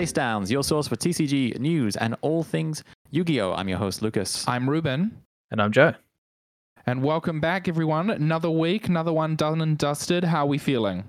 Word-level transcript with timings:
welcome 0.00 0.06
Face 0.06 0.12
Downs, 0.12 0.50
your 0.50 0.64
source 0.64 0.88
for 0.88 0.96
TCG 0.96 1.58
news 1.58 1.94
and 1.96 2.16
all 2.22 2.42
things 2.42 2.82
Yu-Gi-Oh. 3.10 3.52
I'm 3.52 3.68
your 3.68 3.76
host 3.76 4.00
Lucas. 4.00 4.48
I'm 4.48 4.68
Ruben, 4.68 5.20
And 5.50 5.60
I'm 5.60 5.72
Joe. 5.72 5.92
and 6.86 7.02
welcome 7.02 7.38
back, 7.38 7.68
everyone. 7.68 8.08
Another 8.08 8.50
week, 8.50 8.88
another 8.88 9.12
one 9.12 9.36
done 9.36 9.60
and 9.60 9.76
dusted. 9.76 10.24
How 10.24 10.44
are 10.44 10.46
we 10.46 10.56
feeling? 10.56 11.04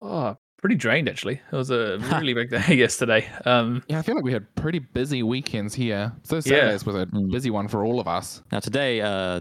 Oh, 0.00 0.38
pretty 0.62 0.76
drained 0.76 1.10
actually. 1.10 1.42
It 1.52 1.54
was 1.54 1.68
a 1.70 1.98
really 2.12 2.32
big 2.32 2.48
day 2.48 2.74
yesterday. 2.74 3.28
Um, 3.44 3.82
Yeah, 3.88 3.98
I 3.98 4.02
feel 4.02 4.14
like 4.14 4.24
we 4.24 4.32
had 4.32 4.46
pretty 4.54 4.78
busy 4.78 5.22
weekends 5.22 5.74
here. 5.74 6.12
So 6.22 6.36
Yeah. 6.36 6.40
Saturdays 6.40 6.86
was 6.86 6.96
a 6.96 7.04
Mm. 7.06 7.30
busy 7.30 7.50
one 7.50 7.68
for 7.68 7.84
all 7.84 8.00
of 8.00 8.08
us. 8.08 8.42
Now 8.50 8.60
today, 8.60 9.02
uh, 9.02 9.40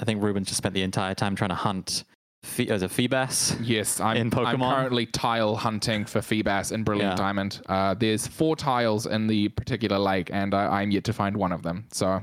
I 0.00 0.04
think 0.06 0.22
Ruben 0.22 0.44
just 0.44 0.56
spent 0.56 0.74
the 0.74 0.82
entire 0.82 1.14
time 1.14 1.36
trying 1.36 1.50
to 1.50 1.56
hunt 1.56 2.04
Fe- 2.44 2.68
as 2.68 2.82
a 2.82 2.88
Feebas. 2.88 3.56
Yes, 3.62 4.00
I'm, 4.00 4.16
In 4.16 4.34
I'm 4.38 4.60
currently 4.60 5.06
tile 5.06 5.56
hunting 5.56 6.04
for 6.04 6.20
Feebas 6.20 6.72
in 6.72 6.84
Brilliant 6.84 7.12
Yeah. 7.12 7.16
Diamond. 7.16 7.60
Uh, 7.66 7.94
there's 7.94 8.26
four 8.26 8.54
tiles 8.54 9.06
in 9.06 9.26
the 9.26 9.48
particular 9.48 9.98
lake, 9.98 10.30
and 10.32 10.54
I, 10.54 10.80
I'm 10.80 10.90
yet 10.90 11.04
to 11.04 11.12
find 11.12 11.36
one 11.36 11.52
of 11.52 11.62
them. 11.62 11.86
So, 11.90 12.20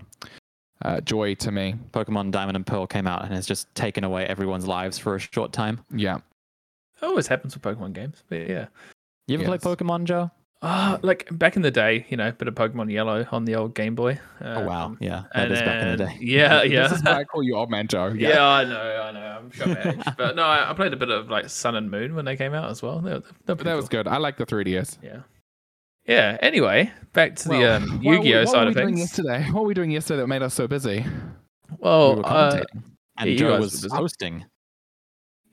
uh, 0.83 1.01
joy 1.01 1.35
to 1.35 1.51
me. 1.51 1.75
Pokemon 1.91 2.31
Diamond 2.31 2.55
and 2.55 2.65
Pearl 2.65 2.87
came 2.87 3.07
out 3.07 3.23
and 3.23 3.33
has 3.33 3.45
just 3.45 3.73
taken 3.75 4.03
away 4.03 4.25
everyone's 4.27 4.67
lives 4.67 4.97
for 4.97 5.15
a 5.15 5.19
short 5.19 5.51
time. 5.53 5.81
Yeah. 5.93 6.17
it 6.17 7.03
always 7.05 7.27
happens 7.27 7.55
with 7.55 7.63
Pokemon 7.63 7.93
games, 7.93 8.23
but 8.29 8.47
yeah. 8.47 8.67
You 9.27 9.35
ever 9.39 9.43
Yes. 9.51 9.61
play 9.61 9.75
Pokemon, 9.75 10.03
Joe? 10.05 10.29
Uh, 10.63 10.99
like 11.01 11.27
back 11.31 11.55
in 11.55 11.63
the 11.63 11.71
day, 11.71 12.05
you 12.09 12.15
know, 12.17 12.27
a 12.27 12.31
bit 12.33 12.47
of 12.47 12.53
Pokemon 12.53 12.91
Yellow 12.91 13.25
on 13.31 13.45
the 13.45 13.55
old 13.55 13.73
Game 13.73 13.95
Boy. 13.95 14.19
oh 14.41 14.63
wow, 14.63 14.85
Um, 14.85 14.97
yeah, 15.01 15.23
that 15.33 15.43
and 15.45 15.53
is 15.53 15.59
back 15.59 15.81
in 15.81 15.87
the 15.97 15.97
day. 16.05 16.17
Yeah, 16.21 16.61
yeah. 16.63 16.87
This 16.87 16.99
is 16.99 17.03
why 17.03 17.13
I 17.13 17.23
call 17.23 17.41
you 17.41 17.55
Old 17.55 17.71
Man 17.71 17.87
Joe. 17.87 18.07
yeah. 18.15 18.29
Yeah. 18.29 18.45
I 18.47 18.63
know, 18.65 19.01
I 19.03 19.11
know. 19.11 19.19
I'm 19.39 19.51
sure 19.51 19.67
my 19.67 19.81
age. 19.91 20.03
But 20.17 20.35
no, 20.35 20.43
I, 20.43 20.69
I 20.69 20.73
played 20.73 20.93
a 20.93 20.97
bit 20.97 21.09
of 21.09 21.29
like 21.31 21.49
Sun 21.49 21.75
and 21.75 21.89
Moon 21.89 22.13
when 22.13 22.25
they 22.25 22.35
came 22.37 22.53
out 22.53 22.69
as 22.69 22.83
well. 22.83 22.99
They, 22.99 23.13
were- 23.13 23.23
they're 23.47 23.55
But 23.55 23.65
that 23.65 23.73
was 23.73 23.89
cool. 23.89 24.03
good. 24.03 24.07
I 24.07 24.17
like 24.17 24.37
the 24.37 24.45
3DS. 24.45 24.99
Yeah. 25.01 25.21
Yeah. 26.05 26.37
Anyway, 26.41 26.91
back 27.13 27.37
to 27.37 27.47
the 27.49 27.57
Well, 27.57 27.75
um, 27.77 27.89
what 28.03 28.03
were 28.03 28.09
we- 28.21 28.27
Yu-Gi-Oh 28.27 28.39
what 28.41 28.49
side 28.49 28.61
were 28.63 28.69
of 28.69 28.75
we 28.75 28.81
doing 28.81 28.95
things. 28.97 28.99
yesterday? 28.99 29.43
What 29.51 29.61
were 29.61 29.67
we 29.67 29.73
doing 29.73 29.89
yesterday 29.89 30.21
that 30.21 30.27
made 30.27 30.43
us 30.43 30.53
so 30.53 30.67
busy? 30.67 31.03
Well, 31.79 32.17
we 32.17 32.21
were 32.21 32.27
uh, 32.27 32.63
and 33.17 33.29
you 33.31 33.35
Joe 33.37 33.53
guys 33.59 33.81
was 33.81 33.91
hosting. 33.91 34.45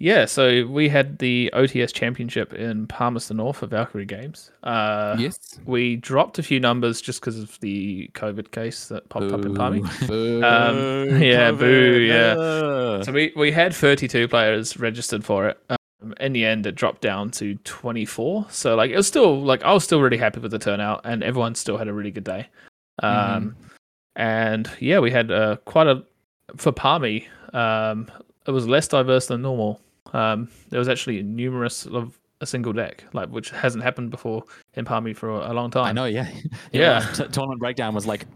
Yeah, 0.01 0.27
so 0.27 0.65
we 0.67 0.89
had 0.89 1.19
the 1.19 1.51
OTS 1.55 1.93
Championship 1.93 2.55
in 2.55 2.87
Palmerston 2.87 3.39
North 3.39 3.57
for 3.57 3.67
Valkyrie 3.67 4.07
Games. 4.07 4.53
Uh, 4.63 5.17
yes. 5.19 5.59
We 5.67 5.97
dropped 5.97 6.39
a 6.39 6.43
few 6.43 6.61
numbers 6.61 7.01
just 7.01 7.21
because 7.21 7.37
of 7.37 7.59
the 7.61 8.09
COVID 8.15 8.53
case 8.53 8.87
that 8.89 9.09
popped 9.09 9.33
up 9.33 9.45
in 9.45 9.55
Palmy. 9.55 9.83
Boo. 10.07 10.43
Um, 10.45 11.21
yeah, 11.21 11.51
boo, 11.51 11.99
yeah. 11.99 13.03
So 13.03 13.11
we, 13.13 13.33
we 13.35 13.51
had 13.51 13.75
32 13.75 14.29
players 14.29 14.79
registered 14.79 15.25
for 15.25 15.49
it. 15.49 15.61
Um, 15.69 16.15
in 16.21 16.33
the 16.33 16.45
end, 16.45 16.65
it 16.65 16.77
dropped 16.77 17.01
down 17.01 17.33
to 17.33 17.57
24. 17.57 18.47
So 18.51 18.77
like 18.77 18.93
it 18.93 18.97
was 18.97 19.09
still 19.09 19.43
like 19.43 19.65
I 19.65 19.73
was 19.73 19.83
still 19.83 20.01
really 20.01 20.17
happy 20.17 20.39
with 20.39 20.53
the 20.53 20.61
turnout, 20.61 21.01
and 21.03 21.25
everyone 21.25 21.57
still 21.57 21.77
had 21.77 21.89
a 21.89 21.93
really 21.93 22.13
good 22.13 22.25
day. 22.25 22.47
Um, 23.03 23.57
and 24.15 24.71
yeah, 24.79 25.01
we 25.01 25.11
had 25.11 25.33
uh, 25.33 25.57
quite 25.65 25.89
a 25.89 26.05
for 26.57 26.71
Palmy. 26.71 27.27
Um, 27.53 28.09
it 28.47 28.53
was 28.53 28.69
less 28.69 28.87
diverse 28.87 29.27
than 29.27 29.43
normal. 29.43 29.81
Um, 30.13 30.49
there 30.71 30.79
was 30.79 30.89
actually 30.89 31.23
numerous 31.23 31.87
of 31.87 32.19
a 32.41 32.47
single 32.47 32.73
deck, 32.73 33.05
like 33.13 33.29
which 33.31 33.51
hasn't 33.51 33.83
happened 33.85 34.11
before 34.11 34.45
in 34.75 34.85
Palmy 34.85 35.13
for 35.13 35.29
a, 35.31 35.53
a 35.53 35.55
long 35.55 35.71
time. 35.71 35.85
I 35.87 35.93
know, 35.93 36.05
yeah, 36.05 36.31
Yeah. 36.73 36.91
last 37.01 37.17
t- 37.19 37.29
tournament 37.29 37.61
breakdown 37.61 37.95
was 37.95 38.07
like 38.07 38.27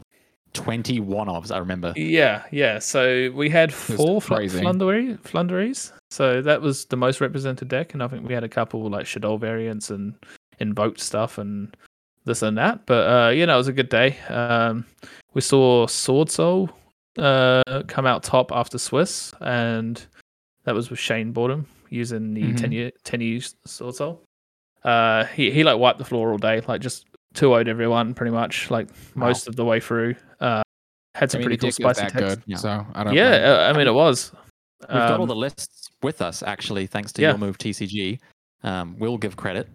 twenty 0.52 1.00
one-offs. 1.00 1.50
I 1.50 1.58
remember. 1.58 1.92
Yeah, 1.96 2.42
yeah. 2.50 2.78
So 2.78 3.30
we 3.34 3.48
had 3.48 3.72
four 3.72 4.20
fl- 4.20 4.34
Flundery, 4.34 5.16
Floowandereeze. 5.22 5.92
So 6.10 6.42
that 6.42 6.60
was 6.60 6.84
the 6.86 6.96
most 6.96 7.20
represented 7.20 7.68
deck, 7.68 7.94
and 7.94 8.02
I 8.02 8.08
think 8.08 8.26
we 8.28 8.34
had 8.34 8.44
a 8.44 8.48
couple 8.48 8.88
like 8.90 9.06
Shadow 9.06 9.36
variants 9.36 9.90
and 9.90 10.14
invoked 10.58 11.00
stuff 11.00 11.38
and 11.38 11.74
this 12.24 12.42
and 12.42 12.58
that. 12.58 12.84
But 12.86 13.06
uh, 13.08 13.30
you 13.30 13.46
know, 13.46 13.54
it 13.54 13.58
was 13.58 13.68
a 13.68 13.72
good 13.72 13.88
day. 13.88 14.18
Um, 14.28 14.84
we 15.34 15.40
saw 15.40 15.86
Swordsoul 15.86 16.68
uh, 17.18 17.82
come 17.88 18.04
out 18.06 18.22
top 18.22 18.52
after 18.52 18.78
Swiss, 18.78 19.32
and 19.40 20.04
that 20.64 20.74
was 20.74 20.90
with 20.90 20.98
Shane 20.98 21.32
Boredom 21.32 21.66
using 21.90 22.34
the 22.34 22.42
Mhm. 22.42 22.56
Tenyi 22.58 22.92
ten 23.04 23.20
years 23.20 23.54
Swordsoul. 23.66 24.18
Uh, 24.84 25.24
he 25.26 25.50
he 25.50 25.62
like 25.64 25.78
wiped 25.78 25.98
the 25.98 26.04
floor 26.04 26.32
all 26.32 26.38
day, 26.38 26.60
like 26.66 26.80
just 26.80 27.06
two 27.34 27.50
would 27.50 27.68
everyone 27.68 28.14
pretty 28.14 28.32
much, 28.32 28.70
like 28.70 28.88
Wow. 29.16 29.26
most 29.28 29.46
of 29.48 29.56
the 29.56 29.64
way 29.64 29.80
through. 29.80 30.14
Uh, 30.40 30.62
had 31.14 31.28
I 31.28 31.32
some 31.32 31.38
mean, 31.40 31.46
pretty 31.48 31.58
cool 31.60 31.72
spicy 31.72 32.00
that 32.02 32.12
text. 32.12 32.26
good, 32.26 32.42
Yeah. 32.46 32.56
so 32.56 32.86
I 32.94 33.04
don't. 33.04 33.14
Yeah, 33.14 33.30
uh, 33.66 33.70
I 33.72 33.76
mean 33.76 33.86
it 33.86 33.94
was. 33.94 34.32
We've 34.80 34.88
got 34.88 35.12
all 35.12 35.22
Um, 35.22 35.28
the 35.28 35.36
lists 35.36 35.90
with 36.02 36.20
us, 36.20 36.42
actually, 36.42 36.86
thanks 36.86 37.12
to 37.12 37.22
yeah. 37.22 37.28
your 37.30 37.38
move 37.38 37.56
TCG. 37.58 38.18
Um, 38.64 38.96
we'll 38.98 39.18
give 39.18 39.36
credit. 39.36 39.68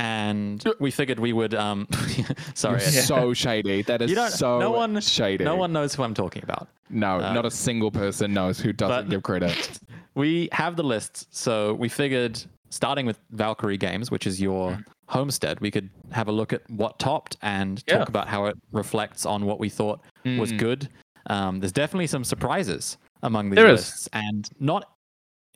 And 0.00 0.64
we 0.78 0.90
figured 0.90 1.18
we 1.18 1.32
would. 1.34 1.54
Um, 1.54 1.86
sorry, 2.54 2.80
You're 2.80 3.02
so 3.02 3.34
shady. 3.44 3.82
That 3.82 4.00
is 4.00 4.08
You 4.10 4.16
don't- 4.16 4.30
so 4.30 4.58
no 4.58 4.70
one- 4.70 4.98
shady. 5.00 5.44
no 5.44 5.56
one 5.56 5.72
knows 5.74 5.94
who 5.94 6.02
I'm 6.02 6.14
talking 6.14 6.42
about. 6.42 6.68
No, 6.88 7.16
uh, 7.20 7.32
not 7.34 7.44
a 7.44 7.50
single 7.50 7.90
person 7.90 8.32
knows 8.32 8.58
who 8.58 8.72
doesn't 8.72 9.10
give 9.10 9.22
credit. 9.22 9.78
We 10.16 10.48
have 10.50 10.74
the 10.74 10.82
lists, 10.82 11.28
so 11.30 11.74
we 11.74 11.88
figured, 11.88 12.42
starting 12.70 13.06
with 13.06 13.20
Valkyrie 13.30 13.76
Games, 13.78 14.10
which 14.10 14.26
is 14.26 14.40
your 14.40 14.84
homestead, 15.08 15.60
we 15.60 15.70
could 15.70 15.88
have 16.10 16.26
a 16.26 16.32
look 16.32 16.52
at 16.52 16.68
what 16.68 16.98
topped 16.98 17.36
and 17.42 17.82
Yeah. 17.86 17.98
talk 17.98 18.08
about 18.08 18.26
how 18.26 18.46
it 18.46 18.56
reflects 18.72 19.24
on 19.24 19.46
what 19.46 19.60
we 19.60 19.68
thought 19.68 20.00
was 20.24 20.52
Mm. 20.52 20.58
good. 20.58 20.88
Um, 21.28 21.60
there's 21.60 21.70
definitely 21.72 22.08
some 22.08 22.24
surprises 22.24 22.98
among 23.22 23.50
these 23.50 23.56
There 23.56 23.68
is. 23.68 23.80
lists, 23.80 24.08
and 24.12 24.48
not 24.58 24.90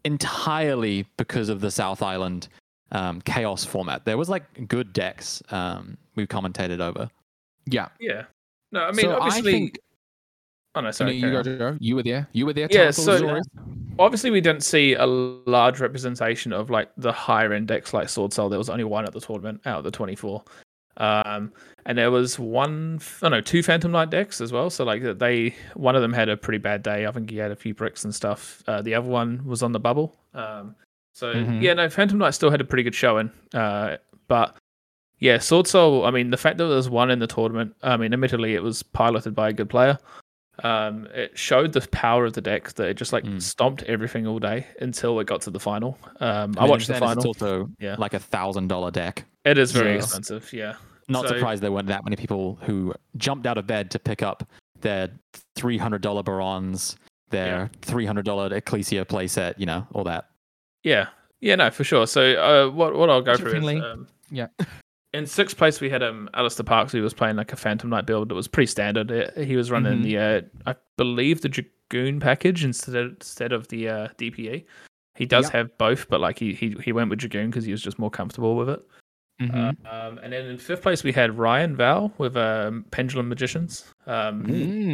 entirely 0.04 1.06
because 1.16 1.48
of 1.48 1.60
the 1.60 1.70
South 1.72 2.00
Island 2.02 2.46
um, 2.94 3.20
chaos 3.22 3.64
format. 3.64 4.04
There 4.04 4.16
was 4.16 4.30
like 4.30 4.68
good 4.68 4.92
decks 4.92 5.42
um, 5.50 5.98
we 6.14 6.26
commentated 6.26 6.80
over. 6.80 7.10
Yeah. 7.66 7.88
yeah. 8.00 8.24
No, 8.72 8.84
I 8.84 8.92
mean 8.92 9.06
so 9.06 9.20
obviously. 9.20 9.50
I 9.50 9.54
think 9.54 9.78
oh 10.74 10.80
no, 10.80 10.88
no, 10.88 10.90
sorry. 10.90 11.16
you, 11.16 11.30
carry 11.30 11.58
go, 11.58 11.76
you 11.80 11.96
were 11.96 12.02
there. 12.02 12.28
You 12.32 12.46
were 12.46 12.52
there. 12.52 12.68
Yeah, 12.70 12.78
Tell 12.78 12.88
us 12.88 12.98
all 13.08 13.18
the 13.18 13.44
so- 13.54 13.62
obviously 13.98 14.30
we 14.30 14.40
didn't 14.40 14.62
see 14.62 14.94
a 14.94 15.06
large 15.06 15.80
representation 15.80 16.52
of 16.52 16.70
like 16.70 16.90
the 16.96 17.12
higher 17.12 17.52
end 17.52 17.68
decks 17.68 17.92
like 17.92 18.08
Swordsoul. 18.08 18.48
There 18.48 18.58
was 18.58 18.70
only 18.70 18.84
one 18.84 19.04
at 19.04 19.12
the 19.12 19.20
tournament 19.20 19.60
out 19.66 19.78
of 19.78 19.84
the 19.84 19.90
twenty 19.90 20.16
four. 20.16 20.42
Um, 20.96 21.52
and 21.86 21.98
there 21.98 22.12
was 22.12 22.38
one, 22.38 23.00
oh 23.22 23.28
no, 23.28 23.40
two 23.40 23.64
Phantom 23.64 23.90
Knight 23.90 24.10
decks 24.10 24.40
as 24.40 24.52
well. 24.52 24.70
So 24.70 24.84
like 24.84 25.02
they, 25.18 25.54
one 25.74 25.96
of 25.96 26.02
them 26.02 26.12
had 26.12 26.28
a 26.28 26.36
pretty 26.36 26.58
bad 26.58 26.84
day. 26.84 27.04
I 27.04 27.10
think 27.10 27.30
he 27.30 27.36
had 27.36 27.50
a 27.50 27.56
few 27.56 27.74
bricks 27.74 28.04
and 28.04 28.14
stuff. 28.14 28.62
Uh, 28.68 28.80
the 28.80 28.94
other 28.94 29.08
one 29.08 29.44
was 29.44 29.62
on 29.62 29.72
the 29.72 29.80
bubble. 29.80 30.16
Um, 30.34 30.76
so 31.14 31.32
Mhm. 31.34 31.62
yeah, 31.62 31.72
no, 31.72 31.88
Phantom 31.88 32.18
Knight 32.18 32.34
still 32.34 32.50
had 32.50 32.60
a 32.60 32.64
pretty 32.64 32.82
good 32.82 32.94
showing. 32.94 33.30
Uh, 33.54 33.96
but 34.28 34.56
yeah, 35.20 35.36
Swordsoul. 35.38 36.06
I 36.06 36.10
mean, 36.10 36.28
the 36.30 36.36
fact 36.36 36.58
that 36.58 36.64
there 36.66 36.76
was 36.76 36.90
one 36.90 37.10
in 37.10 37.18
the 37.20 37.26
tournament. 37.26 37.74
I 37.82 37.96
mean, 37.96 38.12
admittedly, 38.12 38.54
it 38.54 38.62
was 38.62 38.82
piloted 38.82 39.34
by 39.34 39.48
a 39.48 39.52
good 39.52 39.70
player. 39.70 39.98
Um, 40.62 41.06
it 41.14 41.36
showed 41.36 41.72
the 41.72 41.80
power 41.88 42.26
of 42.26 42.34
the 42.34 42.40
deck 42.40 42.72
that 42.74 42.88
it 42.88 42.94
just 42.94 43.12
like 43.12 43.24
Mm. 43.24 43.42
stomped 43.42 43.82
everything 43.84 44.24
all 44.26 44.38
day 44.38 44.66
until 44.80 45.18
it 45.18 45.26
got 45.26 45.40
to 45.42 45.50
the 45.50 45.58
final. 45.58 45.98
Um, 46.20 46.54
I, 46.56 46.62
mean, 46.62 46.70
watched 46.70 46.86
the 46.86 46.94
final. 46.94 47.16
It's 47.16 47.24
also 47.26 47.70
Yeah. 47.80 47.96
like 47.98 48.14
a 48.14 48.20
thousand 48.20 48.68
dollar 48.68 48.90
deck. 48.92 49.24
It 49.44 49.58
is 49.58 49.72
very 49.72 49.94
Yes. 49.94 50.04
expensive. 50.04 50.52
Yeah. 50.52 50.74
Not 51.08 51.26
So- 51.26 51.34
surprised 51.34 51.62
there 51.62 51.72
weren't 51.72 51.88
that 51.88 52.04
many 52.04 52.14
people 52.16 52.58
who 52.62 52.94
jumped 53.16 53.46
out 53.46 53.58
of 53.58 53.66
bed 53.66 53.90
to 53.92 53.98
pick 53.98 54.22
up 54.22 54.44
their 54.80 55.10
three 55.56 55.76
hundred 55.78 56.02
dollar 56.02 56.22
Baronnes, 56.22 56.96
their 57.30 57.70
three 57.82 58.06
hundred 58.06 58.24
dollar 58.24 58.54
Ecclesia 58.54 59.04
playset, 59.04 59.54
you 59.58 59.66
know, 59.66 59.86
all 59.92 60.04
that. 60.04 60.26
Yeah. 60.84 61.08
Yeah. 61.40 61.56
No, 61.56 61.70
for 61.70 61.82
sure. 61.84 62.06
So 62.06 62.32
uh, 62.34 62.70
what 62.70 62.94
what 62.94 63.10
I'll 63.10 63.20
go 63.22 63.36
through 63.36 63.54
is 63.68 63.82
um, 63.82 64.06
yeah. 64.30 64.46
In 65.12 65.26
sixth 65.26 65.56
place, 65.56 65.80
we 65.80 65.88
had 65.88 66.02
um 66.02 66.28
Alistair 66.34 66.64
Parks, 66.64 66.90
who 66.92 67.00
was 67.02 67.14
playing 67.14 67.36
like 67.36 67.52
a 67.52 67.56
Phantom 67.56 67.88
Knight 67.88 68.04
build 68.06 68.32
It 68.32 68.34
was 68.34 68.48
pretty 68.48 68.66
standard. 68.66 69.32
He 69.36 69.54
was 69.56 69.70
running 69.70 70.00
Mhm. 70.00 70.02
the, 70.02 70.18
uh, 70.18 70.40
I 70.72 70.74
believe, 70.96 71.40
the 71.40 71.48
Dragoon 71.48 72.18
package 72.18 72.64
instead 72.64 72.96
of, 72.96 73.12
instead 73.12 73.52
of 73.52 73.68
the 73.68 73.88
uh, 73.88 74.08
DPE. 74.18 74.64
He 75.14 75.26
does 75.26 75.44
Yep. 75.44 75.52
have 75.52 75.78
both, 75.78 76.08
but 76.08 76.20
like 76.20 76.36
he 76.40 76.52
he, 76.52 76.74
he 76.82 76.92
went 76.92 77.10
with 77.10 77.20
Dragoon 77.20 77.50
because 77.50 77.64
he 77.64 77.70
was 77.70 77.80
just 77.80 77.96
more 77.98 78.10
comfortable 78.10 78.56
with 78.56 78.68
it. 78.68 78.82
Mhm. 79.40 79.76
Um, 79.86 80.18
and 80.18 80.32
then 80.32 80.46
in 80.46 80.58
fifth 80.58 80.82
place, 80.82 81.04
we 81.04 81.12
had 81.12 81.38
Ryan 81.38 81.76
Val 81.76 82.12
with 82.18 82.36
um, 82.36 82.84
Pendulum 82.90 83.28
Magicians, 83.28 83.84
um, 84.08 84.42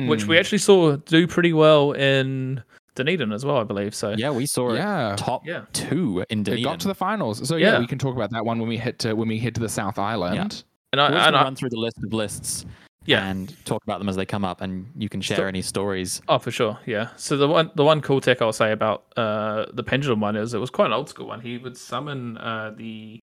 which 0.07 0.27
we 0.27 0.37
Mm. 0.37 0.39
actually 0.39 0.59
saw 0.59 0.97
do 0.97 1.27
pretty 1.27 1.55
well 1.55 1.93
in 1.93 2.63
Dunedin 3.05 3.33
as 3.33 3.45
well, 3.45 3.57
I 3.59 3.65
believe. 3.65 3.95
So 3.95 4.15
Yeah, 4.17 4.31
we 4.31 4.47
saw 4.47 4.71
it 4.71 4.77
yeah. 4.77 5.15
top 5.17 5.47
yeah. 5.47 5.65
two 5.73 6.25
in 6.31 6.41
It 6.41 6.45
Dunedin. 6.45 6.65
got 6.65 6.81
to 6.81 6.89
the 6.89 6.95
finals, 6.95 7.47
so 7.49 7.57
yeah, 7.57 7.73
Yeah. 7.75 7.79
we 7.81 7.87
can 7.87 7.99
talk 7.99 8.15
about 8.15 8.31
that 8.31 8.45
one 8.45 8.59
when 8.59 8.69
we 8.69 8.77
hit 8.79 8.99
to 9.01 9.15
when 9.15 9.29
we 9.29 9.39
head 9.39 9.55
to 9.57 9.61
the 9.61 9.69
South 9.69 9.99
Island. 9.99 10.65
And 10.93 11.01
I, 11.01 11.05
We're 11.05 11.15
just 11.17 11.27
and 11.27 11.33
gonna 11.35 11.37
I 11.37 11.45
run 11.45 11.55
through 11.57 11.71
the 11.71 11.79
list 11.79 11.99
of 12.05 12.13
lists 12.13 12.67
yeah. 13.07 13.25
and 13.27 13.55
talk 13.65 13.83
about 13.85 13.99
them 14.01 14.09
as 14.09 14.17
they 14.17 14.27
come 14.27 14.45
up, 14.45 14.61
and 14.61 14.91
you 14.97 15.09
can 15.09 15.21
share 15.21 15.37
So- 15.37 15.45
any 15.47 15.63
stories. 15.63 16.21
Oh, 16.29 16.39
for 16.39 16.51
sure, 16.51 16.79
yeah. 16.87 17.11
So 17.17 17.37
the 17.37 17.47
one, 17.49 17.71
the 17.77 17.85
one 17.85 18.01
cool 18.01 18.21
tech 18.21 18.43
I'll 18.43 18.53
say 18.53 18.73
about 18.73 19.05
uh, 19.17 19.67
the 19.73 19.85
pendulum 19.85 20.21
one 20.21 20.35
is 20.37 20.53
it 20.53 20.59
was 20.59 20.71
quite 20.71 20.87
an 20.87 20.93
old 20.93 21.09
school 21.09 21.27
one. 21.29 21.41
He 21.41 21.59
would 21.59 21.77
summon 21.77 22.37
uh, 22.39 22.73
the, 22.77 23.21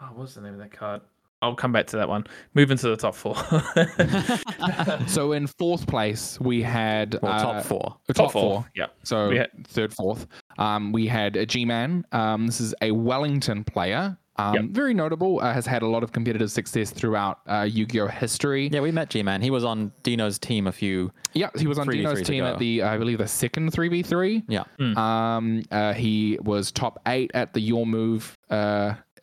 oh, 0.00 0.06
what's 0.14 0.34
the 0.34 0.40
name 0.40 0.52
of 0.54 0.60
that 0.60 0.72
card? 0.72 1.00
I'll 1.40 1.54
come 1.54 1.70
back 1.72 1.86
to 1.88 1.96
that 1.98 2.08
one. 2.08 2.24
Moving 2.54 2.76
to 2.78 2.88
the 2.88 2.96
top 2.96 3.14
four. 3.14 3.36
So 5.06 5.32
in 5.32 5.46
fourth 5.46 5.86
place 5.86 6.38
we 6.40 6.62
had 6.62 7.18
Well, 7.22 7.32
uh, 7.32 7.42
top 7.42 7.64
four. 7.64 7.96
uh, 8.08 8.12
top, 8.12 8.32
four. 8.32 8.66
Yeah. 8.74 8.86
So 9.04 9.30
had- 9.30 9.50
third, 9.68 9.92
fourth. 9.94 10.26
Um, 10.58 10.92
we 10.92 11.06
had 11.06 11.36
a 11.36 11.46
G-Man. 11.46 12.04
Um, 12.12 12.46
this 12.46 12.60
is 12.60 12.74
a 12.82 12.90
Wellington 12.90 13.64
player. 13.64 14.16
Um, 14.36 14.54
Yep. 14.54 14.64
Very 14.66 14.94
notable. 14.94 15.40
Uh, 15.40 15.52
has 15.52 15.66
had 15.66 15.82
a 15.82 15.86
lot 15.88 16.04
of 16.04 16.12
competitive 16.12 16.50
success 16.52 16.90
throughout 16.92 17.40
uh, 17.48 17.62
Yu-Gi-Oh 17.68 18.06
history. 18.06 18.68
Yeah, 18.72 18.80
we 18.80 18.92
met 18.92 19.10
G 19.10 19.20
Man. 19.22 19.42
He 19.42 19.50
was 19.50 19.64
on 19.64 19.90
Dino's 20.04 20.38
team 20.38 20.68
a 20.68 20.72
few. 20.72 21.10
Yeah, 21.34 21.50
he 21.58 21.66
was 21.66 21.76
on 21.78 21.88
Dino's 21.88 22.22
team 22.22 22.44
ago. 22.44 22.52
at 22.52 22.58
the, 22.60 22.82
I 22.82 22.98
believe, 22.98 23.18
the 23.18 23.26
second 23.26 23.72
3v3. 23.72 24.44
Yeah. 24.48 24.62
Um, 24.78 25.62
uh, 25.72 25.92
he 25.92 26.38
was 26.42 26.70
top 26.70 27.00
eight 27.08 27.32
at 27.34 27.52
the 27.52 27.60
Your 27.60 27.84
Move, 27.84 28.32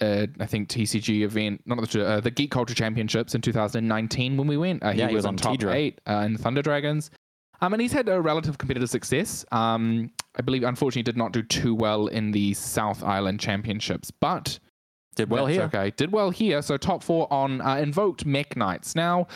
uh, 0.02 0.28
I 0.40 0.46
think 0.46 0.70
TCG 0.70 1.22
event, 1.24 1.62
not 1.66 1.90
the 1.90 2.06
uh, 2.06 2.20
the 2.20 2.32
Geek 2.32 2.52
Culture 2.52 2.74
Championships 2.76 3.36
in 3.36 3.42
2019 3.42 4.38
when 4.38 4.48
we 4.48 4.58
went. 4.58 4.84
Uh, 4.84 4.92
he, 4.92 5.00
Yeah, 5.00 5.08
was 5.08 5.16
was 5.16 5.26
on 5.26 5.38
top 5.38 5.58
Teedra. 5.58 5.74
eight 5.74 6.02
uh, 6.08 6.24
in 6.26 6.38
Thunder 6.38 6.62
Dragons. 6.62 7.12
Um, 7.62 7.72
and 7.74 7.82
he's 7.82 7.94
had 7.94 8.10
a 8.10 8.22
relative 8.22 8.58
competitive 8.58 8.90
success. 8.90 9.46
Um, 9.52 10.12
I 10.38 10.42
believe, 10.42 10.64
unfortunately, 10.64 11.04
did 11.04 11.16
not 11.18 11.32
do 11.32 11.42
too 11.42 11.74
well 11.74 12.08
in 12.08 12.32
the 12.32 12.54
South 12.54 13.02
Island 13.02 13.40
Championships, 13.40 14.12
but 14.12 14.60
Did 15.16 15.30
well 15.30 15.46
here. 15.46 15.64
Okay, 15.64 15.92
did 15.92 16.12
well 16.12 16.32
here. 16.32 16.62
So 16.62 16.76
top 16.76 17.02
four 17.02 17.32
on 17.32 17.62
uh, 17.62 17.78
Invoked 17.78 18.26
Mech 18.26 18.58
Knights. 18.58 18.94
Now, 18.96 19.28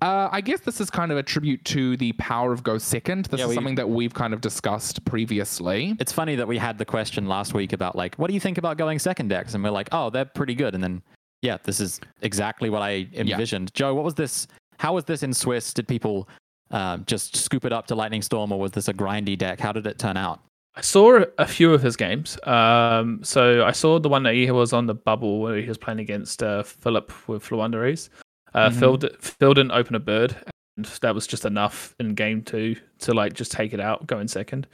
uh, 0.00 0.28
I 0.30 0.40
guess 0.40 0.60
this 0.60 0.80
is 0.80 0.90
kind 0.90 1.10
of 1.12 1.18
a 1.18 1.22
tribute 1.22 1.64
to 1.66 1.96
the 1.96 2.12
power 2.12 2.52
of 2.52 2.62
Go 2.62 2.78
Second. 2.78 3.26
This 3.26 3.38
Yeah, 3.38 3.44
is 3.44 3.48
we- 3.50 3.54
something 3.54 3.74
that 3.76 3.88
we've 3.88 4.14
kind 4.14 4.32
of 4.34 4.40
discussed 4.40 5.04
previously. 5.04 5.96
It's 6.00 6.12
funny 6.12 6.36
that 6.36 6.46
we 6.48 6.58
had 6.58 6.78
the 6.78 6.84
question 6.84 7.26
last 7.26 7.54
week 7.54 7.72
about 7.72 7.96
like, 7.96 8.14
what 8.16 8.28
do 8.28 8.34
you 8.34 8.40
think 8.40 8.58
about 8.58 8.76
going 8.78 8.98
second 8.98 9.28
decks? 9.28 9.54
And 9.54 9.62
we're 9.64 9.70
like, 9.70 9.88
oh, 9.92 10.10
they're 10.10 10.24
pretty 10.24 10.54
good. 10.54 10.74
And 10.74 10.82
then, 10.82 11.02
yeah, 11.42 11.58
this 11.64 11.80
is 11.80 12.00
exactly 12.22 12.70
what 12.70 12.82
I 12.82 13.08
envisioned. 13.12 13.72
Joe, 13.74 13.94
what 13.94 14.04
was 14.04 14.14
this? 14.14 14.46
How 14.78 14.94
was 14.94 15.04
this 15.04 15.22
in 15.22 15.32
Swiss? 15.34 15.74
Did 15.74 15.88
people 15.88 16.28
uh, 16.70 16.98
just 16.98 17.36
scoop 17.36 17.64
it 17.64 17.72
up 17.72 17.86
to 17.88 17.94
Lightning 17.94 18.22
Storm, 18.22 18.52
or 18.52 18.60
was 18.60 18.72
this 18.72 18.88
a 18.88 18.94
grindy 18.94 19.36
deck? 19.36 19.58
How 19.58 19.72
did 19.72 19.86
it 19.86 19.98
turn 19.98 20.16
out? 20.16 20.40
I 20.76 20.80
saw 20.82 21.24
a 21.38 21.46
few 21.46 21.74
of 21.74 21.82
his 21.82 21.96
games. 21.96 22.38
Um, 22.46 23.18
so 23.24 23.64
I 23.64 23.72
saw 23.72 23.98
the 23.98 24.08
one 24.08 24.22
that 24.22 24.34
he 24.34 24.48
was 24.52 24.72
on 24.72 24.86
the 24.86 24.94
bubble 24.94 25.40
where 25.40 25.60
he 25.60 25.66
was 25.66 25.76
playing 25.78 25.98
against 25.98 26.40
uh, 26.42 26.62
Philip 26.62 27.10
with 27.28 27.42
Floowandereeze. 27.42 28.10
Uh, 28.54 28.70
Mhm. 28.70 28.78
Phil, 28.78 28.98
Phil 29.20 29.54
didn't 29.54 29.72
open 29.72 29.94
a 29.94 30.00
bird, 30.00 30.34
and 30.76 30.86
that 31.02 31.14
was 31.14 31.26
just 31.26 31.44
enough 31.44 31.94
in 32.00 32.14
game 32.14 32.42
two 32.42 32.76
to 33.00 33.12
like 33.14 33.32
just 33.34 33.52
take 33.52 33.72
it 33.72 33.80
out, 33.80 34.06
go 34.06 34.18
in 34.18 34.28
second. 34.28 34.66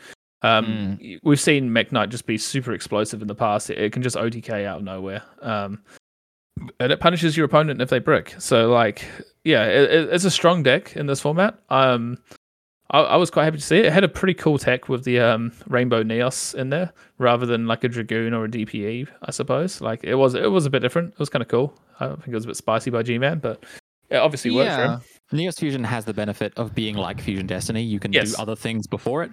Um, 0.43 0.99
y- 1.01 1.19
We've 1.23 1.41
seen 1.41 1.73
Mech 1.73 1.91
Knight 1.93 2.11
just 2.11 2.27
be 2.27 2.37
super 2.39 2.73
explosive 2.73 3.23
in 3.23 3.29
the 3.29 3.35
past. 3.35 3.71
It, 3.71 3.79
it 3.79 3.93
can 3.93 4.03
just 4.03 4.17
OTK 4.17 4.65
out 4.67 4.79
of 4.79 4.85
nowhere. 4.85 5.23
Um, 5.41 5.81
and 6.79 6.93
it 6.93 7.01
punishes 7.01 7.37
your 7.37 7.47
opponent 7.47 7.81
if 7.81 7.89
they 7.89 7.99
brick. 7.99 8.35
So 8.39 8.71
like, 8.71 9.05
yeah, 9.45 9.65
it, 9.67 9.91
it- 9.91 10.09
it's 10.13 10.25
a 10.25 10.31
strong 10.31 10.63
deck 10.63 10.97
in 10.97 11.07
this 11.07 11.21
format. 11.21 11.59
Um, 11.71 12.19
I, 12.91 13.01
I 13.01 13.17
was 13.17 13.31
quite 13.31 13.45
happy 13.45 13.57
to 13.59 13.63
see 13.63 13.79
it. 13.79 13.87
It 13.87 13.93
had 13.93 14.05
a 14.05 14.09
pretty 14.09 14.35
cool 14.35 14.59
tech 14.59 14.89
with 14.89 15.05
the 15.05 15.19
um, 15.21 15.53
Rainbow 15.69 16.03
Neos 16.03 16.55
in 16.55 16.71
there, 16.71 16.93
rather 17.19 17.47
than 17.47 17.67
like 17.67 17.83
a 17.85 17.89
Dragoon 17.89 18.35
or 18.35 18.45
a 18.45 18.49
DPE. 18.49 19.09
I 19.23 19.31
suppose. 19.31 19.81
Like 19.81 20.05
it 20.05 20.15
was, 20.17 20.35
it 20.35 20.51
was 20.51 20.67
a 20.67 20.71
bit 20.71 20.81
different. 20.81 21.13
It 21.15 21.19
was 21.19 21.29
kind 21.31 21.43
of 21.43 21.49
cool. 21.49 21.79
I 22.01 22.09
think 22.09 22.29
it 22.29 22.35
was 22.35 22.45
a 22.45 22.49
bit 22.49 22.57
spicy 22.57 22.91
by 22.91 23.03
G-Man, 23.03 23.39
but 23.39 23.65
it 24.11 24.17
obviously 24.17 24.51
worked 24.51 24.73
for 24.75 24.83
him. 24.85 25.01
Neos 25.33 25.59
Fusion 25.59 25.83
has 25.85 26.05
the 26.05 26.13
benefit 26.15 26.53
of 26.57 26.75
being 26.75 26.97
like 26.97 27.21
Fusion 27.21 27.47
Destiny. 27.47 27.83
You 27.83 27.99
can 27.99 28.13
Yes. 28.13 28.33
do 28.35 28.43
other 28.43 28.55
things 28.57 28.87
before 28.87 29.23
it. 29.23 29.33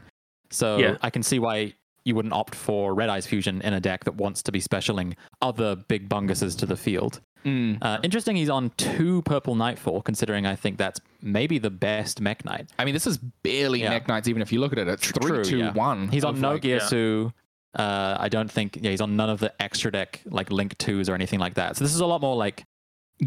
So 0.50 0.77
Yeah. 0.77 0.98
I 1.01 1.09
can 1.09 1.21
see 1.24 1.39
why 1.39 1.74
you 2.06 2.15
wouldn't 2.15 2.33
opt 2.33 2.56
for 2.56 2.94
Red 2.95 3.09
Eyes 3.09 3.27
Fusion 3.27 3.62
in 3.62 3.74
a 3.74 3.80
deck 3.80 4.06
that 4.06 4.15
wants 4.15 4.42
to 4.44 4.51
be 4.51 4.59
specialing 4.59 5.15
other 5.42 5.75
big 5.75 6.09
bunguses 6.09 6.57
to 6.59 6.65
the 6.65 6.77
field. 6.77 7.19
Mm. 7.45 7.77
Uh, 7.81 7.99
interesting, 8.03 8.35
he's 8.35 8.49
on 8.49 8.71
two 8.77 9.21
Purple 9.23 9.55
Nightfall, 9.55 10.01
considering 10.01 10.45
I 10.45 10.55
think 10.55 10.77
that's 10.77 10.99
maybe 11.21 11.57
the 11.57 11.69
best 11.69 12.21
Mech 12.21 12.45
Knight. 12.45 12.69
I 12.79 12.85
mean, 12.85 12.93
this 12.93 13.07
is 13.07 13.17
barely 13.17 13.81
Yeah. 13.81 13.89
Mech 13.89 14.07
Knights, 14.07 14.27
even 14.27 14.41
if 14.41 14.51
you 14.51 14.59
look 14.59 14.71
at 14.73 14.79
it. 14.79 14.88
It's 14.88 15.11
three, 15.11 15.27
True, 15.29 15.43
two, 15.43 15.57
yeah. 15.59 15.73
one. 15.73 16.09
He's 16.09 16.23
on 16.23 16.35
of, 16.35 16.39
no 16.41 16.51
like- 16.53 16.61
Gear 16.61 16.77
yeah. 16.77 16.85
Su. 16.88 17.33
Uh, 17.73 18.17
I 18.19 18.27
don't 18.27 18.51
think, 18.51 18.77
yeah, 18.81 18.91
he's 18.91 18.99
on 19.01 19.15
none 19.15 19.29
of 19.29 19.39
the 19.39 19.53
extra 19.61 19.91
deck, 19.91 20.21
like 20.25 20.51
Link 20.51 20.77
2s 20.77 21.09
or 21.09 21.13
anything 21.15 21.39
like 21.39 21.53
that. 21.53 21.77
So 21.77 21.83
this 21.85 21.93
is 21.95 22.01
a 22.01 22.05
lot 22.05 22.19
more 22.21 22.35
like, 22.35 22.63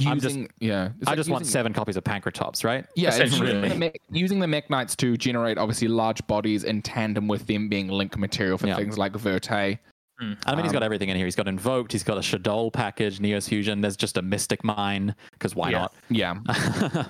I'm 0.07 0.19
just- 0.21 0.35
Using, 0.37 0.49
yeah. 0.59 0.91
It's 0.99 1.07
I 1.09 1.13
like 1.13 1.17
just 1.19 1.31
want 1.31 1.47
seven 1.47 1.73
copies 1.73 1.97
of 1.97 2.05
Pankratops, 2.05 2.63
right? 2.65 2.85
Yeah, 2.97 3.09
it's 3.09 3.17
essentially. 3.19 3.55
using 3.55 3.69
the, 3.71 3.75
mech, 3.77 4.01
using 4.11 4.39
the 4.41 4.47
Mech 4.47 4.69
Knights 4.69 4.97
to 4.97 5.17
generate 5.17 5.57
obviously 5.57 5.89
large 5.89 6.27
bodies 6.27 6.65
in 6.65 6.83
tandem 6.83 7.27
with 7.29 7.47
them 7.47 7.69
being 7.69 7.89
link 7.89 8.19
material 8.19 8.59
for 8.59 8.67
Yeah. 8.67 8.77
things 8.77 8.99
like 8.99 9.13
Verte. 9.17 9.79
I 10.21 10.55
mean, 10.55 10.65
he's 10.65 10.73
got 10.73 10.83
Um, 10.83 10.85
everything 10.85 11.09
in 11.09 11.17
here. 11.17 11.27
He's 11.27 11.35
got 11.37 11.49
Invoked, 11.49 11.93
he's 11.93 12.03
got 12.05 12.17
a 12.17 12.21
Shaddoll 12.21 12.73
package, 12.73 13.19
Neos 13.19 13.49
Fusion. 13.49 13.81
There's 13.81 13.97
just 13.97 14.17
a 14.17 14.23
Mystic 14.23 14.63
Mine, 14.65 15.15
because 15.33 15.55
why 15.55 15.71
Yeah. 15.71 15.89
Yeah. 16.09 16.35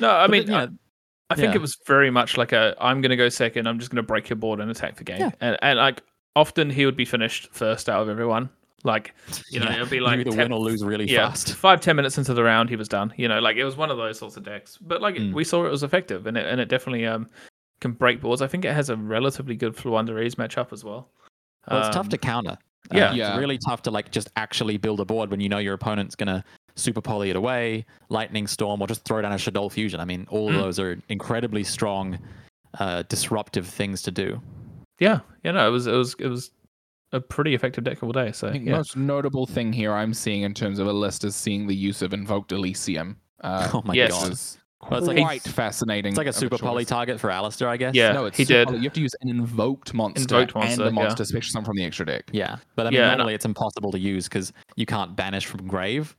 No, 0.00 0.10
I 0.10 0.26
mean, 0.26 0.46
then, 0.46 0.54
I, 0.54 0.62
yeah, 0.64 0.68
I 1.30 1.34
think 1.34 1.50
yeah. 1.52 1.54
it 1.54 1.60
was 1.62 1.78
very 1.86 2.10
much 2.10 2.36
like 2.36 2.52
a 2.52 2.76
I'm 2.78 3.00
going 3.00 3.10
to 3.10 3.16
go 3.16 3.28
second. 3.30 3.66
I'm 3.66 3.78
just 3.78 3.90
going 3.90 3.96
to 4.02 4.06
break 4.06 4.28
your 4.28 4.36
board 4.36 4.60
and 4.60 4.70
attack 4.70 4.96
the 4.96 5.04
game. 5.04 5.18
Yeah. 5.20 5.30
And 5.40 5.56
and 5.62 5.78
like 5.78 6.02
often 6.36 6.68
he 6.68 6.84
would 6.84 6.96
be 6.96 7.06
finished 7.06 7.48
first 7.52 7.88
out 7.88 8.02
of 8.02 8.08
everyone. 8.10 8.50
Like 8.84 9.14
you 9.50 9.60
know, 9.60 9.66
yeah, 9.66 9.76
it'll 9.76 9.86
be 9.86 9.96
you 9.96 10.02
like 10.02 10.18
either 10.20 10.30
10 10.30 10.38
win 10.38 10.52
or 10.52 10.58
lose 10.60 10.84
really 10.84 11.10
yeah, 11.10 11.28
fast. 11.30 11.54
five 11.54 11.80
ten 11.80 11.96
minutes 11.96 12.18
into 12.18 12.34
the 12.34 12.42
round, 12.42 12.68
he 12.68 12.76
was 12.76 12.88
done. 12.88 13.14
You 13.16 13.28
know, 13.28 13.38
like 13.38 13.56
it 13.56 13.64
was 13.64 13.76
one 13.76 13.90
of 13.90 13.96
those 13.96 14.18
sorts 14.18 14.36
of 14.36 14.42
decks. 14.42 14.76
But 14.78 15.00
like 15.00 15.14
Mm. 15.14 15.32
we 15.32 15.44
saw, 15.44 15.64
it 15.64 15.70
was 15.70 15.82
effective, 15.84 16.26
and 16.26 16.36
it 16.36 16.44
and 16.46 16.60
it 16.60 16.68
definitely 16.68 17.06
um 17.06 17.28
can 17.80 17.92
break 17.92 18.20
boards. 18.20 18.42
I 18.42 18.46
think 18.46 18.64
it 18.66 18.74
has 18.74 18.90
a 18.90 18.96
relatively 18.96 19.56
good 19.56 19.74
Floowandereeze 19.74 20.34
matchup 20.34 20.72
as 20.72 20.84
well. 20.84 21.08
Well, 21.70 21.80
it's 21.86 21.94
tough 21.94 22.06
Um, 22.06 22.10
to 22.10 22.18
counter. 22.18 22.58
yeah. 22.92 23.10
Uh, 23.10 23.14
Yeah. 23.14 23.30
It's 23.30 23.38
really 23.38 23.58
tough 23.58 23.82
to 23.82 23.90
like 23.90 24.10
just 24.10 24.28
actually 24.36 24.76
build 24.76 25.00
a 25.00 25.04
board 25.04 25.30
when 25.30 25.40
you 25.40 25.48
know 25.48 25.58
your 25.58 25.74
opponent's 25.74 26.14
gonna 26.16 26.44
super 26.74 27.00
poly 27.00 27.30
it 27.30 27.36
away, 27.36 27.84
lightning 28.08 28.46
storm, 28.46 28.80
or 28.80 28.86
just 28.86 29.04
throw 29.04 29.20
down 29.20 29.32
a 29.32 29.36
Shaddoll 29.36 29.70
fusion. 29.70 30.00
I 30.00 30.04
mean, 30.04 30.26
all 30.30 30.48
of 30.48 30.54
Mm. 30.54 30.58
those 30.62 30.78
are 30.80 30.98
incredibly 31.08 31.62
strong, 31.64 32.18
uh, 32.78 33.02
disruptive 33.08 33.66
things 33.66 34.00
to 34.02 34.10
do. 34.10 34.40
Yeah, 34.98 35.20
yeah, 35.44 35.52
no, 35.52 35.68
it 35.68 35.70
was 35.70 35.86
it 35.86 35.92
was 35.92 36.14
it 36.18 36.28
was 36.28 36.50
a 37.12 37.20
pretty 37.20 37.54
effective 37.54 37.84
deck 37.84 38.02
all 38.02 38.12
day. 38.12 38.32
So 38.32 38.48
I 38.48 38.52
think 38.52 38.66
yeah. 38.66 38.76
most 38.76 38.96
notable 38.96 39.44
thing 39.46 39.72
here 39.72 39.92
I'm 39.92 40.14
seeing 40.14 40.42
in 40.42 40.54
terms 40.54 40.78
of 40.78 40.86
a 40.86 40.92
list 40.92 41.24
is 41.24 41.36
seeing 41.36 41.66
the 41.66 41.76
use 41.76 42.00
of 42.00 42.14
Invoked 42.14 42.52
Elysium. 42.52 43.18
Uh, 43.42 43.68
oh 43.74 43.82
my 43.84 43.92
yes. 43.94 44.10
god, 44.12 44.32
is 44.32 44.58
Well, 44.90 44.98
it's 44.98 45.06
like- 45.08 45.18
quite 45.18 45.42
fascinating. 45.42 46.10
it's 46.10 46.18
like 46.18 46.26
a 46.26 46.30
of 46.30 46.34
super 46.34 46.58
poly 46.58 46.84
target 46.84 47.20
for 47.20 47.30
Alistair, 47.30 47.68
I 47.68 47.76
guess. 47.76 47.94
Yeah. 47.94 48.12
No, 48.12 48.24
it's 48.26 48.36
he 48.36 48.44
did. 48.44 48.66
poly. 48.68 48.78
You 48.78 48.84
have 48.84 48.92
to 48.94 49.00
use 49.00 49.14
an 49.20 49.28
invoked 49.28 49.94
monster, 49.94 50.22
Invoked 50.36 50.54
monster, 50.54 50.72
and 50.72 50.80
a 50.82 50.84
yeah. 50.86 50.90
monster, 51.04 51.22
especially 51.22 51.50
some 51.50 51.64
from 51.64 51.76
the 51.76 51.84
extra 51.84 52.04
deck. 52.06 52.24
Yeah, 52.32 52.56
but 52.76 52.86
I 52.86 52.90
mean, 52.90 52.98
Yeah, 53.00 53.10
and 53.10 53.18
normally 53.18 53.34
it's 53.34 53.44
impossible 53.44 53.92
to 53.92 53.98
use 53.98 54.24
because 54.28 54.52
you 54.76 54.86
can't 54.86 55.14
banish 55.16 55.46
from 55.46 55.66
grave. 55.68 56.16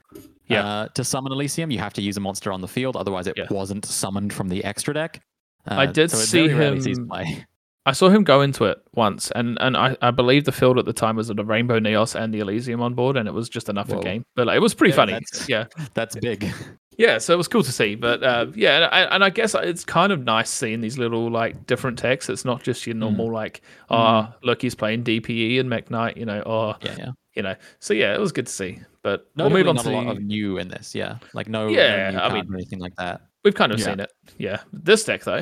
Yeah. 0.47 0.65
Uh, 0.65 0.87
to 0.89 1.03
summon 1.03 1.31
Elysium, 1.31 1.71
you 1.71 1.79
have 1.79 1.93
to 1.93 2.01
use 2.01 2.17
a 2.17 2.19
monster 2.19 2.51
on 2.51 2.61
the 2.61 2.67
field, 2.67 2.95
otherwise 2.95 3.27
it 3.27 3.35
Yeah. 3.37 3.45
wasn't 3.49 3.85
summoned 3.85 4.33
from 4.33 4.49
the 4.49 4.63
extra 4.63 4.93
deck. 4.93 5.21
Uh, 5.69 5.75
I 5.75 5.85
did 5.85 6.11
so 6.11 6.17
see 6.17 6.47
very 6.47 6.59
rarely 6.59 6.81
sees 6.81 6.97
him- 6.97 7.07
play. 7.07 7.45
I 7.85 7.91
saw 7.91 8.07
him 8.07 8.23
go 8.23 8.39
into 8.41 8.63
it 8.63 8.77
once, 8.95 9.29
and, 9.31 9.57
and 9.59 9.75
I, 9.75 9.97
I 10.01 10.11
believe 10.11 10.45
the 10.45 10.53
field 10.53 10.79
at 10.79 10.85
the 10.85 10.93
time 10.93 11.17
was 11.17 11.27
the 11.27 11.35
Rainbow 11.43 11.81
Neos 11.81 12.15
and 12.15 12.33
the 12.33 12.39
Elysium 12.39 12.81
on 12.81 12.93
board, 12.93 13.17
and 13.17 13.27
it 13.27 13.33
was 13.33 13.49
just 13.49 13.67
enough 13.67 13.89
for 13.89 13.99
game. 13.99 14.23
But 14.37 14.47
like, 14.47 14.55
it 14.55 14.61
was 14.61 14.73
pretty 14.73 14.91
Yeah, 14.91 14.95
funny. 14.95 15.11
that's- 15.13 15.49
Yeah, 15.49 15.65
That's 15.93 16.15
big. 16.15 16.49
Yeah. 16.97 17.17
So 17.17 17.33
it 17.33 17.37
was 17.37 17.47
cool 17.47 17.63
to 17.63 17.71
see. 17.71 17.95
But 17.95 18.23
uh, 18.23 18.47
yeah, 18.55 18.75
and 18.77 18.85
I, 18.85 18.99
and 19.15 19.23
I 19.23 19.29
guess 19.29 19.55
it's 19.55 19.83
kind 19.85 20.11
of 20.11 20.23
nice 20.23 20.49
seeing 20.49 20.81
these 20.81 20.97
little 20.97 21.29
like 21.31 21.65
different 21.67 21.97
texts. 21.99 22.29
It's 22.29 22.45
not 22.45 22.63
just 22.63 22.83
Mm. 22.83 22.87
your 22.87 22.95
normal 22.95 23.31
like, 23.31 23.61
oh, 23.89 24.33
look, 24.43 24.61
he's 24.61 24.75
playing 24.75 25.03
DPE 25.03 25.59
and 25.59 25.69
Mech 25.69 25.89
Knight, 25.91 26.17
you 26.17 26.25
know, 26.25 26.41
or 26.41 26.75
Yeah, 26.81 26.95
yeah. 26.97 27.11
you 27.35 27.43
know. 27.43 27.55
So 27.79 27.93
yeah, 27.93 28.13
it 28.13 28.19
was 28.19 28.31
good 28.31 28.47
to 28.47 28.51
see. 28.51 28.79
But 29.01 29.27
No, 29.35 29.45
we'll 29.45 29.53
move 29.57 29.67
on 29.67 29.75
not 29.75 29.83
to 29.85 29.91
a 29.91 29.93
lot 29.99 30.07
of 30.17 30.23
new 30.23 30.57
in 30.57 30.69
this. 30.69 30.95
Yeah, 30.95 31.17
like 31.33 31.47
no, 31.49 31.67
Yeah, 31.67 32.05
no 32.05 32.11
new 32.11 32.17
I 32.17 32.19
cards 32.29 32.33
mean- 32.47 32.53
or 32.53 32.55
anything 32.57 32.79
like 32.79 32.95
that. 32.97 33.21
we've 33.43 33.53
kind 33.55 33.71
of 33.71 33.79
Yeah. 33.79 33.85
seen 33.85 33.99
it. 33.99 34.11
Yeah, 34.37 34.61
this 34.71 35.03
deck 35.03 35.23
though. 35.23 35.41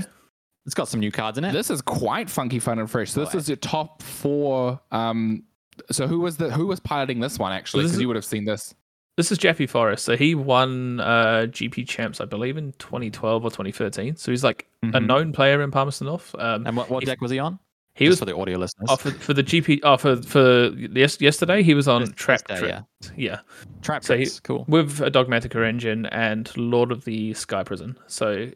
It's 0.66 0.76
got 0.76 0.88
some 0.88 1.00
new 1.00 1.12
cards 1.12 1.38
in 1.40 1.44
it. 1.44 1.54
This 1.54 1.70
is 1.72 1.82
quite 1.82 2.30
funky, 2.30 2.60
fun, 2.60 2.78
and 2.78 2.90
fresh. 2.90 3.10
So 3.12 3.22
this 3.26 3.34
Oh, 3.34 3.38
is 3.40 3.50
your 3.50 3.56
top 3.58 4.04
four. 4.04 4.80
Um, 4.92 5.44
so 5.90 6.06
who 6.08 6.20
was 6.20 6.38
the 6.38 6.52
who 6.52 6.68
was 6.68 6.80
piloting 6.80 7.20
this 7.20 7.40
one 7.40 7.52
actually? 7.52 7.84
Because 7.86 8.00
you 8.00 8.08
would 8.08 8.16
have 8.16 8.26
seen 8.26 8.46
this. 8.46 8.76
This 9.22 9.32
is 9.32 9.38
Jeffy 9.38 9.68
Forrest. 9.68 10.04
So 10.04 10.18
he 10.18 10.34
won 10.34 11.00
uh, 11.00 11.46
GP 11.48 11.88
champs, 11.88 12.20
I 12.20 12.26
believe, 12.26 12.58
in 12.58 12.72
2012 12.80 13.46
or 13.46 13.52
2013. 13.52 14.16
So 14.16 14.32
he's 14.32 14.44
like 14.44 14.66
a 14.82 14.88
Mhm. 14.88 15.06
known 15.06 15.32
player 15.32 15.62
in 15.62 15.70
Palmerston 15.70 16.08
North. 16.08 16.34
Um, 16.40 16.66
and 16.66 16.76
what, 16.76 16.90
what 16.90 17.06
deck 17.06 17.22
was 17.22 17.30
he 17.30 17.38
on? 17.38 17.60
he 17.94 18.06
Just 18.06 18.14
was 18.14 18.20
for 18.20 18.26
the 18.26 18.36
audio 18.36 18.58
listeners. 18.58 18.88
oh, 18.90 18.96
for, 18.96 19.12
for 19.12 19.36
the 19.36 19.44
GP. 19.44 19.82
Oh, 19.84 19.96
for 19.98 20.16
for 20.24 20.70
yes, 20.76 21.22
yesterday 21.22 21.62
he 21.62 21.76
was 21.76 21.88
on 21.88 22.12
Trap. 22.14 22.48
day, 22.48 22.58
Trip. 22.58 22.70
yeah. 22.72 23.10
yeah, 23.16 23.40
Trap 23.84 24.04
so 24.04 24.18
he- 24.18 24.28
Cool. 24.42 24.66
with 24.68 25.00
a 25.02 25.12
Dogmatika 25.12 25.68
engine 25.70 26.08
and 26.08 26.50
Lord 26.58 26.92
of 26.92 27.06
the 27.06 27.36
Sky 27.36 27.62
Prison. 27.64 28.00
So 28.08 28.50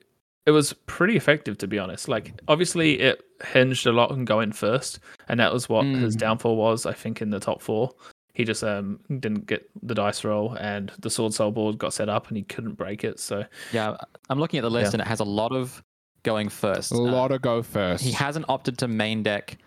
it 0.47 0.51
was 0.51 0.73
pretty 0.87 1.15
effective, 1.15 1.59
to 1.59 1.67
be 1.67 1.77
honest. 1.77 2.07
Like, 2.07 2.33
obviously, 2.47 2.99
it 3.01 3.21
hinged 3.53 3.85
a 3.85 3.91
lot 3.91 4.09
on 4.09 4.25
going 4.25 4.51
first, 4.51 4.97
and 5.27 5.39
that 5.39 5.53
was 5.53 5.69
what 5.69 5.85
his 5.85 6.15
Mm. 6.15 6.19
downfall 6.19 6.55
was. 6.55 6.87
I 6.87 6.93
think 6.93 7.21
in 7.21 7.29
the 7.29 7.39
top 7.39 7.61
four, 7.61 7.91
he 8.35 8.43
just 8.43 8.63
um 8.63 8.99
didn't 9.07 9.47
get 9.47 9.67
the 9.81 9.95
dice 9.95 10.23
roll, 10.23 10.53
and 10.59 10.91
the 10.99 11.09
Swordsoul 11.09 11.53
board 11.53 11.77
got 11.79 11.93
set 11.93 12.07
up, 12.09 12.27
and 12.27 12.37
he 12.37 12.43
couldn't 12.43 12.73
break 12.73 13.03
it. 13.03 13.19
So 13.19 13.43
Yeah, 13.73 13.97
I'm 14.29 14.39
looking 14.39 14.59
at 14.59 14.63
the 14.63 14.69
list 14.69 14.91
Yeah. 14.91 14.95
and 14.97 15.01
it 15.01 15.07
has 15.07 15.19
a 15.21 15.25
lot 15.25 15.51
of 15.51 15.81
going 16.23 16.49
first. 16.49 16.91
A 16.91 16.95
Uh, 16.95 16.99
lot 16.99 17.31
of 17.31 17.41
go 17.41 17.63
first. 17.63 18.03
he 18.03 18.11
hasn't 18.11 18.45
opted 18.49 18.77
to 18.79 18.87
main 18.87 19.23
deck 19.23 19.57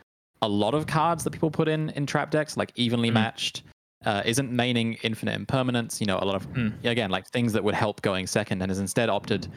a 0.42 0.48
lot 0.48 0.72
of 0.74 0.86
cards 0.86 1.24
that 1.24 1.32
people 1.32 1.50
put 1.50 1.66
in 1.66 1.90
in 1.90 2.06
trap 2.06 2.30
decks, 2.30 2.56
like 2.56 2.70
evenly 2.76 3.10
Mm. 3.10 3.14
matched. 3.14 3.62
Uh, 4.06 4.22
isn't 4.24 4.52
maining 4.52 4.96
infinite 5.02 5.34
impermanence, 5.34 6.00
you 6.00 6.06
know, 6.06 6.18
a 6.20 6.24
lot 6.24 6.36
of 6.36 6.46
Mm. 6.52 6.72
yeah, 6.84 6.92
again 6.92 7.10
like 7.10 7.26
things 7.30 7.52
that 7.54 7.64
would 7.64 7.74
help 7.74 8.00
going 8.02 8.28
second, 8.28 8.62
and 8.62 8.70
has 8.70 8.78
instead 8.78 9.08
opted 9.08 9.48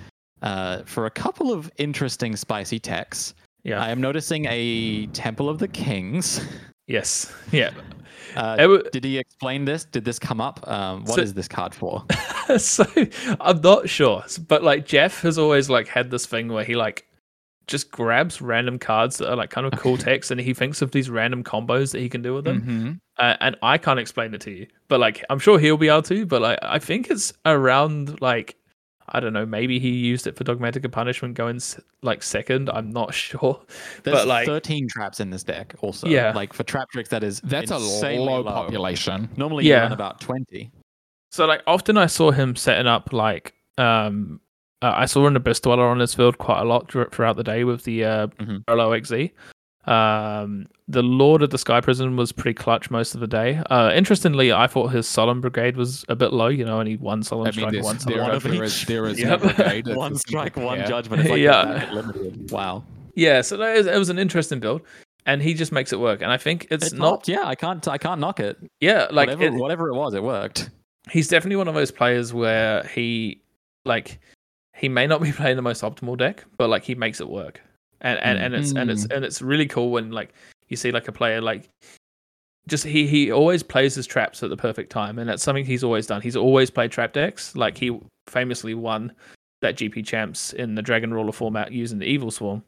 uh, 0.42 0.82
for 0.86 1.06
a 1.06 1.12
couple 1.12 1.52
of 1.54 1.70
interesting 1.78 2.36
spicy 2.36 2.80
techs. 2.80 3.36
yeah, 3.64 3.80
I 3.80 3.90
am 3.92 4.02
noticing 4.02 4.48
a 4.50 5.06
Temple 5.14 5.50
of 5.50 5.60
the 5.60 5.68
Kings. 5.68 6.42
Yes. 6.88 7.34
Yeah. 7.52 7.72
Uh, 8.36 8.56
wa- 8.70 8.90
did 8.94 9.04
he 9.04 9.18
explain 9.18 9.66
this? 9.66 9.84
Did 9.84 10.06
this 10.06 10.18
come 10.18 10.40
up? 10.40 10.66
Um, 10.66 11.04
what 11.04 11.20
is 11.20 11.30
So- 11.32 11.36
this 11.36 11.48
card 11.50 11.76
for? 11.76 12.06
so 12.58 12.86
I'm 13.42 13.60
not 13.60 13.90
sure, 13.90 14.24
but 14.48 14.64
like 14.64 14.86
Jeff 14.86 15.22
has 15.24 15.38
always 15.38 15.70
like 15.70 15.88
had 15.90 16.12
this 16.12 16.26
thing 16.26 16.48
where 16.48 16.64
he 16.64 16.76
like 16.76 17.06
just 17.68 17.92
grabs 17.92 18.42
random 18.42 18.80
cards 18.80 19.18
that 19.18 19.30
are 19.30 19.36
like 19.36 19.50
kind 19.50 19.68
of 19.68 19.78
cool 19.78 19.98
text, 19.98 20.32
and 20.32 20.40
he 20.40 20.54
thinks 20.54 20.82
of 20.82 20.92
these 20.92 21.10
random 21.10 21.44
combos 21.44 21.92
that 21.92 22.00
he 22.00 22.08
can 22.08 22.22
do 22.22 22.34
with 22.34 22.46
them. 22.46 22.62
Mhm. 22.62 23.00
Uh, 23.22 23.36
and 23.42 23.58
I 23.62 23.78
can't 23.78 24.00
explain 24.00 24.34
it 24.34 24.40
to 24.42 24.52
you, 24.52 24.68
but 24.88 25.02
like 25.02 25.26
I'm 25.30 25.40
sure 25.40 25.60
he'll 25.60 25.76
be 25.78 25.90
able 25.90 26.02
to. 26.04 26.26
But 26.26 26.42
like 26.42 26.60
I 26.62 26.80
think 26.80 27.10
it's 27.12 27.34
around 27.46 28.22
like 28.22 28.56
I 29.14 29.20
don't 29.20 29.34
know, 29.34 29.46
maybe 29.46 29.78
he 29.80 29.90
used 29.90 30.26
it 30.26 30.36
for 30.38 30.44
Dogmatika 30.44 30.90
Punishment 30.92 31.34
going 31.36 31.60
like 32.02 32.24
second. 32.24 32.70
I'm 32.70 32.92
not 32.92 33.14
sure, 33.26 33.62
There's 34.04 34.18
but 34.20 34.28
like 34.28 34.46
13 34.46 34.88
traps 34.88 35.20
in 35.20 35.30
this 35.30 35.44
deck. 35.44 35.76
Also, 35.82 36.08
Yeah. 36.08 36.32
like 36.34 36.54
for 36.54 36.64
Traptrix, 36.64 37.10
that 37.10 37.24
is 37.24 37.42
That's 37.42 37.72
a 37.72 37.78
low, 37.78 38.42
low. 38.42 38.44
population. 38.44 39.28
Normally, 39.38 39.66
you 39.66 39.72
Yeah. 39.72 39.82
run 39.82 39.92
about 39.92 40.22
20. 40.22 40.72
So 41.32 41.46
like 41.46 41.62
often 41.68 41.98
I 41.98 42.06
saw 42.08 42.32
him 42.32 42.56
setting 42.56 42.88
up 42.88 43.12
like 43.14 43.54
um 43.78 44.40
uh, 44.82 44.94
I 44.96 45.06
saw 45.06 45.28
an 45.28 45.36
Abyss 45.36 45.60
Dweller 45.60 45.86
on 45.88 46.00
his 46.00 46.14
field 46.16 46.38
quite 46.40 46.60
a 46.62 46.66
lot 46.66 46.92
throughout 46.92 47.36
the 47.36 47.44
day 47.44 47.64
with 47.64 47.84
the 47.84 48.04
uh 48.06 48.28
Mhm. 48.28 48.66
Parallel 48.66 48.90
XZ. 49.02 49.32
Um 49.86 50.68
the 50.88 51.02
Lord 51.02 51.42
of 51.42 51.50
the 51.52 51.58
Sky 51.58 51.80
Prison 51.82 52.16
was 52.18 52.32
pretty 52.32 52.54
clutch 52.54 52.92
most 52.92 53.14
of 53.16 53.22
the 53.22 53.28
day. 53.28 53.62
Uh 53.70 53.92
interestingly 53.96 54.52
I 54.52 54.68
thought 54.68 54.88
his 54.88 55.08
Solemn 55.08 55.42
Brigade 55.42 55.78
was 55.78 56.06
a 56.10 56.16
bit 56.16 56.34
low, 56.34 56.48
you 56.48 56.66
know, 56.66 56.80
only 56.80 56.98
one 56.98 57.24
Solemn 57.24 57.48
I 57.48 57.50
mean, 57.52 57.54
Strike, 57.54 57.72
there's, 57.74 57.86
one 57.86 57.96
there, 57.98 58.02
Solemn 58.04 58.22
one 58.22 58.32
are, 58.32 58.34
of 58.36 58.44
there 58.44 58.54
each. 58.56 58.62
is 58.62 58.86
there 58.86 59.06
is 59.08 59.20
Yep. 59.20 59.30
no 59.44 59.54
brigade. 59.54 59.88
One 59.96 60.16
strike, 60.18 60.56
one 60.58 60.78
pair. 60.80 60.88
judgment. 60.88 61.22
It's 61.22 61.30
like 61.32 61.40
Yeah. 61.42 61.84
yeah. 61.86 61.94
limited. 61.94 62.52
Wow. 62.52 62.84
Yeah, 63.16 63.42
so 63.42 63.58
that 63.58 63.76
is, 63.76 63.88
it 63.88 63.98
was 63.98 64.10
an 64.10 64.18
interesting 64.20 64.60
build. 64.60 64.82
And 65.26 65.42
he 65.42 65.54
just 65.54 65.72
makes 65.72 65.92
it 65.94 66.00
work. 66.00 66.22
And 66.22 66.32
I 66.32 66.38
think 66.38 66.68
it's 66.72 66.94
It 66.94 66.98
not 66.98 67.10
popped, 67.12 67.28
yeah, 67.28 67.44
I 67.46 67.56
can't 67.56 67.86
I 67.88 67.98
can't 67.98 68.20
knock 68.22 68.40
it. 68.40 68.58
yeah, 68.80 69.08
like 69.12 69.28
whatever, 69.30 69.44
it- 69.44 69.54
whatever 69.54 69.90
it 69.90 69.96
was, 69.96 70.14
it 70.14 70.24
worked. 70.24 70.70
he's 71.10 71.28
definitely 71.28 71.58
one 71.58 71.68
of 71.68 71.74
those 71.76 71.92
players 71.92 72.34
where 72.34 72.84
he 72.84 73.42
like 73.86 74.20
he 74.76 74.90
may 74.90 75.06
not 75.08 75.22
be 75.22 75.32
playing 75.40 75.56
the 75.58 75.62
most 75.62 75.82
optimal 75.84 76.18
deck, 76.18 76.44
but 76.58 76.70
like 76.70 76.84
he 76.84 76.96
makes 76.96 77.20
it 77.22 77.30
work. 77.30 77.62
And 78.02 78.20
and, 78.20 78.40
and 78.40 78.56
it's 78.56 78.72
and 78.74 78.90
it's 78.90 79.06
mm. 79.06 79.16
and 79.16 79.26
it's 79.26 79.42
really 79.42 79.68
cool 79.68 79.92
when 79.92 80.12
like 80.12 80.34
you 80.70 80.78
see 80.78 80.92
like 80.92 81.08
a 81.08 81.12
player 81.12 81.42
like 81.42 81.70
just 82.68 82.84
he 82.84 83.08
he 83.08 83.32
always 83.32 83.64
plays 83.64 83.96
his 83.96 84.08
traps 84.08 84.44
at 84.44 84.50
the 84.50 84.58
perfect 84.58 84.92
time 84.92 85.20
and 85.20 85.30
that's 85.30 85.44
something 85.44 85.66
he's 85.66 85.84
always 85.84 86.08
done. 86.08 86.22
He's 86.22 86.36
always 86.36 86.70
played 86.70 86.92
trap 86.92 87.14
decks. 87.14 87.56
Like 87.56 87.78
he 87.78 87.98
famously 88.28 88.74
won 88.74 89.12
that 89.62 89.76
GP 89.76 90.06
champs 90.06 90.54
in 90.54 90.76
the 90.76 90.82
Dragon 90.82 91.14
Ruler 91.14 91.32
format 91.32 91.72
using 91.72 92.00
the 92.00 92.18
Evilswarm. 92.18 92.64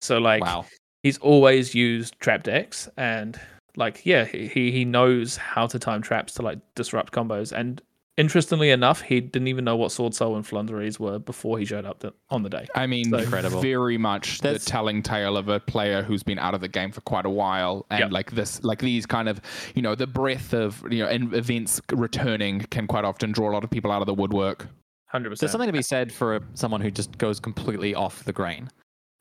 So 0.00 0.18
like 0.18 0.42
wow. 0.42 0.64
he's 1.02 1.18
always 1.18 1.74
used 1.74 2.18
trap 2.18 2.42
decks 2.42 2.88
and 2.96 3.38
like 3.76 4.04
yeah 4.04 4.24
he 4.24 4.70
he 4.70 4.84
knows 4.84 5.36
how 5.36 5.66
to 5.66 5.78
time 5.78 6.02
traps 6.02 6.34
to 6.34 6.42
like 6.42 6.58
disrupt 6.74 7.12
combos 7.12 7.52
and 7.52 7.80
interestingly 8.18 8.70
enough 8.70 9.00
he 9.00 9.20
didn't 9.20 9.48
even 9.48 9.64
know 9.64 9.74
what 9.76 9.90
Swordsoul 9.90 10.36
and 10.36 10.44
Floowandereeze 10.44 10.98
were 10.98 11.18
before 11.18 11.58
he 11.58 11.64
showed 11.64 11.84
up 11.86 12.00
the, 12.00 12.12
on 12.30 12.42
the 12.42 12.50
day 12.50 12.66
I 12.74 12.86
mean, 12.86 13.10
So- 13.10 13.18
Incredible. 13.18 13.60
very 13.62 13.96
much 13.98 14.40
That's- 14.40 14.64
the 14.64 14.70
telling 14.70 15.02
tale 15.02 15.36
of 15.36 15.48
a 15.48 15.60
player 15.60 16.02
who's 16.02 16.22
been 16.22 16.38
out 16.38 16.54
of 16.54 16.60
the 16.60 16.68
game 16.68 16.92
for 16.92 17.00
quite 17.02 17.24
a 17.24 17.30
while, 17.30 17.86
and 17.90 18.00
Yep. 18.00 18.12
like 18.12 18.30
this, 18.32 18.62
like 18.62 18.80
these 18.80 19.06
kind 19.06 19.28
of, 19.28 19.40
you 19.74 19.82
know, 19.82 19.94
the 19.94 20.06
breadth 20.06 20.52
of 20.52 20.84
you 20.90 20.98
know 21.02 21.08
in 21.08 21.32
events 21.34 21.80
returning 21.92 22.60
can 22.70 22.86
quite 22.86 23.04
often 23.04 23.32
draw 23.32 23.50
a 23.50 23.52
lot 23.54 23.64
of 23.64 23.70
people 23.70 23.90
out 23.90 24.02
of 24.02 24.06
the 24.06 24.14
woodwork. 24.14 24.68
100% 25.12 25.38
There's 25.40 25.50
something 25.52 25.68
to 25.68 25.72
be 25.72 25.82
said 25.82 26.12
for 26.12 26.40
someone 26.54 26.80
who 26.80 26.90
just 26.90 27.16
goes 27.18 27.38
completely 27.40 27.94
off 27.94 28.24
the 28.24 28.32
grain. 28.32 28.68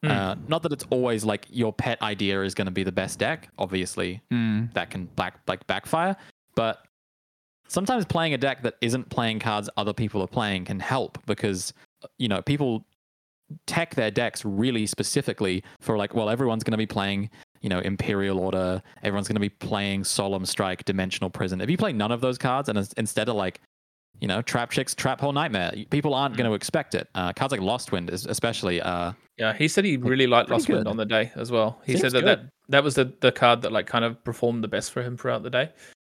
Hmm. 0.03 0.11
Uh, 0.11 0.35
not 0.47 0.63
that 0.63 0.71
it's 0.73 0.85
always 0.89 1.23
like 1.25 1.45
your 1.49 1.71
pet 1.73 2.01
idea 2.01 2.41
is 2.43 2.55
going 2.55 2.65
to 2.65 2.71
be 2.71 2.83
the 2.83 2.91
best 2.91 3.19
deck. 3.19 3.49
Obviously, 3.57 4.21
Mm. 4.33 4.73
that 4.73 4.89
can 4.89 5.05
back 5.05 5.39
like 5.47 5.65
backfire, 5.67 6.15
but 6.55 6.79
sometimes 7.71 8.05
playing 8.05 8.33
a 8.33 8.37
deck 8.37 8.61
that 8.63 8.75
isn't 8.81 9.09
playing 9.09 9.39
cards 9.39 9.69
other 9.77 9.93
people 9.93 10.21
are 10.21 10.27
playing 10.27 10.65
can 10.65 10.79
help 10.79 11.17
because 11.25 11.73
you 12.17 12.27
know 12.27 12.41
people 12.41 12.85
tech 13.65 13.95
their 13.95 14.11
decks 14.11 14.43
really 14.45 14.85
specifically 14.85 15.63
for 15.79 15.97
like 15.97 16.13
well 16.13 16.29
everyone's 16.29 16.63
going 16.63 16.71
to 16.71 16.77
be 16.77 16.85
playing 16.85 17.29
you 17.61 17.69
know 17.69 17.79
imperial 17.79 18.39
order 18.39 18.81
everyone's 19.03 19.27
going 19.27 19.35
to 19.35 19.41
be 19.41 19.49
playing 19.49 20.03
solemn 20.03 20.45
strike 20.45 20.83
dimensional 20.85 21.29
prison. 21.29 21.61
If 21.61 21.69
you 21.69 21.77
play 21.77 21.93
none 21.93 22.11
of 22.11 22.21
those 22.21 22.37
cards 22.37 22.69
and 22.69 22.77
instead 22.97 23.29
of 23.29 23.35
like 23.35 23.61
you 24.19 24.27
know 24.27 24.41
Traptrix 24.41 24.95
trap 24.95 25.21
hole 25.21 25.31
nightmare 25.31 25.73
people 25.89 26.13
aren't 26.13 26.35
going 26.37 26.49
to 26.49 26.53
expect 26.53 26.93
it. 26.93 27.07
Uh, 27.15 27.31
cards 27.33 27.51
like 27.51 27.61
lost 27.61 27.91
wind 27.91 28.09
is 28.09 28.25
especially 28.25 28.81
uh 28.81 29.13
yeah 29.37 29.53
he 29.53 29.67
said 29.67 29.85
he 29.85 29.97
really 29.97 30.27
liked 30.27 30.49
lost 30.49 30.69
wind 30.69 30.87
on 30.87 30.97
the 30.97 31.05
day 31.05 31.31
as 31.35 31.51
well. 31.51 31.79
He 31.85 31.93
Seems 31.93 32.01
said 32.01 32.11
that, 32.13 32.21
good. 32.21 32.39
that 32.39 32.49
that 32.69 32.83
was 32.83 32.95
the 32.95 33.13
the 33.21 33.31
card 33.31 33.61
that 33.61 33.71
like 33.71 33.87
kind 33.87 34.03
of 34.03 34.21
performed 34.23 34.63
the 34.63 34.67
best 34.67 34.91
for 34.91 35.01
him 35.01 35.17
throughout 35.17 35.43
the 35.43 35.49
day 35.49 35.69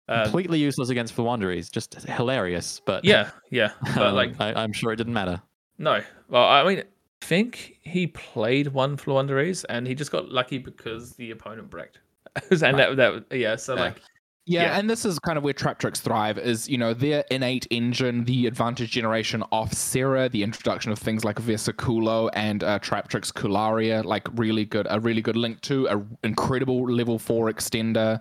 uh, 0.09 0.23
completely 0.23 0.59
useless 0.59 0.89
against 0.89 1.15
Floowandereeze, 1.15 1.71
just 1.71 1.93
hilarious 2.09 2.81
but 2.85 3.05
yeah 3.05 3.29
yeah 3.51 3.71
but 3.95 4.07
um, 4.07 4.15
like 4.15 4.31
I, 4.41 4.53
i'm 4.53 4.73
sure 4.73 4.91
it 4.91 4.97
didn't 4.97 5.13
matter 5.13 5.41
No. 5.77 6.01
Well, 6.27 6.43
I 6.43 6.63
mean, 6.67 6.79
I 6.79 6.83
think 7.25 7.77
he 7.81 8.05
played 8.07 8.67
one 8.67 8.97
Floowandereeze 8.97 9.63
and 9.69 9.87
he 9.87 9.95
just 9.95 10.11
got 10.11 10.29
lucky 10.29 10.57
because 10.57 11.13
the 11.13 11.31
opponent 11.31 11.69
breaked. 11.69 11.99
and 12.51 12.77
that, 12.77 12.97
that, 12.97 13.25
yeah, 13.31 13.55
so 13.55 13.75
Yeah. 13.75 13.81
like, 13.81 14.01
Yeah, 14.45 14.63
Yeah. 14.63 14.77
and 14.79 14.89
this 14.89 15.05
is 15.05 15.19
kind 15.19 15.37
of 15.37 15.43
where 15.45 15.53
Traptrix 15.53 15.97
thrive 16.01 16.37
is, 16.37 16.67
you 16.67 16.77
know, 16.77 16.93
their 16.93 17.23
innate 17.31 17.65
engine, 17.71 18.25
the 18.25 18.45
advantage 18.47 18.91
generation 18.91 19.41
off 19.51 19.71
Sera, 19.73 20.27
the 20.27 20.43
introduction 20.43 20.91
of 20.91 20.99
things 20.99 21.23
like 21.23 21.37
Vesiculo 21.37 22.29
and 22.33 22.63
uh, 22.63 22.79
Traptrix 22.79 23.31
Kularia, 23.31 24.03
like 24.03 24.27
really 24.35 24.65
good, 24.65 24.85
a 24.89 24.99
really 24.99 25.21
good 25.21 25.35
link 25.37 25.61
to 25.61 25.87
an 25.87 26.17
incredible 26.23 26.91
level 26.91 27.17
four 27.19 27.49
extender. 27.51 28.19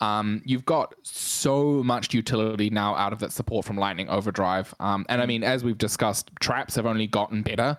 Um, 0.00 0.42
you've 0.44 0.64
got 0.64 0.94
so 1.02 1.82
much 1.82 2.14
utility 2.14 2.70
now 2.70 2.94
out 2.94 3.12
of 3.12 3.18
that 3.20 3.32
support 3.32 3.64
from 3.64 3.76
Lightning 3.76 4.08
Overdrive. 4.08 4.74
Um, 4.80 5.04
and 5.08 5.20
I 5.20 5.26
mean, 5.26 5.42
as 5.42 5.64
we've 5.64 5.78
discussed, 5.78 6.30
traps 6.40 6.76
have 6.76 6.86
only 6.86 7.06
gotten 7.06 7.42
better. 7.42 7.76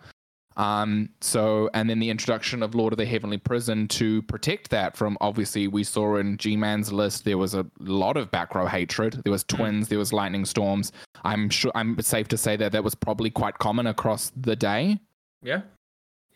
Um, 0.58 1.10
so, 1.22 1.70
and 1.74 1.90
then 1.90 2.00
the 2.00 2.10
introduction 2.10 2.62
of 2.62 2.76
Lord 2.76 2.92
of 2.92 2.98
the 2.98 3.06
Heavenly 3.06 3.38
Prison 3.38 3.88
to 3.90 4.22
protect 4.24 4.70
that 4.72 4.98
from 4.98 5.18
obviously 5.22 5.70
we 5.70 5.86
saw 5.86 6.18
in 6.18 6.36
G 6.36 6.58
Man's 6.58 6.92
list 6.92 7.24
there 7.24 7.38
was 7.38 7.54
a 7.56 7.66
lot 7.80 8.18
of 8.18 8.30
back 8.30 8.54
row 8.54 8.66
hatred. 8.66 9.22
There 9.24 9.32
was 9.32 9.46
twins, 9.46 9.88
there 9.88 9.98
was 10.00 10.12
lightning 10.12 10.44
storms. 10.44 10.92
I'm 11.24 11.50
sure 11.50 11.72
I'm 11.76 11.98
safe 12.02 12.28
to 12.30 12.38
say 12.38 12.58
that 12.58 12.74
that 12.74 12.84
was 12.84 12.94
probably 12.94 13.30
quite 13.30 13.58
common 13.60 13.88
across 13.88 14.34
the 14.36 14.56
day. 14.56 15.00
yeah. 15.42 15.62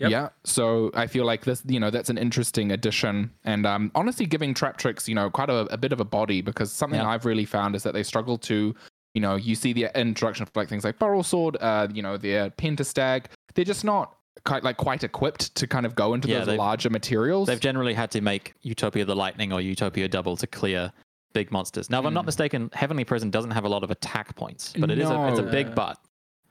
Yep. 0.04 0.12
Yeah. 0.12 0.30
So 0.44 0.92
I 0.94 1.08
feel 1.08 1.26
like 1.26 1.44
this, 1.46 1.64
you 1.68 1.80
know, 1.80 1.90
that's 1.90 2.10
an 2.10 2.18
interesting 2.18 2.72
addition, 2.72 3.32
and 3.44 3.66
um, 3.66 3.92
honestly, 3.96 4.26
giving 4.26 4.54
Traptrix, 4.54 5.08
you 5.08 5.16
know, 5.16 5.30
quite 5.30 5.50
a, 5.50 5.60
a 5.74 5.78
bit 5.78 5.92
of 5.92 6.00
a 6.00 6.06
body 6.06 6.42
because 6.42 6.72
something 6.72 7.00
Yeah. 7.00 7.08
I've 7.10 7.26
really 7.26 7.46
found 7.46 7.76
is 7.76 7.84
that 7.84 7.94
they 7.94 8.04
struggle 8.04 8.38
to, 8.40 8.76
you 9.14 9.22
know, 9.22 9.36
you 9.36 9.56
see 9.56 9.74
the 9.74 9.90
introduction 10.00 10.44
of 10.44 10.52
like 10.56 10.70
things 10.70 10.84
like 10.84 11.00
Borrelsword, 11.00 11.56
uh, 11.60 11.88
you 11.94 12.02
know, 12.02 12.18
their 12.18 12.50
Pentestag, 12.52 13.26
they're 13.56 13.66
just 13.66 13.84
not 13.84 14.16
quite 14.46 14.64
like 14.64 14.78
quite 14.78 15.04
equipped 15.04 15.54
to 15.56 15.68
kind 15.68 15.86
of 15.86 15.96
go 15.96 16.14
into 16.14 16.28
Yeah, 16.28 16.44
those 16.44 16.58
larger 16.58 16.90
materials. 16.90 17.48
They've 17.48 17.60
generally 17.60 17.94
had 17.94 18.12
to 18.12 18.22
make 18.22 18.54
Utopia 18.62 19.06
the 19.06 19.16
Lightning 19.16 19.54
or 19.54 19.62
Utopia 19.62 20.08
Double 20.08 20.36
to 20.38 20.48
clear 20.48 20.92
big 21.34 21.52
monsters. 21.52 21.90
Now, 21.90 22.00
if 22.00 22.06
I'm 22.06 22.14
not 22.14 22.24
Mm. 22.24 22.28
mistaken, 22.28 22.70
Heavenly 22.74 23.04
Prison 23.06 23.30
doesn't 23.32 23.52
have 23.52 23.64
a 23.64 23.70
lot 23.70 23.84
of 23.84 23.90
attack 23.92 24.36
points, 24.36 24.74
but 24.78 24.92
it 24.92 25.00
is 25.00 25.10
a, 25.10 25.28
it's 25.30 25.40
a 25.40 25.44
big 25.44 25.74
butt. 25.74 25.98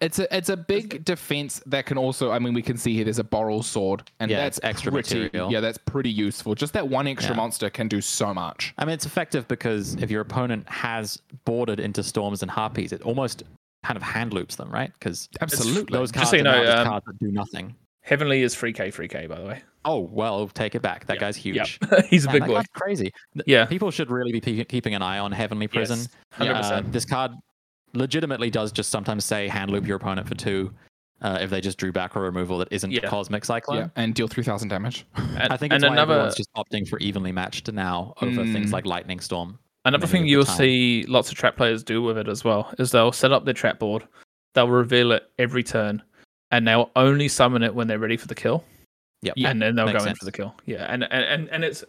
It's 0.03 0.19
a 0.19 0.37
it's 0.37 0.49
a 0.49 0.57
big 0.57 1.05
defense 1.05 1.63
that 1.67 1.87
can 1.87 1.97
also. 1.97 2.33
I 2.33 2.39
mean, 2.41 2.53
we 2.55 2.61
can 2.63 2.77
see 2.77 2.95
here. 2.95 3.05
There's 3.05 3.19
a 3.21 3.25
Boral 3.25 3.63
sword, 3.63 4.03
and 4.21 4.31
Yeah, 4.31 4.39
that's 4.39 4.59
extra 4.63 4.91
pretty, 4.93 5.15
material. 5.21 5.51
Yeah, 5.53 5.61
that's 5.61 5.79
pretty 5.79 6.11
useful. 6.11 6.55
Just 6.57 6.73
that 6.75 6.89
one 6.89 7.07
extra 7.07 7.33
Yeah. 7.35 7.37
monster 7.37 7.71
can 7.71 7.87
do 7.89 8.01
so 8.01 8.35
much. 8.35 8.75
I 8.79 8.85
mean, 8.85 8.95
it's 8.95 9.07
effective 9.07 9.47
because 9.49 9.95
if 10.03 10.11
your 10.11 10.21
opponent 10.21 10.69
has 10.69 11.23
boarded 11.45 11.79
into 11.81 12.03
Storms 12.03 12.43
and 12.43 12.51
Harpies, 12.51 12.93
it 12.93 13.01
almost 13.03 13.45
kind 13.85 13.97
of 13.97 14.03
hand 14.03 14.33
loops 14.35 14.57
them, 14.57 14.71
right? 14.71 14.93
Because 14.99 15.29
Absolutely. 15.41 15.97
those 15.97 16.11
Just 16.11 16.15
cards 16.15 16.31
so 16.31 16.37
you 16.37 16.43
are 16.43 16.45
now 16.45 16.53
know, 16.59 16.65
just 16.65 16.79
um, 16.79 16.87
cards 16.89 17.07
that 17.07 17.19
do 17.19 17.31
nothing. 17.33 17.75
Heavenly 18.01 18.43
is 18.43 18.55
free 18.57 18.73
K, 18.73 18.91
free 18.91 19.07
K, 19.09 19.27
by 19.29 19.39
the 19.39 19.47
way. 19.47 19.63
Oh, 19.85 20.01
well, 20.01 20.49
take 20.49 20.75
it 20.75 20.83
back. 20.83 21.07
That 21.07 21.15
Yep. 21.15 21.21
guy's 21.21 21.37
huge. 21.37 21.79
Yep. 21.91 22.07
He's 22.11 22.25
a 22.25 22.31
big 22.31 22.43
that 22.43 22.49
boy. 22.49 22.55
guy's 22.57 22.67
crazy. 22.75 23.13
Yeah. 23.47 23.65
People 23.67 23.91
should 23.93 24.11
really 24.11 24.33
be 24.33 24.41
pe- 24.41 24.65
keeping 24.65 24.95
an 24.97 25.03
eye 25.03 25.19
on 25.21 25.31
Heavenly 25.33 25.69
Prison. 25.69 25.99
Yes. 26.41 26.67
100%. 26.71 26.73
uh, 26.73 26.83
this 26.91 27.05
card 27.05 27.33
legitimately 27.95 28.51
does 28.51 28.73
just 28.73 28.91
sometimes 28.91 29.25
say 29.25 29.49
hand 29.49 29.71
loop 29.71 29.87
your 29.87 29.97
opponent 29.97 30.27
for 30.29 30.35
two 30.35 30.73
uh, 31.21 31.39
if 31.41 31.51
they 31.51 31.61
just 31.61 31.79
drew 31.79 31.93
back 31.93 32.17
or 32.17 32.21
removal 32.23 32.59
that 32.59 32.69
isn't 32.73 32.91
Yeah. 32.91 33.07
Cosmic 33.09 33.45
Cyclone. 33.45 33.79
Yeah, 33.79 33.89
and 33.97 34.15
deal 34.15 34.27
three 34.29 34.43
thousand 34.45 34.69
damage. 34.69 35.07
and, 35.15 35.53
I 35.53 35.57
think 35.57 35.73
and 35.73 35.83
it's 35.83 35.89
why 35.89 35.93
another 35.95 36.15
everyone's 36.15 36.35
just 36.37 36.53
opting 36.57 36.89
for 36.89 36.99
evenly 36.99 37.33
matched 37.33 37.71
now 37.73 38.15
over 38.23 38.43
things 38.45 38.71
Mm. 38.71 38.73
like 38.73 38.87
Lightning 38.87 39.21
Storm. 39.21 39.59
Another 39.85 40.07
thing 40.07 40.27
you'll 40.27 40.45
time. 40.45 40.57
see 40.57 41.05
lots 41.09 41.31
of 41.31 41.37
trap 41.37 41.57
players 41.57 41.83
do 41.83 42.03
with 42.03 42.17
it 42.17 42.29
as 42.29 42.45
well 42.45 42.73
is 42.79 42.93
they'll 42.93 43.11
set 43.13 43.33
up 43.33 43.45
their 43.45 43.55
trap 43.55 43.79
board, 43.81 44.07
they'll 44.55 44.69
reveal 44.69 45.11
it 45.13 45.25
every 45.39 45.63
turn, 45.65 46.01
and 46.53 46.67
they'll 46.67 46.91
only 46.97 47.27
summon 47.29 47.63
it 47.65 47.75
when 47.75 47.89
they're 47.89 47.99
ready 47.99 48.17
for 48.17 48.29
the 48.29 48.35
kill, 48.35 48.65
Yep. 49.23 49.35
Yeah, 49.37 49.51
and 49.51 49.61
then 49.63 49.75
they'll 49.77 49.87
go 49.87 49.93
makes 49.95 50.07
in 50.07 50.15
for 50.17 50.25
the 50.25 50.33
kill. 50.33 50.55
Yeah, 50.67 50.87
and 50.89 51.05
and 51.05 51.25
and, 51.25 51.49
and 51.51 51.65
it's 51.65 51.85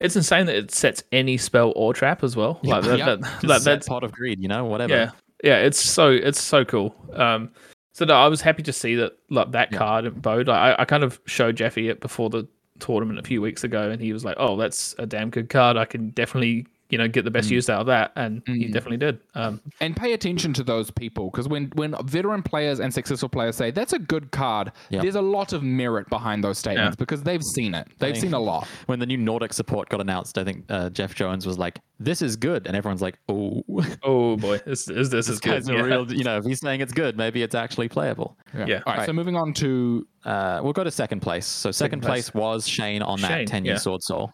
it's 0.00 0.14
insane 0.16 0.46
that 0.46 0.56
it 0.56 0.70
sets 0.70 1.02
any 1.12 1.36
spell 1.36 1.72
or 1.74 1.92
trap 1.92 2.22
as 2.22 2.36
well. 2.36 2.60
Like 2.62 2.84
that, 2.84 2.98
Yeah. 2.98 3.04
that, 3.16 3.20
Just 3.20 3.42
that- 3.48 3.62
set 3.62 3.64
that's 3.64 3.88
pot 3.88 4.04
of 4.04 4.12
greed, 4.12 4.38
you 4.40 4.48
know, 4.48 4.64
whatever. 4.66 4.94
yeah, 4.94 5.10
yeah. 5.42 5.58
It's 5.58 5.80
so 5.80 6.10
it's 6.10 6.40
so 6.40 6.64
cool. 6.64 6.94
Um, 7.14 7.50
so 7.92 8.04
no, 8.04 8.14
I 8.14 8.28
was 8.28 8.40
happy 8.40 8.62
to 8.62 8.72
see 8.72 8.94
that 8.96 9.12
like 9.30 9.50
that 9.52 9.72
Yeah. 9.72 9.78
card 9.78 10.04
in 10.04 10.14
Bode. 10.20 10.48
I 10.48 10.74
I 10.78 10.84
kind 10.84 11.02
of 11.04 11.20
showed 11.26 11.56
Jeffy 11.56 11.88
it 11.88 12.00
before 12.00 12.30
the 12.30 12.46
tournament 12.78 13.18
a 13.18 13.22
few 13.22 13.40
weeks 13.42 13.64
ago, 13.64 13.90
and 13.90 14.00
he 14.00 14.12
was 14.12 14.24
like, 14.24 14.36
"Oh, 14.38 14.56
that's 14.56 14.94
a 14.98 15.06
damn 15.06 15.30
good 15.30 15.48
card. 15.48 15.76
I 15.76 15.84
can 15.84 16.10
definitely." 16.10 16.66
You 16.90 16.96
know, 16.96 17.06
get 17.06 17.24
the 17.26 17.30
best 17.30 17.48
Mm. 17.48 17.52
use 17.52 17.68
out 17.68 17.80
of 17.82 17.86
that, 17.88 18.12
and 18.16 18.42
he 18.46 18.64
Mm. 18.66 18.72
definitely 18.72 18.96
did. 18.96 19.20
Um, 19.34 19.60
and 19.80 19.94
pay 19.94 20.14
attention 20.14 20.54
to 20.54 20.62
those 20.64 20.90
people 20.90 21.30
because 21.30 21.46
when 21.46 21.70
when 21.74 21.94
veteran 22.04 22.42
players 22.42 22.80
and 22.80 22.94
successful 22.94 23.28
players 23.28 23.56
say 23.56 23.70
that's 23.70 23.92
a 23.92 23.98
good 23.98 24.30
card, 24.30 24.72
Yep. 24.88 25.02
there's 25.02 25.14
a 25.14 25.20
lot 25.20 25.52
of 25.52 25.62
merit 25.62 26.08
behind 26.08 26.42
those 26.42 26.56
statements 26.58 26.96
because 26.96 27.22
they've 27.24 27.42
seen 27.44 27.74
it. 27.74 27.88
They've 27.98 28.16
seen 28.16 28.32
a 28.32 28.38
lot. 28.40 28.66
When 28.86 29.00
the 29.00 29.06
new 29.06 29.18
Nordic 29.18 29.52
support 29.52 29.90
got 29.90 30.00
announced, 30.00 30.38
I 30.38 30.44
think 30.44 30.64
uh, 30.70 30.88
Jeff 30.90 31.14
Jones 31.14 31.46
was 31.46 31.58
like, 31.58 31.78
"This 32.00 32.22
is 32.22 32.36
good," 32.36 32.66
and 32.66 32.74
everyone's 32.74 33.02
like, 33.02 33.18
"Oh, 33.28 33.62
oh 34.02 34.36
boy, 34.36 34.58
this, 34.64 34.86
this, 34.86 35.10
this 35.10 35.28
is 35.28 35.38
this 35.38 35.40
good. 35.40 35.50
guy's 35.50 35.68
a 35.68 35.74
Yeah. 35.74 35.82
real." 35.82 36.10
You 36.10 36.24
know, 36.24 36.38
if 36.38 36.44
he's 36.46 36.60
saying 36.60 36.80
it's 36.80 36.92
good, 36.94 37.18
maybe 37.18 37.42
it's 37.42 37.54
actually 37.54 37.88
playable. 37.88 38.38
Yeah. 38.54 38.80
All 38.86 38.94
right, 38.94 39.04
So 39.06 39.12
moving 39.12 39.36
on 39.36 39.52
to 39.54 40.06
Uh, 40.24 40.60
we'll 40.62 40.72
go 40.72 40.84
to 40.84 40.90
second 40.90 41.20
place. 41.20 41.46
So 41.46 41.70
second, 41.70 41.74
Second 41.74 42.00
place. 42.02 42.30
place. 42.30 42.34
was 42.42 42.68
Shane 42.68 43.02
on 43.02 43.20
that 43.20 43.28
Shane, 43.30 43.46
Tenyi 43.46 43.66
yeah. 43.66 43.74
Swordsoul. 43.74 44.30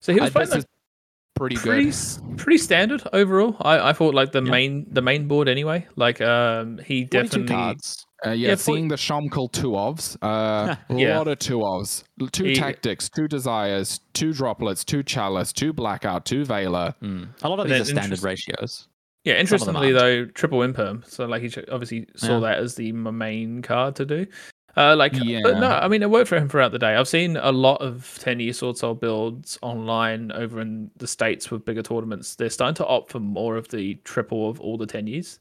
So 0.00 0.12
he 0.12 0.18
was 0.20 0.30
playing 0.30 0.46
this 0.46 0.54
like, 0.54 0.58
is 0.60 0.66
pretty 1.36 1.56
pretty 1.56 1.90
good. 1.90 2.38
pretty 2.38 2.58
standard 2.58 3.02
overall. 3.12 3.56
I, 3.60 3.90
I 3.90 3.92
thought 3.92 4.14
like 4.14 4.32
the 4.32 4.42
Yeah. 4.42 4.50
main 4.50 4.86
the 4.90 5.02
main 5.02 5.28
board 5.28 5.48
anyway. 5.48 5.86
Like 5.96 6.20
um 6.20 6.78
he 6.84 7.04
definitely 7.04 7.46
cards. 7.54 8.04
Uh, 8.24 8.30
yeah, 8.30 8.48
Yeah, 8.48 8.54
seeing 8.54 8.88
the 8.88 8.96
Shomkul 8.96 9.52
two 9.52 9.72
ofs, 9.72 10.16
uh, 10.22 10.74
a 10.88 10.94
Yeah. 10.96 11.18
lot 11.18 11.28
of 11.28 11.38
two 11.38 11.58
ofs, 11.58 12.02
two 12.32 12.44
He- 12.44 12.54
tactics, 12.56 13.08
two 13.10 13.28
desires, 13.28 14.00
two 14.14 14.32
droplets, 14.32 14.84
two 14.84 15.02
chalice, 15.02 15.52
two 15.52 15.72
blackout, 15.74 16.24
two 16.24 16.42
veiler. 16.44 16.94
Mm. 17.02 17.28
A 17.42 17.48
lot 17.48 17.60
of 17.60 17.68
But 17.68 17.72
these 17.74 17.82
are 17.82 17.84
standard 17.84 18.04
interest- 18.18 18.24
ratios. 18.24 18.88
yeah. 19.24 19.34
Interestingly 19.34 19.92
though, 19.92 20.24
triple 20.24 20.60
imperm. 20.60 21.04
So 21.06 21.26
like 21.26 21.42
he 21.42 21.50
obviously 21.70 22.06
saw 22.16 22.34
Yeah. 22.34 22.40
that 22.40 22.58
as 22.58 22.74
the 22.74 22.90
main 22.92 23.60
card 23.62 23.94
to 23.96 24.06
do. 24.06 24.26
Uh, 24.76 24.94
like, 24.94 25.12
but 25.12 25.58
no, 25.58 25.70
I 25.70 25.88
mean, 25.88 26.02
it 26.02 26.10
worked 26.10 26.28
for 26.28 26.36
him 26.36 26.48
throughout 26.48 26.70
the 26.70 26.78
day. 26.78 26.96
I've 26.96 27.08
seen 27.08 27.38
a 27.38 27.50
lot 27.50 27.80
of 27.80 28.18
Tenyi 28.22 28.54
Sword 28.54 28.76
Soul 28.76 28.94
builds 28.94 29.58
online 29.62 30.30
over 30.32 30.60
in 30.60 30.90
the 30.96 31.06
States 31.06 31.50
with 31.50 31.64
bigger 31.64 31.82
tournaments. 31.82 32.34
They're 32.34 32.50
starting 32.50 32.74
to 32.74 32.86
opt 32.86 33.10
for 33.10 33.20
more 33.20 33.56
of 33.56 33.68
the 33.68 33.94
triple 34.04 34.50
of 34.50 34.60
all 34.60 34.76
the 34.76 34.86
10 34.86 35.06
years. 35.06 35.38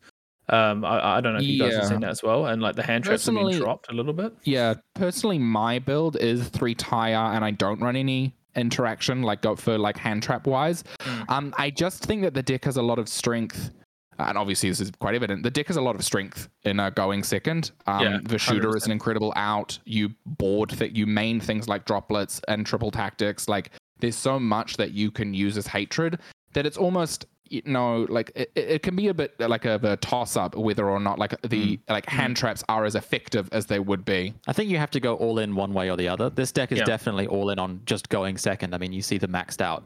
Um, 0.48 0.86
I, 0.86 1.18
I 1.18 1.22
don't 1.22 1.34
know 1.34 1.40
if 1.40 1.46
you 1.46 1.60
guys 1.60 1.76
have 1.76 1.88
seen 1.88 2.02
that 2.02 2.12
as 2.12 2.24
well. 2.24 2.46
And 2.46 2.62
like 2.62 2.76
the 2.76 2.84
hand 2.84 3.04
traps 3.04 3.26
have 3.26 3.36
been 3.36 3.58
dropped 3.58 3.92
a 3.92 3.94
little 3.94 4.14
bit. 4.14 4.34
Yeah, 4.44 4.76
personally, 4.94 5.40
my 5.40 5.80
build 5.80 6.18
is 6.18 6.48
three 6.50 6.76
tire, 6.76 7.34
and 7.34 7.44
I 7.44 7.52
don't 7.52 7.82
run 7.82 7.96
any 7.96 8.36
interaction 8.56 9.22
like 9.22 9.42
go 9.42 9.56
for 9.56 9.78
like 9.78 9.98
hand 9.98 10.24
trap 10.24 10.48
wise. 10.48 10.84
Mm. 11.00 11.30
Um, 11.30 11.54
I 11.58 11.70
just 11.70 12.06
think 12.06 12.22
that 12.22 12.34
the 12.34 12.44
deck 12.44 12.64
has 12.66 12.78
a 12.78 12.82
lot 12.82 13.00
of 13.00 13.10
strength. 13.10 13.72
And 14.18 14.38
obviously, 14.38 14.70
this 14.70 14.80
is 14.80 14.92
quite 15.00 15.16
evident. 15.16 15.44
The 15.44 15.52
deck 15.52 15.68
has 15.68 15.76
a 15.78 15.82
lot 15.82 15.96
of 15.96 16.04
strength 16.06 16.48
in 16.64 16.80
uh, 16.80 16.90
going 16.92 17.24
second. 17.24 17.72
Um, 17.86 18.02
Yeah, 18.02 18.20
the 18.24 18.38
shooter 18.40 18.76
is 18.78 18.84
100%. 18.84 18.86
an 18.88 18.92
incredible 18.94 19.34
out. 19.36 19.78
You 19.86 20.10
board 20.26 20.70
that 20.72 20.96
you 20.96 21.06
main 21.06 21.40
things 21.42 21.68
like 21.68 21.86
droplets 21.86 22.40
and 22.48 22.66
triple 22.66 22.92
tactics. 22.92 23.48
Like 23.50 23.72
there's 24.00 24.16
so 24.16 24.40
much 24.40 24.78
that 24.78 24.92
you 24.92 25.12
can 25.12 25.34
use 25.34 25.58
as 25.58 25.68
hatred 25.68 26.20
that 26.54 26.66
it's 26.66 26.78
almost 26.78 27.26
you 27.50 27.62
know 27.66 28.08
like 28.10 28.32
it, 28.36 28.50
it 28.56 28.70
it 28.70 28.82
can 28.82 28.96
be 28.96 29.08
a 29.10 29.14
bit 29.14 29.40
like 29.40 29.66
a, 29.66 29.80
a 29.84 29.98
toss 29.98 30.36
up 30.36 30.56
whether 30.56 30.90
or 30.90 31.00
not 31.00 31.20
like 31.20 31.40
the 31.44 31.80
like 31.88 32.06
hand 32.10 32.36
traps 32.36 32.64
are 32.70 32.86
as 32.86 32.96
effective 32.96 33.48
as 33.52 33.68
they 33.68 33.80
would 33.80 34.04
be. 34.04 34.34
I 34.48 34.54
think 34.54 34.70
you 34.72 34.78
have 34.78 34.90
to 34.92 35.00
go 35.00 35.14
all 35.16 35.38
in 35.40 35.54
one 35.56 35.72
way 35.74 35.92
or 35.92 35.96
the 35.98 36.08
other. 36.08 36.30
This 36.32 36.52
deck 36.52 36.72
is 36.72 36.80
Yeah. 36.80 36.86
definitely 36.86 37.28
all 37.28 37.50
in 37.52 37.60
on 37.60 37.82
just 37.86 38.10
going 38.10 38.38
second. 38.38 38.74
I 38.74 38.78
mean, 38.80 38.94
you 38.94 39.02
see 39.04 39.18
the 39.20 39.28
maxed 39.28 39.62
out, 39.62 39.84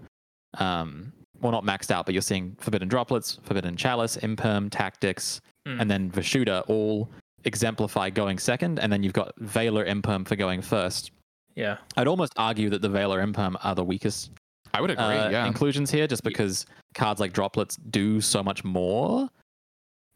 um, 0.58 1.12
well, 1.42 1.52
not 1.52 1.64
maxed 1.66 1.92
out, 1.92 2.06
but 2.06 2.14
you're 2.14 2.22
seeing 2.22 2.56
Forbidden 2.60 2.88
Droplets, 2.88 3.40
Forbidden 3.44 3.76
Chalice, 3.78 4.18
Imperm, 4.18 4.70
Tactics, 4.70 5.42
Mm. 5.68 5.82
and 5.82 5.92
then 5.92 6.10
Vishuda 6.12 6.64
all 6.70 7.10
exemplify 7.44 8.10
going 8.10 8.38
second. 8.40 8.80
And 8.80 8.92
then 8.92 9.04
you've 9.04 9.14
got 9.14 9.36
Veiler 9.42 9.86
Imperm 9.88 10.26
for 10.28 10.36
going 10.38 10.62
first. 10.62 11.12
Yeah. 11.56 11.78
I'd 11.98 12.08
almost 12.08 12.32
argue 12.38 12.70
that 12.70 12.82
the 12.82 12.88
Veiler 12.90 13.22
Imperm 13.26 13.56
are 13.64 13.76
the 13.76 13.84
weakest 13.84 14.32
I 14.74 14.80
would 14.82 14.92
agree. 14.92 15.04
uh, 15.04 15.30
yeah. 15.30 15.46
inclusions 15.48 15.92
here, 15.92 16.08
just 16.08 16.24
because 16.24 16.66
cards 16.94 17.20
like 17.20 17.34
Droplets 17.34 17.76
do 17.90 18.22
so 18.22 18.42
much 18.44 18.64
more. 18.64 19.28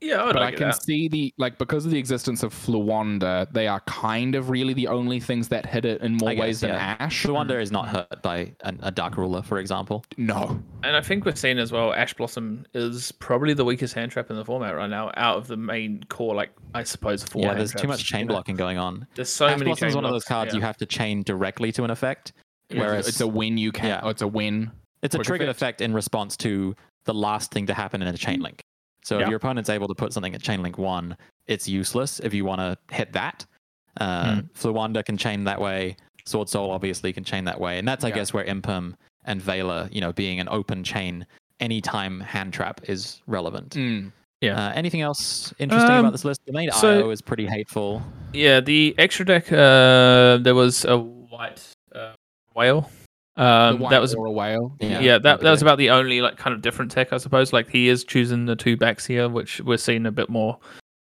Yeah, 0.03 0.21
I 0.21 0.25
would 0.25 0.33
but 0.33 0.41
I 0.41 0.51
can 0.51 0.67
that. 0.67 0.83
see 0.83 1.07
the 1.07 1.33
like 1.37 1.57
because 1.57 1.85
of 1.85 1.91
the 1.91 1.97
existence 1.97 2.43
of 2.43 2.53
Fluanda, 2.53 3.51
they 3.53 3.67
are 3.67 3.79
kind 3.81 4.35
of 4.35 4.49
really 4.49 4.73
the 4.73 4.87
only 4.87 5.21
things 5.21 5.47
that 5.47 5.65
hit 5.65 5.85
it 5.85 6.01
in 6.01 6.17
more 6.17 6.31
I 6.31 6.35
guess, 6.35 6.41
ways 6.41 6.59
than 6.59 6.71
yeah. 6.71 6.97
Ash. 6.99 7.23
Fluanda 7.23 7.59
is 7.59 7.71
not 7.71 7.87
hurt 7.87 8.21
by 8.21 8.53
an, 8.61 8.79
a 8.83 8.91
Dark 8.91 9.15
Ruler, 9.15 9.41
for 9.41 9.59
example. 9.59 10.03
No, 10.17 10.61
And 10.83 10.97
I 10.97 11.01
think 11.01 11.23
we're 11.23 11.35
seeing 11.35 11.57
as 11.57 11.71
well, 11.71 11.93
Ash 11.93 12.13
Blossom 12.13 12.65
is 12.73 13.13
probably 13.13 13.53
the 13.53 13.63
weakest 13.63 13.93
hand 13.93 14.11
trap 14.11 14.29
in 14.29 14.35
the 14.35 14.43
format 14.43 14.75
right 14.75 14.89
now, 14.89 15.09
out 15.15 15.37
of 15.37 15.47
the 15.47 15.55
main 15.55 16.03
core, 16.09 16.35
like 16.35 16.51
I 16.73 16.83
suppose 16.83 17.23
four. 17.23 17.43
yeah, 17.43 17.47
hand 17.49 17.59
there's 17.59 17.73
too 17.73 17.87
much 17.87 18.03
chain 18.03 18.21
you 18.21 18.25
know. 18.25 18.33
blocking 18.33 18.57
going 18.57 18.77
on. 18.77 19.07
There's 19.15 19.29
so 19.29 19.45
Ash 19.45 19.57
many. 19.57 19.69
Blossom 19.69 19.87
is 19.87 19.93
chain 19.93 19.95
one 19.95 20.05
of 20.05 20.11
those 20.11 20.25
cards 20.25 20.53
yeah. 20.53 20.57
you 20.57 20.65
have 20.65 20.77
to 20.77 20.85
chain 20.85 21.23
directly 21.23 21.71
to 21.71 21.85
an 21.85 21.89
effect. 21.89 22.33
Yeah. 22.69 22.81
Whereas 22.81 23.07
it's 23.07 23.21
a 23.21 23.27
win. 23.27 23.57
You 23.57 23.71
can. 23.71 23.87
Yeah. 23.87 24.01
Oh, 24.03 24.09
it's 24.09 24.21
a 24.21 24.27
win. 24.27 24.69
It's 25.01 25.15
a 25.15 25.19
triggered 25.19 25.47
effect. 25.49 25.79
effect 25.79 25.81
in 25.81 25.93
response 25.93 26.35
to 26.37 26.75
the 27.05 27.13
last 27.13 27.51
thing 27.51 27.67
to 27.67 27.73
happen 27.73 28.01
in 28.01 28.07
a 28.09 28.17
chain 28.17 28.39
mm. 28.39 28.43
link. 28.43 28.63
So 29.03 29.17
Yeah. 29.17 29.23
if 29.23 29.29
your 29.29 29.37
opponent's 29.37 29.69
able 29.69 29.87
to 29.87 29.95
put 29.95 30.13
something 30.13 30.33
at 30.33 30.41
chain 30.41 30.61
link 30.63 30.77
one, 30.77 31.17
it's 31.47 31.67
useless 31.67 32.19
if 32.19 32.33
you 32.33 32.45
want 32.45 32.59
to 32.61 32.77
hit 32.95 33.13
that. 33.13 33.45
Uh, 33.99 34.35
Hmm. 34.35 34.39
Fluanda 34.55 35.03
can 35.05 35.17
chain 35.17 35.43
that 35.43 35.59
way. 35.61 35.95
Sword 36.25 36.47
Soul 36.49 36.71
obviously 36.71 37.11
can 37.13 37.23
chain 37.23 37.43
that 37.45 37.59
way, 37.59 37.77
and 37.79 37.87
that's 37.87 38.03
I 38.05 38.09
Yeah. 38.09 38.15
guess 38.15 38.33
where 38.33 38.45
Imperm 38.45 38.93
and 39.25 39.41
Veiler, 39.41 39.89
you 39.91 39.99
know, 40.01 40.13
being 40.13 40.39
an 40.39 40.47
open 40.49 40.83
chain, 40.83 41.25
anytime 41.59 42.19
hand 42.21 42.53
trap 42.53 42.81
is 42.89 43.21
relevant. 43.27 43.71
Mm. 43.75 44.11
Yeah. 44.41 44.67
Uh, 44.67 44.71
anything 44.73 45.01
else 45.01 45.53
interesting 45.59 45.91
Um, 45.91 45.99
about 45.99 46.11
this 46.11 46.25
list? 46.25 46.41
The 46.45 46.51
main 46.53 46.71
so- 46.71 46.99
IO 46.99 47.09
is 47.11 47.21
pretty 47.21 47.45
hateful. 47.45 48.01
Yeah, 48.33 48.59
the 48.61 48.95
extra 48.97 49.25
deck. 49.25 49.51
Uh, 49.51 50.37
there 50.37 50.55
was 50.55 50.85
a 50.85 50.97
white 50.97 51.61
uh, 51.93 52.13
whale. 52.55 52.89
Um, 53.35 53.79
that 53.89 53.99
was 54.01 54.13
or 54.13 54.25
a 54.27 54.31
whale. 54.31 54.75
yeah, 54.79 54.99
Yeah, 54.99 55.17
that, 55.17 55.41
that 55.41 55.49
was 55.51 55.61
about 55.61 55.77
the 55.79 55.89
only 55.89 56.21
like 56.21 56.37
kind 56.37 56.53
of 56.53 56.61
different 56.61 56.91
tech, 56.91 57.11
I 57.11 57.17
suppose. 57.17 57.51
Like 57.51 57.69
he 57.69 57.87
is 57.89 58.03
choosing 58.03 58.45
the 58.45 58.55
two 58.55 58.77
backs 58.77 59.05
here, 59.05 59.27
which 59.27 59.59
we're 59.61 59.77
seeing 59.77 60.05
a 60.05 60.11
bit 60.11 60.29
more 60.29 60.57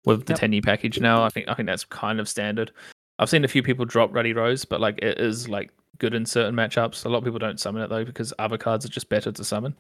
with 0.06 0.26
the 0.28 0.34
Yep. 0.34 0.40
10 0.40 0.62
package 0.62 1.00
now. 1.00 1.24
I 1.24 1.30
think 1.30 1.48
I 1.50 1.54
think 1.56 1.68
that's 1.68 1.86
kind 1.86 2.20
of 2.20 2.30
standard. 2.30 2.72
I've 3.18 3.30
seen 3.30 3.44
a 3.44 3.48
few 3.48 3.64
people 3.64 3.84
drop 3.86 4.14
Ruddy 4.14 4.34
Rose, 4.34 4.64
but 4.64 4.80
like 4.80 5.00
it 5.00 5.20
is 5.20 5.50
like 5.50 5.72
good 5.98 6.14
in 6.14 6.26
certain 6.26 6.56
matchups. 6.56 7.06
A 7.06 7.10
lot 7.10 7.18
of 7.18 7.24
people 7.24 7.40
don't 7.40 7.60
summon 7.60 7.82
it 7.82 7.90
though 7.90 8.06
because 8.06 8.32
other 8.40 8.58
cards 8.58 8.86
are 8.86 8.90
just 8.90 9.10
better 9.10 9.32
to 9.32 9.44
summon. 9.44 9.76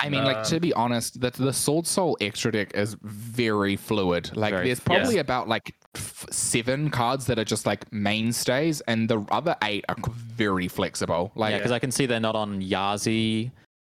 I 0.00 0.08
mean, 0.08 0.24
like 0.24 0.38
Um, 0.38 0.44
to 0.46 0.58
be 0.60 0.72
honest, 0.74 1.20
that 1.20 1.34
the 1.34 1.50
Swordsoul 1.52 2.16
extra 2.20 2.50
deck 2.50 2.72
is 2.74 2.96
very 3.02 3.76
fluid. 3.76 4.36
Like, 4.36 4.52
Very 4.52 4.66
there's 4.66 4.80
fluid. 4.80 4.98
probably 5.02 5.18
about 5.18 5.46
like 5.48 5.68
f- 5.80 5.81
seven 5.94 6.90
cards 6.90 7.26
that 7.26 7.38
are 7.38 7.44
just 7.44 7.66
like 7.66 7.90
mainstays, 7.92 8.80
and 8.82 9.08
the 9.08 9.24
other 9.30 9.56
eight 9.62 9.84
are 9.88 9.96
very 10.10 10.68
flexible. 10.68 11.32
Like, 11.34 11.52
yeah, 11.52 11.58
because 11.58 11.72
I 11.72 11.78
can 11.78 11.90
see 11.90 12.06
they're 12.06 12.20
not 12.20 12.34
on 12.36 12.60
Yazi, 12.62 13.50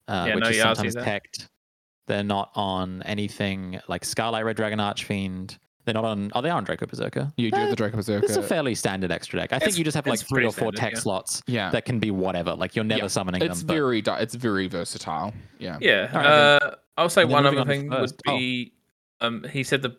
uh, 0.08 0.24
Yeah, 0.28 0.34
which 0.36 0.44
no 0.44 0.50
is 0.50 0.56
Yazi 0.56 0.62
sometimes 0.62 0.94
there. 0.94 1.04
teched. 1.04 1.48
They're 2.06 2.24
not 2.24 2.50
on 2.54 3.02
anything 3.02 3.80
like 3.88 4.02
Scarlight 4.02 4.44
Red 4.44 4.56
Dragon 4.56 4.80
Archfiend. 4.80 5.58
They're 5.84 5.94
not 5.94 6.04
on. 6.04 6.30
Oh, 6.34 6.42
they 6.42 6.50
are 6.50 6.56
on 6.56 6.64
Draco 6.64 6.84
Berserker. 6.86 7.32
you 7.38 7.50
do 7.50 7.66
the 7.68 7.74
Draco 7.76 7.96
Berserker. 7.96 8.24
It's 8.26 8.36
a 8.36 8.42
fairly 8.42 8.74
standard 8.74 9.10
extra 9.10 9.40
deck. 9.40 9.52
I 9.54 9.58
think 9.58 9.78
you 9.78 9.84
just 9.84 9.94
have 9.94 10.06
like 10.06 10.20
three 10.20 10.44
or 10.44 10.52
four 10.52 10.72
standard, 10.72 10.76
tech 10.76 10.92
yeah. 10.94 10.98
slots 11.00 11.42
yeah, 11.46 11.70
that 11.70 11.84
can 11.86 11.98
be 11.98 12.10
whatever. 12.10 12.54
Like 12.54 12.76
you're 12.76 12.84
never 12.84 13.02
Yeah, 13.02 13.08
summoning 13.08 13.42
it's 13.42 13.60
them. 13.60 13.66
but- 13.68 13.72
very 13.74 14.02
di- 14.02 14.20
it's 14.20 14.34
very 14.34 14.68
versatile. 14.68 15.32
Yeah. 15.58 15.78
Yeah. 15.80 16.08
Alright, 16.12 16.60
then. 16.60 16.70
uh, 16.70 16.74
I'll 16.98 17.08
say 17.08 17.24
one 17.24 17.46
other 17.46 17.60
on 17.60 17.66
thing 17.66 17.90
first- 17.90 18.20
would 18.26 18.32
oh. 18.34 18.36
be 18.38 18.72
um, 19.22 19.44
he 19.50 19.62
said 19.62 19.80
the 19.82 19.96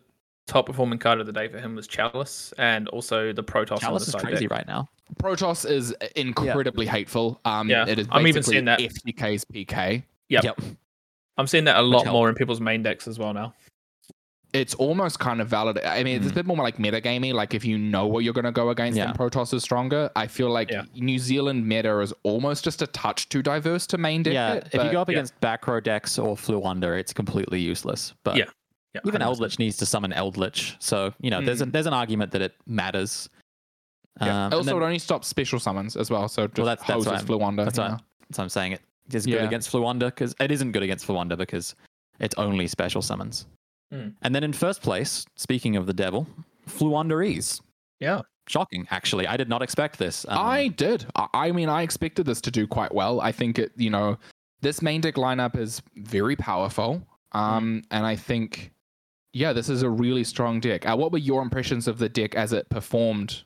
top 0.50 0.66
performing 0.66 0.98
card 0.98 1.20
of 1.20 1.26
the 1.26 1.32
day 1.32 1.48
for 1.48 1.58
him 1.58 1.74
was 1.76 1.86
Chalice 1.86 2.52
and 2.58 2.88
also 2.88 3.32
the 3.32 3.42
Protos 3.44 3.70
on 3.72 3.76
the 3.76 3.80
Chalice 3.80 4.06
is 4.08 4.12
side 4.12 4.22
crazy 4.22 4.46
deck. 4.46 4.50
right 4.50 4.66
now. 4.66 4.88
Protos 5.22 5.68
is 5.68 5.94
incredibly 6.16 6.86
hateful. 6.86 7.40
Um, 7.44 7.68
Yeah, 7.70 7.86
it 7.86 7.98
is 7.98 8.08
I'm 8.10 8.26
even 8.26 8.42
seeing 8.42 8.64
that. 8.64 8.80
FTK's 8.80 9.44
PK. 9.44 10.02
Yep. 10.28 10.60
I'm 11.38 11.46
seeing 11.46 11.64
that 11.64 11.76
a 11.78 11.82
lot 11.82 12.06
more 12.06 12.28
in 12.28 12.34
people's 12.34 12.60
main 12.60 12.82
decks 12.82 13.06
as 13.08 13.18
well 13.18 13.32
now. 13.32 13.54
It's 14.52 14.74
almost 14.74 15.20
kind 15.20 15.40
of 15.40 15.46
valid. 15.46 15.78
I 15.84 16.02
mean, 16.02 16.16
it's 16.16 16.26
a 16.26 16.30
Mm. 16.32 16.34
bit 16.34 16.46
more 16.46 16.56
like 16.56 16.76
metagamey. 16.78 17.32
Like 17.32 17.54
if 17.54 17.64
you 17.64 17.78
know 17.78 18.08
what 18.08 18.24
you're 18.24 18.32
going 18.34 18.44
to 18.46 18.50
go 18.52 18.70
against, 18.70 18.98
Yeah. 18.98 19.06
then 19.06 19.14
Protos 19.14 19.54
is 19.54 19.62
stronger. 19.62 20.10
I 20.16 20.26
feel 20.26 20.50
like 20.50 20.72
Yeah. 20.72 20.82
New 20.96 21.20
Zealand 21.20 21.64
meta 21.68 22.00
is 22.00 22.12
almost 22.24 22.64
just 22.64 22.82
a 22.82 22.88
touch 22.88 23.28
too 23.28 23.42
diverse 23.42 23.86
to 23.88 23.98
main 23.98 24.24
deck. 24.24 24.34
yeah, 24.34 24.54
it, 24.54 24.68
if 24.72 24.82
you 24.84 24.90
go 24.90 25.00
up 25.00 25.08
yeah. 25.08 25.18
against 25.18 25.38
back 25.40 25.68
row 25.68 25.78
decks 25.78 26.18
or 26.18 26.34
Fluanda, 26.36 26.98
it's 26.98 27.12
completely 27.12 27.60
useless. 27.60 28.12
But 28.24 28.36
Yeah, 28.38 28.46
Yeah, 28.94 29.00
even 29.06 29.20
100%. 29.20 29.24
Eldritch 29.24 29.58
needs 29.58 29.76
to 29.78 29.86
summon 29.86 30.12
Eldritch, 30.12 30.76
so 30.80 31.12
you 31.20 31.30
know 31.30 31.40
there's 31.40 31.60
a, 31.60 31.66
there's 31.66 31.86
an 31.86 31.92
argument 31.94 32.32
that 32.32 32.42
it 32.42 32.54
matters. 32.66 33.28
Yeah. 34.20 34.46
Um, 34.46 34.52
also, 34.52 34.64
then- 34.72 34.82
it 34.82 34.84
only 34.84 34.98
stops 34.98 35.28
special 35.28 35.60
summons 35.60 35.96
as 35.96 36.10
well. 36.10 36.28
So 36.28 36.46
just 36.48 36.58
Well, 36.58 36.66
that's- 36.66 36.86
that's 36.86 37.04
hoses 37.06 37.22
Fluanda. 37.28 37.64
That's 37.64 37.78
what, 37.78 38.02
that's 38.28 38.38
what 38.38 38.44
I'm 38.44 38.48
saying. 38.48 38.72
It 38.72 38.82
is 39.12 39.24
good 39.26 39.34
Yeah. 39.36 39.44
against 39.44 39.70
Fluanda 39.72 40.06
because 40.06 40.34
it 40.40 40.50
isn't 40.50 40.72
good 40.72 40.82
against 40.82 41.06
Fluanda 41.06 41.38
because 41.38 41.74
it's 42.18 42.34
only 42.36 42.66
special 42.66 43.00
summons. 43.00 43.46
Hmm. 43.92 44.08
And 44.22 44.34
then 44.34 44.42
in 44.44 44.52
first 44.52 44.82
place, 44.82 45.24
speaking 45.36 45.76
of 45.76 45.86
the 45.86 45.92
devil, 45.94 46.26
Floowandereeze. 46.68 47.60
Yeah. 48.00 48.22
Shocking, 48.48 48.86
actually. 48.90 49.26
I 49.26 49.36
did 49.36 49.48
not 49.48 49.62
expect 49.62 49.98
this. 49.98 50.26
Um, 50.28 50.38
I 50.38 50.68
did. 50.68 51.06
I, 51.14 51.28
I 51.32 51.52
mean, 51.52 51.68
I 51.68 51.82
expected 51.82 52.26
this 52.26 52.40
to 52.42 52.50
do 52.50 52.66
quite 52.66 52.92
well. 52.94 53.20
I 53.20 53.30
think 53.32 53.58
it, 53.58 53.72
you 53.76 53.90
know, 53.90 54.18
this 54.60 54.82
main 54.82 55.00
deck 55.00 55.14
lineup 55.14 55.56
is 55.56 55.80
very 55.96 56.34
powerful. 56.36 57.02
Um, 57.32 57.82
and 57.92 58.04
I 58.04 58.16
think, 58.16 58.72
yeah, 59.32 59.52
this 59.52 59.68
is 59.68 59.82
a 59.82 59.90
really 59.90 60.24
strong 60.24 60.60
deck. 60.60 60.86
Uh, 60.86 60.96
what 60.96 61.12
were 61.12 61.18
your 61.18 61.42
impressions 61.42 61.86
of 61.86 61.98
the 61.98 62.08
deck 62.08 62.34
as 62.34 62.52
it 62.52 62.68
performed? 62.68 63.42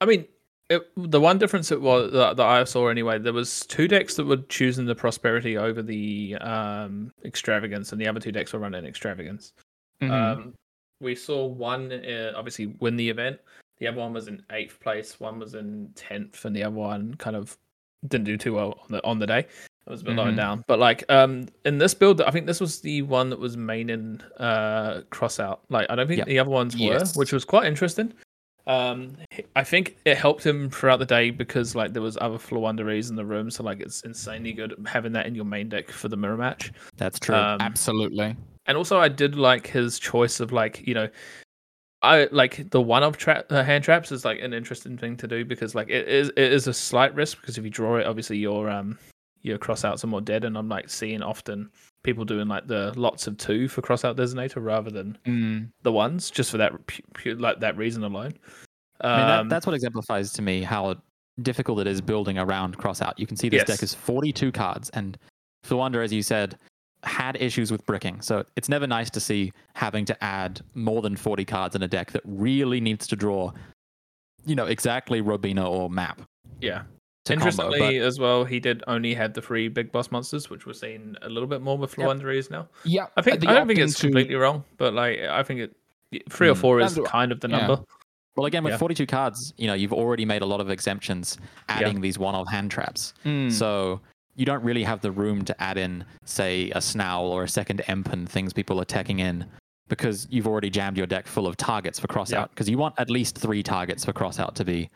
I 0.00 0.06
mean, 0.06 0.26
it, 0.70 0.82
the 0.96 1.20
one 1.20 1.38
difference 1.38 1.72
it 1.72 1.80
was 1.80 2.12
that, 2.12 2.36
that 2.36 2.46
I 2.46 2.64
saw 2.64 2.88
anyway, 2.88 3.18
there 3.18 3.32
was 3.32 3.66
two 3.66 3.88
decks 3.88 4.14
that 4.14 4.26
were 4.26 4.38
choosing 4.48 4.86
the 4.86 4.94
prosperity 4.94 5.58
over 5.58 5.82
the 5.82 6.36
um, 6.36 7.12
extravagance, 7.24 7.92
and 7.92 8.00
the 8.00 8.06
other 8.06 8.20
two 8.20 8.32
decks 8.32 8.52
were 8.52 8.60
running 8.60 8.86
extravagance. 8.86 9.52
Mhm. 10.00 10.10
Um, 10.10 10.54
we 11.00 11.14
saw 11.14 11.44
one 11.44 11.92
uh, 11.92 12.32
obviously 12.36 12.66
win 12.78 12.96
the 12.96 13.08
event. 13.08 13.38
The 13.78 13.88
other 13.88 13.98
one 13.98 14.12
was 14.12 14.28
in 14.28 14.42
eighth 14.52 14.78
place. 14.80 15.18
One 15.18 15.38
was 15.38 15.54
in 15.54 15.90
tenth, 15.94 16.44
and 16.44 16.54
the 16.54 16.62
other 16.62 16.76
one 16.76 17.14
kind 17.14 17.36
of 17.36 17.58
didn't 18.06 18.26
do 18.26 18.36
too 18.36 18.54
well 18.54 18.78
on 18.82 18.86
the 18.90 19.04
on 19.04 19.18
the 19.18 19.26
day. 19.26 19.46
It 19.86 19.90
was 19.90 20.02
a 20.02 20.04
bit 20.04 20.16
lower 20.16 20.30
Mhm. 20.30 20.36
down. 20.36 20.64
But 20.66 20.78
like 20.78 21.04
um 21.08 21.46
in 21.64 21.78
this 21.78 21.94
build, 21.94 22.20
I 22.20 22.30
think 22.30 22.46
this 22.46 22.60
was 22.60 22.80
the 22.80 23.02
one 23.02 23.30
that 23.30 23.38
was 23.40 23.56
main 23.56 23.90
in 23.90 24.20
uh 24.38 25.02
cross 25.10 25.40
out. 25.40 25.62
Like 25.68 25.86
I 25.90 25.96
don't 25.96 26.06
think 26.06 26.18
Yep. 26.18 26.26
the 26.28 26.38
other 26.38 26.50
ones 26.50 26.76
Yes. 26.76 27.16
were, 27.16 27.20
which 27.20 27.32
was 27.32 27.44
quite 27.44 27.66
interesting. 27.66 28.12
Um, 28.66 29.16
I 29.56 29.64
think 29.64 29.96
it 30.04 30.16
helped 30.16 30.44
him 30.46 30.70
throughout 30.70 30.98
the 30.98 31.06
day 31.06 31.30
because 31.30 31.74
like 31.74 31.92
there 31.92 32.02
was 32.02 32.16
other 32.20 32.36
Floowandereeze 32.38 33.08
in 33.10 33.16
the 33.16 33.24
room, 33.24 33.50
so 33.50 33.64
like 33.64 33.80
it's 33.80 34.02
insanely 34.02 34.52
good 34.52 34.74
having 34.86 35.12
that 35.12 35.26
in 35.26 35.34
your 35.34 35.46
main 35.46 35.68
deck 35.68 35.90
for 35.90 36.08
the 36.08 36.16
mirror 36.16 36.36
match. 36.36 36.70
That's 36.96 37.18
true. 37.18 37.34
Um, 37.34 37.56
Absolutely. 37.60 38.36
and 38.66 38.76
also 38.76 38.98
I 39.00 39.08
did 39.08 39.34
like 39.34 39.66
his 39.66 39.98
choice 39.98 40.38
of 40.38 40.52
like 40.52 40.86
you 40.86 40.94
know, 40.94 41.08
I 42.02 42.28
like 42.30 42.70
the 42.70 42.80
one 42.80 43.02
of 43.02 43.16
trap 43.16 43.46
uh, 43.50 43.64
hand 43.64 43.82
traps 43.82 44.12
is 44.12 44.24
like 44.24 44.40
an 44.40 44.52
interesting 44.52 44.96
thing 44.96 45.16
to 45.16 45.26
do 45.26 45.44
because 45.44 45.74
like 45.74 45.88
it 45.88 46.06
is 46.06 46.28
it 46.28 46.52
is 46.52 46.68
a 46.68 46.74
slight 46.74 47.14
risk 47.14 47.40
because 47.40 47.58
if 47.58 47.64
you 47.64 47.70
draw 47.70 47.96
it, 47.96 48.06
obviously 48.06 48.36
your 48.38 48.70
um 48.70 48.98
your 49.42 49.58
crossouts 49.58 50.04
are 50.04 50.08
more 50.08 50.20
dead, 50.20 50.44
and 50.44 50.56
I'm 50.58 50.68
like 50.68 50.88
seeing 50.90 51.22
often 51.22 51.70
people 52.02 52.24
doing 52.24 52.48
like 52.48 52.66
the 52.66 52.92
lots 52.96 53.26
of 53.26 53.36
two 53.36 53.68
for 53.68 53.82
crossout 53.82 54.16
designator 54.16 54.62
rather 54.64 54.90
than 54.90 55.18
Mm. 55.26 55.70
the 55.82 55.92
ones 55.92 56.30
just 56.30 56.50
for 56.50 56.58
that 56.58 56.72
like 57.38 57.60
that 57.60 57.76
reason 57.76 58.02
alone. 58.04 58.32
I 59.02 59.16
mean, 59.18 59.26
that, 59.26 59.40
Um, 59.40 59.48
that's 59.48 59.66
what 59.66 59.74
exemplifies 59.74 60.32
to 60.34 60.42
me 60.42 60.62
how 60.62 60.96
difficult 61.42 61.80
it 61.80 61.86
is 61.86 62.00
building 62.02 62.38
around 62.38 62.76
crossout. 62.76 63.14
You 63.18 63.26
can 63.26 63.36
see 63.36 63.48
this 63.48 63.64
deck 63.64 63.82
is 63.82 63.94
42 63.94 64.52
cards, 64.52 64.90
and 64.90 65.16
Fluander, 65.66 66.02
as 66.04 66.12
you 66.12 66.22
said, 66.22 66.58
had 67.02 67.36
issues 67.40 67.70
with 67.72 67.84
bricking. 67.86 68.20
So 68.20 68.44
it's 68.56 68.68
never 68.68 68.86
nice 68.86 69.08
to 69.10 69.20
see 69.20 69.52
having 69.74 70.04
to 70.06 70.24
add 70.24 70.60
more 70.74 71.00
than 71.00 71.16
40 71.16 71.46
cards 71.46 71.74
in 71.74 71.82
a 71.82 71.88
deck 71.88 72.10
that 72.12 72.20
really 72.26 72.78
needs 72.80 73.06
to 73.06 73.16
draw, 73.16 73.52
you 74.44 74.54
know, 74.54 74.66
exactly 74.66 75.20
Robina 75.22 75.66
or 75.68 75.88
map. 75.88 76.20
yeah. 76.60 76.82
To 77.30 77.36
combo. 77.36 77.64
Interestingly, 77.64 77.98
But 77.98 78.06
as 78.06 78.18
well, 78.18 78.44
he 78.44 78.60
did 78.60 78.82
only 78.86 79.14
have 79.14 79.34
the 79.34 79.42
three 79.42 79.68
big 79.68 79.92
boss 79.92 80.10
monsters, 80.10 80.50
which 80.50 80.66
we're 80.66 80.72
seeing 80.72 81.16
a 81.22 81.28
little 81.28 81.48
bit 81.48 81.62
more 81.62 81.78
with 81.78 81.96
Yep. 81.96 82.06
Floowandereeze 82.08 82.50
now. 82.50 82.68
Yeah. 82.84 83.06
I 83.16 83.22
think 83.22 83.40
the 83.40 83.48
I 83.48 83.54
don't 83.54 83.66
think 83.66 83.78
opting 83.78 83.84
it's 83.84 83.94
to- 83.96 84.06
completely 84.06 84.34
wrong, 84.36 84.64
but 84.78 84.94
like 84.94 85.20
I 85.20 85.42
think 85.42 85.60
it 85.60 85.76
three 86.28 86.48
or 86.48 86.54
Mm. 86.54 86.58
four 86.58 86.80
is 86.80 86.96
And- 86.96 87.06
kind 87.06 87.30
of 87.32 87.40
the 87.40 87.48
yeah. 87.48 87.66
number. 87.66 87.84
well, 88.36 88.46
again, 88.46 88.64
with 88.64 88.72
Yeah. 88.72 88.78
42 88.78 89.06
cards, 89.06 89.52
you 89.58 89.66
know, 89.66 89.74
you've 89.74 89.92
already 89.92 90.24
made 90.24 90.42
a 90.42 90.46
lot 90.46 90.60
of 90.60 90.70
exemptions 90.70 91.36
adding 91.68 92.00
these 92.00 92.18
one-off 92.18 92.48
hand 92.48 92.70
traps. 92.70 93.12
Mm. 93.24 93.50
So 93.52 94.00
you 94.36 94.46
don't 94.46 94.62
really 94.64 94.84
have 94.84 95.00
the 95.02 95.10
room 95.10 95.44
to 95.44 95.62
add 95.62 95.76
in, 95.76 96.04
say, 96.24 96.70
a 96.74 96.80
Snowl 96.80 97.26
or 97.26 97.42
a 97.44 97.48
second 97.48 97.82
Empen, 97.86 98.26
things 98.28 98.52
people 98.52 98.80
are 98.80 98.84
teching 98.84 99.18
in, 99.20 99.44
because 99.88 100.26
you've 100.30 100.46
already 100.46 100.70
jammed 100.70 100.96
your 100.96 101.06
deck 101.06 101.26
full 101.26 101.46
of 101.46 101.56
targets 101.58 101.98
for 102.00 102.06
crossout. 102.06 102.30
Yeah. 102.32 102.46
Because 102.46 102.70
you 102.70 102.78
want 102.78 102.94
at 102.98 103.10
least 103.10 103.36
three 103.36 103.62
targets 103.62 104.04
for 104.04 104.12
crossout 104.12 104.54
to 104.54 104.64
be 104.64 104.88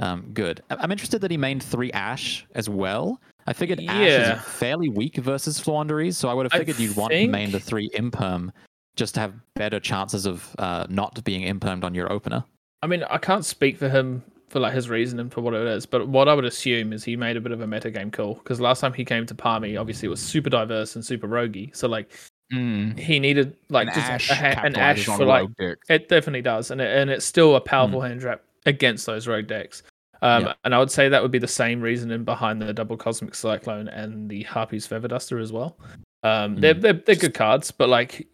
um, 0.00 0.30
good. 0.32 0.62
I- 0.70 0.76
I'm 0.76 0.92
interested 0.92 1.20
that 1.22 1.30
he 1.30 1.38
mained 1.38 1.62
three 1.62 1.90
Ash 1.92 2.46
as 2.54 2.68
well. 2.68 3.20
I 3.46 3.52
figured 3.52 3.80
Ash 3.80 3.86
Yeah. 3.86 4.36
is 4.36 4.42
fairly 4.44 4.88
weak 4.88 5.16
versus 5.16 5.60
Floowandereeze, 5.60 6.14
so 6.14 6.28
I 6.28 6.34
would 6.34 6.44
have 6.46 6.52
I 6.54 6.58
figured 6.58 6.78
you'd 6.78 6.96
want 6.96 7.12
to 7.12 7.26
main 7.28 7.50
the 7.50 7.60
three 7.60 7.88
Imperm 7.96 8.50
just 8.96 9.14
to 9.14 9.20
have 9.20 9.34
better 9.54 9.80
chances 9.80 10.26
of 10.26 10.54
uh, 10.58 10.86
not 10.88 11.22
being 11.24 11.42
Impermed 11.42 11.84
on 11.84 11.94
your 11.94 12.12
opener. 12.12 12.44
I 12.82 12.86
mean, 12.86 13.04
I 13.04 13.18
can't 13.18 13.44
speak 13.44 13.76
for 13.76 13.88
him 13.88 14.22
for 14.48 14.60
like 14.60 14.72
his 14.72 14.88
reasoning 14.88 15.28
for 15.30 15.40
what 15.42 15.52
it 15.54 15.66
is, 15.66 15.84
but 15.86 16.08
what 16.08 16.26
I 16.28 16.34
would 16.34 16.44
assume 16.46 16.92
is 16.92 17.04
he 17.04 17.16
made 17.16 17.36
a 17.36 17.40
bit 17.40 17.52
of 17.52 17.60
a 17.60 17.66
metagame 17.66 18.12
call 18.12 18.34
because 18.34 18.60
last 18.60 18.80
time 18.80 18.92
he 18.94 19.04
came 19.04 19.26
to 19.26 19.34
Palmy, 19.34 19.76
obviously 19.76 20.06
it 20.06 20.10
was 20.10 20.20
super 20.22 20.48
diverse 20.48 20.94
and 20.96 21.04
super 21.04 21.28
roguey. 21.28 21.74
So 21.76 21.88
like 21.88 22.10
Mm. 22.50 22.98
he 22.98 23.20
needed 23.20 23.58
like 23.68 23.88
An 23.88 23.94
just 23.94 24.10
ash 24.10 24.30
a, 24.30 24.34
ha- 24.34 24.62
an 24.64 24.74
ash 24.74 25.04
for 25.04 25.26
like. 25.26 25.50
It 25.90 26.08
definitely 26.08 26.40
does, 26.40 26.70
and 26.70 26.80
it, 26.80 26.96
and 26.96 27.10
it's 27.10 27.26
still 27.26 27.56
a 27.56 27.60
powerful 27.60 28.00
hand 28.00 28.22
trap 28.22 28.40
against 28.66 29.06
those 29.06 29.26
rogue 29.26 29.46
decks. 29.46 29.82
Um, 30.22 30.44
Yeah. 30.44 30.54
And 30.64 30.74
I 30.74 30.78
would 30.78 30.90
say 30.90 31.08
that 31.08 31.22
would 31.22 31.30
be 31.30 31.38
the 31.38 31.46
same 31.48 31.80
reasoning 31.80 32.24
behind 32.24 32.60
the 32.60 32.72
double 32.72 32.96
cosmic 32.96 33.34
cyclone 33.34 33.88
and 33.88 34.28
the 34.28 34.42
Harpy's 34.44 34.86
feather 34.86 35.08
duster 35.08 35.38
as 35.38 35.52
well. 35.52 35.78
Um, 36.24 36.56
they're, 36.56 36.74
they're 36.74 36.94
they're 36.94 37.14
good 37.14 37.34
cards, 37.34 37.70
but 37.70 37.88
like, 37.88 38.26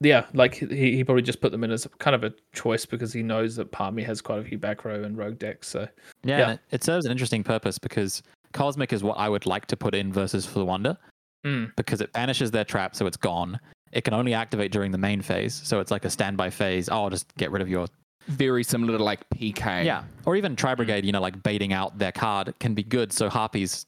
yeah, 0.00 0.26
like 0.34 0.54
he, 0.56 0.96
he 0.96 1.04
probably 1.04 1.22
just 1.22 1.40
put 1.40 1.52
them 1.52 1.62
in 1.62 1.70
as 1.70 1.86
kind 1.98 2.16
of 2.16 2.24
a 2.24 2.34
choice 2.52 2.84
because 2.84 3.12
he 3.12 3.22
knows 3.22 3.54
that 3.56 3.70
Palmy 3.70 4.02
has 4.02 4.20
quite 4.20 4.40
a 4.40 4.44
few 4.44 4.58
back 4.58 4.84
row 4.84 5.04
and 5.04 5.16
rogue 5.16 5.38
decks. 5.38 5.68
So 5.68 5.86
Yeah, 6.24 6.38
Yeah. 6.38 6.56
It, 6.72 6.82
serves 6.82 7.06
an 7.06 7.12
interesting 7.12 7.44
purpose 7.44 7.78
because 7.78 8.22
Cosmic 8.52 8.92
is 8.92 9.04
what 9.04 9.16
I 9.18 9.28
would 9.28 9.46
like 9.46 9.66
to 9.66 9.76
put 9.76 9.94
in 9.94 10.12
versus 10.12 10.46
Flawanda 10.46 10.96
Mm. 11.44 11.74
because 11.74 12.00
it 12.00 12.12
banishes 12.12 12.52
their 12.52 12.64
trap, 12.64 12.94
so 12.94 13.04
it's 13.06 13.16
gone. 13.16 13.58
It 13.90 14.02
can 14.04 14.14
only 14.14 14.32
activate 14.32 14.70
during 14.70 14.92
the 14.92 14.98
main 14.98 15.20
phase, 15.22 15.52
so 15.64 15.80
it's 15.80 15.90
like 15.90 16.04
a 16.04 16.10
standby 16.10 16.50
phase. 16.50 16.88
Oh, 16.88 17.02
I'll 17.04 17.10
just 17.10 17.34
get 17.36 17.50
rid 17.50 17.60
of 17.60 17.68
your 17.68 17.86
Very 18.28 18.62
similar 18.64 18.96
to 18.98 19.02
like 19.04 19.28
PK. 19.30 19.84
yeah, 19.84 20.04
or 20.26 20.36
even 20.36 20.56
Tri. 20.56 20.74
Brigade. 20.74 21.04
You 21.04 21.12
know, 21.12 21.20
like 21.20 21.42
baiting 21.42 21.72
out 21.72 21.98
their 21.98 22.12
card 22.12 22.54
can 22.60 22.74
be 22.74 22.82
good. 22.82 23.12
So 23.12 23.28
Harpies 23.28 23.86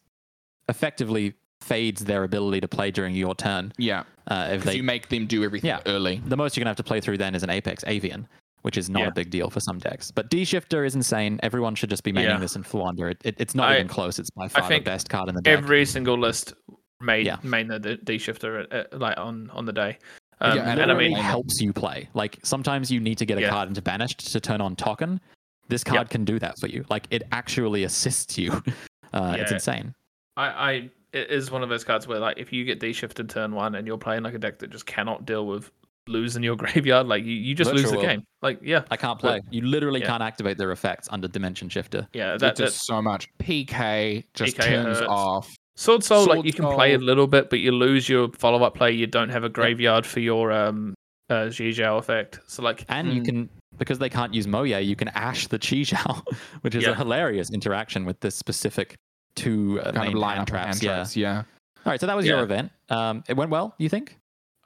effectively 0.69 1.35
fades 1.61 2.05
their 2.05 2.25
ability 2.25 2.61
to 2.61 2.69
play 2.69 2.91
during 2.91 3.15
your 3.15 3.35
turn. 3.35 3.73
Yeah. 3.79 4.05
Uh, 4.29 4.49
if 4.53 4.65
they 4.65 4.77
you 4.77 4.83
make 4.83 5.09
them 5.09 5.27
do 5.27 5.45
everything 5.45 5.69
Yeah. 5.69 5.81
early. 5.87 6.21
the 6.27 6.37
most 6.37 6.57
you're 6.57 6.63
gonna 6.63 6.71
have 6.71 6.77
to 6.77 6.83
play 6.85 7.01
through 7.01 7.19
then 7.19 7.35
is 7.35 7.43
an 7.43 7.51
Apex 7.51 7.85
Avian, 7.87 8.27
which 8.63 8.77
is 8.77 8.91
not 8.91 9.03
Yeah. 9.03 9.09
a 9.09 9.13
big 9.13 9.31
deal 9.31 9.49
for 9.51 9.61
some 9.61 9.79
decks. 9.79 10.11
But 10.11 10.29
D 10.31 10.45
Shifter 10.45 10.85
is 10.85 10.95
insane. 10.95 11.41
Everyone 11.43 11.75
should 11.75 11.91
just 11.91 12.03
be 12.03 12.13
maining 12.13 12.25
Yeah. 12.25 12.39
this 12.39 12.57
in 12.57 12.65
Flawanda. 12.65 13.11
It, 13.13 13.21
it, 13.25 13.35
it's 13.39 13.55
not 13.55 13.71
I- 13.71 13.77
even 13.77 13.89
close. 13.89 14.19
It's 14.19 14.31
by 14.31 14.49
far 14.49 14.63
the 14.63 14.69
think 14.69 14.85
best 14.85 15.09
card 15.09 15.29
in 15.29 15.35
the 15.35 15.43
deck. 15.43 15.57
every 15.59 15.85
single 15.87 16.19
list 16.19 16.53
made 17.01 17.27
Yeah. 17.27 17.37
main 17.43 17.69
the 17.69 17.99
D 18.03 18.19
shifter 18.19 18.67
uh, 18.71 18.97
like 18.97 19.17
on 19.19 19.51
on 19.51 19.65
the 19.65 19.73
day. 19.73 19.99
Um, 20.45 20.57
Yeah, 20.59 20.73
and 20.73 20.93
I 20.93 20.95
mean, 20.95 21.13
helps 21.17 21.61
you 21.61 21.73
play. 21.73 22.09
Like 22.15 22.39
sometimes 22.43 22.91
you 22.91 23.01
need 23.01 23.19
to 23.19 23.27
get 23.27 23.39
a 23.39 23.43
Yeah. 23.43 23.51
card 23.51 23.69
into 23.69 23.83
banished 23.83 24.33
to 24.33 24.41
turn 24.41 24.61
on 24.61 24.77
token. 24.77 25.21
This 25.69 25.83
card 25.85 26.01
Yep. 26.07 26.11
can 26.11 26.25
do 26.25 26.39
that 26.39 26.55
for 26.61 26.67
you. 26.69 26.85
Like 26.91 27.07
it 27.11 27.23
actually 27.33 27.85
assists 27.85 28.37
you. 28.39 28.63
Uh, 29.13 29.37
It's 29.39 29.53
insane. 29.53 29.95
I, 30.37 30.47
I 30.49 30.71
it 31.13 31.31
is 31.31 31.49
one 31.53 31.63
of 31.63 31.69
those 31.69 31.85
cards 31.85 32.09
where 32.09 32.19
like 32.19 32.37
if 32.37 32.53
you 32.53 32.65
get 32.65 32.81
D-shifted 32.81 33.29
turn 33.31 33.55
one 33.55 33.77
and 33.77 33.87
you're 33.87 33.97
playing 33.97 34.25
like 34.25 34.35
a 34.35 34.39
deck 34.41 34.59
that 34.59 34.71
just 34.71 34.87
cannot 34.87 35.25
deal 35.25 35.47
with 35.47 35.71
losing 36.09 36.43
your 36.43 36.57
graveyard, 36.63 37.07
like 37.07 37.23
you, 37.25 37.31
you 37.33 37.55
just 37.55 37.73
lose 37.73 37.93
the 37.93 37.97
game. 38.01 38.25
Like 38.43 38.59
yeah, 38.61 38.83
I 38.91 38.97
can't 38.97 39.21
play. 39.21 39.41
You 39.53 39.61
literally 39.63 40.01
Yeah. 40.01 40.09
can't 40.09 40.23
activate 40.25 40.59
their 40.59 40.73
effects 40.73 41.09
under 41.13 41.29
Dimension 41.29 41.69
Shifter. 41.69 42.09
yeah. 42.13 42.33
That, 42.33 42.41
That, 42.41 42.57
that 42.57 42.63
does 42.65 42.75
so 42.85 43.01
much. 43.01 43.29
PK 43.39 44.25
just 44.35 44.57
PK 44.57 44.65
turns 44.65 44.99
hurts. 44.99 45.09
off. 45.09 45.55
Swordsoul, 45.77 46.27
like 46.29 46.45
you 46.45 46.53
can 46.53 46.67
play 46.75 46.95
a 46.95 46.99
little 46.99 47.27
bit, 47.27 47.51
but 47.51 47.59
you 47.59 47.73
lose 47.73 48.09
your 48.09 48.29
follow-up 48.33 48.75
play. 48.77 48.93
You 48.93 49.07
don't 49.07 49.29
have 49.31 49.43
a 49.45 49.49
graveyard 49.49 50.07
for 50.07 50.21
your 50.21 50.53
um 50.53 50.95
uh 51.31 51.47
Chixiao 51.51 51.99
effect. 51.99 52.41
So 52.47 52.63
like 52.63 52.85
And 52.89 53.13
you 53.13 53.21
Mm. 53.23 53.25
can 53.25 53.49
because 53.79 53.99
they 53.99 54.09
can't 54.09 54.33
use 54.33 54.47
Mo 54.47 54.63
Ye, 54.63 54.81
you 54.83 54.95
can 54.95 55.09
ash 55.09 55.49
the 55.49 55.59
Chixiao, 55.59 56.23
which 56.61 56.75
is 56.77 56.87
a 56.87 56.95
hilarious 56.95 57.51
interaction 57.51 58.05
with 58.05 58.21
this 58.21 58.37
specific 58.37 58.95
two 59.35 59.81
uh, 59.81 59.85
Kind 59.91 59.99
main 59.99 60.09
of 60.09 60.15
line 60.21 60.37
hand 60.37 60.43
up 60.43 60.49
traps. 60.49 60.83
yeah. 60.83 61.07
Yeah. 61.15 61.39
All 61.85 61.91
right, 61.91 62.01
so 62.01 62.07
that 62.07 62.17
was 62.17 62.25
your 62.25 62.43
event. 62.45 62.71
Um, 62.89 63.25
it 63.29 63.37
went 63.37 63.51
well. 63.51 63.75
You 63.79 63.89
think? 63.89 64.17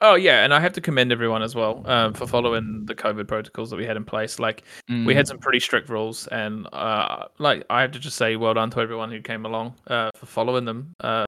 Oh 0.01 0.15
yeah, 0.15 0.43
and 0.45 0.53
I 0.53 0.59
have 0.61 0.71
to 0.73 0.81
commend 0.81 1.11
everyone 1.11 1.41
as 1.43 1.55
well 1.55 1.83
um, 1.85 2.13
for 2.13 2.25
following 2.25 2.85
the 2.85 2.95
COVID 2.95 3.27
protocols 3.27 3.69
that 3.69 3.75
we 3.75 3.85
had 3.85 3.97
in 3.97 4.05
place. 4.05 4.39
Like 4.39 4.63
we 4.87 4.95
Mm. 4.95 5.13
had 5.15 5.27
some 5.27 5.39
pretty 5.39 5.59
strict 5.59 5.89
rules, 5.89 6.25
and 6.27 6.67
uh, 6.71 7.25
like 7.37 7.65
I 7.69 7.81
have 7.81 7.91
to 7.91 7.99
just 7.99 8.15
say, 8.15 8.35
well 8.37 8.53
done 8.53 8.69
to 8.71 8.79
everyone 8.79 9.11
who 9.11 9.21
came 9.21 9.45
along 9.45 9.75
uh, 9.87 10.09
for 10.15 10.25
following 10.25 10.63
them. 10.65 10.93
Uh, 11.01 11.25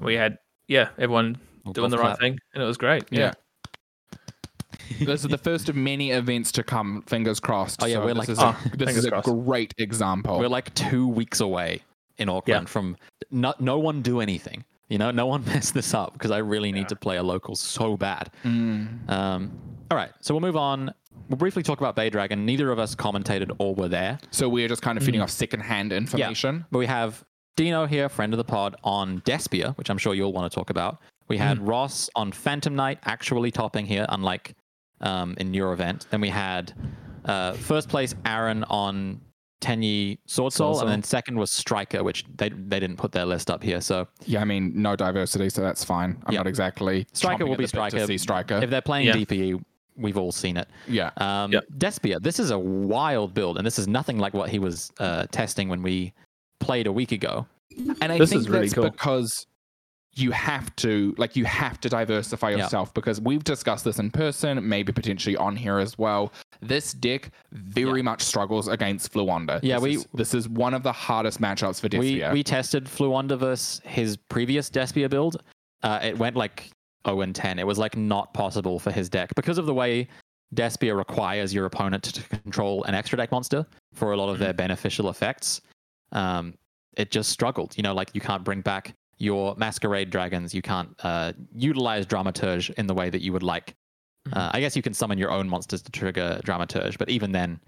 we 0.00 0.14
had 0.14 0.36
yeah, 0.68 0.90
everyone 0.98 1.38
We'll 1.64 1.72
doing 1.72 1.90
the 1.90 1.96
right 1.98 2.08
clap. 2.08 2.18
thing, 2.20 2.38
and 2.52 2.62
it 2.62 2.66
was 2.66 2.76
great. 2.76 3.04
Yeah. 3.10 3.32
Yeah, 4.98 5.06
this 5.06 5.24
is 5.24 5.30
the 5.30 5.38
first 5.38 5.70
of 5.70 5.76
many 5.76 6.10
events 6.10 6.52
to 6.52 6.62
come. 6.62 7.02
Fingers 7.06 7.40
crossed. 7.40 7.82
Oh, 7.82 7.86
yeah, 7.86 7.94
So 7.94 8.00
we're 8.04 8.08
this 8.08 8.16
like- 8.18 8.28
is 8.28 8.38
Oh, 8.38 8.56
a, 8.72 8.76
this 8.76 8.96
is 8.98 9.06
a 9.06 9.22
great 9.22 9.72
example. 9.78 10.38
We're 10.38 10.48
like 10.48 10.74
two 10.74 11.08
weeks 11.08 11.40
away 11.40 11.80
in 12.18 12.28
Auckland 12.28 12.68
from 12.68 12.98
no, 13.30 13.54
no 13.58 13.78
one 13.78 14.02
do 14.02 14.20
anything. 14.20 14.64
You 14.88 14.98
know, 14.98 15.10
no 15.10 15.26
one 15.26 15.44
mess 15.46 15.70
this 15.70 15.94
up 15.94 16.12
because 16.12 16.30
I 16.30 16.38
really 16.38 16.72
need 16.72 16.82
Yeah. 16.82 16.86
to 16.88 16.96
play 16.96 17.16
a 17.16 17.22
local 17.22 17.56
so 17.56 17.96
bad. 17.96 18.30
Mm. 18.44 19.08
Um, 19.10 19.58
all 19.90 19.96
right, 19.96 20.10
so 20.20 20.34
we'll 20.34 20.40
move 20.40 20.56
on. 20.56 20.92
We'll 21.28 21.38
briefly 21.38 21.62
talk 21.62 21.78
about 21.80 21.96
Bay 21.96 22.10
Dragon. 22.10 22.44
Neither 22.44 22.70
of 22.70 22.78
us 22.78 22.94
commentated 22.94 23.50
or 23.58 23.74
were 23.74 23.88
there, 23.88 24.18
So 24.30 24.48
we're 24.48 24.68
just 24.68 24.82
kind 24.82 24.98
of 24.98 25.02
Mm. 25.02 25.06
feeding 25.06 25.20
off 25.22 25.30
secondhand 25.30 25.92
information. 25.92 26.66
but 26.70 26.78
we 26.78 26.86
have 26.86 27.24
Dino 27.56 27.86
here, 27.86 28.08
friend 28.08 28.32
of 28.32 28.36
the 28.38 28.44
pod, 28.44 28.74
on 28.82 29.20
Despia, 29.20 29.76
which 29.78 29.88
I'm 29.88 29.96
sure 29.98 30.12
you'll 30.14 30.32
want 30.32 30.50
to 30.50 30.54
talk 30.54 30.70
about. 30.70 30.98
We 31.28 31.38
had 31.38 31.58
Mm. 31.60 31.68
Ross 31.68 32.10
on 32.16 32.32
Phantom 32.32 32.74
Knight, 32.74 32.98
actually 33.04 33.50
topping 33.50 33.86
here, 33.86 34.06
unlike 34.08 34.54
um, 35.00 35.34
in 35.38 35.52
your 35.54 35.72
event. 35.72 36.06
Then 36.10 36.20
we 36.20 36.30
had 36.30 36.72
uh, 37.26 37.52
first 37.54 37.88
place 37.88 38.14
Aaron 38.26 38.64
on 38.64 39.20
Tenyi 39.64 40.18
Swordsoul, 40.28 40.52
Sword 40.52 40.82
and 40.82 40.90
then 40.90 41.02
second 41.02 41.38
was 41.38 41.50
Striker, 41.50 42.04
which 42.04 42.24
they 42.36 42.50
they 42.50 42.78
didn't 42.80 42.96
put 42.98 43.12
their 43.12 43.24
list 43.24 43.50
up 43.50 43.62
here. 43.62 43.80
So 43.80 44.06
Yeah, 44.26 44.40
I 44.42 44.44
mean, 44.44 44.72
no 44.74 44.94
diversity, 44.94 45.48
so 45.48 45.62
that's 45.62 45.82
fine. 45.82 46.22
I'm 46.26 46.32
Yeah. 46.34 46.40
not 46.40 46.46
exactly. 46.46 47.06
Striker 47.12 47.46
will 47.46 47.56
be 47.56 47.64
the 47.64 47.68
to 47.68 47.68
Striker. 47.68 48.06
see 48.06 48.18
Striker. 48.18 48.56
if 48.62 48.68
they're 48.70 48.82
playing 48.82 49.06
Yeah. 49.06 49.14
DPE, 49.16 49.60
we've 49.96 50.18
all 50.18 50.32
seen 50.32 50.56
it. 50.56 50.68
Yeah. 50.86 51.10
Um, 51.16 51.52
Yeah. 51.52 51.60
Despia, 51.78 52.20
this 52.20 52.38
is 52.38 52.50
a 52.50 52.58
wild 52.58 53.32
build, 53.32 53.56
and 53.56 53.66
this 53.66 53.78
is 53.78 53.88
nothing 53.88 54.18
like 54.18 54.34
what 54.34 54.50
he 54.50 54.58
was 54.58 54.92
uh, 54.98 55.26
testing 55.30 55.68
when 55.68 55.82
we 55.82 56.12
played 56.58 56.86
a 56.86 56.92
week 56.92 57.12
ago. 57.12 57.46
And 58.00 58.12
I 58.12 58.18
This 58.18 58.30
think 58.30 58.40
is 58.42 58.48
really 58.48 58.62
that's 58.68 58.74
cool. 58.74 58.90
because 58.90 59.46
you 60.16 60.30
have 60.30 60.74
to 60.76 61.14
like 61.18 61.34
you 61.36 61.44
have 61.44 61.80
to 61.80 61.88
diversify 61.88 62.50
yourself 62.50 62.94
because 62.94 63.20
we've 63.20 63.42
discussed 63.44 63.84
this 63.84 63.98
in 63.98 64.10
person, 64.10 64.66
maybe 64.68 64.92
potentially 64.92 65.36
on 65.36 65.56
here 65.56 65.78
as 65.78 65.98
well. 65.98 66.32
This 66.60 66.92
deck 66.92 67.30
very 67.52 68.00
much 68.02 68.22
struggles 68.22 68.68
against 68.68 69.12
Fluanda. 69.12 69.60
Yeah, 69.62 69.76
this 69.76 69.82
we- 69.82 69.94
is, 69.96 70.06
this 70.14 70.34
is 70.34 70.48
one 70.48 70.72
of 70.74 70.82
the 70.82 70.92
hardest 70.92 71.40
matchups 71.40 71.80
for 71.80 71.98
We 71.98 72.16
Despia. 72.20 72.32
we 72.32 72.42
tested 72.42 72.84
Fluanda 72.86 73.38
versus 73.38 73.80
his 73.84 74.16
previous 74.16 74.70
Despia 74.70 75.10
build. 75.10 75.42
Uh, 75.82 75.98
it 76.02 76.16
went 76.16 76.36
like 76.36 76.70
0 77.06 77.20
and 77.22 77.34
10. 77.34 77.58
It 77.58 77.66
was 77.66 77.78
like 77.78 77.96
not 77.96 78.32
possible 78.34 78.78
for 78.78 78.90
his 78.90 79.08
deck 79.08 79.34
because 79.34 79.58
of 79.58 79.66
the 79.66 79.74
way 79.74 80.08
Despia 80.54 80.96
requires 80.96 81.52
your 81.52 81.66
opponent 81.66 82.04
to 82.04 82.22
control 82.38 82.84
an 82.84 82.94
extra 82.94 83.16
deck 83.16 83.32
monster 83.32 83.66
for 83.92 84.12
a 84.12 84.16
lot 84.16 84.28
of 84.28 84.38
their 84.38 84.52
beneficial 84.54 85.08
effects. 85.10 85.60
Um, 86.12 86.54
it 86.96 87.10
just 87.10 87.30
struggled. 87.30 87.76
You 87.76 87.82
know, 87.82 87.92
like 87.94 88.10
you 88.14 88.20
can't 88.20 88.44
bring 88.44 88.60
back 88.60 88.94
your 89.18 89.54
masquerade 89.56 90.10
dragons. 90.10 90.54
You 90.54 90.62
can't 90.62 90.94
uh, 91.02 91.32
utilize 91.54 92.06
dramaturge 92.06 92.70
in 92.74 92.86
the 92.86 92.94
way 92.94 93.10
that 93.10 93.22
you 93.22 93.32
would 93.32 93.42
like. 93.42 93.74
Uh, 94.32 94.50
I 94.52 94.60
guess 94.60 94.74
you 94.74 94.82
can 94.82 94.94
summon 94.94 95.18
your 95.18 95.30
own 95.30 95.48
monsters 95.48 95.82
to 95.82 95.92
trigger 95.92 96.40
dramaturge, 96.44 96.96
but 96.98 97.10
even 97.10 97.32
then, 97.32 97.60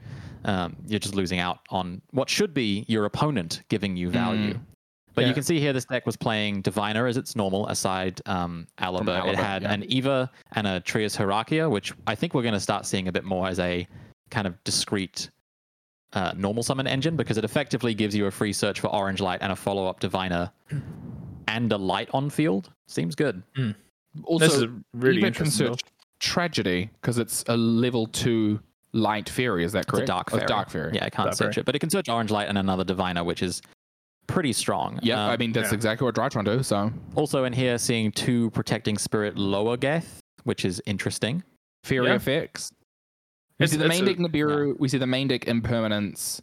um, 0.44 0.76
you're 0.86 1.00
just 1.00 1.14
losing 1.14 1.38
out 1.38 1.58
on 1.70 2.00
what 2.12 2.30
should 2.30 2.54
be 2.54 2.84
your 2.88 3.04
opponent 3.04 3.62
giving 3.68 3.96
you 3.96 4.10
value. 4.10 4.54
Mm. 4.54 4.60
But 5.14 5.22
Yeah. 5.22 5.28
you 5.28 5.34
can 5.34 5.42
see 5.42 5.58
here 5.60 5.72
this 5.72 5.86
deck 5.86 6.04
was 6.06 6.16
playing 6.16 6.60
Diviner 6.62 7.06
as 7.06 7.16
its 7.16 7.36
normal, 7.36 7.66
aside 7.68 8.20
um, 8.26 8.66
It 8.78 9.36
had 9.36 9.62
yeah. 9.62 9.72
an 9.72 9.84
Eva 9.90 10.30
and 10.52 10.66
a 10.66 10.80
Trias 10.80 11.16
Hierarchia, 11.16 11.70
which 11.70 11.92
I 12.06 12.14
think 12.14 12.34
we're 12.34 12.42
going 12.42 12.54
to 12.54 12.60
start 12.60 12.86
seeing 12.86 13.08
a 13.08 13.12
bit 13.12 13.24
more 13.24 13.48
as 13.48 13.58
a 13.58 13.86
kind 14.30 14.46
of 14.46 14.62
discrete 14.64 15.30
uh, 16.12 16.32
normal 16.36 16.62
summon 16.62 16.86
engine 16.86 17.16
because 17.16 17.38
it 17.38 17.44
effectively 17.44 17.94
gives 17.94 18.14
you 18.14 18.26
a 18.26 18.30
free 18.30 18.52
search 18.52 18.80
for 18.80 18.88
Orange 18.88 19.20
Light 19.20 19.40
and 19.42 19.52
a 19.52 19.56
follow 19.56 19.86
up 19.86 20.00
Diviner 20.00 20.50
and 21.46 21.72
a 21.72 21.76
light 21.76 22.08
on 22.12 22.30
field. 22.30 22.70
Seems 22.88 23.14
good. 23.14 23.42
also, 24.24 24.46
this 24.46 24.54
is 24.56 24.66
really 24.94 25.18
Eva 25.18 25.30
can 25.32 25.44
interesting. 25.46 25.66
search 25.68 25.80
tragedy 26.20 26.90
because 27.00 27.18
it's 27.18 27.44
a 27.48 27.56
level 27.56 28.06
two 28.06 28.60
light 28.92 29.28
fairy. 29.28 29.64
Is 29.64 29.72
that 29.72 29.80
It's 29.80 29.88
a 29.88 29.90
correct? 29.92 30.06
Dark 30.08 30.28
Oh, 30.32 30.36
Fairy. 30.36 30.46
dark 30.46 30.70
fairy. 30.70 30.92
Yeah, 30.94 31.04
I 31.04 31.10
can't 31.10 31.26
Dark 31.26 31.34
search 31.36 31.54
Fairy. 31.56 31.62
it, 31.62 31.66
but 31.66 31.74
it 31.76 31.80
can 31.80 31.90
search 31.90 32.08
Orange 32.08 32.30
Light 32.30 32.48
and 32.48 32.56
another 32.56 32.84
Diviner, 32.84 33.24
which 33.24 33.42
is 33.42 33.60
pretty 34.26 34.52
strong. 34.52 34.98
Yeah, 35.02 35.24
Um, 35.24 35.30
I 35.30 35.36
mean 35.36 35.52
that's 35.52 35.70
yeah. 35.70 35.74
exactly 35.74 36.04
what 36.04 36.14
Drytron 36.14 36.44
do. 36.44 36.62
So 36.62 36.90
also 37.14 37.44
in 37.44 37.52
here, 37.52 37.78
seeing 37.78 38.10
two 38.10 38.50
Protecting 38.50 38.96
Spirit 38.98 39.36
Loagaeth, 39.36 40.18
which 40.44 40.64
is 40.64 40.80
interesting. 40.86 41.42
fairy 41.84 42.08
Yeah. 42.08 42.14
effects. 42.16 42.72
We 43.60 43.64
It's- 43.64 43.70
see 43.70 43.76
the 43.76 43.84
it's 43.86 43.94
main 44.00 44.02
a- 44.02 44.06
deck 44.06 44.16
Nibiru. 44.18 44.76
We 44.80 44.88
see 44.88 44.98
the 44.98 45.06
main 45.06 45.28
deck 45.28 45.46
impermanence. 45.46 46.42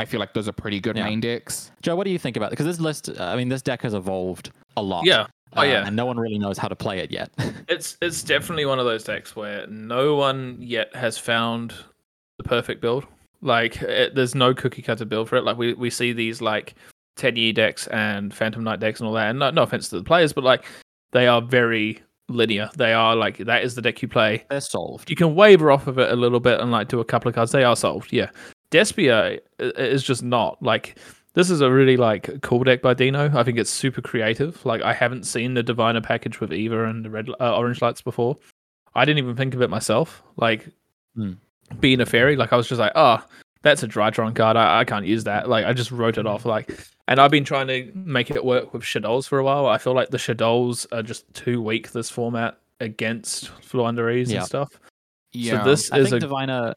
I 0.00 0.04
feel 0.04 0.20
like 0.20 0.34
those 0.34 0.48
are 0.48 0.52
pretty 0.52 0.80
good 0.80 0.96
Yeah. 0.96 1.04
main 1.04 1.20
decks. 1.20 1.70
Joe, 1.82 1.96
what 1.96 2.04
do 2.04 2.10
you 2.10 2.18
think 2.18 2.36
about 2.36 2.46
it? 2.46 2.50
Because 2.50 2.66
this 2.66 2.80
list, 2.80 3.10
I 3.20 3.36
mean, 3.36 3.48
this 3.48 3.62
deck 3.62 3.82
has 3.82 3.94
evolved 3.94 4.50
a 4.76 4.82
lot. 4.82 5.04
Yeah. 5.04 5.26
Oh 5.56 5.60
uh, 5.62 5.64
yeah. 5.64 5.86
and 5.86 5.96
no 5.96 6.06
one 6.06 6.16
really 6.18 6.38
knows 6.38 6.58
how 6.58 6.68
to 6.68 6.76
play 6.76 6.98
it 7.00 7.10
yet. 7.10 7.30
It's 7.68 7.96
it's 8.02 8.24
definitely 8.24 8.66
one 8.66 8.80
of 8.80 8.84
those 8.84 9.04
decks 9.04 9.36
where 9.36 9.64
no 9.68 10.16
one 10.16 10.56
yet 10.58 10.94
has 10.96 11.16
found 11.16 11.72
the 12.38 12.42
perfect 12.42 12.80
build. 12.80 13.06
Like 13.42 13.80
it, 13.82 14.16
there's 14.16 14.34
no 14.34 14.52
cookie 14.54 14.82
cutter 14.82 15.04
build 15.04 15.28
for 15.28 15.36
it. 15.36 15.44
Like 15.44 15.56
we, 15.56 15.74
we 15.74 15.88
see 15.88 16.12
these 16.12 16.40
like 16.42 16.74
Tenyi 17.16 17.54
decks 17.54 17.86
and 17.88 18.34
Phantom 18.34 18.64
Knight 18.64 18.80
decks 18.80 18.98
and 18.98 19.06
all 19.06 19.14
that. 19.14 19.30
And 19.30 19.38
no, 19.38 19.50
no 19.50 19.62
offense 19.62 19.88
to 19.90 19.98
the 19.98 20.04
players, 20.04 20.32
but 20.32 20.42
like 20.42 20.64
they 21.12 21.28
are 21.28 21.40
very 21.40 22.00
linear. 22.28 22.70
They 22.76 22.92
are 22.92 23.14
like 23.14 23.38
that 23.38 23.62
is 23.62 23.76
the 23.76 23.82
deck 23.82 24.02
you 24.02 24.08
play. 24.08 24.44
They're 24.50 24.60
solved. 24.60 25.08
You 25.10 25.16
can 25.16 25.36
waver 25.36 25.70
off 25.70 25.86
of 25.86 25.98
it 25.98 26.10
a 26.10 26.16
little 26.16 26.40
bit 26.40 26.60
and 26.60 26.72
like 26.72 26.88
do 26.88 26.98
a 26.98 27.04
couple 27.04 27.28
of 27.28 27.36
cards. 27.36 27.52
They 27.52 27.62
are 27.64 27.76
solved. 27.76 28.12
Yeah. 28.12 28.30
Despia 28.70 29.38
is 29.58 30.02
just 30.02 30.22
not 30.22 30.62
like 30.62 30.98
this 31.34 31.50
is 31.50 31.60
a 31.60 31.70
really 31.70 31.96
like 31.96 32.40
cool 32.42 32.62
deck 32.64 32.82
by 32.82 32.94
Dino. 32.94 33.30
I 33.38 33.42
think 33.42 33.58
it's 33.58 33.70
super 33.70 34.00
creative. 34.02 34.64
Like 34.64 34.82
I 34.82 34.92
haven't 34.92 35.24
seen 35.24 35.54
the 35.54 35.62
Diviner 35.62 36.00
package 36.00 36.40
with 36.40 36.52
Eva 36.52 36.84
and 36.84 37.04
the 37.04 37.10
red 37.10 37.28
uh, 37.40 37.56
orange 37.56 37.82
lights 37.82 38.02
before. 38.02 38.36
I 38.94 39.04
didn't 39.04 39.18
even 39.18 39.36
think 39.36 39.54
of 39.54 39.62
it 39.62 39.70
myself. 39.70 40.22
Like 40.36 40.68
Hmm. 41.16 41.32
being 41.80 42.00
a 42.00 42.06
fairy, 42.06 42.36
like 42.36 42.52
I 42.52 42.56
was 42.56 42.68
just 42.68 42.78
like, 42.80 42.92
oh, 42.94 43.24
that's 43.62 43.82
a 43.82 43.88
Drytron 43.88 44.34
card. 44.34 44.56
I, 44.56 44.80
I 44.80 44.84
can't 44.84 45.04
use 45.06 45.24
that. 45.24 45.48
Like 45.48 45.64
I 45.66 45.72
just 45.72 45.90
wrote 45.90 46.18
it 46.18 46.26
off. 46.26 46.44
Like, 46.46 46.78
and 47.08 47.20
I've 47.20 47.30
been 47.32 47.44
trying 47.44 47.66
to 47.68 47.90
make 47.94 48.30
it 48.30 48.44
work 48.44 48.72
with 48.72 48.84
Shadows 48.84 49.26
for 49.26 49.38
a 49.38 49.44
while. 49.44 49.66
I 49.66 49.78
feel 49.78 49.92
like 49.94 50.10
the 50.10 50.18
Shadows 50.18 50.86
are 50.92 51.02
just 51.02 51.32
too 51.34 51.60
weak 51.60 51.90
this 51.92 52.08
format 52.08 52.58
against 52.80 53.50
Floowandereeze 53.60 54.28
Yeah. 54.28 54.38
and 54.38 54.46
stuff. 54.46 54.80
Yeah. 55.32 55.62
So 55.64 55.70
this 55.70 55.92
I 55.92 55.98
is 55.98 56.10
think 56.10 56.22
a 56.22 56.26
Diviner, 56.26 56.74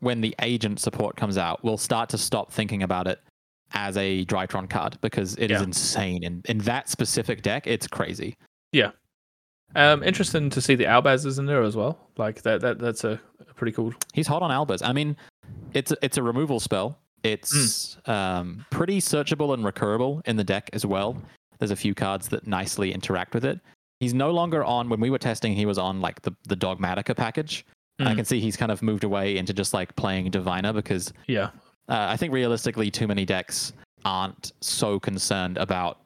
when 0.00 0.20
the 0.20 0.34
agent 0.42 0.80
support 0.80 1.16
comes 1.16 1.38
out, 1.38 1.62
we'll 1.64 1.76
start 1.78 2.08
to 2.10 2.18
stop 2.18 2.52
thinking 2.52 2.82
about 2.82 3.06
it 3.06 3.20
as 3.72 3.96
a 3.96 4.24
Drytron 4.26 4.68
card 4.70 4.98
because 5.00 5.34
it 5.36 5.50
is 5.50 5.60
Yeah. 5.60 5.64
insane. 5.64 6.22
In, 6.22 6.42
in 6.48 6.58
that 6.58 6.88
specific 6.88 7.42
deck, 7.42 7.66
it's 7.66 7.86
crazy. 7.86 8.36
Yeah. 8.72 8.90
Um, 9.76 10.02
interesting 10.04 10.50
to 10.50 10.60
see 10.60 10.74
the 10.76 10.84
Albaz 10.84 11.26
is 11.26 11.38
in 11.38 11.46
there 11.46 11.62
as 11.62 11.74
well. 11.74 11.98
Like 12.16 12.42
that, 12.42 12.60
that 12.60 12.78
that's 12.78 13.02
a, 13.02 13.20
a 13.48 13.54
pretty 13.54 13.72
cool. 13.72 13.92
He's 14.12 14.26
hot 14.26 14.42
on 14.42 14.50
Albaz. 14.50 14.86
I 14.86 14.92
mean, 14.92 15.16
it's 15.72 15.90
a, 15.90 15.96
it's 16.02 16.16
a 16.16 16.22
removal 16.22 16.60
spell. 16.60 16.98
It's 17.24 17.96
Hmm. 18.04 18.10
um, 18.10 18.66
pretty 18.70 19.00
searchable 19.00 19.54
and 19.54 19.64
recurable 19.64 20.20
in 20.28 20.36
the 20.36 20.44
deck 20.44 20.70
as 20.74 20.84
well. 20.86 21.16
There's 21.58 21.70
a 21.72 21.76
few 21.76 21.94
cards 21.94 22.28
that 22.28 22.46
nicely 22.46 22.92
interact 22.92 23.34
with 23.34 23.44
it. 23.44 23.58
He's 24.00 24.12
no 24.14 24.30
longer 24.30 24.62
on. 24.62 24.88
When 24.90 25.00
we 25.00 25.08
were 25.10 25.18
testing, 25.18 25.54
he 25.54 25.66
was 25.66 25.78
on 25.78 26.00
like 26.00 26.20
the 26.22 26.34
the 26.46 26.56
Dogmatika 26.56 27.16
package. 27.16 27.64
I 28.00 28.10
Hmm. 28.10 28.16
can 28.16 28.24
see 28.24 28.40
he's 28.40 28.56
kind 28.56 28.72
of 28.72 28.82
moved 28.82 29.04
away 29.04 29.36
into 29.36 29.52
just 29.52 29.72
like 29.74 29.94
playing 29.96 30.30
Diviner 30.30 30.72
because 30.72 31.12
Yeah, 31.28 31.50
uh, 31.88 32.06
I 32.10 32.16
think 32.16 32.32
realistically, 32.32 32.90
too 32.90 33.06
many 33.06 33.24
decks 33.24 33.72
aren't 34.04 34.52
so 34.60 34.98
concerned 34.98 35.56
about 35.58 36.00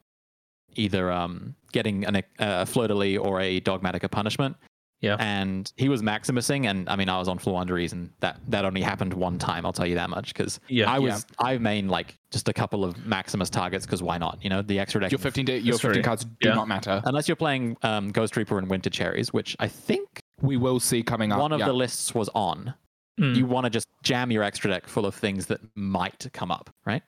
either 0.74 1.10
um, 1.10 1.54
getting 1.72 2.04
an, 2.04 2.22
a 2.38 2.66
fleur 2.66 2.88
de 2.88 2.94
lis 2.94 3.18
or 3.18 3.40
a 3.40 3.60
Dogmatika 3.60 4.10
punishment. 4.10 4.56
Yeah. 5.00 5.16
And 5.20 5.72
he 5.76 5.88
was 5.88 6.02
Maximusing, 6.02 6.66
and 6.68 6.88
I 6.88 6.96
mean, 6.96 7.08
I 7.08 7.18
was 7.18 7.28
on 7.28 7.38
Floowandereeze, 7.38 7.92
and 7.92 8.10
that, 8.18 8.40
that 8.48 8.64
only 8.64 8.80
happened 8.82 9.14
one 9.14 9.38
time, 9.38 9.64
I'll 9.64 9.72
tell 9.72 9.86
you 9.86 9.94
that 9.94 10.10
much, 10.10 10.34
because 10.34 10.58
yeah, 10.68 10.90
I 10.90 10.98
was, 10.98 11.24
I 11.38 11.56
main 11.58 11.86
like 11.88 12.16
just 12.32 12.48
a 12.48 12.52
couple 12.52 12.84
of 12.84 13.06
Maximus 13.06 13.48
targets, 13.48 13.86
because 13.86 14.02
why 14.02 14.18
not? 14.18 14.38
You 14.42 14.50
know, 14.50 14.60
the 14.60 14.78
extra 14.80 15.00
deck. 15.00 15.12
your 15.12 15.20
15 15.20 15.44
day, 15.44 15.58
your 15.58 15.78
15 15.78 16.02
cards 16.02 16.24
do 16.24 16.48
Yeah. 16.48 16.54
not 16.54 16.66
matter. 16.66 17.00
Unless 17.04 17.28
you're 17.28 17.36
playing 17.36 17.76
um, 17.82 18.10
Ghost 18.10 18.36
Reaper 18.36 18.58
and 18.58 18.68
Winter 18.68 18.90
Cherries, 18.90 19.32
which 19.32 19.54
I 19.60 19.68
think 19.68 20.20
We 20.40 20.56
will 20.56 20.80
see 20.80 21.02
coming 21.02 21.32
up. 21.32 21.40
one 21.40 21.52
of 21.52 21.60
yeah. 21.60 21.66
the 21.66 21.72
lists 21.72 22.14
was 22.14 22.28
on. 22.34 22.74
Mm. 23.20 23.34
You 23.36 23.46
want 23.46 23.64
to 23.64 23.70
just 23.70 23.86
jam 24.02 24.30
your 24.30 24.42
extra 24.44 24.70
deck 24.70 24.86
full 24.86 25.04
of 25.04 25.14
things 25.14 25.46
that 25.46 25.60
might 25.74 26.26
come 26.32 26.50
up, 26.50 26.70
right? 26.86 27.02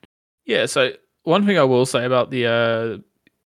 yeah. 0.45 0.65
So 0.65 0.91
one 1.23 1.45
thing 1.45 1.57
I 1.57 1.63
will 1.63 1.85
say 1.85 2.03
about 2.05 2.31
the 2.31 2.45
uh, 2.47 2.97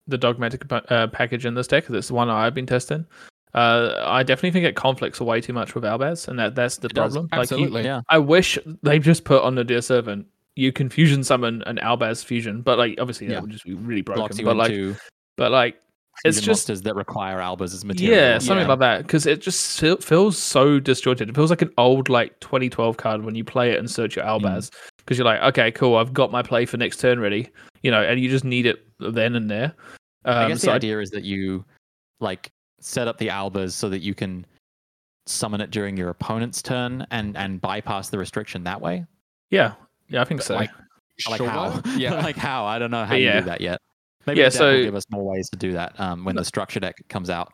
the 0.07 0.17
dogmatic 0.17 0.63
uh, 0.71 1.07
package 1.07 1.45
in 1.45 1.55
this 1.55 1.67
deck, 1.67 1.85
'cause 1.85 1.95
it's 1.95 2.07
the 2.09 2.13
one 2.13 2.29
I've 2.29 2.53
been 2.53 2.65
testing. 2.67 3.05
Uh, 3.53 4.03
I 4.05 4.21
definitely 4.23 4.51
think 4.51 4.65
it 4.65 4.75
conflicts 4.75 5.19
way 5.21 5.39
too 5.41 5.53
much 5.53 5.75
with 5.75 5.83
Albaz, 5.83 6.27
and 6.27 6.37
that 6.39 6.55
that's 6.55 6.77
the 6.77 6.87
It 6.87 6.93
does. 6.93 7.13
problem. 7.13 7.29
Like 7.31 7.37
you, 7.37 7.41
Absolutely. 7.57 7.83
Yeah. 7.83 8.01
I 8.09 8.17
wish 8.19 8.57
they 8.83 8.99
just 8.99 9.23
put 9.23 9.41
on 9.43 9.55
the 9.55 9.63
Dear 9.63 9.81
Servant. 9.81 10.27
You 10.55 10.71
can 10.71 10.89
fusion 10.89 11.23
summon 11.23 11.61
an 11.63 11.77
Albaz 11.77 12.23
fusion, 12.23 12.61
but 12.61 12.77
like 12.77 12.95
obviously 12.99 13.27
Yeah. 13.27 13.33
that 13.35 13.41
would 13.43 13.51
just 13.51 13.65
be 13.65 13.73
really 13.73 14.01
broken. 14.01 14.21
Blocks 14.21 14.39
you 14.39 14.45
but 14.45 14.55
like, 14.57 14.73
but 15.37 15.51
like 15.51 15.81
it's 16.23 16.37
just 16.37 16.47
monsters 16.69 16.81
that 16.83 16.95
require 16.95 17.37
Albaz 17.39 17.73
as 17.73 17.83
material. 17.83 18.17
Yeah, 18.17 18.37
something 18.39 18.63
Yeah. 18.63 18.69
like 18.69 18.79
that. 18.79 19.01
Because 19.03 19.25
it 19.25 19.41
just 19.41 19.79
feel, 19.79 19.97
feels 19.97 20.37
so 20.37 20.79
disjointed. 20.79 21.29
It 21.29 21.35
feels 21.35 21.49
like 21.49 21.61
an 21.61 21.71
old 21.77 22.07
like 22.09 22.39
2012 22.39 22.97
card 22.97 23.23
when 23.25 23.35
you 23.35 23.43
play 23.43 23.71
it 23.71 23.79
and 23.79 23.89
search 23.91 24.15
your 24.15 24.25
Albaz. 24.25 24.71
Because 24.97 25.17
you're 25.17 25.25
like, 25.25 25.41
okay, 25.41 25.71
cool, 25.71 25.97
I've 25.97 26.13
got 26.13 26.31
my 26.31 26.41
play 26.41 26.65
for 26.65 26.77
next 26.77 26.99
turn 26.99 27.19
ready. 27.19 27.49
You 27.83 27.91
know, 27.91 28.01
and 28.01 28.19
you 28.19 28.29
just 28.29 28.45
need 28.45 28.65
it 28.65 28.85
then 28.99 29.35
and 29.35 29.49
there. 29.51 29.73
Um, 30.23 30.37
I 30.37 30.47
guess 30.47 30.61
so 30.61 30.67
the 30.67 30.73
I- 30.73 30.75
idea 30.77 30.99
is 30.99 31.09
that 31.11 31.23
you 31.23 31.65
like 32.21 32.49
set 32.79 33.07
up 33.07 33.17
the 33.17 33.27
Albaz 33.27 33.73
so 33.73 33.89
that 33.89 33.99
you 33.99 34.13
can 34.15 34.45
summon 35.27 35.59
it 35.59 35.71
during 35.71 35.97
your 35.97 36.09
opponent's 36.09 36.61
turn 36.61 37.05
and 37.11 37.35
and 37.35 37.59
bypass 37.59 38.09
the 38.09 38.17
restriction 38.17 38.63
that 38.63 38.79
way. 38.79 39.05
yeah, 39.49 39.73
yeah, 40.07 40.21
I 40.21 40.23
think 40.25 40.41
so. 40.41 40.55
Like, 40.55 40.69
Like 41.29 41.37
sure. 41.37 41.49
how? 41.49 41.81
Yeah. 41.97 42.13
like 42.23 42.35
how? 42.35 42.65
I 42.65 42.77
don't 42.79 42.91
know 42.91 43.05
how 43.05 43.15
you 43.15 43.25
Yeah. 43.25 43.39
do 43.39 43.45
that 43.47 43.61
yet. 43.61 43.79
Maybe 44.27 44.39
Yeah, 44.39 44.49
the 44.49 44.57
deck 44.57 44.61
will 44.61 44.71
so- 44.79 44.83
give 44.83 44.95
us 44.95 45.05
more 45.11 45.23
ways 45.23 45.49
to 45.49 45.57
do 45.57 45.73
that 45.73 45.99
um, 45.99 46.25
when 46.25 46.35
No. 46.35 46.41
the 46.41 46.45
structure 46.45 46.79
deck 46.79 46.95
comes 47.09 47.29
out. 47.29 47.53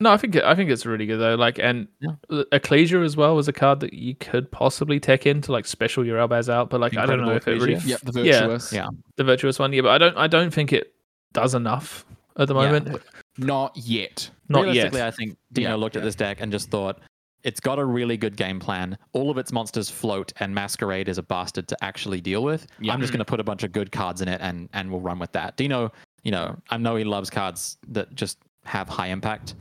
no, 0.00 0.12
I 0.12 0.16
think 0.16 0.36
I 0.36 0.54
think 0.56 0.68
it's 0.70 0.84
really 0.84 1.06
good 1.06 1.18
though. 1.18 1.34
Like, 1.36 1.58
and 1.60 1.86
Yeah. 2.00 2.42
Ecclesia 2.52 3.00
as 3.02 3.16
well 3.16 3.36
was 3.36 3.46
a 3.48 3.52
card 3.52 3.80
that 3.80 3.92
you 3.94 4.14
could 4.16 4.50
possibly 4.50 4.98
tech 4.98 5.26
in 5.26 5.40
to 5.42 5.52
like 5.52 5.64
special 5.66 6.04
your 6.04 6.18
Albaz 6.18 6.48
out. 6.48 6.70
But 6.70 6.80
like, 6.80 6.92
I 6.96 7.06
don't 7.06 7.20
Incredible 7.20 7.30
know 7.30 7.36
if 7.36 7.46
it 7.48 7.52
really 7.52 7.72
Ecclesia? 7.74 7.98
Yep, 8.02 8.12
the 8.14 8.22
Yeah. 8.22 8.40
virtuous. 8.40 8.72
Yeah. 8.72 8.88
the 9.16 9.24
virtuous 9.24 9.58
one. 9.58 9.72
Yeah, 9.72 9.82
but 9.82 9.90
I 9.90 9.98
don't 9.98 10.16
I 10.16 10.26
don't 10.26 10.52
think 10.52 10.72
it 10.72 10.92
does 11.32 11.54
enough 11.54 12.04
at 12.36 12.48
the 12.48 12.54
Yeah. 12.54 12.62
moment. 12.72 13.02
Not 13.38 13.76
yet. 13.76 14.28
Not 14.48 14.64
Realistically, 14.64 14.98
yet. 14.98 15.06
I 15.06 15.10
think 15.12 15.36
Dino 15.52 15.70
Yeah, 15.70 15.74
looked 15.76 15.96
at 15.96 16.02
this 16.02 16.14
deck 16.14 16.40
and 16.40 16.50
just 16.52 16.70
thought 16.70 16.98
it's 17.44 17.60
got 17.60 17.78
a 17.78 17.84
really 17.84 18.16
good 18.16 18.36
game 18.36 18.60
plan. 18.60 18.98
All 19.14 19.30
of 19.30 19.38
its 19.38 19.52
monsters 19.52 19.88
float, 19.90 20.32
and 20.38 20.54
Masquerade 20.54 21.08
is 21.08 21.16
a 21.18 21.22
bastard 21.22 21.66
to 21.68 21.76
actually 21.82 22.20
deal 22.20 22.42
with. 22.44 22.66
Yeah. 22.80 22.92
I'm 22.92 23.00
just 23.00 23.12
going 23.12 23.18
to 23.20 23.24
put 23.24 23.40
a 23.40 23.44
bunch 23.44 23.62
of 23.64 23.72
good 23.72 23.90
cards 23.92 24.20
in 24.20 24.28
it, 24.28 24.40
and 24.42 24.68
and 24.72 24.90
we'll 24.90 25.00
run 25.00 25.18
with 25.18 25.32
that. 25.32 25.56
Dino, 25.56 25.90
you 26.22 26.30
know, 26.30 26.56
I 26.70 26.76
know 26.76 26.96
he 26.96 27.04
loves 27.04 27.30
cards 27.30 27.78
that 27.88 28.14
just 28.14 28.38
have 28.64 28.88
high 28.88 29.08
impact. 29.08 29.54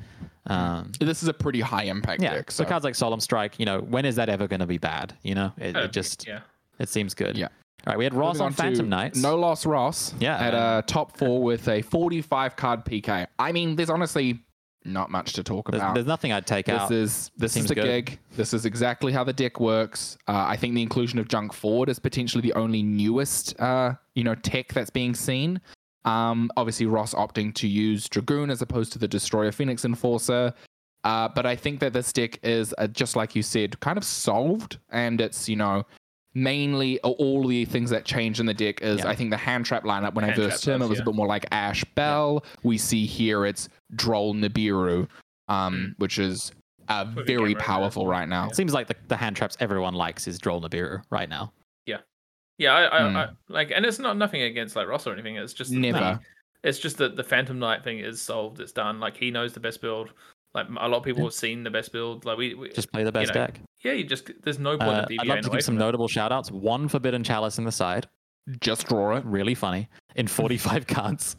Um, 0.47 0.91
This 0.99 1.21
is 1.21 1.29
a 1.29 1.33
pretty 1.33 1.61
high 1.61 1.83
impact 1.83 2.21
yeah, 2.21 2.33
deck. 2.33 2.51
so 2.51 2.63
So, 2.63 2.69
cards 2.69 2.83
like 2.83 2.95
Solemn 2.95 3.19
Strike, 3.19 3.59
you 3.59 3.65
know, 3.65 3.79
when 3.81 4.05
is 4.05 4.15
that 4.15 4.29
ever 4.29 4.47
going 4.47 4.59
to 4.59 4.65
be 4.65 4.77
bad? 4.77 5.13
You 5.23 5.35
know, 5.35 5.53
it, 5.57 5.75
Uh, 5.75 5.81
it 5.81 5.91
just 5.91 6.27
yeah. 6.27 6.41
it 6.79 6.89
seems 6.89 7.13
good. 7.13 7.37
Yeah. 7.37 7.47
All 7.85 7.91
right, 7.93 7.97
we 7.97 8.03
had 8.03 8.13
Ross 8.13 8.35
Moving 8.35 8.41
on 8.41 8.47
on 8.47 8.53
Phantom 8.53 8.89
Knights. 8.89 9.19
No 9.21 9.35
Loss 9.35 9.65
Ross 9.65 10.13
Yeah. 10.19 10.37
at 10.37 10.53
a 10.53 10.83
top 10.85 11.17
four 11.17 11.41
with 11.41 11.67
a 11.67 11.81
45 11.81 12.55
card 12.55 12.85
PK. 12.85 13.25
I 13.39 13.51
mean, 13.51 13.75
there's 13.75 13.89
honestly 13.89 14.39
not 14.83 15.11
much 15.11 15.33
to 15.33 15.43
talk 15.43 15.69
there's, 15.69 15.81
about. 15.81 15.93
there's 15.93 16.07
nothing 16.07 16.31
I'd 16.31 16.47
take 16.47 16.65
This 16.65 16.75
out. 16.81 16.91
is 16.91 17.29
this 17.37 17.53
Seems 17.53 17.65
is 17.65 17.69
the 17.69 17.75
good. 17.75 17.83
gig. 18.05 18.19
This 18.35 18.51
is 18.53 18.65
exactly 18.65 19.11
how 19.13 19.23
the 19.23 19.33
deck 19.33 19.59
works. 19.59 20.17
Uh, 20.27 20.45
I 20.47 20.57
think 20.57 20.73
the 20.73 20.81
inclusion 20.81 21.19
of 21.19 21.27
Junk 21.27 21.53
Forward 21.53 21.87
is 21.89 21.99
potentially 21.99 22.41
the 22.41 22.53
only 22.53 22.81
newest, 22.81 23.59
uh, 23.59 23.93
you 24.15 24.23
know, 24.23 24.33
tech 24.35 24.73
that's 24.73 24.89
being 24.89 25.13
seen. 25.13 25.61
Um, 26.05 26.49
obviously, 26.57 26.85
Ross 26.85 27.13
opting 27.13 27.53
to 27.55 27.67
use 27.67 28.09
Dragoon 28.09 28.49
as 28.49 28.61
opposed 28.61 28.91
to 28.93 28.99
the 28.99 29.07
Destroyer 29.07 29.51
Phoenix 29.51 29.85
Enforcer. 29.85 30.53
Uh, 31.03 31.27
but 31.27 31.45
I 31.45 31.55
think 31.55 31.79
that 31.79 31.93
this 31.93 32.13
deck 32.13 32.39
is 32.43 32.73
uh, 32.77 32.87
just 32.87 33.15
like 33.15 33.35
you 33.35 33.41
said, 33.41 33.79
kind 33.79 33.97
of 33.97 34.03
solved, 34.03 34.77
and 34.89 35.19
it's 35.19 35.49
you 35.49 35.55
know 35.55 35.85
mainly 36.33 36.99
all 37.01 37.45
the 37.45 37.65
things 37.65 37.89
that 37.89 38.05
change 38.05 38.39
in 38.39 38.45
the 38.45 38.53
deck 38.53 38.81
is 38.81 38.99
Yeah. 38.99 39.09
I 39.09 39.15
think 39.15 39.31
the 39.31 39.37
hand 39.37 39.65
trap 39.65 39.83
lineup 39.83 40.13
when 40.13 40.23
Hand 40.23 40.33
I 40.33 40.35
trap 40.35 40.51
versed 40.51 40.67
him 40.67 40.79
does, 40.79 40.87
it 40.87 40.89
was 40.89 40.99
yeah. 40.99 41.03
a 41.03 41.05
bit 41.05 41.15
more 41.15 41.27
like 41.27 41.45
Ash 41.51 41.83
Bell. 41.95 42.45
We 42.63 42.77
see 42.77 43.05
here 43.05 43.45
it's 43.45 43.67
Droll 43.95 44.33
Nibiru, 44.33 45.07
um, 45.49 45.95
which 45.97 46.19
is 46.19 46.51
uh, 46.87 47.05
very 47.05 47.53
good 47.53 47.57
right 47.57 47.57
powerful 47.57 48.07
right 48.07 48.27
now. 48.27 48.45
Yeah. 48.45 48.53
Seems 48.53 48.73
like 48.73 48.87
the, 48.87 48.95
the 49.07 49.17
hand 49.17 49.35
traps 49.35 49.57
everyone 49.59 49.93
likes 49.93 50.27
is 50.27 50.39
Droll 50.39 50.61
Nibiru 50.61 51.01
right 51.09 51.27
now. 51.27 51.51
Yeah, 52.61 52.73
I, 52.75 52.97
I, 53.05 53.09
Hmm. 53.09 53.17
I 53.17 53.29
like, 53.49 53.71
and 53.75 53.85
it's 53.87 53.97
not 53.97 54.17
nothing 54.17 54.43
against 54.43 54.75
like 54.75 54.87
Ross 54.87 55.07
or 55.07 55.13
anything. 55.13 55.35
It's 55.37 55.53
just 55.53 55.71
Never. 55.71 55.97
the- 55.99 56.19
it's 56.63 56.77
just 56.77 56.97
that 56.99 57.15
the 57.15 57.23
Phantom 57.23 57.57
Knight 57.57 57.83
thing 57.83 57.97
is 57.99 58.21
solved. 58.21 58.59
It's 58.59 58.71
done. 58.71 58.99
Like 58.99 59.17
he 59.17 59.31
knows 59.31 59.51
the 59.53 59.59
best 59.59 59.81
build. 59.81 60.13
Like 60.53 60.67
a 60.69 60.87
lot 60.87 60.97
of 60.97 61.03
people 61.03 61.23
have 61.23 61.33
seen 61.33 61.63
the 61.63 61.71
best 61.71 61.91
build. 61.91 62.23
Like 62.23 62.37
we, 62.37 62.53
we 62.53 62.69
Just 62.69 62.91
play 62.93 63.03
the 63.03 63.11
best 63.11 63.33
know, 63.33 63.47
deck. 63.47 63.59
yeah, 63.83 63.93
you 63.93 64.03
just 64.03 64.29
there's 64.43 64.59
no 64.59 64.77
point 64.77 64.89
Uh, 64.89 64.93
I'd 65.01 65.07
deviating 65.07 65.29
love 65.29 65.41
to 65.45 65.49
give 65.49 65.63
some 65.63 65.73
from 65.75 65.79
notable 65.79 66.07
shout 66.07 66.31
outs. 66.31 66.51
One 66.51 66.87
Forbidden 66.87 67.23
Chalice 67.23 67.57
in 67.57 67.63
the 67.63 67.71
side. 67.71 68.07
Just 68.59 68.87
draw 68.87 69.15
it. 69.15 69.25
Really 69.25 69.55
funny. 69.55 69.89
In 70.15 70.27
45 70.27 70.85
cards. 70.85 71.35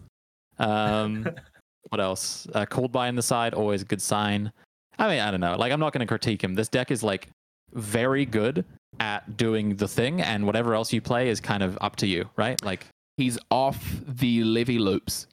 Um, 0.59 1.29
what 1.91 2.01
else? 2.01 2.49
Uh, 2.55 2.67
called 2.67 2.91
by 2.91 3.07
in 3.09 3.15
the 3.15 3.23
side, 3.23 3.55
always 3.55 3.83
a 3.83 3.85
good 3.85 4.03
sign. 4.03 4.51
I 4.99 5.09
mean, 5.09 5.21
I 5.21 5.31
don't 5.31 5.41
know. 5.41 5.57
Like, 5.57 5.73
I'm 5.73 5.81
not 5.81 5.93
going 5.93 6.01
to 6.01 6.07
critique 6.07 6.43
him. 6.43 6.55
This 6.55 6.69
deck 6.69 6.91
is 6.91 7.03
like 7.05 7.29
very 7.75 8.25
good 8.27 8.65
at 9.01 9.37
doing 9.37 9.77
the 9.77 9.89
thing, 9.89 10.21
and 10.21 10.47
whatever 10.47 10.75
else 10.75 10.93
you 10.93 11.01
play 11.01 11.29
is 11.29 11.41
kind 11.41 11.63
of 11.63 11.77
up 11.81 11.97
to 11.97 12.07
you, 12.07 12.29
right? 12.37 12.63
Like, 12.65 12.87
He's 13.19 13.39
off 13.51 14.01
the 14.07 14.43
levy 14.43 14.79
loops. 14.79 15.27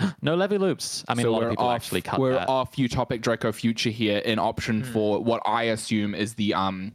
no 0.22 0.34
levy 0.36 0.56
loops. 0.58 1.04
I 1.08 1.14
mean, 1.14 1.24
So 1.24 1.30
a 1.30 1.32
lot 1.32 1.38
we're 1.40 1.44
of 1.46 1.50
people 1.52 1.66
off, 1.66 1.76
actually 1.76 2.00
cut 2.02 2.20
We're 2.20 2.32
that. 2.34 2.48
off 2.48 2.76
Utopic 2.76 3.20
Draco 3.22 3.50
Future 3.52 3.90
here 3.90 4.18
in 4.18 4.38
option 4.38 4.82
Hmm. 4.82 4.92
for 4.92 5.22
what 5.22 5.42
I 5.44 5.64
assume 5.64 6.14
is 6.14 6.34
the 6.34 6.54
um, 6.54 6.92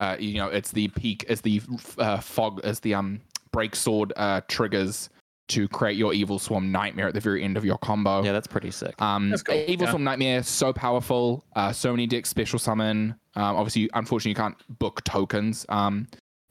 uh, 0.00 0.16
you 0.18 0.34
know, 0.38 0.48
it's 0.48 0.72
the 0.72 0.88
peak, 0.88 1.24
it's 1.28 1.42
the 1.42 1.60
uh, 1.98 2.18
fog, 2.20 2.60
as 2.64 2.80
the 2.80 2.94
um 2.94 3.20
break 3.52 3.76
sword 3.76 4.12
uh 4.16 4.40
triggers 4.48 5.10
to 5.52 5.68
create 5.68 5.96
your 5.96 6.12
Evilswarm 6.12 6.70
nightmare 6.70 7.08
at 7.08 7.14
the 7.14 7.20
very 7.20 7.42
end 7.42 7.56
of 7.56 7.64
your 7.64 7.78
combo. 7.78 8.22
Yeah, 8.22 8.32
that's 8.32 8.46
pretty 8.46 8.70
sick. 8.70 9.00
Um, 9.00 9.30
That's 9.30 9.42
cool, 9.42 9.54
Evil 9.68 9.84
yeah. 9.86 9.90
Swarm 9.90 10.04
Nightmare, 10.04 10.42
so 10.42 10.72
powerful. 10.72 11.44
Uh, 11.56 11.72
so 11.72 11.90
many 11.92 12.06
decks 12.06 12.28
special 12.28 12.58
summon. 12.58 13.14
Um, 13.34 13.56
obviously, 13.56 13.88
unfortunately, 13.94 14.30
you 14.30 14.34
can't 14.36 14.56
book 14.78 15.02
tokens. 15.04 15.64
Um, 15.68 16.06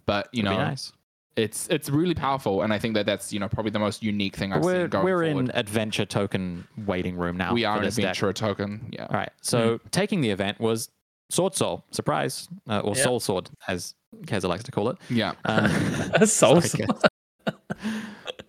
but 0.06 0.28
you 0.32 0.44
Would 0.44 0.50
know, 0.50 0.58
nice. 0.58 0.92
it's 1.36 1.68
it's 1.70 1.90
really 1.90 2.16
powerful, 2.16 2.64
and 2.64 2.74
I 2.74 2.80
think 2.80 2.96
that 2.96 3.06
that's 3.06 3.32
you 3.32 3.40
know 3.40 3.48
probably 3.48 3.72
the 3.72 3.80
most 3.80 4.02
unique 4.04 4.36
thing 4.36 4.52
I've 4.54 4.64
We're, 4.64 4.84
seen 4.84 4.90
going 4.90 5.06
we're 5.06 5.26
forward. 5.26 5.46
in 5.50 5.52
adventure 5.56 6.06
token 6.06 6.68
waiting 6.86 7.16
room 7.18 7.38
now. 7.38 7.54
we 7.54 7.66
are 7.66 7.78
an 7.78 7.84
this 7.84 7.96
deck. 7.96 8.16
token. 8.36 8.90
Yeah. 8.92 9.04
All 9.10 9.16
right. 9.16 9.32
So 9.42 9.80
taking 9.92 10.22
the 10.22 10.30
event 10.32 10.60
was 10.60 10.90
Swordsoul. 11.32 11.84
Surprise. 11.92 12.50
Uh, 12.70 12.80
or 12.80 12.96
Yeah. 12.96 13.04
Soul 13.04 13.20
Sword, 13.20 13.50
as 13.68 13.94
Kezza 14.26 14.50
likes 14.50 14.64
to 14.64 14.72
call 14.72 14.90
it. 14.90 14.98
Yeah. 15.10 15.34
Uh, 15.46 16.26
Soul 16.26 16.62
sorry, 16.62 16.86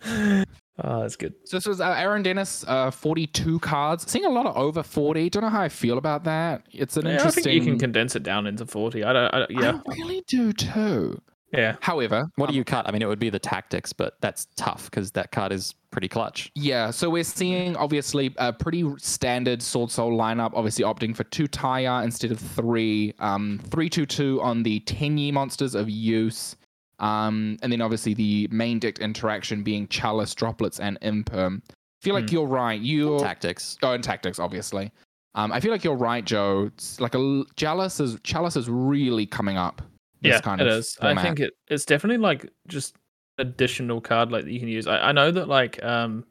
oh, 0.84 1.00
that's 1.00 1.16
good. 1.16 1.34
So 1.44 1.56
this 1.56 1.66
was 1.66 1.80
uh, 1.80 1.90
Aaron 1.96 2.22
Dennis, 2.22 2.64
uh, 2.66 2.90
42 2.90 3.58
cards. 3.60 4.10
Seeing 4.10 4.24
a 4.24 4.30
lot 4.30 4.46
of 4.46 4.56
over 4.56 4.82
40. 4.82 5.30
Don't 5.30 5.42
know 5.42 5.48
how 5.48 5.62
I 5.62 5.68
feel 5.68 5.98
about 5.98 6.24
that. 6.24 6.62
It's 6.72 6.96
an 6.96 7.04
Yeah, 7.06 7.10
I 7.12 7.14
interesting. 7.14 7.44
think 7.44 7.54
you 7.54 7.70
can 7.70 7.78
condense 7.78 8.16
it 8.16 8.22
down 8.22 8.46
into 8.46 8.66
forty. 8.66 9.04
I 9.04 9.12
don't. 9.12 9.34
I, 9.34 9.38
don't- 9.40 9.50
yeah, 9.50 9.80
I 9.88 9.92
really 9.94 10.22
do 10.26 10.52
too. 10.52 11.20
yeah. 11.52 11.76
However, 11.80 12.26
what 12.36 12.48
um, 12.48 12.52
do 12.52 12.58
you 12.58 12.64
cut? 12.64 12.88
I 12.88 12.92
mean, 12.92 13.02
it 13.02 13.06
would 13.06 13.18
be 13.18 13.30
the 13.30 13.38
tactics, 13.38 13.92
but 13.92 14.14
that's 14.20 14.46
tough 14.56 14.90
because 14.90 15.12
that 15.12 15.30
card 15.32 15.52
is 15.52 15.74
pretty 15.90 16.08
clutch. 16.08 16.50
Yeah, 16.54 16.90
so 16.90 17.10
we're 17.10 17.24
seeing 17.24 17.76
obviously 17.76 18.34
a 18.38 18.52
pretty 18.52 18.84
standard 18.98 19.60
Swordsoul 19.60 20.12
lineup. 20.16 20.52
Obviously, 20.54 20.84
opting 20.84 21.14
for 21.14 21.24
two 21.24 21.46
Taia 21.46 22.02
instead 22.04 22.32
of 22.32 22.40
three. 22.40 23.12
Um, 23.18 23.60
three 23.70 23.90
two 23.90 24.06
two 24.06 24.40
on 24.42 24.62
the 24.62 24.80
Tenyi 24.80 25.32
monsters 25.32 25.74
of 25.74 25.90
use. 25.90 26.56
Um, 27.02 27.58
and 27.62 27.70
then 27.72 27.82
obviously 27.82 28.14
the 28.14 28.48
main 28.50 28.78
deck 28.78 28.98
interaction 29.00 29.62
being 29.62 29.86
Chalice, 29.88 30.34
Droplets, 30.34 30.80
and 30.80 30.98
Imperm. 31.00 31.60
I 31.68 31.74
feel 32.02 32.14
like 32.14 32.28
Hmm. 32.30 32.34
you're 32.34 32.46
right. 32.46 32.80
You're 32.80 33.18
Tactics. 33.20 33.76
oh, 33.82 33.92
and 33.92 34.02
tactics, 34.02 34.38
obviously. 34.38 34.90
Um, 35.34 35.50
I 35.52 35.60
feel 35.60 35.70
like 35.72 35.82
you're 35.84 35.96
right, 35.96 36.24
Joe. 36.24 36.70
It's 36.74 37.00
like 37.00 37.14
a 37.14 37.44
Chalice 37.56 38.00
is 38.00 38.18
Chalice 38.22 38.56
is 38.56 38.68
really 38.68 39.26
coming 39.26 39.56
up. 39.56 39.82
This 40.20 40.30
yeah, 40.34 40.40
kind 40.40 40.60
it 40.60 40.66
of 40.68 40.78
is. 40.78 40.96
I 41.00 41.20
think 41.20 41.40
it, 41.40 41.52
it's 41.68 41.84
definitely 41.84 42.18
like 42.18 42.48
just 42.68 42.96
additional 43.38 44.00
card 44.00 44.30
like 44.30 44.44
that 44.44 44.52
you 44.52 44.60
can 44.60 44.68
use. 44.68 44.86
I, 44.86 45.08
I 45.08 45.12
know 45.12 45.30
that 45.30 45.48
like 45.48 45.82
um, 45.82 46.24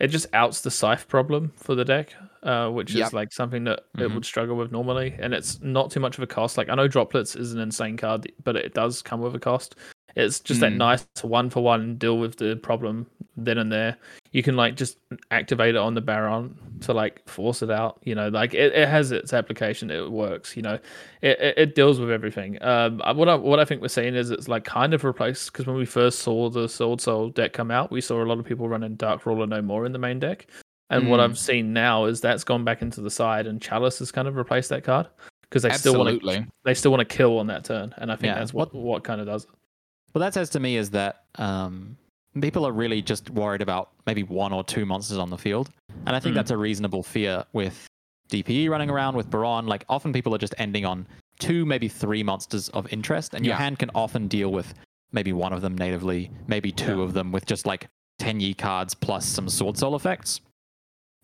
it 0.00 0.08
just 0.08 0.26
outs 0.34 0.60
the 0.62 0.70
scythe 0.70 1.06
problem 1.08 1.52
for 1.56 1.74
the 1.74 1.84
deck, 1.84 2.12
uh, 2.42 2.68
which 2.70 2.92
Yep. 2.92 3.06
is 3.06 3.12
like 3.12 3.32
something 3.32 3.64
that 3.64 3.84
it 3.96 4.08
Mhm. 4.10 4.14
would 4.14 4.24
struggle 4.26 4.56
with 4.56 4.72
normally, 4.72 5.14
and 5.18 5.32
it's 5.32 5.60
not 5.62 5.90
too 5.90 6.00
much 6.00 6.18
of 6.18 6.24
a 6.24 6.26
cost. 6.26 6.58
Like 6.58 6.68
I 6.68 6.74
know 6.74 6.88
droplets 6.88 7.36
is 7.36 7.52
an 7.54 7.60
insane 7.60 7.96
card, 7.96 8.30
but 8.42 8.56
it 8.56 8.74
does 8.74 9.00
come 9.00 9.20
with 9.20 9.34
a 9.34 9.40
cost. 9.40 9.76
It's 10.16 10.38
just 10.40 10.60
that 10.60 10.72
Mm. 10.72 10.76
nice 10.76 11.06
one 11.22 11.50
for 11.50 11.62
one 11.62 11.96
deal 11.96 12.18
with 12.18 12.36
the 12.36 12.56
problem 12.56 13.06
then 13.36 13.58
and 13.58 13.72
there. 13.72 13.96
You 14.30 14.42
can 14.44 14.54
like 14.56 14.76
just 14.76 14.98
activate 15.32 15.74
it 15.74 15.78
on 15.78 15.94
the 15.94 16.00
Baron 16.00 16.56
to 16.82 16.92
like 16.92 17.28
force 17.28 17.62
it 17.62 17.70
out. 17.70 17.98
You 18.04 18.14
know, 18.14 18.28
like 18.28 18.54
it, 18.54 18.72
it 18.74 18.88
has 18.88 19.10
its 19.10 19.32
application. 19.32 19.90
It 19.90 20.10
works. 20.10 20.56
You 20.56 20.62
know, 20.62 20.74
it, 21.20 21.40
it, 21.40 21.54
it 21.58 21.74
deals 21.74 21.98
with 21.98 22.10
everything. 22.10 22.62
Um, 22.62 22.98
what 23.14 23.28
I, 23.28 23.34
what 23.34 23.58
I 23.58 23.64
think 23.64 23.82
we're 23.82 23.88
seeing 23.88 24.14
is 24.14 24.30
it's 24.30 24.46
like 24.46 24.64
kind 24.64 24.94
of 24.94 25.02
replaced 25.02 25.52
because 25.52 25.66
when 25.66 25.76
we 25.76 25.84
first 25.86 26.20
saw 26.20 26.48
the 26.48 26.66
Swordsoul 26.66 27.34
deck 27.34 27.52
come 27.52 27.70
out, 27.72 27.90
we 27.90 28.00
saw 28.00 28.22
a 28.22 28.26
lot 28.26 28.38
of 28.38 28.44
people 28.44 28.68
running 28.68 28.94
Dark 28.94 29.26
Ruler 29.26 29.46
No 29.48 29.60
More 29.62 29.84
in 29.84 29.92
the 29.92 29.98
main 29.98 30.20
deck. 30.20 30.46
And 30.90 31.08
what 31.08 31.18
Mm. 31.18 31.24
I've 31.24 31.38
seen 31.38 31.72
now 31.72 32.04
is 32.04 32.20
that's 32.20 32.44
gone 32.44 32.62
back 32.62 32.82
into 32.82 33.00
the 33.00 33.10
side, 33.10 33.46
and 33.48 33.60
Chalice 33.60 33.98
has 33.98 34.12
kind 34.12 34.28
of 34.28 34.36
replaced 34.36 34.68
that 34.68 34.84
card 34.84 35.08
because 35.42 35.62
they 35.62 35.70
still 35.70 35.98
want 35.98 36.20
to 36.22 36.46
they 36.64 36.74
still 36.74 36.92
want 36.92 37.00
to 37.08 37.16
kill 37.16 37.38
on 37.38 37.46
that 37.48 37.64
turn, 37.64 37.92
and 37.96 38.12
I 38.12 38.16
think 38.16 38.26
Yeah. 38.32 38.38
that's 38.38 38.52
what 38.54 38.72
what 38.74 39.02
kind 39.02 39.20
of 39.20 39.26
does 39.26 39.44
it. 39.44 39.50
What 40.14 40.20
that 40.20 40.32
says 40.32 40.48
to 40.50 40.60
me 40.60 40.76
is 40.76 40.90
that 40.90 41.24
um, 41.36 41.96
people 42.40 42.64
are 42.64 42.70
really 42.70 43.02
just 43.02 43.30
worried 43.30 43.60
about 43.62 43.90
maybe 44.06 44.22
one 44.22 44.52
or 44.52 44.62
two 44.62 44.86
monsters 44.86 45.18
on 45.18 45.28
the 45.28 45.36
field. 45.36 45.70
And 46.06 46.14
I 46.14 46.20
think 46.20 46.34
Mm. 46.34 46.36
that's 46.36 46.52
a 46.52 46.56
reasonable 46.56 47.02
fear 47.02 47.44
with 47.52 47.88
DPE 48.28 48.68
running 48.68 48.90
around 48.90 49.16
with 49.16 49.28
Baron. 49.28 49.66
Like, 49.66 49.84
often 49.88 50.12
people 50.12 50.32
are 50.32 50.38
just 50.38 50.54
ending 50.56 50.84
on 50.84 51.08
two, 51.40 51.66
maybe 51.66 51.88
three 51.88 52.22
monsters 52.22 52.68
of 52.68 52.90
interest. 52.92 53.34
And 53.34 53.44
your 53.44 53.56
hand 53.56 53.80
can 53.80 53.90
often 53.92 54.28
deal 54.28 54.52
with 54.52 54.72
maybe 55.10 55.32
one 55.32 55.52
of 55.52 55.62
them 55.62 55.76
natively, 55.76 56.30
maybe 56.46 56.70
two 56.70 56.98
Yeah. 56.98 57.04
of 57.04 57.12
them 57.14 57.32
with 57.32 57.44
just 57.44 57.66
like 57.66 57.88
Tenyi 58.20 58.56
cards 58.56 58.94
plus 58.94 59.26
some 59.26 59.46
Swordsoul 59.46 59.96
effects. 59.96 60.40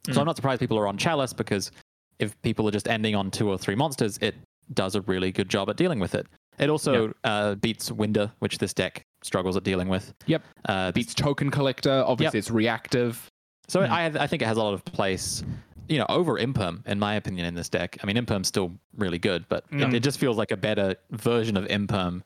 So 0.06 0.14
Mm. 0.14 0.18
I'm 0.18 0.26
not 0.26 0.34
surprised 0.34 0.58
people 0.58 0.78
are 0.78 0.88
on 0.88 0.98
Chalice 0.98 1.32
because 1.32 1.70
if 2.18 2.40
people 2.42 2.66
are 2.66 2.72
just 2.72 2.88
ending 2.88 3.14
on 3.14 3.30
two 3.30 3.48
or 3.48 3.56
three 3.56 3.76
monsters, 3.76 4.18
it 4.20 4.34
does 4.74 4.96
a 4.96 5.00
really 5.02 5.30
good 5.30 5.48
job 5.48 5.70
at 5.70 5.76
dealing 5.76 6.00
with 6.00 6.16
it. 6.16 6.26
It 6.60 6.68
also 6.70 7.12
uh, 7.24 7.54
beats 7.56 7.90
Winder, 7.90 8.30
which 8.38 8.58
this 8.58 8.72
deck 8.74 9.04
struggles 9.22 9.56
at 9.56 9.64
dealing 9.64 9.88
with. 9.88 10.12
Yep. 10.26 10.42
Uh, 10.68 10.92
Beats 10.92 11.14
Token 11.14 11.50
Collector. 11.50 12.04
Obviously, 12.06 12.38
it's 12.38 12.50
reactive. 12.50 13.28
so 13.68 13.84
Hmm. 13.84 13.92
I, 13.92 14.04
I 14.06 14.26
think 14.26 14.42
it 14.42 14.46
has 14.46 14.56
a 14.56 14.62
lot 14.62 14.74
of 14.74 14.84
place, 14.84 15.42
you 15.88 15.98
know, 15.98 16.06
over 16.08 16.38
Imperm, 16.38 16.86
in 16.86 16.98
my 16.98 17.14
opinion, 17.14 17.46
in 17.46 17.54
this 17.54 17.68
deck. 17.68 17.96
I 18.02 18.06
mean, 18.06 18.16
Imperm's 18.16 18.48
still 18.48 18.72
really 18.96 19.18
good, 19.18 19.44
but 19.48 19.68
Mm. 19.70 19.88
it, 19.88 19.94
it 19.94 20.02
just 20.02 20.18
feels 20.18 20.36
like 20.36 20.50
a 20.50 20.56
better 20.56 20.94
version 21.10 21.56
of 21.56 21.64
Imperm 21.66 22.22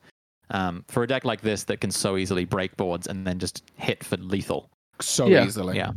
um, 0.51 0.83
for 0.89 1.03
a 1.03 1.07
deck 1.07 1.25
like 1.25 1.41
this 1.41 1.63
that 1.65 1.81
can 1.81 1.89
so 1.91 2.17
easily 2.17 2.45
break 2.45 2.75
boards 2.77 3.07
and 3.07 3.25
then 3.25 3.39
just 3.39 3.63
hit 3.75 4.03
for 4.03 4.17
lethal. 4.17 4.69
so 5.01 5.27
Yeah. 5.27 5.45
easily. 5.45 5.75
Yeah. 5.77 5.91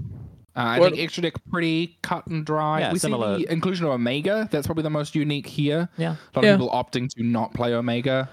Uh, 0.58 0.62
I 0.62 0.80
Well- 0.80 0.90
think 0.90 1.00
extra 1.02 1.22
deck 1.22 1.34
pretty 1.50 1.96
cut 2.02 2.26
and 2.26 2.44
dry. 2.44 2.80
Yeah, 2.80 2.92
we 2.92 2.98
similar- 2.98 3.38
see 3.38 3.44
the 3.46 3.52
inclusion 3.52 3.86
of 3.86 3.92
Omega. 3.92 4.48
That's 4.50 4.66
probably 4.66 4.82
the 4.82 4.90
most 4.90 5.14
unique 5.14 5.46
here. 5.46 5.88
Yeah. 5.96 6.16
A 6.34 6.38
lot 6.38 6.44
Yeah. 6.44 6.50
of 6.54 6.60
people 6.60 6.70
opting 6.74 7.08
to 7.10 7.22
not 7.22 7.54
play 7.54 7.72
Omega. 7.74 8.28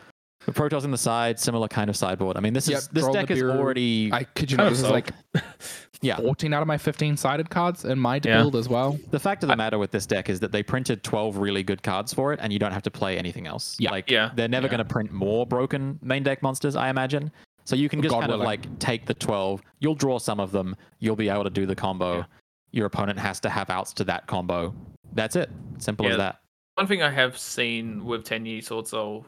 The 0.48 0.52
Protos 0.52 0.84
in 0.84 0.92
the 0.92 0.98
side, 0.98 1.40
similar 1.40 1.68
kind 1.68 1.90
of 1.90 1.96
sideboard. 1.96 2.38
I 2.38 2.40
mean, 2.40 2.54
this 2.54 2.68
Yep, 2.68 2.78
is 2.78 2.88
this 2.90 3.08
deck 3.10 3.32
is 3.32 3.42
already 3.42 4.12
I 4.14 4.24
could 4.26 4.52
you 4.52 4.58
know 4.58 4.70
this 4.70 4.80
is 4.82 4.90
like 4.90 5.10
yeah. 6.02 6.18
14 6.18 6.54
out 6.54 6.62
of 6.62 6.68
my 6.68 6.78
15 6.78 7.18
sided 7.18 7.50
cards 7.50 7.84
in 7.86 7.98
my 8.00 8.16
Yeah. 8.24 8.42
build 8.42 8.56
as 8.56 8.70
well. 8.70 9.00
The 9.12 9.20
fact 9.20 9.44
of 9.44 9.50
the 9.50 9.56
matter 9.56 9.80
with 9.80 9.90
this 9.92 10.06
deck 10.06 10.30
is 10.30 10.40
that 10.42 10.52
they 10.52 10.62
printed 10.62 11.04
12 11.04 11.38
really 11.38 11.64
good 11.64 11.82
cards 11.82 12.14
for 12.14 12.32
it, 12.32 12.40
and 12.44 12.54
you 12.54 12.60
don't 12.60 12.74
have 12.74 12.84
to 12.84 12.92
play 12.92 13.18
anything 13.18 13.48
else. 13.48 13.76
Yeah. 13.80 13.90
Like, 13.92 14.10
Yeah. 14.12 14.32
they're 14.36 14.48
never 14.48 14.66
Yeah. 14.68 14.72
going 14.72 14.88
to 14.88 14.94
print 14.94 15.12
more 15.12 15.48
broken 15.48 15.98
main 16.04 16.22
deck 16.22 16.44
monsters, 16.44 16.76
I 16.76 16.90
imagine. 16.90 17.32
So 17.66 17.76
you 17.76 17.90
can 17.90 18.02
just 18.02 18.14
God 18.14 18.22
kind 18.22 18.32
of 18.32 18.40
like 18.40 18.80
take 18.80 19.06
the 19.06 19.14
12, 19.14 19.62
you'll 19.80 19.96
draw 19.96 20.18
some 20.20 20.40
of 20.40 20.52
them, 20.52 20.76
you'll 21.00 21.16
be 21.16 21.30
able 21.30 21.44
to 21.44 21.50
do 21.50 21.66
the 21.66 21.76
combo. 21.76 22.18
Yeah. 22.20 22.24
Your 22.72 22.86
opponent 22.86 23.18
has 23.20 23.40
to 23.42 23.50
have 23.50 23.70
outs 23.70 23.92
to 23.94 24.04
that 24.06 24.28
combo. 24.28 24.74
that's 25.14 25.36
it. 25.36 25.50
Simple 25.80 26.08
as 26.08 26.18
that. 26.18 26.40
One 26.76 26.88
thing 26.88 27.02
I 27.02 27.10
have 27.10 27.38
seen 27.38 28.04
with 28.06 28.24
Tenyi 28.26 28.60
Swordsoul 28.60 29.26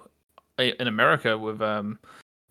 i- 0.59 0.73
in 0.79 0.87
America 0.87 1.37
with 1.37 1.61
um 1.61 1.97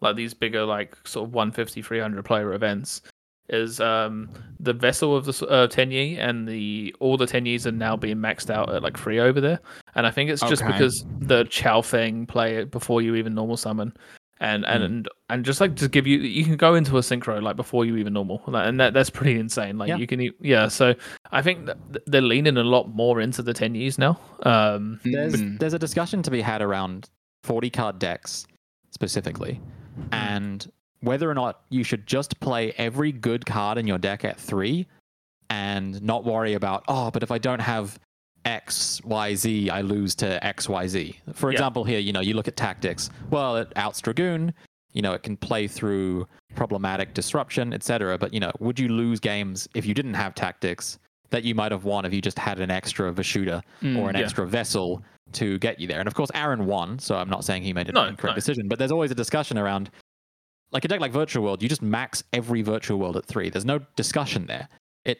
like 0.00 0.16
these 0.16 0.34
bigger 0.34 0.64
like 0.64 0.96
sort 1.06 1.28
of 1.28 1.34
150 1.34 1.82
300 1.82 2.24
player 2.24 2.52
events 2.54 3.02
is 3.48 3.78
um 3.80 4.28
the 4.58 4.72
vessel 4.72 5.14
of 5.16 5.24
the 5.24 5.46
uh, 5.48 5.68
Tenyi 5.68 6.18
and 6.18 6.48
the 6.48 6.94
all 6.98 7.16
the 7.16 7.26
Tenyis 7.26 7.64
are 7.66 7.72
now 7.72 7.96
being 7.96 8.16
maxed 8.16 8.50
out 8.50 8.74
at 8.74 8.82
like 8.82 8.96
free 8.96 9.20
over 9.20 9.40
there 9.40 9.60
and 9.94 10.06
I 10.06 10.10
think 10.10 10.30
it's 10.30 10.42
just 10.42 10.62
Okay. 10.62 10.72
because 10.72 11.04
the 11.20 11.44
Chow 11.44 11.80
Feng 11.82 12.26
play 12.26 12.56
it 12.56 12.70
before 12.70 13.02
you 13.02 13.14
even 13.16 13.34
normal 13.34 13.56
summon 13.56 13.92
and 14.40 14.64
Hmm. 14.64 14.70
and 14.82 15.08
and 15.30 15.44
just 15.44 15.60
like 15.60 15.76
to 15.76 15.88
give 15.88 16.06
you 16.06 16.18
you 16.18 16.44
can 16.44 16.56
go 16.56 16.74
into 16.74 16.96
a 16.98 17.00
synchro 17.00 17.40
like 17.42 17.56
before 17.56 17.84
you 17.86 17.96
even 17.96 18.12
normal 18.12 18.42
and 18.46 18.78
that 18.80 18.92
that's 18.92 19.08
pretty 19.10 19.38
insane 19.40 19.78
like 19.78 19.88
Yeah. 19.88 19.96
you 19.96 20.06
can 20.06 20.20
e- 20.20 20.32
yeah 20.40 20.68
so 20.68 20.94
I 21.32 21.40
think 21.42 21.66
that 21.66 21.78
they're 22.06 22.20
leaning 22.20 22.56
a 22.58 22.62
lot 22.64 22.88
more 22.88 23.20
into 23.20 23.42
the 23.42 23.54
Tenyis 23.54 23.98
now 23.98 24.18
um 24.42 25.00
There's 25.04 25.34
Mm. 25.36 25.58
there's 25.58 25.72
a 25.74 25.78
discussion 25.78 26.22
to 26.22 26.30
be 26.30 26.42
had 26.42 26.60
around 26.62 27.08
40 27.44 27.70
card 27.70 27.98
decks 27.98 28.46
specifically, 28.90 29.60
and 30.12 30.70
whether 31.00 31.30
or 31.30 31.34
not 31.34 31.60
you 31.70 31.84
should 31.84 32.06
just 32.06 32.38
play 32.40 32.72
every 32.78 33.12
good 33.12 33.46
card 33.46 33.78
in 33.78 33.86
your 33.86 33.98
deck 33.98 34.24
at 34.24 34.38
three, 34.38 34.86
and 35.50 36.02
not 36.02 36.24
worry 36.24 36.54
about 36.54 36.84
oh, 36.88 37.10
but 37.10 37.22
if 37.22 37.30
I 37.30 37.38
don't 37.38 37.60
have 37.60 37.98
X 38.46 39.00
Y 39.04 39.34
Z, 39.34 39.70
I 39.70 39.80
lose 39.82 40.14
to 40.16 40.44
X 40.44 40.68
Y 40.68 40.86
Z. 40.86 41.16
For 41.34 41.50
Yeah. 41.50 41.54
example, 41.56 41.84
here 41.84 41.98
you 41.98 42.12
know 42.12 42.20
you 42.20 42.34
look 42.34 42.48
at 42.48 42.56
tactics. 42.56 43.10
Well, 43.30 43.56
it 43.56 43.72
outs 43.76 44.00
Dragoon. 44.00 44.54
You 44.92 45.02
know 45.02 45.12
it 45.12 45.22
can 45.22 45.36
play 45.36 45.66
through 45.68 46.26
problematic 46.54 47.12
disruption, 47.12 47.72
etc. 47.74 48.16
But 48.18 48.32
you 48.32 48.40
know, 48.40 48.52
would 48.60 48.78
you 48.78 48.88
lose 48.88 49.20
games 49.20 49.68
if 49.74 49.84
you 49.84 49.92
didn't 49.94 50.14
have 50.14 50.34
tactics? 50.34 50.98
That 51.30 51.42
you 51.42 51.56
might 51.56 51.72
have 51.72 51.84
won 51.84 52.04
if 52.04 52.14
you 52.14 52.22
just 52.22 52.38
had 52.38 52.60
an 52.60 52.70
extra 52.70 53.12
Vishuda 53.12 53.60
Mm, 53.82 53.98
or 53.98 54.08
an 54.10 54.14
yeah. 54.16 54.22
extra 54.22 54.46
vessel 54.46 55.02
to 55.32 55.58
get 55.58 55.80
you 55.80 55.88
there. 55.88 55.98
And 55.98 56.06
of 56.06 56.14
course, 56.14 56.30
Aaron 56.34 56.66
won, 56.66 57.00
so 57.00 57.16
I'm 57.16 57.28
not 57.28 57.44
saying 57.44 57.64
he 57.64 57.72
made 57.72 57.88
an 57.88 57.94
No, 57.96 58.04
incorrect 58.04 58.34
no. 58.36 58.40
decision, 58.40 58.68
but 58.68 58.78
there's 58.78 58.92
always 58.92 59.10
a 59.10 59.14
discussion 59.14 59.58
around 59.58 59.90
like 60.70 60.84
a 60.84 60.88
deck 60.88 61.00
like 61.00 61.10
Virtual 61.12 61.44
World, 61.44 61.62
you 61.62 61.68
just 61.68 61.82
max 61.82 62.22
every 62.32 62.62
Virtual 62.62 62.98
World 62.98 63.16
at 63.16 63.24
three. 63.24 63.50
There's 63.50 63.64
no 63.64 63.80
discussion 63.96 64.46
there. 64.46 64.68
It 65.04 65.18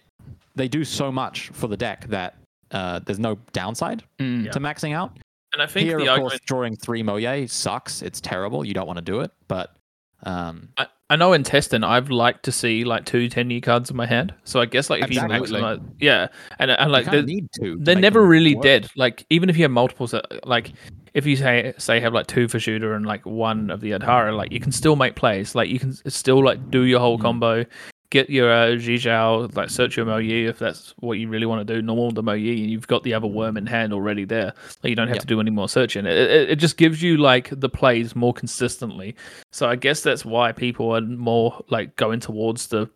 they 0.55 0.69
do 0.69 0.85
so 0.85 1.11
much 1.11 1.49
for 1.53 1.67
the 1.67 1.77
deck 1.77 2.07
that 2.09 2.37
uh, 2.73 3.01
there's 3.07 3.19
no 3.19 3.37
downside 3.53 4.03
Mm. 4.19 4.51
To 4.53 4.61
maxing 4.61 4.95
out. 4.95 5.17
and 5.53 5.63
I 5.63 5.67
think 5.67 5.87
Here, 5.89 5.97
the 5.99 6.05
of 6.05 6.09
argument 6.11 6.31
course, 6.33 6.41
drawing 6.47 6.77
three 6.77 7.03
Mo 7.03 7.17
Ye 7.17 7.47
sucks. 7.47 8.03
It's 8.03 8.21
terrible. 8.21 8.65
You 8.65 8.75
don't 8.75 8.87
want 8.87 8.99
to 8.99 9.05
do 9.05 9.21
it, 9.21 9.31
but 9.49 9.77
um, 10.25 10.71
I, 10.77 10.87
I 11.11 11.17
know 11.17 11.33
in 11.35 11.43
testing 11.45 11.85
I've 11.85 12.11
liked 12.11 12.45
to 12.47 12.53
see 12.53 12.85
like 12.85 13.05
two 13.05 13.29
10 13.29 13.61
cards 13.61 13.91
in 13.91 13.97
my 13.97 14.07
hand. 14.07 14.35
So 14.45 14.61
I 14.61 14.65
guess 14.67 14.91
like 14.91 15.05
if 15.05 15.13
you 15.13 15.21
Absolutely. 15.21 15.61
maximize, 15.61 15.95
yeah, 16.01 16.29
and 16.59 16.71
and 16.71 16.91
like 16.91 17.07
they're, 17.11 17.23
need 17.23 17.49
to. 17.61 17.77
to 17.77 17.79
they're 17.81 17.95
never 17.95 18.27
really 18.27 18.55
work. 18.55 18.63
dead. 18.65 18.89
Like 18.97 19.25
even 19.31 19.49
if 19.51 19.57
you 19.57 19.63
have 19.65 19.71
multiples, 19.71 20.15
uh, 20.15 20.23
like 20.45 20.73
if 21.15 21.25
you 21.27 21.37
say 21.37 21.73
say 21.79 22.01
have 22.01 22.13
like 22.13 22.27
two 22.27 22.49
for 22.49 22.59
shooter 22.59 22.95
and 22.95 23.07
like 23.07 23.25
one 23.25 23.71
of 23.71 23.81
the 23.81 23.93
Adhara, 23.93 24.37
like 24.37 24.51
you 24.53 24.59
can 24.61 24.73
still 24.73 24.97
make 24.97 25.15
plays. 25.15 25.55
Like 25.55 25.69
you 25.71 25.79
can 25.79 25.93
still 26.11 26.43
like 26.45 26.71
do 26.71 26.83
your 26.85 26.99
whole 27.01 27.19
Mm. 27.19 27.23
combo. 27.23 27.65
Get 28.11 28.31
your 28.31 28.53
uh, 28.53 28.67
Chixiao, 28.77 29.55
like 29.57 29.69
search 29.71 29.97
your 29.97 30.07
Mo 30.07 30.19
Ye 30.19 30.47
if 30.47 30.59
that's 30.59 30.95
what 30.99 31.15
you 31.19 31.29
really 31.29 31.47
want 31.47 31.67
to 31.67 31.75
do. 31.75 31.83
Normal 31.83 32.13
the 32.13 32.23
Mo 32.23 32.33
Ye, 32.35 32.63
and 32.63 32.71
you've 32.71 32.87
got 32.87 33.03
the 33.03 33.13
other 33.15 33.27
worm 33.27 33.57
in 33.57 33.67
hand 33.67 33.93
already 33.93 34.25
there. 34.25 34.53
Like 34.83 34.91
you 34.91 34.95
don't 34.97 35.09
have 35.09 35.17
Yep. 35.17 35.23
to 35.23 35.27
do 35.27 35.41
any 35.41 35.51
more 35.51 35.69
searching. 35.69 36.07
It, 36.07 36.13
it, 36.17 36.51
it 36.51 36.57
just 36.57 36.77
gives 36.77 37.03
you 37.03 37.17
like 37.17 37.51
the 37.51 37.69
plays 37.69 38.15
more 38.15 38.33
consistently. 38.33 39.17
So 39.53 39.69
I 39.69 39.75
guess 39.77 40.03
that's 40.03 40.25
why 40.25 40.53
people 40.53 40.95
are 40.95 41.01
more 41.01 41.65
like 41.69 41.97
going 41.97 42.21
towards 42.21 42.69
the 42.69 42.89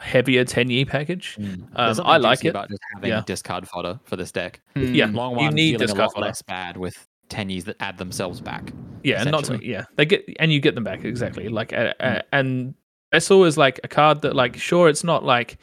heavier 0.00 0.44
Tenyi 0.44 0.86
package. 0.86 1.36
Mm. 1.38 1.68
Um, 1.74 2.00
I 2.04 2.16
like 2.18 2.44
it. 2.44 2.48
about 2.48 2.68
just 2.68 2.82
having 2.94 3.10
Yeah. 3.10 3.22
discard 3.24 3.66
fodder 3.68 3.98
for 4.04 4.16
this 4.16 4.32
deck. 4.32 4.60
Mm. 4.74 4.94
Yeah. 4.94 5.06
Long 5.06 5.36
one. 5.36 5.44
You 5.44 5.50
need 5.52 5.72
feeling 5.72 5.74
a 5.76 5.86
discard 5.86 5.98
lot 6.08 6.12
fodder. 6.14 6.26
less 6.26 6.42
bad 6.42 6.76
with 6.76 7.06
Tenyis 7.30 7.64
that 7.64 7.76
add 7.80 7.98
themselves 7.98 8.40
back. 8.40 8.72
Yeah, 9.02 9.22
and 9.22 9.30
not 9.30 9.44
to 9.44 9.52
essentially. 9.54 9.70
yeah, 9.70 9.84
they 9.96 10.04
get 10.06 10.24
and 10.40 10.52
you 10.52 10.60
get 10.60 10.74
them 10.74 10.84
back 10.84 11.04
exactly. 11.04 11.48
Like 11.48 11.72
uh, 11.72 11.94
uh, 12.00 12.22
and 12.32 12.74
Vessel 13.12 13.44
is 13.44 13.56
like 13.56 13.80
a 13.84 13.88
card 13.88 14.22
that 14.22 14.34
like 14.34 14.56
sure 14.56 14.88
it's 14.88 15.04
not 15.04 15.24
like 15.24 15.58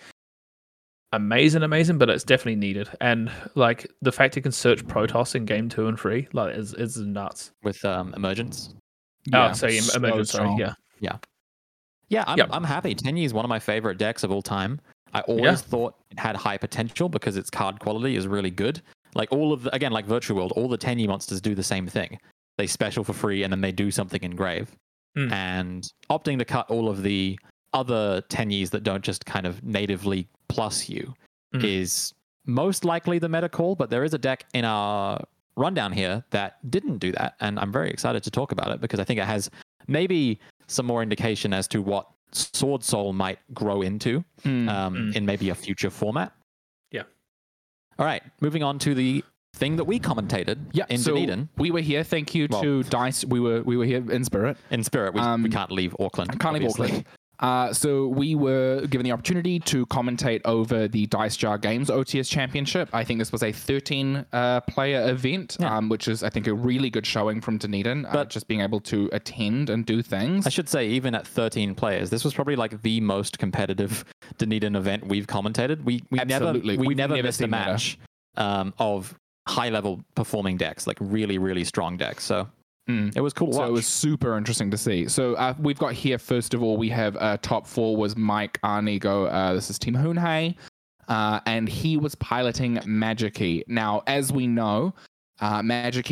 amazing 1.11 1.63
amazing, 1.63 1.97
but 1.97 2.09
it's 2.09 2.23
definitely 2.23 2.55
needed. 2.55 2.89
And 3.01 3.31
like 3.55 3.89
the 4.01 4.11
fact 4.11 4.37
it 4.37 4.41
can 4.41 4.51
search 4.51 4.85
Protos 4.85 5.35
in 5.35 5.45
game 5.45 5.69
two 5.69 5.87
and 5.87 5.99
three 5.99 6.27
like 6.33 6.55
is 6.55 6.73
is 6.73 6.97
nuts. 6.97 7.51
with 7.63 7.83
um, 7.85 8.13
emergence. 8.15 8.73
Yeah, 9.25 9.49
oh, 9.49 9.53
sorry, 9.53 9.79
so 9.79 9.95
emergence. 9.95 10.31
Sorry, 10.31 10.45
strong. 10.47 10.59
yeah, 10.59 10.73
Yeah, 12.09 12.25
I'm, 12.27 12.37
Yep. 12.37 12.49
I'm 12.51 12.63
happy. 12.63 12.93
Tenyi 12.93 13.25
is 13.25 13.33
one 13.33 13.45
of 13.45 13.49
my 13.49 13.59
favorite 13.59 13.97
decks 13.97 14.23
of 14.23 14.31
all 14.31 14.41
time. 14.41 14.81
I 15.13 15.21
always 15.21 15.61
thought 15.61 15.95
it 16.11 16.19
had 16.19 16.35
high 16.35 16.57
potential 16.57 17.07
because 17.07 17.37
its 17.37 17.49
card 17.49 17.79
quality 17.79 18.15
is 18.15 18.27
really 18.27 18.49
good. 18.49 18.81
Like 19.15 19.31
all 19.31 19.53
of 19.53 19.63
the, 19.63 19.75
again, 19.75 19.91
like 19.91 20.05
Virtual 20.05 20.37
World, 20.37 20.53
all 20.55 20.67
the 20.67 20.77
Tenyi 20.77 21.07
monsters 21.07 21.39
do 21.39 21.53
the 21.55 21.63
same 21.63 21.87
thing. 21.87 22.19
They 22.57 22.67
special 22.67 23.03
for 23.03 23.13
free 23.13 23.43
and 23.43 23.53
then 23.53 23.61
they 23.61 23.71
do 23.71 23.91
something 23.91 24.21
engrave. 24.23 24.75
Mm. 25.18 25.32
And 25.32 25.93
opting 26.09 26.39
to 26.39 26.45
cut 26.45 26.70
all 26.70 26.89
of 26.89 27.03
the 27.03 27.39
other 27.74 28.22
Tenyis 28.30 28.70
that 28.72 28.84
don't 28.84 29.03
just 29.03 29.26
kind 29.26 29.45
of 29.45 29.64
natively 29.64 30.28
plus 30.47 30.89
you 30.89 31.14
Mm. 31.53 31.64
is 31.64 32.14
most 32.45 32.84
likely 32.84 33.20
the 33.20 33.30
meta 33.30 33.47
call, 33.47 33.76
but 33.76 33.89
there 33.89 34.03
is 34.03 34.14
a 34.14 34.18
deck 34.18 34.45
in 34.53 34.66
our 34.66 35.24
rundown 35.55 35.91
here 35.91 36.24
that 36.32 36.57
didn't 36.72 36.97
do 36.97 37.11
that. 37.11 37.36
And 37.39 37.59
I'm 37.59 37.72
very 37.72 37.89
excited 37.91 38.24
to 38.24 38.32
talk 38.32 38.51
about 38.51 38.72
it 38.72 38.82
because 38.82 38.99
I 38.99 39.03
think 39.03 39.20
it 39.20 39.26
has 39.26 39.49
maybe 39.88 40.39
some 40.68 40.86
more 40.88 41.03
indication 41.03 41.53
as 41.53 41.68
to 41.70 41.82
what 41.82 42.07
Swordsoul 42.32 43.14
might 43.14 43.38
grow 43.53 43.82
into 43.84 44.24
Mm. 44.43 44.68
um, 44.70 44.95
Mm. 44.95 45.16
in 45.16 45.26
maybe 45.28 45.49
a 45.49 45.55
future 45.55 45.91
format. 45.91 46.34
Yeah. 46.91 47.03
All 47.99 48.05
right, 48.05 48.24
moving 48.41 48.64
on 48.64 48.80
to 48.80 48.95
the 48.95 49.24
thing 49.55 49.75
that 49.77 49.83
we 49.85 49.99
commentated 49.99 50.57
yeah, 50.71 50.85
in 50.89 50.97
so 50.97 51.13
Dunedin. 51.13 51.49
we 51.57 51.71
were 51.71 51.81
here. 51.81 52.03
Thank 52.03 52.33
you 52.35 52.47
Well- 52.49 52.61
to 52.61 52.83
Dice. 52.83 53.23
We 53.25 53.39
were 53.39 53.61
we 53.63 53.77
were 53.77 53.85
here 53.85 54.03
in 54.11 54.23
spirit. 54.23 54.57
In 54.71 54.83
spirit, 54.83 55.13
we, 55.13 55.21
we 55.21 55.25
Um, 55.27 55.45
can't 55.49 55.71
leave 55.71 55.95
Auckland. 55.99 56.39
Can't 56.39 56.55
leave. 56.59 56.69
Auckland. 56.69 57.05
Uh, 57.39 57.73
so 57.73 58.07
we 58.07 58.35
were 58.35 58.85
given 58.87 59.03
the 59.03 59.11
opportunity 59.11 59.59
to 59.59 59.85
commentate 59.87 60.39
over 60.45 60.87
the 60.87 61.07
Dice 61.07 61.35
Jar 61.35 61.57
Games 61.57 61.89
OTS 61.89 62.29
Championship. 62.29 62.87
I 62.93 63.03
think 63.03 63.19
this 63.19 63.31
was 63.33 63.43
a 63.43 63.51
13 63.51 64.25
uh, 64.31 64.61
player 64.61 65.09
event, 65.09 65.57
Yeah. 65.59 65.75
um, 65.77 65.89
which 65.89 66.07
is 66.07 66.23
I 66.23 66.29
think 66.29 66.47
a 66.47 66.53
really 66.53 66.89
good 66.89 67.05
showing 67.05 67.41
from 67.41 67.57
Dunedin. 67.57 68.05
uh, 68.05 68.11
But- 68.13 68.29
just 68.29 68.47
being 68.47 68.61
able 68.61 68.79
to 68.81 69.09
attend 69.11 69.69
and 69.69 69.85
do 69.85 70.01
things. 70.01 70.45
I 70.47 70.49
should 70.51 70.69
say, 70.69 70.87
even 70.89 71.15
at 71.15 71.27
13 71.27 71.75
players, 71.75 72.09
this 72.11 72.23
was 72.23 72.33
probably 72.33 72.55
like 72.55 72.81
the 72.81 73.01
most 73.01 73.39
competitive 73.39 74.05
Dunedin 74.37 74.75
event 74.75 75.07
we've 75.07 75.27
commentated. 75.27 75.83
We 75.83 76.01
we 76.11 76.19
Absolutely. 76.19 76.71
never 76.71 76.81
we 76.81 76.87
We've 76.89 76.97
never, 76.97 77.15
never 77.15 77.27
missed 77.27 77.41
a 77.41 77.47
match 77.47 77.97
um, 78.37 78.73
of 78.79 79.15
high 79.47 79.69
level 79.69 80.03
performing 80.15 80.57
decks, 80.57 80.87
like 80.87 80.97
really 80.99 81.37
really 81.37 81.63
strong 81.63 81.97
decks. 81.97 82.23
So 82.23 82.47
Mm. 82.89 83.15
it 83.15 83.21
was 83.21 83.31
cool 83.31 83.53
So 83.53 83.63
it 83.63 83.71
was 83.71 83.87
super 83.87 84.37
interesting 84.37 84.69
to 84.71 84.77
see. 84.77 85.07
So 85.07 85.35
uh, 85.35 85.53
we've 85.57 85.79
got 85.79 85.93
here 85.93 86.17
first 86.17 86.53
of 86.53 86.61
all, 86.61 86.75
we 86.75 86.89
have 86.89 87.15
uh, 87.15 87.37
top 87.37 87.65
four 87.65 87.95
was 87.95 88.17
Mike 88.17 88.59
Arnigo. 88.61 89.31
Uh, 89.31 89.53
this 89.53 89.69
is 89.69 89.79
Team 89.79 89.93
Hoonhei, 89.93 90.55
uh, 91.07 91.39
and 91.45 91.69
he 91.69 91.95
was 91.95 92.13
piloting 92.15 92.75
Magikey. 92.79 93.63
Now, 93.67 94.03
as 94.05 94.33
we 94.33 94.47
know, 94.47 94.93
uh, 95.39 95.61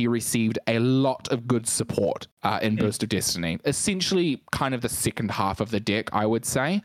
received 0.08 0.60
a 0.68 0.80
lot 0.80 1.28
of 1.32 1.46
good 1.46 1.68
support 1.68 2.28
uh, 2.44 2.60
in 2.62 2.78
Burst 2.78 3.04
of 3.04 3.10
Destiny. 3.10 3.60
Essentially, 3.66 4.42
kind 4.54 4.74
of 4.74 4.80
the 4.82 4.90
second 4.90 5.30
half 5.32 5.60
of 5.60 5.72
the 5.72 5.80
deck, 5.80 6.10
I 6.14 6.26
would 6.26 6.46
say. 6.46 6.82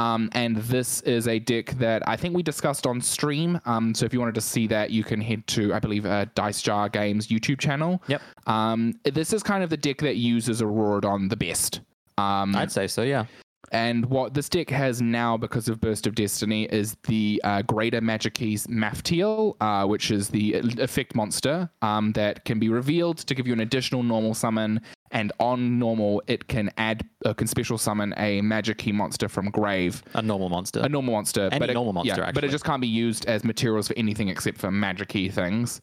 Um, 0.00 0.30
and 0.32 0.56
this 0.56 1.02
is 1.02 1.28
a 1.28 1.38
deck 1.38 1.72
that 1.78 2.02
I 2.08 2.16
think 2.16 2.34
we 2.34 2.42
discussed 2.42 2.86
on 2.86 3.02
stream. 3.02 3.60
Um, 3.66 3.94
so 3.94 4.06
if 4.06 4.14
you 4.14 4.18
wanted 4.18 4.34
to 4.36 4.40
see 4.40 4.66
that, 4.68 4.90
you 4.90 5.04
can 5.04 5.20
head 5.20 5.46
to, 5.48 5.74
I 5.74 5.78
believe, 5.78 6.06
uh, 6.06 6.24
Dice 6.34 6.62
Jar 6.62 6.88
Games 6.88 7.28
YouTube 7.28 7.58
channel. 7.58 8.02
Yep. 8.06 8.22
Um, 8.46 8.94
this 9.04 9.32
is 9.34 9.42
kind 9.42 9.62
of 9.62 9.68
the 9.68 9.76
deck 9.76 9.98
that 9.98 10.16
uses 10.16 10.62
Auroradon 10.62 11.28
the 11.28 11.36
best. 11.36 11.80
Um, 12.16 12.56
I'd 12.56 12.72
say 12.72 12.86
so. 12.86 13.02
Yeah. 13.02 13.26
and 13.72 14.04
what 14.06 14.34
this 14.34 14.48
deck 14.48 14.70
has 14.70 15.00
now, 15.00 15.36
because 15.36 15.68
of 15.68 15.80
Burst 15.80 16.06
of 16.06 16.14
Destiny, 16.14 16.64
is 16.64 16.96
the 17.06 17.40
uh, 17.44 17.62
Greater 17.62 18.00
Magikey's 18.00 18.66
Maftiel, 18.66 19.54
uh, 19.60 19.86
which 19.86 20.10
is 20.10 20.28
the 20.28 20.54
effect 20.78 21.14
monster 21.14 21.68
um, 21.82 22.12
that 22.12 22.44
can 22.44 22.58
be 22.58 22.68
revealed 22.68 23.18
to 23.18 23.34
give 23.34 23.46
you 23.46 23.52
an 23.52 23.60
additional 23.60 24.02
normal 24.02 24.34
summon. 24.34 24.80
And 25.12 25.32
on 25.40 25.78
normal, 25.78 26.22
it 26.28 26.46
can 26.46 26.70
add, 26.76 27.04
uh, 27.24 27.34
can 27.34 27.48
special 27.48 27.78
summon 27.78 28.14
a 28.16 28.40
Magikey 28.42 28.92
monster 28.92 29.28
from 29.28 29.50
grave, 29.50 30.02
A 30.14 30.22
normal 30.22 30.48
monster. 30.48 30.80
a 30.80 30.88
normal 30.88 31.14
monster. 31.14 31.48
Any 31.50 31.58
but 31.58 31.70
it, 31.70 31.74
normal 31.74 31.92
monster, 31.92 32.20
yeah, 32.22 32.30
but 32.32 32.44
it 32.44 32.50
just 32.50 32.64
can't 32.64 32.80
be 32.80 32.86
used 32.88 33.26
as 33.26 33.42
materials 33.42 33.88
for 33.88 33.94
anything 33.96 34.28
except 34.28 34.58
for 34.58 34.68
Magikey 34.68 35.32
things. 35.32 35.80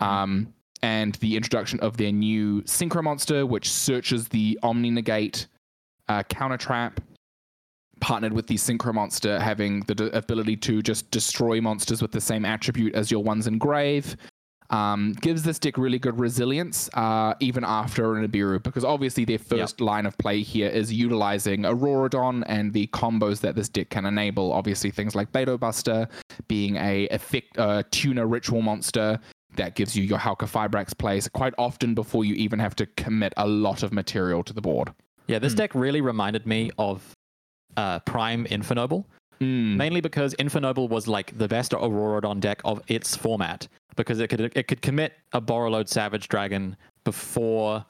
Um, 0.00 0.54
and 0.82 1.14
the 1.16 1.36
introduction 1.36 1.78
of 1.80 1.96
their 1.98 2.10
new 2.12 2.62
Synchro 2.62 3.04
monster, 3.04 3.44
which 3.44 3.70
searches 3.70 4.28
the 4.28 4.58
Omni 4.62 4.90
Negate 4.90 5.46
uh, 6.08 6.22
counter 6.24 6.56
trap, 6.56 7.00
partnered 8.00 8.32
with 8.32 8.46
the 8.48 8.54
Synchro 8.56 8.92
monster 8.92 9.38
having 9.38 9.80
the 9.82 9.94
d- 9.94 10.10
ability 10.12 10.56
to 10.56 10.82
just 10.82 11.08
destroy 11.12 11.60
monsters 11.60 12.02
with 12.02 12.10
the 12.10 12.20
same 12.20 12.44
attribute 12.44 12.94
as 12.94 13.10
your 13.10 13.22
ones 13.22 13.46
in 13.46 13.58
grave. 13.58 14.16
Um, 14.72 15.12
gives 15.20 15.42
this 15.42 15.58
deck 15.58 15.76
really 15.76 15.98
good 15.98 16.18
resilience 16.18 16.88
uh, 16.94 17.34
even 17.40 17.62
after 17.62 18.16
an 18.16 18.26
Nibiru 18.26 18.62
because 18.62 18.86
obviously 18.86 19.26
their 19.26 19.38
first 19.38 19.82
line 19.82 20.06
of 20.06 20.16
play 20.16 20.40
here 20.40 20.70
is 20.70 20.90
utilizing 20.90 21.64
Auroradon 21.64 22.42
and 22.46 22.72
the 22.72 22.86
combos 22.86 23.40
that 23.40 23.54
this 23.54 23.68
deck 23.68 23.90
can 23.90 24.06
enable. 24.06 24.50
Obviously 24.50 24.90
things 24.90 25.14
like 25.14 25.30
Batosbuster 25.30 26.08
being 26.48 26.76
a 26.76 27.06
effect 27.08 27.58
uh, 27.58 27.82
tuner 27.90 28.26
ritual 28.26 28.62
monster 28.62 29.20
that 29.56 29.74
gives 29.74 29.94
you 29.94 30.04
your 30.04 30.18
Halqifibrax 30.18 30.96
plays 30.96 31.28
quite 31.28 31.52
often 31.58 31.94
before 31.94 32.24
you 32.24 32.34
even 32.34 32.58
have 32.58 32.74
to 32.76 32.86
commit 32.96 33.34
a 33.36 33.46
lot 33.46 33.82
of 33.82 33.92
material 33.92 34.42
to 34.44 34.54
the 34.54 34.62
board. 34.62 34.92
Yeah, 35.26 35.38
this 35.38 35.54
deck 35.54 35.74
really 35.74 36.00
reminded 36.00 36.46
me 36.46 36.70
of 36.78 37.12
uh, 37.76 38.00
Prime 38.00 38.46
Infernoble. 38.46 39.06
Mm. 39.40 39.76
Mainly 39.76 40.00
because 40.00 40.34
Infernoble 40.34 40.88
was 40.88 41.08
like 41.08 41.36
the 41.36 41.48
best 41.48 41.72
Auroradon 41.72 42.40
deck 42.40 42.60
of 42.64 42.80
its 42.86 43.16
format 43.16 43.68
because 43.96 44.20
it 44.20 44.28
could 44.28 44.40
it 44.40 44.68
could 44.68 44.82
commit 44.82 45.14
a 45.32 45.40
Borreload 45.40 45.88
Savage 45.88 46.28
Dragon 46.28 46.76
before 47.04 47.84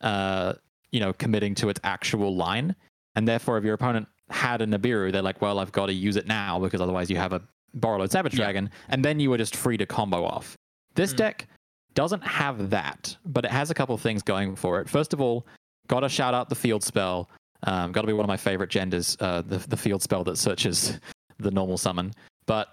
uh, 0.00 0.54
you 0.92 1.00
know 1.00 1.12
committing 1.12 1.54
to 1.56 1.68
its 1.68 1.80
actual 1.84 2.34
line, 2.36 2.74
and 3.16 3.26
therefore 3.26 3.58
if 3.58 3.64
your 3.64 3.74
opponent 3.74 4.06
had 4.30 4.60
a 4.62 4.66
Nibiru, 4.66 5.10
they're 5.10 5.22
like, 5.22 5.40
well, 5.40 5.58
I've 5.58 5.72
got 5.72 5.86
to 5.86 5.92
use 5.92 6.16
it 6.16 6.26
now 6.26 6.58
because 6.58 6.80
otherwise 6.80 7.08
you 7.10 7.16
have 7.16 7.32
a 7.32 7.40
Borreload 7.78 8.10
Savage 8.10 8.34
Yeah. 8.34 8.44
Dragon, 8.44 8.70
and 8.88 9.04
then 9.04 9.18
you 9.20 9.30
were 9.30 9.38
just 9.38 9.56
free 9.56 9.76
to 9.78 9.86
combo 9.86 10.24
off. 10.24 10.54
This 10.94 11.12
Mm. 11.14 11.16
deck 11.18 11.48
doesn't 11.94 12.22
have 12.22 12.70
that, 12.70 13.16
but 13.24 13.44
it 13.44 13.50
has 13.50 13.70
a 13.70 13.74
couple 13.74 13.94
of 13.94 14.00
things 14.00 14.22
going 14.22 14.54
for 14.54 14.80
it. 14.80 14.88
First 14.88 15.12
of 15.12 15.20
all, 15.20 15.46
got 15.88 16.00
to 16.00 16.08
shout 16.08 16.34
out 16.34 16.48
the 16.48 16.54
field 16.54 16.82
spell. 16.84 17.28
Um, 17.64 17.90
got 17.90 18.02
to 18.02 18.06
be 18.06 18.12
one 18.12 18.24
of 18.24 18.28
my 18.28 18.36
favorite 18.36 18.70
genders, 18.70 19.16
uh, 19.20 19.42
the 19.42 19.58
the 19.58 19.76
field 19.76 20.02
spell 20.02 20.22
that 20.24 20.36
searches 20.38 21.00
the 21.38 21.50
normal 21.50 21.76
summon. 21.78 22.12
But 22.46 22.68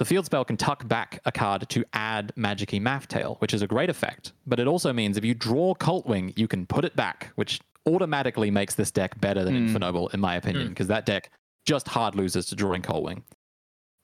the 0.00 0.06
field 0.06 0.24
spell 0.24 0.46
can 0.46 0.56
tuck 0.56 0.88
back 0.88 1.20
a 1.26 1.30
card 1.30 1.68
to 1.68 1.84
add 1.92 2.32
Magic-y 2.34 2.78
Math 2.78 3.06
Tail, 3.06 3.36
which 3.40 3.52
is 3.52 3.60
a 3.60 3.66
great 3.66 3.90
effect. 3.90 4.32
But 4.46 4.58
it 4.58 4.66
also 4.66 4.94
means 4.94 5.18
if 5.18 5.26
you 5.26 5.34
draw 5.34 5.74
Cult 5.74 6.06
Wing, 6.06 6.32
you 6.36 6.48
can 6.48 6.64
put 6.64 6.86
it 6.86 6.96
back, 6.96 7.32
which 7.34 7.60
automatically 7.86 8.50
makes 8.50 8.74
this 8.74 8.90
deck 8.90 9.20
better 9.20 9.44
than 9.44 9.52
Mm. 9.52 9.66
Infernoble, 9.66 10.08
in 10.08 10.18
my 10.18 10.36
opinion, 10.36 10.70
because 10.70 10.86
that 10.86 11.04
deck 11.04 11.30
just 11.66 11.86
hard 11.86 12.14
loses 12.14 12.46
to 12.46 12.56
drawing 12.56 12.80
Cult 12.80 13.04
Wing. 13.04 13.22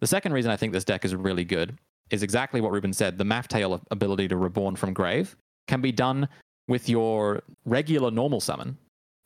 The 0.01 0.07
second 0.07 0.35
reason 0.35 0.51
I 0.51 0.57
think 0.57 0.75
this 0.75 0.85
deck 0.85 1.03
is 1.07 1.15
really 1.15 1.45
good 1.45 1.79
is 2.11 2.23
exactly 2.23 2.61
what 2.61 2.73
Ruben 2.73 2.93
said. 2.93 3.17
The 3.17 3.25
Math 3.25 3.49
Tail 3.49 3.81
ability 3.91 4.29
to 4.29 4.37
reborn 4.37 4.77
from 4.77 4.93
grave 4.93 5.35
can 5.67 5.81
be 5.81 5.93
done 5.93 6.29
with 6.69 6.91
your 6.91 7.43
regular 7.65 8.11
normal 8.11 8.43
summon 8.43 8.77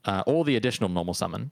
uh, 0.05 0.23
or 0.25 0.45
the 0.45 0.55
additional 0.55 0.89
normal 0.89 1.15
summon 1.15 1.51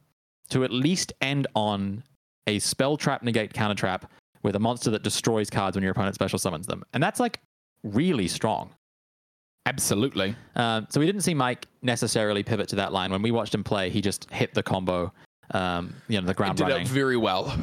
to 0.51 0.63
at 0.63 0.71
least 0.71 1.13
end 1.21 1.49
on 1.57 2.05
a 2.47 2.61
spell 2.61 2.97
trap 2.97 3.25
negate 3.25 3.53
counter 3.53 3.75
trap 3.75 4.09
with 4.43 4.57
a 4.57 4.59
monster 4.59 4.91
that 4.91 5.03
destroys 5.03 5.51
cards 5.51 5.77
when 5.77 5.83
your 5.83 5.93
opponent 5.93 6.15
special 6.15 6.39
summons 6.39 6.67
them. 6.67 6.83
And 6.93 7.03
that's 7.03 7.21
like 7.21 7.41
really 7.83 8.29
strong. 8.29 8.71
Absolutely. 9.67 10.35
Um, 10.57 10.87
so 10.89 10.99
we 11.01 11.07
didn't 11.07 11.21
see 11.23 11.35
Mike 11.35 11.67
necessarily 11.83 12.43
pivot 12.43 12.69
to 12.69 12.77
that 12.77 12.93
line. 12.93 13.11
When 13.11 13.21
we 13.23 13.31
watched 13.31 13.55
him 13.55 13.63
play, 13.65 13.91
he 13.91 14.01
just 14.01 14.31
hit 14.31 14.55
the 14.55 14.63
combo, 14.63 15.13
um, 15.53 15.95
you 16.09 16.19
know, 16.19 16.25
the 16.25 16.31
It 16.31 16.37
ground 16.37 16.57
did 16.57 16.65
running. 16.69 16.83
it 16.83 16.89
very 16.89 17.19
well. 17.19 17.55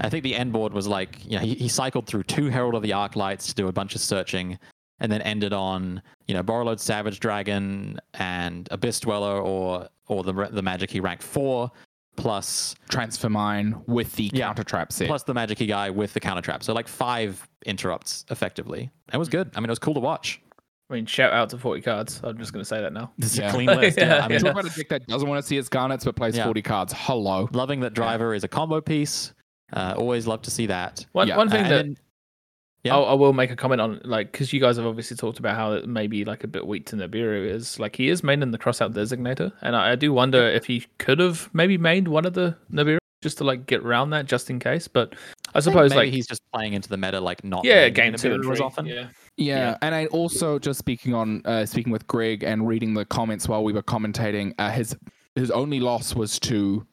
I 0.00 0.08
think 0.08 0.24
the 0.24 0.34
end 0.34 0.52
board 0.52 0.72
was 0.72 0.88
like, 0.88 1.24
you 1.24 1.36
know, 1.36 1.44
he, 1.44 1.54
he 1.54 1.68
cycled 1.68 2.06
through 2.06 2.24
two 2.24 2.48
Herald 2.48 2.74
of 2.74 2.82
the 2.82 2.92
Arc 2.92 3.14
lights 3.14 3.46
to 3.48 3.54
do 3.54 3.68
a 3.68 3.72
bunch 3.72 3.94
of 3.94 4.00
searching, 4.00 4.58
and 4.98 5.10
then 5.12 5.22
ended 5.22 5.52
on, 5.52 6.02
you 6.26 6.34
know, 6.34 6.42
Borreload 6.42 6.80
Savage 6.80 7.20
Dragon 7.20 7.98
and 8.14 8.66
Abyss 8.72 9.00
Dweller 9.00 9.40
or 9.40 9.88
or 10.08 10.24
the 10.24 10.32
the 10.50 10.62
Magic 10.62 10.90
he 10.90 10.98
ranked 10.98 11.22
four, 11.22 11.70
plus 12.16 12.74
Transfurlmine 12.90 13.82
with 13.88 14.14
the 14.16 14.30
Yeah. 14.32 14.46
counter 14.46 14.64
trap 14.64 14.92
set. 14.92 15.08
plus 15.08 15.22
the 15.24 15.34
Magic 15.34 15.66
guy 15.66 15.90
with 15.90 16.12
the 16.14 16.20
counter 16.20 16.42
trap. 16.42 16.62
So 16.62 16.72
like 16.72 16.88
five 16.88 17.48
interrupts 17.66 18.24
effectively. 18.30 18.90
It 19.12 19.16
was 19.16 19.28
good. 19.28 19.50
I 19.54 19.60
mean, 19.60 19.66
it 19.66 19.70
was 19.70 19.78
cool 19.78 19.94
to 19.94 20.00
watch. 20.00 20.40
I 20.90 20.94
mean, 20.94 21.06
shout 21.06 21.32
out 21.32 21.48
to 21.50 21.58
40 21.58 21.80
cards. 21.80 22.20
I'm 22.22 22.36
just 22.36 22.52
going 22.52 22.60
to 22.60 22.68
say 22.68 22.82
that 22.82 22.92
now. 22.92 23.12
This 23.16 23.32
is 23.32 23.38
Yeah. 23.38 23.48
a 23.48 23.52
clean 23.52 23.66
list. 23.66 23.96
Yeah. 23.98 24.16
Yeah, 24.16 24.24
I 24.24 24.28
mean, 24.28 24.40
Talk 24.40 24.52
about 24.52 24.66
a 24.66 24.76
deck 24.76 24.88
that 24.90 25.06
doesn't 25.06 25.26
want 25.28 25.40
to 25.42 25.46
see 25.46 25.56
its 25.56 25.68
garnets 25.70 26.04
but 26.04 26.16
plays 26.16 26.36
Yeah. 26.36 26.44
40 26.44 26.60
cards. 26.62 26.92
Hello. 26.94 27.48
loving 27.52 27.80
that 27.80 27.94
Driver 27.94 28.34
is 28.34 28.44
a 28.44 28.48
combo 28.48 28.80
piece. 28.82 29.32
Uh, 29.72 29.94
always 29.96 30.26
love 30.26 30.42
to 30.42 30.50
see 30.50 30.66
that. 30.66 31.06
One, 31.12 31.28
Yeah, 31.28 31.38
one 31.38 31.48
Uh, 31.48 31.50
thing 31.50 31.60
and 31.62 31.70
that 31.70 31.82
then- 31.86 31.96
Yeah. 32.84 32.96
I'll, 32.96 33.04
I 33.06 33.12
will 33.14 33.32
make 33.32 33.50
a 33.52 33.56
comment 33.56 33.80
on, 33.80 34.00
like, 34.04 34.32
because 34.32 34.52
you 34.52 34.58
guys 34.58 34.76
have 34.76 34.86
obviously 34.86 35.16
talked 35.16 35.38
about 35.38 35.54
how 35.54 35.72
it 35.72 35.88
may 35.88 36.08
be 36.08 36.24
like 36.24 36.42
a 36.42 36.48
bit 36.48 36.66
weak 36.66 36.84
to 36.86 36.96
Nibiru 36.96 37.46
is 37.48 37.78
like 37.78 37.94
he 37.94 38.08
is 38.08 38.24
made 38.24 38.42
in 38.42 38.50
the 38.50 38.58
crossout 38.58 38.92
designator, 38.92 39.52
and 39.62 39.76
I, 39.76 39.92
I 39.92 39.94
do 39.94 40.12
wonder 40.12 40.48
if 40.48 40.64
he 40.64 40.84
could 40.98 41.20
have 41.20 41.48
maybe 41.52 41.78
made 41.78 42.08
one 42.08 42.24
of 42.24 42.34
the 42.34 42.56
Nibiru 42.72 42.98
just 43.22 43.38
to 43.38 43.44
like 43.44 43.66
get 43.66 43.82
around 43.82 44.10
that 44.10 44.26
just 44.26 44.50
in 44.50 44.58
case. 44.58 44.88
But 44.88 45.14
I 45.54 45.58
I 45.58 45.60
suppose 45.60 45.90
maybe 45.90 46.06
like 46.06 46.12
he's 46.12 46.26
just 46.26 46.42
playing 46.52 46.72
into 46.72 46.88
the 46.88 46.96
meta, 46.96 47.20
like 47.20 47.44
not 47.44 47.64
yeah, 47.64 47.88
game 47.88 48.14
two 48.14 48.34
and 48.34 48.42
three. 48.44 48.58
often. 48.58 48.86
Yeah, 48.86 49.08
Yeah, 49.36 49.56
Yeah. 49.56 49.78
and 49.80 49.94
I 49.94 50.06
also 50.06 50.58
just 50.58 50.80
speaking 50.80 51.14
on 51.14 51.40
uh, 51.44 51.64
speaking 51.66 51.92
with 51.92 52.04
Greg 52.08 52.42
and 52.42 52.66
reading 52.66 52.94
the 52.94 53.04
comments 53.04 53.46
while 53.48 53.62
we 53.62 53.72
were 53.72 53.82
commentating. 53.82 54.54
Uh, 54.58 54.70
his 54.72 54.96
his 55.36 55.52
only 55.52 55.78
loss 55.78 56.16
was 56.16 56.40
to 56.40 56.84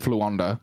Fluanda. 0.00 0.58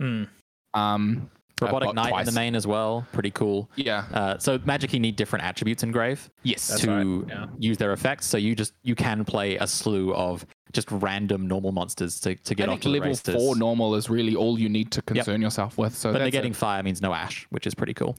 Hmm. 0.00 0.24
Um, 0.72 1.30
Robotic 1.60 1.90
uh, 1.90 1.92
Knight 1.92 2.08
twice. 2.10 2.28
in 2.28 2.34
the 2.34 2.40
main 2.40 2.54
as 2.54 2.66
well, 2.66 3.06
pretty 3.12 3.30
cool. 3.30 3.70
Yeah. 3.76 4.04
Uh, 4.12 4.38
so 4.38 4.58
Magic 4.64 4.92
you 4.92 5.00
need 5.00 5.16
different 5.16 5.44
attributes 5.44 5.82
in 5.82 5.92
Grave 5.92 6.28
Yes. 6.42 6.68
That's 6.68 6.80
to 6.82 6.90
right, 6.90 7.28
yeah. 7.28 7.46
use 7.58 7.76
their 7.78 7.92
effects. 7.92 8.26
So 8.26 8.36
you 8.36 8.54
just 8.54 8.72
you 8.82 8.94
can 8.94 9.24
play 9.24 9.56
a 9.56 9.66
slew 9.66 10.12
of 10.14 10.44
just 10.72 10.90
random 10.90 11.46
normal 11.46 11.70
monsters 11.72 12.18
to, 12.20 12.34
to 12.34 12.54
get 12.54 12.68
I 12.68 12.72
off 12.72 12.74
think 12.76 12.82
to 12.82 12.88
the 12.88 12.94
level 12.94 13.08
races. 13.08 13.34
four 13.34 13.56
normal 13.56 13.94
is 13.94 14.10
really 14.10 14.34
all 14.34 14.58
you 14.58 14.68
need 14.68 14.90
to 14.92 15.02
concern 15.02 15.40
yourself 15.40 15.78
with. 15.78 15.94
So 15.96 16.12
but 16.12 16.18
that's 16.18 16.34
negating 16.34 16.50
it. 16.50 16.56
fire 16.56 16.82
means 16.82 17.00
no 17.00 17.14
ash, 17.14 17.46
which 17.50 17.66
is 17.66 17.74
pretty 17.74 17.94
cool. 17.94 18.16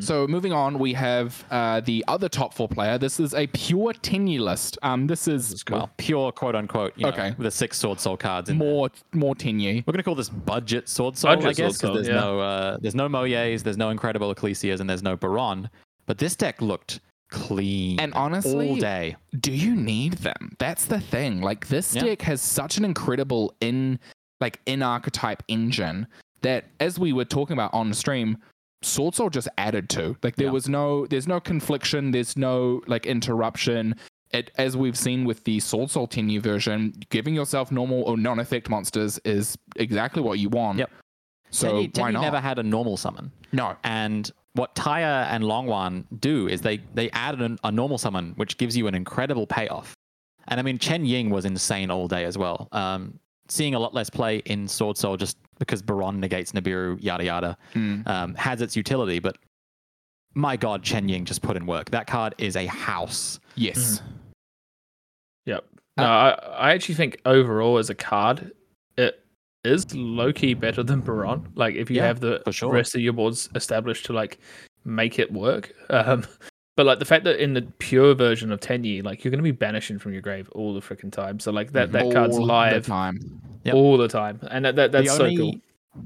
So 0.00 0.26
moving 0.26 0.52
on, 0.52 0.78
we 0.78 0.92
have 0.92 1.44
uh, 1.50 1.80
the 1.80 2.04
other 2.08 2.28
top 2.28 2.52
four 2.52 2.68
player. 2.68 2.98
This 2.98 3.18
is 3.18 3.32
a 3.32 3.46
pure 3.48 3.94
Tenyi 3.94 4.38
list. 4.38 4.76
Um, 4.82 5.06
this 5.06 5.26
is 5.26 5.64
Well, 5.70 5.90
pure 5.96 6.30
quote 6.30 6.54
unquote. 6.54 6.92
You 6.96 7.04
know, 7.04 7.08
Okay. 7.08 7.30
With 7.30 7.44
the 7.46 7.50
six 7.50 7.82
Swordsoul 7.82 8.18
cards. 8.18 8.50
In 8.50 8.58
there. 8.58 8.68
more 8.68 8.90
more 9.14 9.34
Tenyi. 9.34 9.82
We're 9.86 9.92
gonna 9.92 10.02
call 10.02 10.14
this 10.14 10.28
budget 10.28 10.86
Swordsoul, 10.86 11.22
Budget 11.36 11.46
I 11.46 11.52
guess, 11.54 11.80
because 11.80 11.94
there's 11.94 12.08
yeah. 12.08 12.14
no 12.20 12.40
uh, 12.40 12.76
there's 12.82 12.94
no 12.94 13.08
Moyes, 13.08 13.62
there's 13.62 13.78
no 13.78 13.88
incredible 13.88 14.34
Ecclesias, 14.34 14.80
and 14.80 14.90
there's 14.90 15.02
no 15.02 15.16
Baron. 15.16 15.70
But 16.04 16.18
this 16.18 16.36
deck 16.36 16.60
looked 16.60 17.00
clean 17.30 17.98
And 18.00 18.12
honestly, 18.14 18.70
all 18.70 18.76
day. 18.76 19.16
do 19.40 19.52
you 19.52 19.74
need 19.74 20.14
them? 20.14 20.54
That's 20.58 20.84
the 20.84 21.00
thing. 21.00 21.40
Like 21.40 21.68
this 21.68 21.94
Yeah. 21.94 22.02
deck 22.02 22.22
has 22.22 22.42
such 22.42 22.76
an 22.76 22.84
incredible 22.84 23.54
in 23.60 23.98
like 24.40 24.60
in 24.66 24.82
archetype 24.82 25.42
engine 25.48 26.06
that 26.42 26.66
as 26.78 26.98
we 26.98 27.12
were 27.14 27.24
talking 27.24 27.54
about 27.54 27.72
on 27.74 27.92
stream, 27.94 28.36
Swordsoul 28.82 29.30
just 29.30 29.48
added 29.58 29.88
to. 29.90 30.16
Like 30.22 30.36
there 30.36 30.46
Yeah. 30.46 30.52
was 30.52 30.68
no 30.68 31.06
there's 31.06 31.26
no 31.28 31.40
confliction, 31.40 32.10
there's 32.12 32.36
no 32.36 32.80
like 32.86 33.06
interruption. 33.06 33.94
It, 34.30 34.50
as 34.58 34.76
we've 34.76 34.96
seen 34.96 35.24
with 35.24 35.44
the 35.44 35.58
Sword 35.58 35.90
Soul 35.90 36.06
Tenyi 36.06 36.38
version, 36.40 36.92
giving 37.08 37.34
yourself 37.34 37.72
normal 37.72 38.02
or 38.02 38.18
non-effect 38.18 38.68
monsters 38.68 39.18
is 39.24 39.56
exactly 39.76 40.20
what 40.22 40.38
you 40.38 40.50
want. 40.50 40.78
Yep. 40.78 40.90
So 41.50 41.72
Tenyi, 41.72 41.98
why 41.98 42.10
Tenyi 42.10 42.12
not? 42.12 42.20
never 42.20 42.40
had 42.40 42.58
a 42.58 42.62
normal 42.62 42.96
summon. 42.98 43.32
no. 43.52 43.74
And 43.84 44.30
what 44.52 44.74
Taia 44.74 45.26
and 45.30 45.44
Longyuan 45.44 46.04
do 46.20 46.46
is 46.48 46.60
they 46.60 46.78
they 46.94 47.10
add 47.12 47.40
an, 47.40 47.58
a 47.64 47.72
normal 47.72 47.96
summon, 47.96 48.32
which 48.36 48.58
gives 48.58 48.76
you 48.76 48.86
an 48.86 48.94
incredible 48.94 49.46
payoff. 49.46 49.94
And 50.48 50.58
I 50.60 50.62
mean, 50.62 50.78
Chengying 50.78 51.30
was 51.30 51.44
insane 51.44 51.90
all 51.90 52.06
day 52.08 52.24
as 52.24 52.36
well. 52.36 52.68
Um, 52.72 53.18
seeing 53.48 53.74
a 53.74 53.78
lot 53.78 53.94
less 53.94 54.10
play 54.10 54.38
in 54.46 54.66
Swordsoul 54.66 55.18
just 55.18 55.36
because 55.58 55.82
Baron 55.82 56.20
negates 56.20 56.52
Nibiru, 56.52 57.02
yada 57.02 57.24
yada, 57.24 57.56
Mm. 57.74 58.06
um, 58.06 58.34
has 58.34 58.60
its 58.62 58.76
utility. 58.76 59.18
But 59.18 59.36
my 60.34 60.56
God, 60.56 60.82
Chengying 60.84 61.24
just 61.24 61.42
put 61.42 61.56
in 61.56 61.66
work. 61.66 61.90
That 61.90 62.06
card 62.06 62.34
is 62.38 62.56
a 62.56 62.66
house. 62.66 63.40
Yes. 63.56 64.02
Yep. 65.46 65.64
No, 65.96 66.04
I, 66.04 66.30
I 66.30 66.70
actually 66.74 66.94
think 66.94 67.20
overall 67.24 67.78
as 67.78 67.90
a 67.90 67.94
card, 67.94 68.52
it 68.96 69.24
is 69.64 69.92
low 69.94 70.32
key 70.32 70.54
better 70.54 70.82
than 70.82 71.00
Baron. 71.00 71.48
Like 71.54 71.74
if 71.74 71.90
you 71.90 71.96
Yeah, 71.96 72.06
have 72.06 72.20
the 72.20 72.42
sure. 72.52 72.72
rest 72.72 72.94
of 72.94 73.00
your 73.00 73.12
boards 73.14 73.48
established 73.54 74.04
to 74.06 74.12
like 74.12 74.38
make 74.84 75.18
it 75.18 75.32
work. 75.32 75.72
Um, 75.90 76.24
but 76.78 76.86
like 76.86 77.00
the 77.00 77.04
fact 77.04 77.24
that 77.24 77.42
in 77.42 77.54
the 77.54 77.62
pure 77.80 78.14
version 78.14 78.52
of 78.52 78.60
Tenyi, 78.60 79.02
like 79.02 79.24
you're 79.24 79.32
gonna 79.32 79.42
be 79.42 79.50
banishing 79.50 79.98
from 79.98 80.12
your 80.12 80.22
grave 80.22 80.48
all 80.52 80.72
the 80.72 80.80
freaking 80.80 81.10
time. 81.10 81.40
So 81.40 81.50
like 81.50 81.72
that, 81.72 81.90
that 81.90 82.12
card's 82.12 82.38
live 82.38 82.72
All 82.72 82.80
the 82.80 82.86
time. 82.86 83.40
Yep. 83.64 83.74
all 83.74 83.96
the 83.98 84.06
time, 84.06 84.38
and 84.52 84.64
that, 84.64 84.76
that 84.76 84.92
that's 84.92 85.08
the 85.08 85.16
so 85.16 85.24
only, 85.24 85.36
cool. 85.36 85.54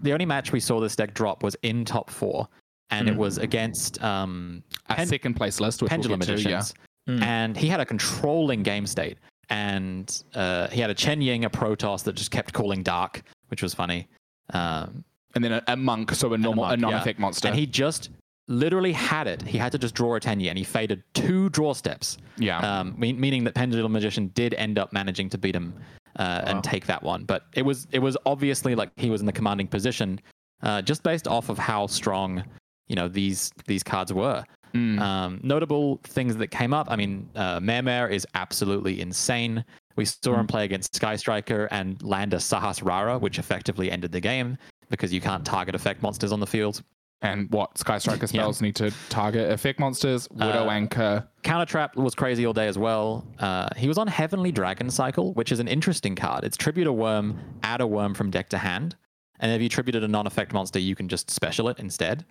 The 0.03 0.15
only 0.15 0.25
match 0.25 0.51
we 0.51 0.61
saw 0.61 0.81
this 0.81 0.97
deck 0.97 1.13
drop 1.13 1.43
was 1.43 1.55
in 1.63 1.85
top 1.85 2.09
four, 2.09 2.49
and 2.89 3.07
it 3.07 3.17
Mm. 3.17 3.19
was 3.19 3.37
against 3.37 4.03
um, 4.03 4.63
A 4.89 4.95
Pen- 4.95 5.07
second 5.07 5.35
place 5.35 5.61
list, 5.61 5.83
which 5.83 5.91
Pendulum 5.91 6.21
we'll 6.21 6.37
get 6.37 6.43
to, 6.43 6.49
yeah. 6.49 6.63
Mm. 7.07 7.23
And 7.23 7.57
he 7.57 7.69
had 7.69 7.81
a 7.81 7.85
controlling 7.85 8.63
game 8.63 8.87
state. 8.87 9.19
And 9.51 10.23
uh, 10.35 10.69
he 10.69 10.81
had 10.81 10.89
a 10.89 10.95
Chengying, 10.95 11.45
a 11.45 11.51
Protos 11.51 12.05
that 12.05 12.15
just 12.15 12.31
kept 12.31 12.55
calling 12.55 12.83
Dark, 12.83 13.23
which 13.49 13.63
was 13.63 13.75
funny. 13.75 14.09
Um, 14.55 15.05
and 15.35 15.45
then 15.45 15.53
a, 15.53 15.63
a 15.69 15.77
monk, 15.77 16.13
so 16.13 16.33
a 16.33 16.39
normal, 16.39 16.65
a, 16.65 16.69
monk, 16.69 16.81
yeah. 16.81 16.89
non-effect 16.89 17.19
monster. 17.19 17.49
and 17.49 17.57
he 17.59 17.67
just 17.67 18.09
literally 18.49 18.93
had 18.93 19.27
it. 19.27 19.43
He 19.43 19.59
had 19.59 19.73
to 19.73 19.79
just 19.79 19.95
draw 19.95 20.17
a 20.17 20.21
Tenyi, 20.21 20.49
and 20.49 20.59
he 20.59 20.65
faded 20.65 21.03
two 21.15 21.49
draw 21.51 21.73
steps, 21.73 22.19
yeah, 22.39 22.59
um, 22.59 22.95
mean, 22.99 23.19
meaning 23.21 23.45
that 23.45 23.55
Pendulum 23.55 23.93
Magician 23.93 24.29
did 24.35 24.55
end 24.55 24.79
up 24.79 24.93
managing 24.93 25.29
to 25.31 25.39
beat 25.39 25.55
him 25.55 25.75
uh, 26.19 26.43
Wow. 26.45 26.51
and 26.51 26.65
take 26.65 26.87
that 26.87 27.03
one. 27.03 27.25
But 27.25 27.47
it 27.55 27.63
was 27.63 27.87
it 27.93 28.01
was 28.01 28.17
obviously 28.27 28.75
like 28.75 28.91
he 28.97 29.11
was 29.11 29.21
in 29.21 29.27
the 29.27 29.33
commanding 29.33 29.67
position, 29.69 30.21
uh, 30.63 30.83
just 30.83 31.03
based 31.03 31.27
off 31.29 31.49
of 31.49 31.59
how 31.59 31.87
strong 31.87 32.45
you 32.89 32.97
know 32.97 33.09
these 33.09 33.51
these 33.67 33.83
cards 33.83 34.13
were. 34.13 34.45
Mm. 34.75 34.99
Um, 35.01 35.41
notable 35.43 36.01
things 36.05 36.35
that 36.37 36.49
came 36.49 36.73
up. 36.73 36.87
I 36.91 36.97
mean, 36.97 37.29
uh, 37.37 37.61
Mare 37.61 38.09
is 38.09 38.27
absolutely 38.35 39.03
insane. 39.03 39.63
We 39.97 40.07
saw 40.07 40.35
him 40.35 40.47
Mm. 40.47 40.49
play 40.49 40.65
against 40.65 40.95
Sky 40.97 41.17
Striker 41.17 41.69
and 41.71 42.03
land 42.03 42.33
a 42.33 42.39
Sahas 42.39 42.83
Rara, 42.83 43.19
which 43.19 43.39
effectively 43.39 43.91
ended 43.91 44.13
the 44.13 44.21
game 44.21 44.57
because 44.89 45.13
you 45.13 45.21
can't 45.21 45.45
target 45.45 45.75
effect 45.75 46.03
monsters 46.03 46.33
on 46.33 46.41
the 46.41 46.47
field. 46.47 46.83
And 47.23 47.49
what 47.51 47.79
Sky 47.79 47.99
Striker 47.99 48.23
Yeah. 48.23 48.27
spells 48.27 48.61
need 48.61 48.75
to 48.77 48.91
target 49.09 49.51
effect 49.51 49.79
monsters, 49.79 50.29
Widow 50.31 50.67
Uh, 50.67 50.71
Anchor. 50.71 51.29
Counter 51.45 51.65
Trap 51.67 51.97
was 51.97 52.15
crazy 52.17 52.45
all 52.45 52.53
day 52.53 52.67
as 52.67 52.77
well. 52.77 53.25
Uh, 53.39 53.69
he 53.77 53.87
was 53.87 53.97
on 53.97 54.09
Heavenly 54.09 54.51
Dragon 54.51 54.91
Cycle, 54.91 55.33
which 55.35 55.53
is 55.53 55.61
an 55.61 55.69
interesting 55.69 56.17
card. 56.17 56.43
It's 56.43 56.57
tribute 56.57 56.89
a 56.89 56.93
worm, 56.93 57.39
add 57.63 57.81
a 57.81 57.87
worm 57.87 58.13
from 58.15 58.31
deck 58.31 58.49
to 58.51 58.59
hand. 58.59 58.97
And 59.39 59.53
if 59.53 59.63
you 59.63 59.69
tributed 59.69 60.03
a 60.03 60.09
non 60.09 60.27
effect 60.27 60.53
monster, 60.53 60.79
you 60.81 60.95
can 60.97 61.09
just 61.09 61.31
special 61.31 61.69
it 61.69 61.79
instead. 61.79 62.25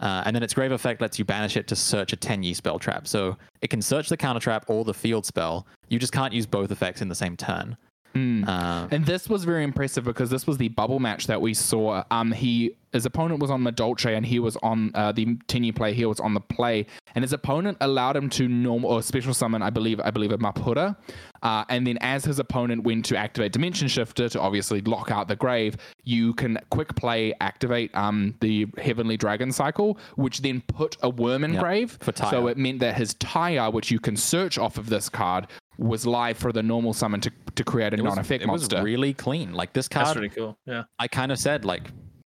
Uh, 0.00 0.22
and 0.26 0.34
then 0.34 0.42
its 0.42 0.52
grave 0.54 0.72
effect 0.72 1.00
lets 1.00 1.18
you 1.18 1.24
banish 1.24 1.56
it 1.56 1.68
to 1.68 1.76
search 1.76 2.12
a 2.12 2.16
Tenyi 2.16 2.56
spell 2.56 2.78
trap. 2.78 3.06
So 3.06 3.36
it 3.60 3.68
can 3.68 3.80
search 3.80 4.08
the 4.08 4.16
counter 4.16 4.40
trap 4.40 4.64
or 4.66 4.84
the 4.84 4.94
field 4.94 5.24
spell. 5.26 5.66
You 5.88 5.98
just 5.98 6.12
can't 6.12 6.32
use 6.32 6.44
both 6.46 6.72
effects 6.72 7.02
in 7.02 7.08
the 7.08 7.14
same 7.14 7.36
turn. 7.36 7.76
Mm. 8.14 8.46
Uh, 8.46 8.88
And 8.90 9.06
this 9.06 9.28
was 9.28 9.44
very 9.44 9.64
impressive 9.64 10.04
because 10.04 10.30
this 10.30 10.46
was 10.46 10.58
the 10.58 10.68
bubble 10.68 11.00
match 11.00 11.26
that 11.26 11.40
we 11.40 11.54
saw. 11.54 12.04
Um, 12.10 12.32
he 12.32 12.76
his 12.92 13.06
opponent 13.06 13.40
was 13.40 13.50
on 13.50 13.64
the 13.64 13.72
Dolce 13.72 14.14
and 14.14 14.26
he 14.26 14.38
was 14.38 14.54
on 14.62 14.90
uh, 14.94 15.12
the 15.12 15.24
Tinu 15.48 15.74
play. 15.74 15.94
He 15.94 16.04
was 16.04 16.20
on 16.20 16.34
the 16.34 16.40
play, 16.40 16.84
and 17.14 17.24
his 17.24 17.32
opponent 17.32 17.78
allowed 17.80 18.16
him 18.16 18.28
to 18.30 18.46
normal 18.48 18.90
or 18.90 19.00
special 19.02 19.32
summon. 19.32 19.62
I 19.62 19.70
believe 19.70 19.98
I 20.00 20.10
believe 20.10 20.30
a 20.30 20.36
Mapura, 20.36 20.94
uh, 21.42 21.64
and 21.70 21.86
then 21.86 21.96
as 22.02 22.26
his 22.26 22.38
opponent 22.38 22.84
went 22.84 23.06
to 23.06 23.16
activate 23.16 23.52
Dimension 23.52 23.88
Shifter 23.88 24.28
to 24.28 24.40
obviously 24.40 24.82
lock 24.82 25.10
out 25.10 25.26
the 25.28 25.36
grave, 25.36 25.78
you 26.04 26.34
can 26.34 26.58
quick 26.70 26.94
play 26.94 27.32
activate 27.40 27.94
um 27.94 28.34
the 28.40 28.66
Heavenly 28.76 29.16
Dragon 29.16 29.52
cycle, 29.52 29.96
which 30.16 30.42
then 30.42 30.60
put 30.66 30.98
a 31.02 31.08
worm 31.08 31.44
in 31.44 31.54
Yep, 31.54 31.62
grave. 31.62 31.98
for 32.00 32.12
Taia. 32.12 32.30
So 32.30 32.46
it 32.48 32.58
meant 32.58 32.80
that 32.80 32.94
his 32.96 33.14
tire, 33.14 33.70
which 33.70 33.90
you 33.90 34.00
can 34.00 34.18
search 34.18 34.58
off 34.58 34.76
of 34.76 34.90
this 34.90 35.08
card. 35.08 35.46
Was 35.78 36.06
live 36.06 36.36
for 36.36 36.52
the 36.52 36.62
normal 36.62 36.92
summon 36.92 37.20
to, 37.22 37.30
to 37.54 37.64
create 37.64 37.94
a 37.94 37.96
non-effect 37.96 38.46
monster. 38.46 38.76
it 38.76 38.78
was 38.80 38.84
really 38.84 39.14
clean. 39.14 39.52
Like 39.52 39.72
this 39.72 39.88
card, 39.88 40.06
That's 40.06 40.16
really 40.16 40.28
cool. 40.28 40.56
Yeah. 40.66 40.84
I 40.98 41.08
kind 41.08 41.32
of 41.32 41.38
said 41.38 41.64
like 41.64 41.90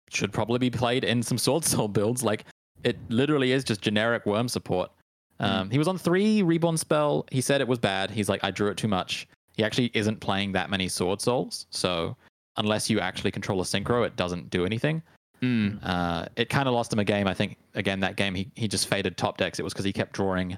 should 0.10 0.32
probably 0.34 0.60
be 0.60 0.70
played 0.70 1.04
in 1.04 1.24
some 1.24 1.38
Swordsoul 1.38 1.92
builds. 1.94 2.24
Like 2.24 2.46
it 2.84 2.98
literally 3.10 3.52
is 3.52 3.64
just 3.64 3.82
generic 3.82 4.26
worm 4.26 4.48
support. 4.48 4.92
Um, 5.40 5.70
He 5.70 5.78
was 5.78 5.88
on 5.88 5.98
three 5.98 6.42
reborn 6.44 6.78
spell. 6.78 7.26
He 7.32 7.42
said 7.42 7.62
it 7.62 7.68
was 7.68 7.80
bad. 7.80 8.12
He's 8.12 8.28
like 8.30 8.44
I 8.44 8.52
drew 8.52 8.70
it 8.70 8.78
too 8.78 8.88
much. 8.90 9.28
He 9.56 9.64
actually 9.64 9.92
isn't 9.94 10.20
playing 10.20 10.52
that 10.54 10.70
many 10.70 10.88
Swordsouls, 10.88 11.66
so 11.70 12.16
unless 12.58 12.90
you 12.90 13.00
actually 13.00 13.32
control 13.32 13.62
a 13.62 13.64
synchro, 13.64 14.06
it 14.06 14.16
doesn't 14.16 14.50
do 14.50 14.66
anything. 14.66 15.02
Mm. 15.42 15.80
Uh, 15.84 16.26
it 16.36 16.50
kind 16.50 16.68
of 16.68 16.74
lost 16.74 16.92
him 16.92 17.00
a 17.00 17.06
game. 17.06 17.28
I 17.28 17.34
think 17.34 17.58
again 17.76 18.00
that 18.02 18.16
game 18.18 18.36
he 18.36 18.52
he 18.56 18.68
just 18.68 18.88
faded 18.88 19.16
top 19.18 19.38
decks. 19.38 19.60
It 19.60 19.64
was 19.64 19.74
because 19.74 19.86
he 19.86 19.94
kept 19.94 20.14
drawing 20.14 20.58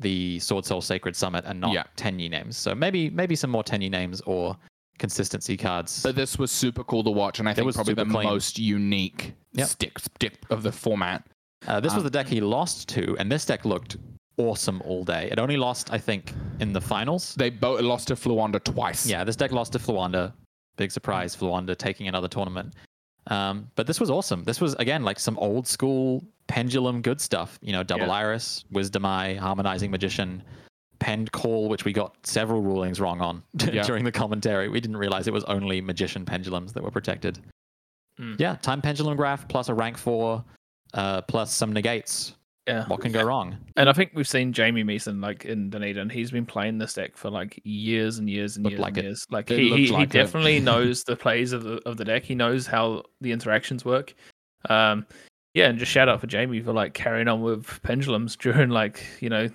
the 0.00 0.38
Swordsoul 0.38 0.82
Sacred 0.82 1.14
Summit 1.14 1.44
and 1.46 1.60
not 1.60 1.72
Yeah. 1.72 1.84
Tenyi 1.96 2.28
names. 2.30 2.56
So 2.56 2.74
maybe 2.74 3.10
maybe 3.10 3.36
some 3.36 3.50
more 3.50 3.62
Tenyi 3.62 3.90
names 3.90 4.20
or 4.22 4.56
consistency 4.98 5.56
cards. 5.56 6.02
But 6.02 6.16
this 6.16 6.38
was 6.38 6.50
super 6.50 6.84
cool 6.84 7.04
to 7.04 7.10
watch, 7.10 7.38
and 7.38 7.48
I 7.48 7.54
think 7.54 7.66
was 7.66 7.76
probably 7.76 7.94
the 7.94 8.04
clean. 8.04 8.24
most 8.28 8.58
unique 8.58 9.34
Yep. 9.52 9.68
stick 9.68 9.98
stick 9.98 10.34
of 10.50 10.62
the 10.62 10.72
format. 10.72 11.24
Uh, 11.66 11.80
this 11.80 11.92
was 11.94 11.98
Um, 12.00 12.04
the 12.04 12.10
deck 12.10 12.28
he 12.28 12.40
lost 12.40 12.88
to, 12.90 13.16
and 13.18 13.30
this 13.30 13.44
deck 13.44 13.64
looked 13.64 13.96
awesome 14.38 14.80
all 14.84 15.04
day. 15.04 15.28
It 15.30 15.38
only 15.38 15.56
lost, 15.58 15.92
I 15.92 15.98
think, 15.98 16.32
in 16.60 16.72
the 16.72 16.80
finals. 16.80 17.34
They 17.34 17.50
both 17.50 17.80
lost 17.82 18.08
to 18.08 18.14
Fluanda 18.14 18.62
twice. 18.62 19.06
Yeah, 19.06 19.24
this 19.24 19.36
deck 19.36 19.52
lost 19.52 19.72
to 19.72 19.78
Flawanda. 19.78 20.32
Big 20.76 20.90
surprise, 20.90 21.36
Flawanda 21.36 21.76
taking 21.76 22.08
another 22.08 22.28
tournament. 22.28 22.74
Um, 23.30 23.70
but 23.76 23.86
this 23.86 24.00
was 24.00 24.10
awesome. 24.10 24.44
This 24.44 24.60
was 24.60 24.74
again 24.74 25.02
like 25.04 25.18
some 25.20 25.38
old 25.38 25.66
school 25.66 26.22
pendulum 26.48 27.00
good 27.00 27.20
stuff. 27.20 27.58
You 27.62 27.72
know, 27.72 27.82
double 27.82 28.06
Yeah. 28.06 28.12
iris, 28.12 28.64
wisdom 28.70 29.06
eye, 29.06 29.34
harmonizing 29.34 29.90
magician, 29.90 30.42
penned 30.98 31.30
call, 31.32 31.68
which 31.68 31.84
we 31.84 31.92
got 31.92 32.14
several 32.26 32.60
rulings 32.60 33.00
wrong 33.00 33.20
on 33.20 33.42
Yeah. 33.72 33.84
during 33.84 34.04
the 34.04 34.12
commentary. 34.12 34.68
We 34.68 34.80
didn't 34.80 34.96
realize 34.98 35.26
it 35.28 35.32
was 35.32 35.44
only 35.44 35.80
magician 35.80 36.24
pendulums 36.26 36.72
that 36.72 36.82
were 36.82 36.90
protected. 36.90 37.38
Mm. 38.18 38.38
Yeah, 38.38 38.56
time 38.56 38.82
pendulum 38.82 39.16
graph 39.16 39.46
plus 39.48 39.68
a 39.68 39.74
rank 39.74 39.96
four, 39.96 40.44
uh, 40.92 41.22
plus 41.22 41.54
some 41.54 41.72
negates. 41.72 42.34
Yeah. 42.66 42.86
What 42.86 43.00
can 43.00 43.10
go 43.10 43.24
wrong? 43.24 43.56
And 43.76 43.88
I 43.88 43.92
think 43.92 44.12
we've 44.14 44.28
seen 44.28 44.52
Jamie 44.52 44.84
Meeson 44.84 45.20
like 45.20 45.44
in 45.44 45.70
Dunedin. 45.70 46.08
He's 46.10 46.30
been 46.30 46.46
playing 46.46 46.78
this 46.78 46.92
deck 46.94 47.16
for 47.16 47.30
like 47.30 47.60
years 47.64 48.18
and 48.18 48.28
years 48.30 48.56
and 48.56 48.64
Looked 48.64 48.72
years 48.72 48.80
like 48.80 48.96
and 48.96 49.04
years. 49.06 49.26
Like 49.30 49.50
It 49.50 49.58
he, 49.58 49.68
he, 49.70 49.86
he 49.86 49.92
like 49.92 50.08
it. 50.08 50.12
definitely 50.12 50.60
knows 50.60 51.02
the 51.04 51.16
plays 51.16 51.52
of 51.52 51.64
the 51.64 51.80
of 51.88 51.96
the 51.96 52.04
deck. 52.04 52.22
He 52.22 52.34
knows 52.34 52.66
how 52.66 53.02
the 53.20 53.32
interactions 53.32 53.84
work. 53.84 54.14
Um, 54.68 55.06
yeah, 55.54 55.68
and 55.68 55.78
just 55.78 55.90
shout 55.90 56.08
out 56.08 56.20
for 56.20 56.26
Jamie 56.26 56.60
for 56.60 56.72
like 56.72 56.94
carrying 56.94 57.26
on 57.28 57.40
with 57.42 57.80
pendulums 57.82 58.36
during 58.40 58.70
like 58.70 59.04
you 59.20 59.30
know 59.30 59.48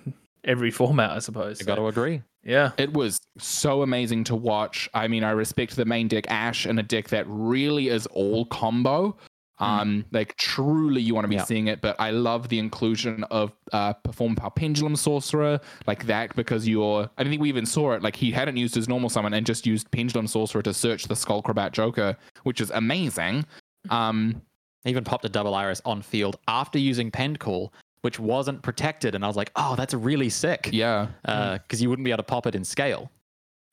every 0.44 0.70
format, 0.70 1.10
I 1.10 1.20
suppose. 1.20 1.60
I 1.62 1.64
got 1.64 1.76
to 1.76 1.86
agree. 1.86 2.22
yeah, 2.44 2.72
It 2.76 2.92
was 2.92 3.18
so 3.38 3.82
amazing 3.82 4.24
to 4.24 4.36
watch. 4.36 4.88
I 4.94 5.08
mean, 5.08 5.24
I 5.24 5.30
respect 5.30 5.74
the 5.76 5.84
main 5.84 6.06
deck 6.08 6.24
Ash 6.28 6.66
and 6.66 6.78
a 6.78 6.82
deck 6.82 7.08
that 7.08 7.24
really 7.28 7.88
is 7.88 8.06
all 8.08 8.44
combo. 8.46 9.16
Um, 9.58 10.04
like 10.12 10.36
truly, 10.36 11.00
you 11.00 11.14
want 11.14 11.24
to 11.24 11.28
be 11.28 11.36
Yeah. 11.36 11.44
seeing 11.44 11.66
it. 11.68 11.80
But 11.80 11.96
I 11.98 12.10
love 12.10 12.48
the 12.48 12.58
inclusion 12.58 13.24
of 13.30 13.52
uh, 13.72 13.94
perform 13.94 14.36
power 14.36 14.50
pendulum 14.50 14.96
sorcerer 14.96 15.60
like 15.86 16.06
that 16.06 16.36
because 16.36 16.68
you're. 16.68 17.08
I 17.16 17.24
think 17.24 17.40
we 17.40 17.48
even 17.48 17.64
saw 17.66 17.92
it. 17.92 18.02
Like 18.02 18.16
he 18.16 18.30
hadn't 18.30 18.56
used 18.58 18.74
his 18.74 18.88
normal 18.88 19.08
summon 19.08 19.32
and 19.34 19.46
just 19.46 19.66
used 19.66 19.90
pendulum 19.90 20.26
sorcerer 20.26 20.62
to 20.62 20.74
search 20.74 21.04
the 21.04 21.14
Skullcrabat 21.14 21.72
Joker, 21.72 22.16
which 22.42 22.60
is 22.60 22.70
amazing. 22.70 23.44
Um, 23.90 24.42
even 24.84 25.04
popped 25.04 25.24
a 25.24 25.28
double 25.28 25.54
iris 25.54 25.80
on 25.84 26.02
field 26.02 26.36
after 26.48 26.78
using 26.78 27.10
pend 27.10 27.38
call, 27.40 27.72
which 28.02 28.20
wasn't 28.20 28.62
protected, 28.62 29.14
and 29.14 29.24
I 29.24 29.26
was 29.26 29.36
like, 29.36 29.50
oh, 29.56 29.74
that's 29.74 29.94
really 29.94 30.28
sick. 30.28 30.68
yeah. 30.72 31.06
because 31.24 31.80
you 31.82 31.88
wouldn't 31.88 32.04
be 32.04 32.10
able 32.12 32.18
to 32.18 32.22
pop 32.24 32.46
it 32.46 32.54
in 32.54 32.62
scale. 32.64 33.10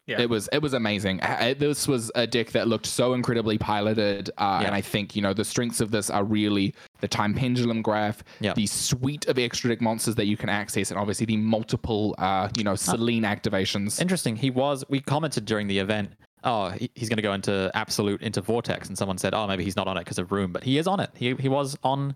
Yeah. 0.06 0.20
It 0.20 0.30
was 0.30 0.50
it 0.52 0.62
was 0.62 0.74
amazing. 0.74 1.22
This 1.58 1.88
was 1.88 2.12
a 2.16 2.28
deck 2.28 2.50
that 2.52 2.68
looked 2.68 2.86
so 2.86 3.14
incredibly 3.14 3.58
piloted, 3.58 4.30
uh, 4.38 4.60
Yeah. 4.62 4.68
and 4.68 4.76
I 4.76 4.82
think 4.82 5.16
you 5.16 5.22
know 5.22 5.34
the 5.34 5.46
strengths 5.46 5.80
of 5.80 5.92
this 5.92 6.10
are 6.10 6.26
really 6.26 6.74
the 7.00 7.08
time 7.08 7.34
pendulum 7.34 7.82
graph, 7.82 8.22
Yeah. 8.42 8.54
the 8.54 8.68
suite 8.68 9.26
of 9.28 9.40
extra 9.40 9.70
deck 9.70 9.80
monsters 9.80 10.16
that 10.16 10.26
you 10.26 10.36
can 10.36 10.50
access, 10.50 10.92
and 10.92 11.00
obviously 11.00 11.26
the 11.26 11.38
multiple 11.38 12.16
uh, 12.18 12.50
you 12.58 12.66
know 12.66 12.76
Celine 12.76 13.24
activations. 13.24 14.02
Interesting. 14.02 14.36
He 14.36 14.50
was. 14.50 14.84
We 14.90 15.00
commented 15.00 15.46
during 15.46 15.68
the 15.68 15.80
event. 15.80 16.12
Oh, 16.44 16.72
he, 16.72 16.92
he's 16.96 17.08
going 17.08 17.16
to 17.16 17.24
go 17.24 17.32
into 17.32 17.72
absolute 17.74 18.22
into 18.22 18.42
vortex, 18.42 18.90
and 18.90 18.98
someone 18.98 19.18
said, 19.18 19.34
oh, 19.34 19.48
maybe 19.48 19.64
he's 19.64 19.78
not 19.78 19.88
on 19.88 19.96
it 19.96 20.02
because 20.02 20.18
of 20.20 20.34
room, 20.34 20.52
but 20.52 20.62
he 20.66 20.78
is 20.78 20.88
on 20.88 21.00
it. 21.00 21.10
He 21.16 21.34
he 21.36 21.48
was 21.48 21.78
on 21.84 22.14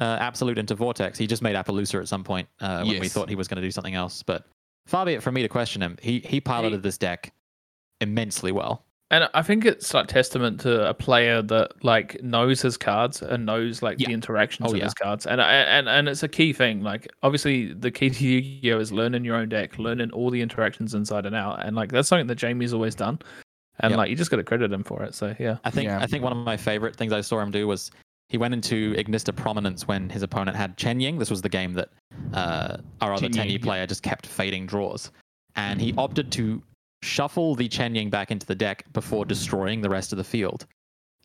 uh, 0.00 0.16
absolute 0.20 0.58
into 0.58 0.74
vortex. 0.74 1.16
He 1.18 1.28
just 1.28 1.42
made 1.42 1.54
Appaloosa 1.54 2.00
at 2.00 2.08
some 2.08 2.24
point 2.24 2.48
uh, 2.60 2.82
when 2.84 2.98
we 2.98 3.08
thought 3.08 3.28
he 3.28 3.36
was 3.36 3.46
going 3.46 3.60
to 3.60 3.62
do 3.62 3.70
something 3.70 3.94
else. 3.94 4.24
But 4.24 4.46
far 4.86 5.06
be 5.06 5.14
it 5.14 5.22
from 5.22 5.34
me 5.34 5.42
to 5.42 5.48
question 5.48 5.82
him. 5.82 5.96
He 6.02 6.20
he 6.20 6.40
piloted 6.40 6.82
this 6.82 6.98
deck 6.98 7.32
immensely 8.00 8.52
well. 8.52 8.84
and 9.10 9.28
I 9.34 9.42
think 9.42 9.66
it's 9.66 9.92
like 9.92 10.06
testament 10.08 10.58
to 10.60 10.88
a 10.88 10.94
player 10.94 11.42
that 11.42 11.84
like 11.84 12.20
knows 12.22 12.62
his 12.62 12.76
cards 12.78 13.20
and 13.20 13.44
knows 13.44 13.82
like 13.82 14.00
Yeah. 14.00 14.08
the 14.08 14.14
interactions 14.14 14.68
Oh, 14.70 14.72
of 14.72 14.78
yeah. 14.78 14.84
his 14.84 14.94
cards, 14.94 15.26
and 15.26 15.40
and 15.40 15.88
and 15.88 16.08
it's 16.08 16.22
a 16.22 16.28
key 16.28 16.52
thing. 16.54 16.82
Like 16.82 17.06
obviously, 17.22 17.72
the 17.74 17.90
key 17.90 18.08
to 18.10 18.24
Yu-Gi-Oh 18.24 18.78
is 18.80 18.90
learning 18.90 19.24
your 19.24 19.36
own 19.36 19.48
deck, 19.50 19.78
learning 19.78 20.10
all 20.12 20.30
the 20.30 20.40
interactions 20.40 20.94
inside 20.94 21.26
and 21.26 21.36
out, 21.36 21.64
and 21.64 21.76
like 21.76 21.92
that's 21.92 22.08
something 22.08 22.26
that 22.28 22.36
Jamie's 22.36 22.72
always 22.72 22.94
done. 22.94 23.18
And 23.80 23.90
Yep. 23.92 23.98
like 23.98 24.10
you 24.10 24.16
just 24.16 24.30
got 24.30 24.36
to 24.38 24.44
credit 24.44 24.72
him 24.72 24.82
for 24.84 25.02
it. 25.02 25.14
So 25.14 25.34
yeah, 25.38 25.58
I 25.64 25.70
think 25.70 25.86
Yeah. 25.88 26.00
I 26.00 26.06
think 26.06 26.22
one 26.24 26.32
of 26.32 26.38
my 26.44 26.56
favorite 26.56 26.96
things 26.96 27.12
I 27.12 27.20
saw 27.20 27.38
him 27.40 27.50
do 27.50 27.66
was 27.66 27.90
he 28.32 28.38
went 28.38 28.54
into 28.54 28.94
Ignister 28.94 29.34
prominence 29.36 29.86
when 29.86 30.08
his 30.08 30.22
opponent 30.22 30.56
had 30.56 30.76
Chengying. 30.76 31.18
This 31.18 31.30
was 31.30 31.42
the 31.42 31.48
game 31.48 31.74
that 31.74 31.90
uh, 32.32 32.78
our 33.00 33.12
other 33.12 33.26
Chen 33.28 33.32
Chen 33.32 33.42
Ying, 33.44 33.52
Yi 33.52 33.58
yeah. 33.58 33.64
player 33.64 33.86
just 33.86 34.02
kept 34.02 34.26
fading 34.26 34.66
draws, 34.66 35.12
and 35.54 35.80
he 35.80 35.94
opted 35.98 36.32
to 36.32 36.62
shuffle 37.02 37.54
the 37.54 37.68
Chengying 37.68 38.10
back 38.10 38.30
into 38.30 38.46
the 38.46 38.54
deck 38.54 38.84
before 38.94 39.24
destroying 39.24 39.80
the 39.82 39.88
rest 39.90 40.12
of 40.12 40.16
the 40.16 40.24
field, 40.24 40.66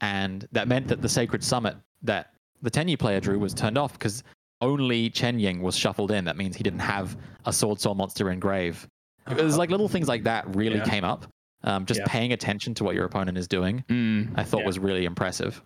and 0.01 0.47
that 0.51 0.67
meant 0.67 0.87
that 0.89 1.01
the 1.01 1.09
Sacred 1.09 1.43
Summit 1.43 1.75
that 2.03 2.33
the 2.61 2.69
Tenyi 2.69 2.99
player 2.99 3.19
drew 3.19 3.39
was 3.39 3.53
turned 3.53 3.77
off 3.77 3.93
because 3.93 4.23
only 4.61 5.09
Chengying 5.09 5.61
was 5.61 5.77
shuffled 5.77 6.11
in. 6.11 6.25
That 6.25 6.35
means 6.37 6.55
he 6.55 6.63
didn't 6.63 6.79
have 6.79 7.15
a 7.45 7.51
Swordsoul 7.51 7.95
monster 7.95 8.31
in 8.31 8.39
grave. 8.39 8.87
It 9.29 9.37
was 9.43 9.57
like 9.57 9.69
little 9.69 9.87
things 9.87 10.07
like 10.07 10.23
that 10.23 10.55
really 10.55 10.77
Yeah. 10.77 10.85
came 10.85 11.03
up. 11.03 11.25
Um, 11.63 11.85
just 11.85 11.99
Yeah. 12.01 12.07
paying 12.07 12.33
attention 12.33 12.73
to 12.75 12.83
what 12.83 12.95
your 12.95 13.05
opponent 13.05 13.37
is 13.37 13.47
doing, 13.47 13.83
Mm. 13.89 14.33
I 14.35 14.43
thought 14.43 14.61
Yeah. 14.61 14.65
was 14.67 14.77
really 14.79 15.05
impressive. 15.05 15.61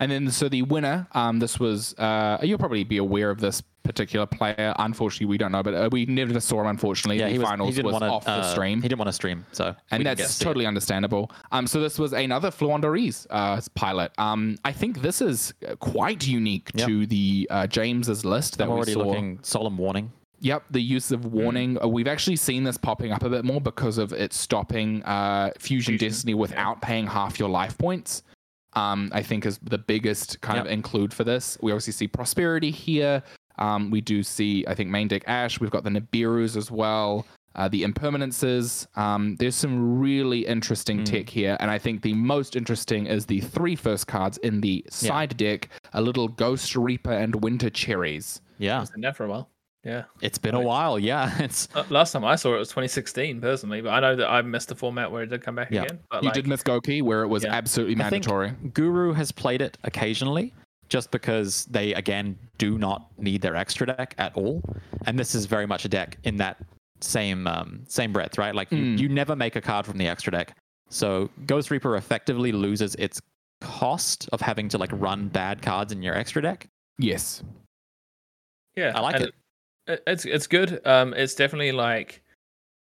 And 0.00 0.10
then 0.10 0.30
so 0.30 0.48
the 0.48 0.62
winner, 0.62 1.06
um, 1.12 1.38
this 1.38 1.58
was 1.60 1.94
uh, 1.98 2.38
you'll 2.42 2.58
probably 2.58 2.84
be 2.84 2.98
aware 2.98 3.30
of 3.30 3.40
this 3.40 3.62
particular 3.84 4.24
player. 4.24 4.74
Unfortunately, 4.78 5.26
we 5.26 5.36
don't 5.38 5.52
know, 5.52 5.62
but 5.62 5.74
uh, 5.74 5.88
we 5.92 6.06
never 6.06 6.40
saw 6.40 6.62
him. 6.62 6.68
Unfortunately, 6.68 7.18
Yeah, 7.18 7.26
the 7.26 7.32
he 7.32 7.38
was. 7.38 7.48
finals 7.48 7.76
he 7.76 7.82
was 7.82 7.92
want 7.92 8.02
to 8.04 8.10
off 8.10 8.24
the 8.24 8.30
uh, 8.30 8.52
stream. 8.52 8.80
He 8.80 8.88
didn't 8.88 8.98
want 8.98 9.08
to 9.08 9.12
stream, 9.12 9.44
so 9.52 9.74
and 9.90 10.00
to 10.00 10.04
that's 10.04 10.30
see 10.30 10.42
it. 10.42 10.44
totally 10.46 10.66
understandable. 10.66 11.30
Um, 11.52 11.66
so 11.66 11.80
this 11.80 11.98
was 11.98 12.12
another 12.14 12.50
Floowandereeze 12.50 13.26
uh, 13.30 13.60
pilot. 13.74 14.12
Um, 14.18 14.56
I 14.64 14.72
think 14.72 15.02
this 15.02 15.20
is 15.20 15.52
uh, 15.68 15.76
quite 15.76 16.26
unique 16.26 16.70
Yep. 16.74 16.88
to 16.88 17.06
the 17.06 17.46
uh, 17.50 17.66
James's 17.66 18.24
list 18.24 18.56
that 18.58 18.64
I'm 18.64 18.70
we 18.70 18.76
already 18.76 18.92
saw. 18.94 19.00
looking 19.00 19.38
solemn 19.42 19.76
warning. 19.76 20.12
Yep, 20.40 20.64
the 20.70 20.82
use 20.82 21.10
of 21.10 21.26
warning. 21.26 21.78
Uh, 21.82 21.86
we've 21.88 22.08
actually 22.08 22.36
seen 22.36 22.64
this 22.64 22.76
popping 22.76 23.12
up 23.12 23.22
a 23.22 23.28
bit 23.30 23.44
more 23.44 23.60
because 23.60 23.96
of 23.98 24.12
it 24.12 24.32
stopping 24.32 25.02
uh, 25.04 25.50
Fusion, 25.58 25.92
Fusion, 25.92 26.08
Destiny 26.08 26.34
without 26.34 26.82
paying 26.82 27.06
half 27.06 27.38
your 27.38 27.48
life 27.48 27.78
points. 27.78 28.22
Um, 28.74 29.10
I 29.12 29.22
think 29.22 29.46
is 29.46 29.58
the 29.62 29.78
biggest 29.78 30.40
kind 30.40 30.58
of 30.58 30.66
include 30.66 31.12
for 31.14 31.24
this. 31.24 31.56
We 31.62 31.70
obviously 31.72 31.92
see 31.92 32.08
prosperity 32.08 32.70
here. 32.70 33.22
Um, 33.58 33.90
we 33.90 34.00
do 34.00 34.22
see, 34.24 34.64
I 34.66 34.74
think, 34.74 34.90
main 34.90 35.06
deck 35.08 35.22
Ash. 35.28 35.60
We've 35.60 35.70
got 35.70 35.84
the 35.84 35.90
Nibiru's 35.90 36.56
as 36.56 36.70
well. 36.70 37.24
Uh, 37.56 37.68
the 37.68 37.84
impermanences. 37.84 38.88
Um, 38.96 39.36
there's 39.36 39.54
some 39.54 40.00
really 40.00 40.44
interesting 40.44 41.00
Mm. 41.00 41.04
tech 41.04 41.28
here, 41.28 41.56
and 41.60 41.70
I 41.70 41.78
think 41.78 42.02
the 42.02 42.14
most 42.14 42.56
interesting 42.56 43.06
is 43.06 43.26
the 43.26 43.40
three 43.40 43.76
first 43.76 44.08
cards 44.08 44.38
in 44.38 44.60
the 44.60 44.84
side 44.90 45.36
deck: 45.36 45.68
a 45.92 46.00
little 46.02 46.26
Ghost 46.26 46.74
Reaper 46.74 47.12
and 47.12 47.44
Winter 47.44 47.70
Cherries. 47.70 48.40
Yeah, 48.58 48.82
It's 48.82 48.90
been 48.90 49.02
there 49.02 49.14
for 49.14 49.24
a 49.26 49.28
while. 49.28 49.50
Yeah. 49.84 50.04
it's 50.22 50.38
been 50.38 50.54
a 50.54 50.60
while. 50.60 50.98
Yeah, 50.98 51.30
it's 51.42 51.68
Uh, 51.74 51.84
Last 51.90 52.12
time 52.12 52.24
I 52.24 52.36
saw 52.36 52.54
it 52.54 52.58
was 52.58 52.68
2016, 52.68 53.40
personally, 53.40 53.80
but 53.82 53.90
I 53.90 54.00
know 54.00 54.16
that 54.16 54.28
I 54.30 54.40
missed 54.42 54.68
the 54.68 54.74
format 54.74 55.10
where 55.12 55.22
it 55.22 55.26
did 55.28 55.42
come 55.42 55.54
back 55.56 55.70
Yeah. 55.70 55.82
again. 55.82 55.98
But 56.10 56.22
you 56.22 56.28
like, 56.28 56.34
did 56.34 56.46
miss 56.46 56.62
Goki, 56.62 57.02
where 57.02 57.22
it 57.22 57.28
was 57.28 57.44
Yeah. 57.44 57.52
absolutely 57.54 57.94
I 57.96 58.08
think- 58.10 58.26
mandatory. 58.26 58.50
Guru 58.72 59.12
has 59.12 59.30
played 59.30 59.60
it 59.60 59.76
occasionally, 59.84 60.54
just 60.88 61.10
because 61.10 61.66
they 61.66 61.92
again 61.94 62.38
do 62.58 62.78
not 62.78 63.10
need 63.18 63.42
their 63.42 63.56
extra 63.56 63.86
deck 63.86 64.14
at 64.18 64.34
all, 64.36 64.62
and 65.06 65.18
this 65.18 65.34
is 65.34 65.46
very 65.46 65.66
much 65.66 65.84
a 65.84 65.88
deck 65.88 66.18
in 66.24 66.36
that 66.38 66.56
same 67.00 67.46
um, 67.46 67.84
same 67.88 68.12
breadth, 68.12 68.38
right? 68.38 68.54
Like 68.54 68.70
Mm. 68.70 68.78
you, 68.98 69.04
you 69.04 69.08
never 69.08 69.36
make 69.36 69.56
a 69.56 69.60
card 69.60 69.84
from 69.86 69.98
the 69.98 70.06
extra 70.08 70.30
deck, 70.32 70.56
so 70.88 71.28
Ghost 71.46 71.70
Reaper 71.70 71.96
effectively 71.96 72.52
loses 72.52 72.94
its 72.94 73.20
cost 73.60 74.28
of 74.32 74.40
having 74.40 74.68
to 74.70 74.78
like 74.78 74.90
run 74.92 75.28
bad 75.28 75.60
cards 75.62 75.92
in 75.92 76.02
your 76.02 76.14
extra 76.14 76.40
deck. 76.42 76.66
Yes. 76.98 77.42
yeah, 78.76 78.92
I 78.94 79.00
like 79.00 79.16
and 79.16 79.24
it. 79.26 79.34
It- 79.86 80.02
It's 80.06 80.24
it's 80.24 80.46
good. 80.46 80.80
Um, 80.86 81.14
it's 81.14 81.34
definitely 81.34 81.72
like 81.72 82.20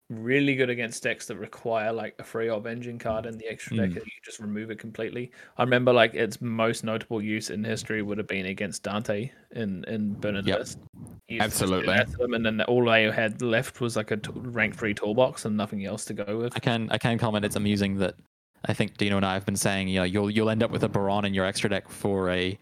really 0.09 0.55
good 0.55 0.71
against 0.71 1.03
decks 1.03 1.27
that 1.27 1.37
require 1.37 1.93
like 1.93 2.15
a 2.21 2.23
free 2.23 2.49
op 2.49 2.65
engine 2.65 2.97
card 2.97 3.27
in 3.27 3.37
the 3.39 3.47
extra 3.49 3.77
deck, 3.77 3.91
Mm. 3.91 3.97
and 3.97 4.07
you 4.07 4.13
just 4.25 4.39
remove 4.39 4.71
it 4.71 4.79
completely. 4.79 5.33
I 5.57 5.65
remember 5.65 5.93
like 5.93 6.15
its 6.15 6.41
most 6.41 6.85
notable 6.85 7.21
use 7.21 7.51
in 7.51 7.65
history 7.65 8.03
would 8.03 8.17
have 8.19 8.29
been 8.29 8.47
against 8.47 8.85
Dante 8.85 9.33
in 9.57 9.83
in 9.89 10.13
Burning 10.15 10.47
Yep. 10.47 10.59
List. 10.61 10.79
He 11.27 11.35
used 11.35 11.45
to 11.45 11.49
just 11.49 11.59
do 11.59 11.91
Absolutely. 11.91 12.17
them, 12.19 12.35
and 12.35 12.47
then 12.47 12.61
all 12.63 12.85
they 12.85 13.11
had 13.11 13.43
left 13.43 13.81
was 13.81 13.97
like 13.97 14.13
a 14.13 14.17
t- 14.17 14.31
rank 14.37 14.77
three 14.77 14.95
toolbox 14.95 15.45
and 15.45 15.57
nothing 15.57 15.85
else 15.85 16.05
to 16.05 16.15
go 16.15 16.39
with. 16.39 16.53
I 16.55 16.61
can 16.61 16.89
I 16.93 16.99
can 16.99 17.19
comment. 17.19 17.45
It's 17.45 17.57
amusing 17.57 17.97
that 17.99 18.15
I 18.67 18.75
think 18.75 18.97
Dino 18.99 19.17
and 19.17 19.27
I 19.27 19.35
have 19.35 19.45
been 19.45 19.57
saying, 19.57 19.89
you 19.89 19.99
know, 19.99 20.05
you'll 20.05 20.31
you'll 20.31 20.51
end 20.51 20.63
up 20.63 20.71
with 20.71 20.85
a 20.85 20.89
Baron 20.89 21.25
in 21.25 21.35
your 21.35 21.47
extra 21.47 21.69
deck 21.69 21.89
for 21.89 22.31
a 22.31 22.57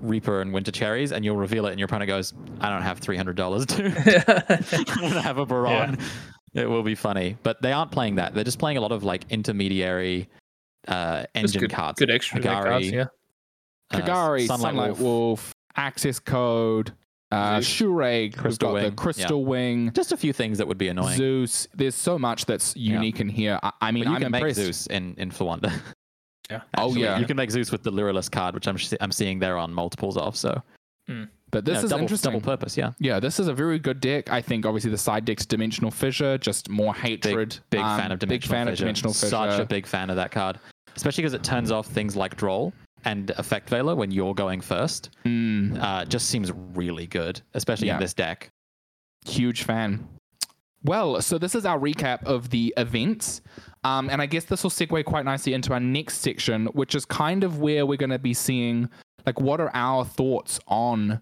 Reaper 0.00 0.40
and 0.40 0.52
Winter 0.52 0.72
Cherries, 0.72 1.12
and 1.12 1.24
you'll 1.24 1.36
reveal 1.36 1.66
it, 1.66 1.70
and 1.70 1.78
your 1.78 1.86
opponent 1.86 2.08
goes, 2.08 2.34
"I 2.60 2.70
don't 2.70 2.82
have 2.82 2.98
three 2.98 3.16
hundred 3.16 3.36
dollars 3.36 3.66
to 3.66 3.76
to 3.90 5.20
have 5.22 5.38
a 5.38 5.46
Baron." 5.46 5.98
It 6.54 6.68
will 6.68 6.82
be 6.82 6.94
funny, 6.94 7.36
but 7.42 7.62
they 7.62 7.72
aren't 7.72 7.92
playing 7.92 8.16
that. 8.16 8.34
They're 8.34 8.44
just 8.44 8.58
playing 8.58 8.76
a 8.76 8.80
lot 8.80 8.92
of 8.92 9.04
like 9.04 9.24
intermediary 9.30 10.28
uh, 10.86 11.24
engine 11.34 11.60
good, 11.60 11.70
cards. 11.72 11.98
good 11.98 12.10
extra 12.10 12.40
deck 12.40 12.52
cards, 12.52 12.86
Kagari, 12.86 12.92
yeah. 12.92 13.06
uh, 13.90 14.00
Kagari, 14.00 14.46
Sunlight, 14.46 14.98
Wolf. 14.98 15.54
Access 15.76 16.18
Code, 16.18 16.92
uh, 17.30 17.60
Zeus. 17.62 17.88
Shureg, 17.88 18.36
Crystal 18.36 18.72
got 18.72 18.78
the 18.80 18.84
Wing, 18.88 18.96
Crystal 18.96 19.44
Wing, 19.44 19.92
Just 19.94 20.12
a 20.12 20.16
few 20.18 20.34
things 20.34 20.58
that 20.58 20.68
would 20.68 20.76
be 20.76 20.88
annoying. 20.88 21.16
Zeus. 21.16 21.66
There's 21.74 21.94
so 21.94 22.18
much 22.18 22.44
that's 22.44 22.76
unique 22.76 23.20
in 23.20 23.30
here. 23.30 23.58
I, 23.62 23.72
I 23.80 23.90
mean, 23.90 24.04
but 24.04 24.10
you 24.10 24.16
I'm 24.16 24.22
can 24.22 24.32
make. 24.32 24.54
Zeus 24.54 24.86
in 24.88 25.14
in 25.16 25.30
Flawanda. 25.30 25.72
Yeah. 26.52 26.60
Oh, 26.78 26.94
yeah. 26.94 27.18
you 27.18 27.26
can 27.26 27.36
make 27.36 27.50
Zeus 27.50 27.70
with 27.72 27.82
the 27.82 27.90
Lyrillist 27.92 28.30
card, 28.30 28.54
which 28.54 28.66
I'm 28.68 28.76
sh- 28.76 28.94
I'm 29.00 29.12
seeing 29.12 29.38
there 29.38 29.56
on 29.58 29.72
multiples 29.72 30.16
of. 30.16 30.36
So 30.36 30.62
But 31.50 31.64
this 31.66 31.78
yeah, 31.78 31.84
is 31.84 31.90
double, 31.90 32.02
interesting. 32.02 32.32
double 32.32 32.40
purpose. 32.44 32.76
Yeah. 32.76 32.92
Yeah, 32.98 33.20
this 33.20 33.38
is 33.38 33.46
a 33.48 33.52
very 33.54 33.78
good 33.78 34.00
deck. 34.00 34.30
I 34.32 34.40
think 34.40 34.64
obviously 34.64 34.90
the 34.90 34.96
side 34.98 35.24
deck's 35.26 35.44
Dimensional 35.44 35.90
Fissure, 35.90 36.38
just 36.38 36.68
more 36.70 36.94
hatred. 36.94 37.58
Big 37.70 37.80
Um, 37.80 37.98
fan 38.00 38.10
of 38.12 38.18
big 38.20 38.28
Dimensional 38.28 38.56
fan 38.56 38.66
Fissure. 38.66 38.72
of 38.72 38.78
Dimensional 38.78 39.12
Fissure. 39.12 39.28
Such 39.28 39.60
a 39.60 39.64
big 39.66 39.86
fan 39.86 40.08
of 40.10 40.16
that 40.16 40.30
card, 40.30 40.58
especially 40.96 41.22
because 41.22 41.34
it 41.34 41.42
turns 41.44 41.70
off 41.70 41.86
things 41.88 42.16
like 42.16 42.36
Droll 42.36 42.72
and 43.04 43.30
Effect 43.32 43.68
Veiler 43.68 43.94
when 43.96 44.10
you're 44.10 44.34
going 44.34 44.60
first. 44.60 45.10
Mm, 45.26 45.78
Uh, 45.82 46.04
just 46.06 46.28
seems 46.28 46.50
really 46.74 47.06
good, 47.06 47.42
especially 47.54 47.88
Yeah. 47.88 47.94
in 47.96 48.00
this 48.00 48.14
deck. 48.14 48.48
huge 49.26 49.62
fan. 49.64 50.08
Well, 50.84 51.22
so 51.22 51.38
this 51.38 51.54
is 51.54 51.64
our 51.64 51.78
recap 51.78 52.24
of 52.24 52.50
the 52.50 52.74
events. 52.76 53.40
Um, 53.84 54.10
and 54.10 54.20
I 54.20 54.26
guess 54.26 54.44
this 54.44 54.62
will 54.62 54.70
segue 54.70 55.04
quite 55.04 55.24
nicely 55.24 55.54
into 55.54 55.72
our 55.72 55.80
next 55.80 56.18
section, 56.18 56.66
which 56.66 56.94
is 56.94 57.04
kind 57.04 57.44
of 57.44 57.60
where 57.60 57.86
we're 57.86 57.96
going 57.96 58.10
to 58.10 58.18
be 58.18 58.34
seeing, 58.34 58.88
like, 59.26 59.40
what 59.40 59.60
are 59.60 59.70
our 59.74 60.04
thoughts 60.04 60.58
on 60.66 61.20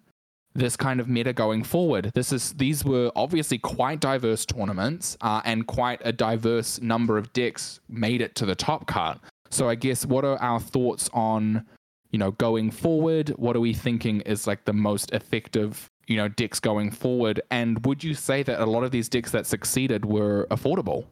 this 0.54 0.76
kind 0.76 0.98
of 0.98 1.08
meta 1.08 1.32
going 1.32 1.62
forward? 1.62 2.10
This 2.14 2.32
is 2.32 2.54
these 2.54 2.84
were 2.84 3.12
obviously 3.14 3.58
quite 3.58 4.00
diverse 4.00 4.44
tournaments, 4.44 5.16
uh, 5.20 5.40
and 5.44 5.66
quite 5.66 6.00
a 6.04 6.12
diverse 6.12 6.80
number 6.80 7.18
of 7.18 7.32
decks 7.32 7.80
made 7.88 8.20
it 8.20 8.34
to 8.36 8.46
the 8.46 8.54
top 8.54 8.86
card. 8.86 9.18
So 9.50 9.68
I 9.68 9.74
guess 9.74 10.06
what 10.06 10.24
are 10.24 10.38
our 10.38 10.60
thoughts 10.60 11.08
on, 11.12 11.66
you 12.10 12.18
know, 12.18 12.32
going 12.32 12.70
forward? 12.70 13.30
What 13.30 13.56
are 13.56 13.60
we 13.60 13.74
thinking 13.74 14.22
is 14.22 14.46
like 14.46 14.64
the 14.64 14.72
most 14.72 15.12
effective, 15.12 15.90
you 16.10 16.16
know, 16.16 16.28
decks 16.28 16.58
going 16.58 16.90
forward? 16.90 17.40
And 17.52 17.86
would 17.86 18.02
you 18.02 18.14
say 18.14 18.42
that 18.42 18.60
a 18.60 18.66
lot 18.66 18.82
of 18.82 18.90
these 18.90 19.08
decks 19.08 19.30
that 19.30 19.46
succeeded 19.46 20.04
were 20.04 20.48
affordable? 20.50 21.06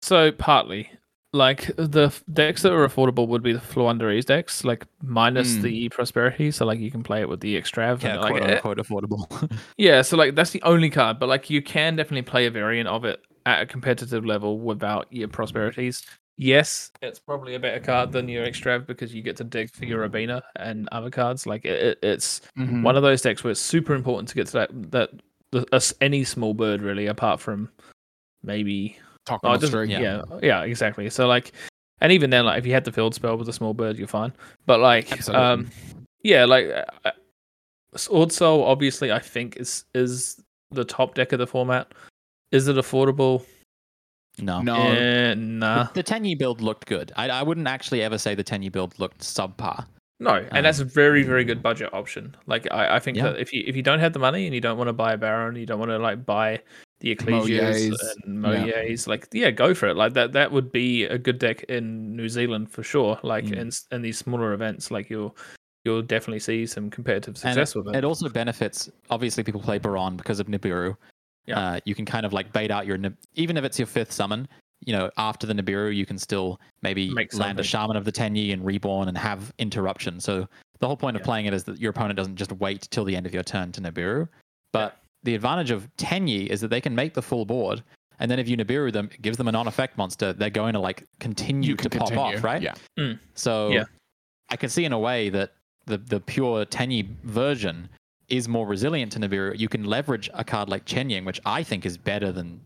So 0.00 0.30
partly, 0.30 0.88
like 1.32 1.66
the 1.76 2.14
decks 2.32 2.62
that 2.62 2.72
were 2.72 2.88
affordable 2.88 3.26
would 3.26 3.42
be 3.42 3.52
the 3.52 3.58
Floowandereeze 3.58 4.26
decks, 4.26 4.64
like 4.64 4.86
minus 5.02 5.56
Mm. 5.56 5.62
the 5.62 5.88
prosperity. 5.88 6.52
So 6.52 6.64
like 6.64 6.78
you 6.78 6.92
can 6.92 7.02
play 7.02 7.20
it 7.20 7.28
with 7.28 7.40
the 7.40 7.60
extrav. 7.60 8.00
Yeah, 8.00 8.12
and, 8.12 8.20
like, 8.22 8.30
quote 8.30 8.42
eh, 8.48 8.54
unquote 8.54 8.78
affordable. 8.78 9.58
yeah. 9.76 10.02
So 10.02 10.16
like 10.16 10.36
that's 10.36 10.50
the 10.52 10.62
only 10.62 10.88
card, 10.88 11.18
but 11.18 11.28
like 11.28 11.50
you 11.50 11.60
can 11.60 11.96
definitely 11.96 12.22
play 12.22 12.46
a 12.46 12.50
variant 12.52 12.88
of 12.88 13.04
it 13.04 13.20
at 13.44 13.60
a 13.62 13.66
competitive 13.66 14.24
level 14.24 14.60
without 14.60 15.08
your 15.10 15.26
prosperities. 15.26 16.06
Yes, 16.40 16.92
it's 17.02 17.18
probably 17.18 17.56
a 17.56 17.58
better 17.58 17.80
card 17.80 18.12
than 18.12 18.28
your 18.28 18.46
extrav 18.46 18.86
because 18.86 19.12
you 19.12 19.22
get 19.22 19.36
to 19.38 19.44
dig 19.44 19.70
for 19.72 19.84
your 19.86 20.08
Rabina 20.08 20.40
and 20.56 20.88
other 20.92 21.10
cards. 21.10 21.46
Like 21.46 21.64
it, 21.64 21.82
it- 21.82 21.98
it's 22.02 22.40
Mm-hmm. 22.56 22.82
one 22.84 22.96
of 22.96 23.02
those 23.02 23.20
decks 23.22 23.42
where 23.42 23.50
it's 23.50 23.60
super 23.60 23.92
important 23.94 24.28
to 24.28 24.34
get 24.36 24.46
to 24.48 24.52
that 24.52 24.92
that 24.92 25.10
the, 25.50 25.94
any 26.00 26.22
small 26.24 26.54
bird 26.54 26.80
really, 26.80 27.06
apart 27.06 27.40
from 27.40 27.68
maybe 28.42 28.96
Oh, 29.30 29.38
Yeah. 29.84 29.98
yeah. 30.00 30.22
yeah, 30.42 30.62
exactly. 30.62 31.10
So 31.10 31.26
like, 31.26 31.52
and 32.00 32.12
even 32.12 32.30
then, 32.30 32.44
like, 32.46 32.58
if 32.58 32.66
you 32.66 32.72
had 32.72 32.84
the 32.84 32.92
field 32.92 33.14
spell 33.14 33.36
with 33.36 33.48
a 33.48 33.52
small 33.52 33.74
bird, 33.74 33.98
you're 33.98 34.06
fine. 34.08 34.32
But 34.64 34.80
like, 34.80 35.10
Absolutely. 35.12 35.44
um, 35.44 35.70
yeah, 36.22 36.44
like, 36.46 36.66
uh, 37.04 37.10
Swordsoul 37.96 38.64
obviously 38.64 39.10
I 39.12 39.18
think 39.18 39.56
is 39.56 39.84
is 39.94 40.40
the 40.70 40.84
top 40.84 41.14
deck 41.14 41.32
of 41.32 41.38
the 41.40 41.46
format. 41.46 41.92
Is 42.52 42.68
it 42.68 42.76
affordable? 42.76 43.44
No. 44.40 44.60
No. 44.62 44.76
Eh, 44.90 45.34
nah, 45.34 45.84
The 45.94 46.02
Tenyi 46.02 46.38
build 46.38 46.60
looked 46.60 46.86
good. 46.86 47.12
I, 47.16 47.28
I 47.30 47.42
wouldn't 47.42 47.66
actually 47.68 48.02
ever 48.02 48.18
say 48.18 48.34
the 48.34 48.44
Tenyi 48.44 48.70
build 48.70 48.98
looked 48.98 49.20
subpar. 49.20 49.86
no, 50.20 50.44
and 50.52 50.66
that's 50.66 50.80
a 50.80 50.84
very 50.84 51.22
very 51.22 51.44
good 51.44 51.62
budget 51.62 51.92
option. 51.94 52.34
Like, 52.46 52.66
I, 52.72 52.96
I 52.96 52.98
think 52.98 53.16
Yeah. 53.16 53.24
that 53.30 53.40
if 53.40 53.52
you 53.52 53.62
if 53.66 53.76
you 53.76 53.82
don't 53.82 54.00
have 54.00 54.12
the 54.12 54.18
money 54.18 54.46
and 54.46 54.54
you 54.54 54.60
don't 54.60 54.76
want 54.78 54.88
to 54.88 54.92
buy 54.92 55.12
a 55.12 55.16
Baron, 55.16 55.54
you 55.56 55.66
don't 55.66 55.78
want 55.78 55.90
to 55.90 55.98
like 55.98 56.24
buy 56.26 56.60
the 57.00 57.14
Ecclesias 57.14 57.90
Moyes. 57.90 57.96
and 58.24 58.66
Yeah. 58.66 58.96
Like 59.06 59.28
yeah, 59.32 59.50
go 59.52 59.74
for 59.74 59.86
it. 59.88 59.96
Like 59.96 60.14
that 60.14 60.32
that 60.32 60.50
would 60.50 60.72
be 60.72 61.04
a 61.04 61.16
good 61.18 61.38
deck 61.38 61.62
in 61.68 62.16
New 62.16 62.28
Zealand 62.28 62.70
for 62.72 62.82
sure. 62.82 63.18
Like 63.22 63.44
Mm. 63.46 63.56
in 63.58 63.70
in 63.92 64.02
these 64.02 64.18
smaller 64.18 64.52
events, 64.54 64.90
like 64.90 65.08
you'll 65.08 65.36
you'll 65.84 66.02
definitely 66.02 66.40
see 66.40 66.66
some 66.66 66.90
competitive 66.90 67.36
success 67.38 67.74
it, 67.74 67.78
with 67.78 67.94
it. 67.94 67.98
it 67.98 68.04
also 68.04 68.28
benefits. 68.28 68.90
Obviously, 69.10 69.44
people 69.44 69.60
play 69.60 69.78
Baron 69.78 70.16
because 70.16 70.40
of 70.40 70.48
Nibiru. 70.48 70.96
Yeah. 71.48 71.58
Uh, 71.58 71.80
you 71.84 71.94
can 71.94 72.04
kind 72.04 72.24
of 72.26 72.32
like 72.32 72.52
bait 72.52 72.70
out 72.70 72.86
your 72.86 72.98
Nib- 72.98 73.16
even 73.34 73.56
if 73.56 73.64
it's 73.64 73.78
your 73.78 73.86
fifth 73.86 74.12
summon. 74.12 74.46
You 74.86 74.92
know, 74.92 75.10
after 75.16 75.44
the 75.46 75.54
Nibiru, 75.54 75.94
you 75.94 76.06
can 76.06 76.18
still 76.18 76.60
maybe 76.82 77.10
Make 77.12 77.34
land 77.34 77.58
a. 77.58 77.64
Shaman 77.64 77.96
of 77.96 78.04
the 78.04 78.12
Tenyi 78.12 78.52
and 78.52 78.64
reborn 78.64 79.08
and 79.08 79.18
have 79.18 79.52
interruption. 79.58 80.20
So 80.20 80.46
the 80.78 80.86
whole 80.86 80.96
point 80.96 81.16
of 81.16 81.24
playing 81.24 81.46
it 81.46 81.52
is 81.54 81.64
that 81.64 81.80
your 81.80 81.90
opponent 81.90 82.16
doesn't 82.16 82.36
just 82.36 82.52
wait 82.52 82.82
till 82.90 83.04
the 83.04 83.16
end 83.16 83.26
of 83.26 83.34
your 83.34 83.42
turn 83.42 83.72
to 83.72 83.80
Nibiru. 83.80 84.28
But 84.72 84.98
the 85.24 85.34
advantage 85.34 85.72
of 85.72 85.88
Tenyi 85.96 86.46
is 86.46 86.60
that 86.60 86.68
they 86.68 86.80
can 86.80 86.94
make 86.94 87.12
the 87.14 87.22
full 87.22 87.44
board, 87.44 87.82
and 88.20 88.30
then 88.30 88.38
if 88.38 88.48
you 88.48 88.56
Nibiru 88.56 88.92
them, 88.92 89.08
it 89.12 89.20
gives 89.20 89.36
them 89.36 89.48
a 89.48 89.52
non-effect 89.52 89.98
monster. 89.98 90.32
They're 90.32 90.48
going 90.50 90.74
to 90.74 90.80
like 90.80 91.02
continue 91.18 91.74
to 91.74 91.88
can 91.88 91.98
pop 91.98 92.08
continue. 92.10 92.36
off, 92.38 92.44
right? 92.44 92.62
Yeah. 92.62 93.14
So 93.34 93.70
Yeah. 93.70 93.84
I 94.50 94.56
can 94.56 94.68
see 94.70 94.84
in 94.84 94.92
a 94.92 94.98
way 94.98 95.28
that 95.30 95.54
the 95.86 95.98
the 95.98 96.20
pure 96.20 96.64
Tenyi 96.66 97.08
version 97.24 97.88
is 98.28 98.48
more 98.48 98.66
resilient 98.66 99.12
to 99.12 99.18
Nibiru. 99.18 99.58
You 99.58 99.68
can 99.68 99.84
leverage 99.84 100.28
a 100.34 100.44
card 100.44 100.68
like 100.68 100.84
Chengying, 100.84 101.24
which 101.24 101.40
I 101.44 101.62
think 101.62 101.86
is 101.86 101.96
better 101.96 102.32
than 102.32 102.60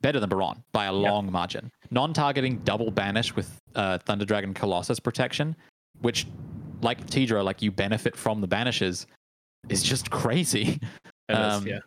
better 0.00 0.18
than 0.18 0.28
Baron 0.28 0.62
by 0.72 0.86
a 0.86 0.92
long 0.92 1.30
margin. 1.30 1.70
Non-targeting 1.92 2.58
double 2.64 2.90
banish 2.90 3.36
with 3.36 3.56
uh, 3.76 3.98
Thunder 3.98 4.24
Dragon 4.24 4.52
Colossus 4.52 4.98
protection, 4.98 5.54
which 6.00 6.26
like 6.80 7.06
Tidra, 7.06 7.44
like 7.44 7.62
you 7.62 7.70
benefit 7.70 8.16
from 8.16 8.40
the 8.40 8.48
banishes, 8.48 9.06
is 9.68 9.82
just 9.82 10.10
crazy. 10.10 10.80
It 11.28 11.34
is, 11.34 11.38
um, 11.38 11.66
yeah. 11.68 11.78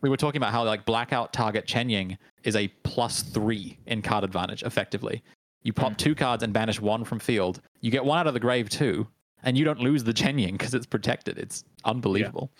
We 0.00 0.08
were 0.08 0.16
talking 0.16 0.36
about 0.38 0.52
how 0.52 0.64
like 0.64 0.84
blackout 0.86 1.32
target 1.32 1.66
Chengying 1.66 2.16
is 2.44 2.54
a 2.54 2.68
plus 2.84 3.22
three 3.22 3.76
in 3.86 4.00
card 4.00 4.22
advantage 4.22 4.62
effectively. 4.62 5.22
You 5.64 5.72
pop 5.72 5.92
Mm. 5.94 5.96
two 5.98 6.14
cards 6.14 6.44
and 6.44 6.52
banish 6.52 6.80
one 6.80 7.02
from 7.04 7.18
field. 7.18 7.60
You 7.80 7.90
get 7.90 8.04
one 8.04 8.16
out 8.16 8.28
of 8.28 8.32
the 8.34 8.40
grave 8.40 8.68
too, 8.70 9.08
and 9.46 9.56
you 9.56 9.64
don't 9.64 9.80
lose 9.80 10.04
the 10.04 10.12
Chengying 10.12 10.52
because 10.52 10.74
it's 10.74 10.84
protected. 10.86 11.38
It's 11.38 11.64
unbelievable. 11.86 12.50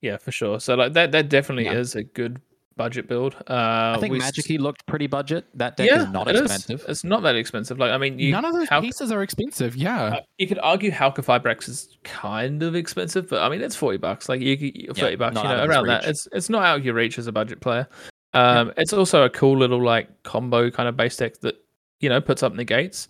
Yeah, 0.00 0.16
for 0.16 0.32
sure. 0.32 0.60
So 0.60 0.74
like 0.74 0.92
that 0.94 1.12
that 1.12 1.28
definitely 1.28 1.64
Yeah. 1.64 1.72
is 1.74 1.94
a 1.94 2.04
good 2.04 2.40
budget 2.76 3.08
build. 3.08 3.34
Uh, 3.48 3.94
I 3.96 3.98
think 3.98 4.12
we- 4.12 4.18
Magic 4.18 4.46
looked 4.60 4.84
pretty 4.86 5.06
budget. 5.06 5.46
That 5.54 5.78
deck 5.78 5.88
yeah, 5.88 6.02
is 6.02 6.08
not 6.10 6.28
it 6.28 6.36
is. 6.36 6.42
expensive. 6.42 6.84
It's 6.88 7.04
not 7.04 7.22
that 7.22 7.34
expensive. 7.34 7.78
Like 7.78 7.90
I 7.90 7.96
mean, 7.98 8.18
you, 8.18 8.32
None 8.32 8.44
of 8.44 8.52
those 8.52 8.68
Hal- 8.68 8.82
pieces 8.82 9.10
are 9.10 9.22
expensive. 9.22 9.74
Yeah. 9.76 10.04
uh, 10.04 10.20
you 10.38 10.46
could 10.46 10.58
argue 10.62 10.90
Halqifibrax 10.90 11.68
is 11.70 11.96
kind 12.04 12.62
of 12.62 12.74
expensive, 12.74 13.28
but 13.30 13.42
I 13.42 13.48
mean 13.48 13.62
it's 13.62 13.74
forty 13.76 13.96
bucks. 13.98 14.28
Like 14.28 14.40
you, 14.42 14.56
could- 14.58 14.96
thirty 14.96 15.16
bucks, 15.16 15.36
you 15.36 15.42
know, 15.42 15.54
of 15.54 15.60
his 15.60 15.68
around 15.70 15.86
that. 15.88 16.04
It's 16.06 16.28
it's 16.32 16.50
not 16.50 16.64
out 16.64 16.78
of 16.78 16.84
your 16.84 16.94
reach 16.94 17.18
as 17.18 17.26
a 17.26 17.32
budget 17.32 17.60
player. 17.60 17.88
Um, 18.34 18.72
it's 18.76 18.92
also 18.92 19.24
a 19.24 19.30
cool 19.30 19.56
little 19.56 19.82
like 19.82 20.22
combo 20.22 20.70
kind 20.70 20.88
of 20.88 20.96
base 20.96 21.16
deck 21.16 21.38
that 21.40 21.56
you 22.00 22.10
know 22.10 22.20
puts 22.20 22.42
up 22.42 22.52
negates. 22.52 23.08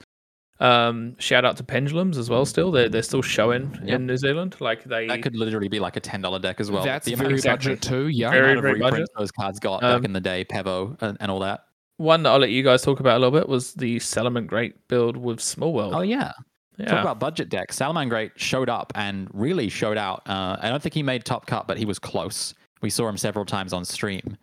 Um, 0.58 1.16
shout 1.18 1.44
out 1.44 1.56
to 1.58 1.64
Pendulums 1.64 2.16
as 2.18 2.30
well. 2.30 2.46
Still, 2.46 2.70
they're 2.70 2.88
they're 2.88 3.02
still 3.02 3.22
showing 3.22 3.78
Yep. 3.84 3.94
in 3.94 4.06
New 4.06 4.16
Zealand. 4.16 4.56
Like 4.60 4.84
they 4.84 5.06
That 5.06 5.22
could 5.22 5.36
literally 5.36 5.68
be 5.68 5.80
like 5.80 5.96
a 5.96 6.00
ten 6.00 6.20
dollar 6.22 6.38
deck 6.38 6.60
as 6.60 6.70
well. 6.70 6.82
That's 6.84 7.04
the 7.04 7.12
amount 7.12 7.24
very 7.28 7.34
of, 7.34 7.38
exactly. 7.38 7.70
budget 7.74 7.82
too. 7.82 8.08
Yeah. 8.08 8.30
Very- 8.30 8.44
amount 8.52 8.58
of 8.58 8.62
very 8.62 8.74
reprints 8.74 8.94
budget. 9.00 9.08
those 9.18 9.30
cards 9.32 9.60
got 9.60 9.82
Um, 9.84 9.98
back 10.00 10.04
in 10.06 10.12
the 10.12 10.20
day, 10.20 10.44
Pevo 10.44 10.96
and, 11.02 11.16
and 11.20 11.30
all 11.30 11.40
that. 11.40 11.64
one 11.98 12.22
that 12.22 12.30
I'll 12.30 12.38
let 12.38 12.50
you 12.50 12.62
guys 12.62 12.82
talk 12.82 13.00
about 13.00 13.16
a 13.16 13.20
little 13.20 13.38
bit 13.38 13.48
was 13.48 13.74
the 13.74 13.96
Salamangreat 13.96 14.74
build 14.88 15.16
with 15.16 15.40
Small 15.40 15.72
World. 15.74 15.92
Oh 15.94 16.00
yeah. 16.02 16.32
yeah. 16.78 16.86
Talk 16.86 17.00
about 17.02 17.18
budget 17.20 17.48
decks. 17.50 17.78
Salamangreat 17.78 18.30
showed 18.36 18.68
up 18.70 18.92
and 18.94 19.28
really 19.34 19.68
showed 19.68 19.98
out. 19.98 20.22
Uh, 20.26 20.56
I 20.60 20.68
don't 20.70 20.82
think 20.82 20.94
he 20.94 21.02
made 21.02 21.24
top 21.24 21.46
cut, 21.46 21.66
but 21.66 21.76
he 21.78 21.84
was 21.84 21.98
close. 21.98 22.54
We 22.82 22.90
saw 22.90 23.08
him 23.08 23.16
several 23.16 23.44
times 23.44 23.72
on 23.72 23.84
stream. 23.84 24.36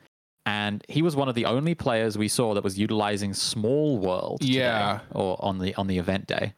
And 0.46 0.84
he 0.90 1.02
was 1.02 1.16
one 1.16 1.30
of 1.30 1.36
the 1.36 1.46
only 1.46 1.74
players 1.76 2.18
we 2.18 2.28
saw 2.28 2.54
that 2.54 2.64
was 2.64 2.78
utilizing 2.78 3.34
Small 3.34 3.98
World. 3.98 4.42
today, 4.42 4.54
Yeah. 4.56 5.00
or 5.12 5.38
on 5.44 5.60
the 5.60 5.74
on 5.76 5.88
the 5.88 5.98
event 5.98 6.28
day. 6.28 6.54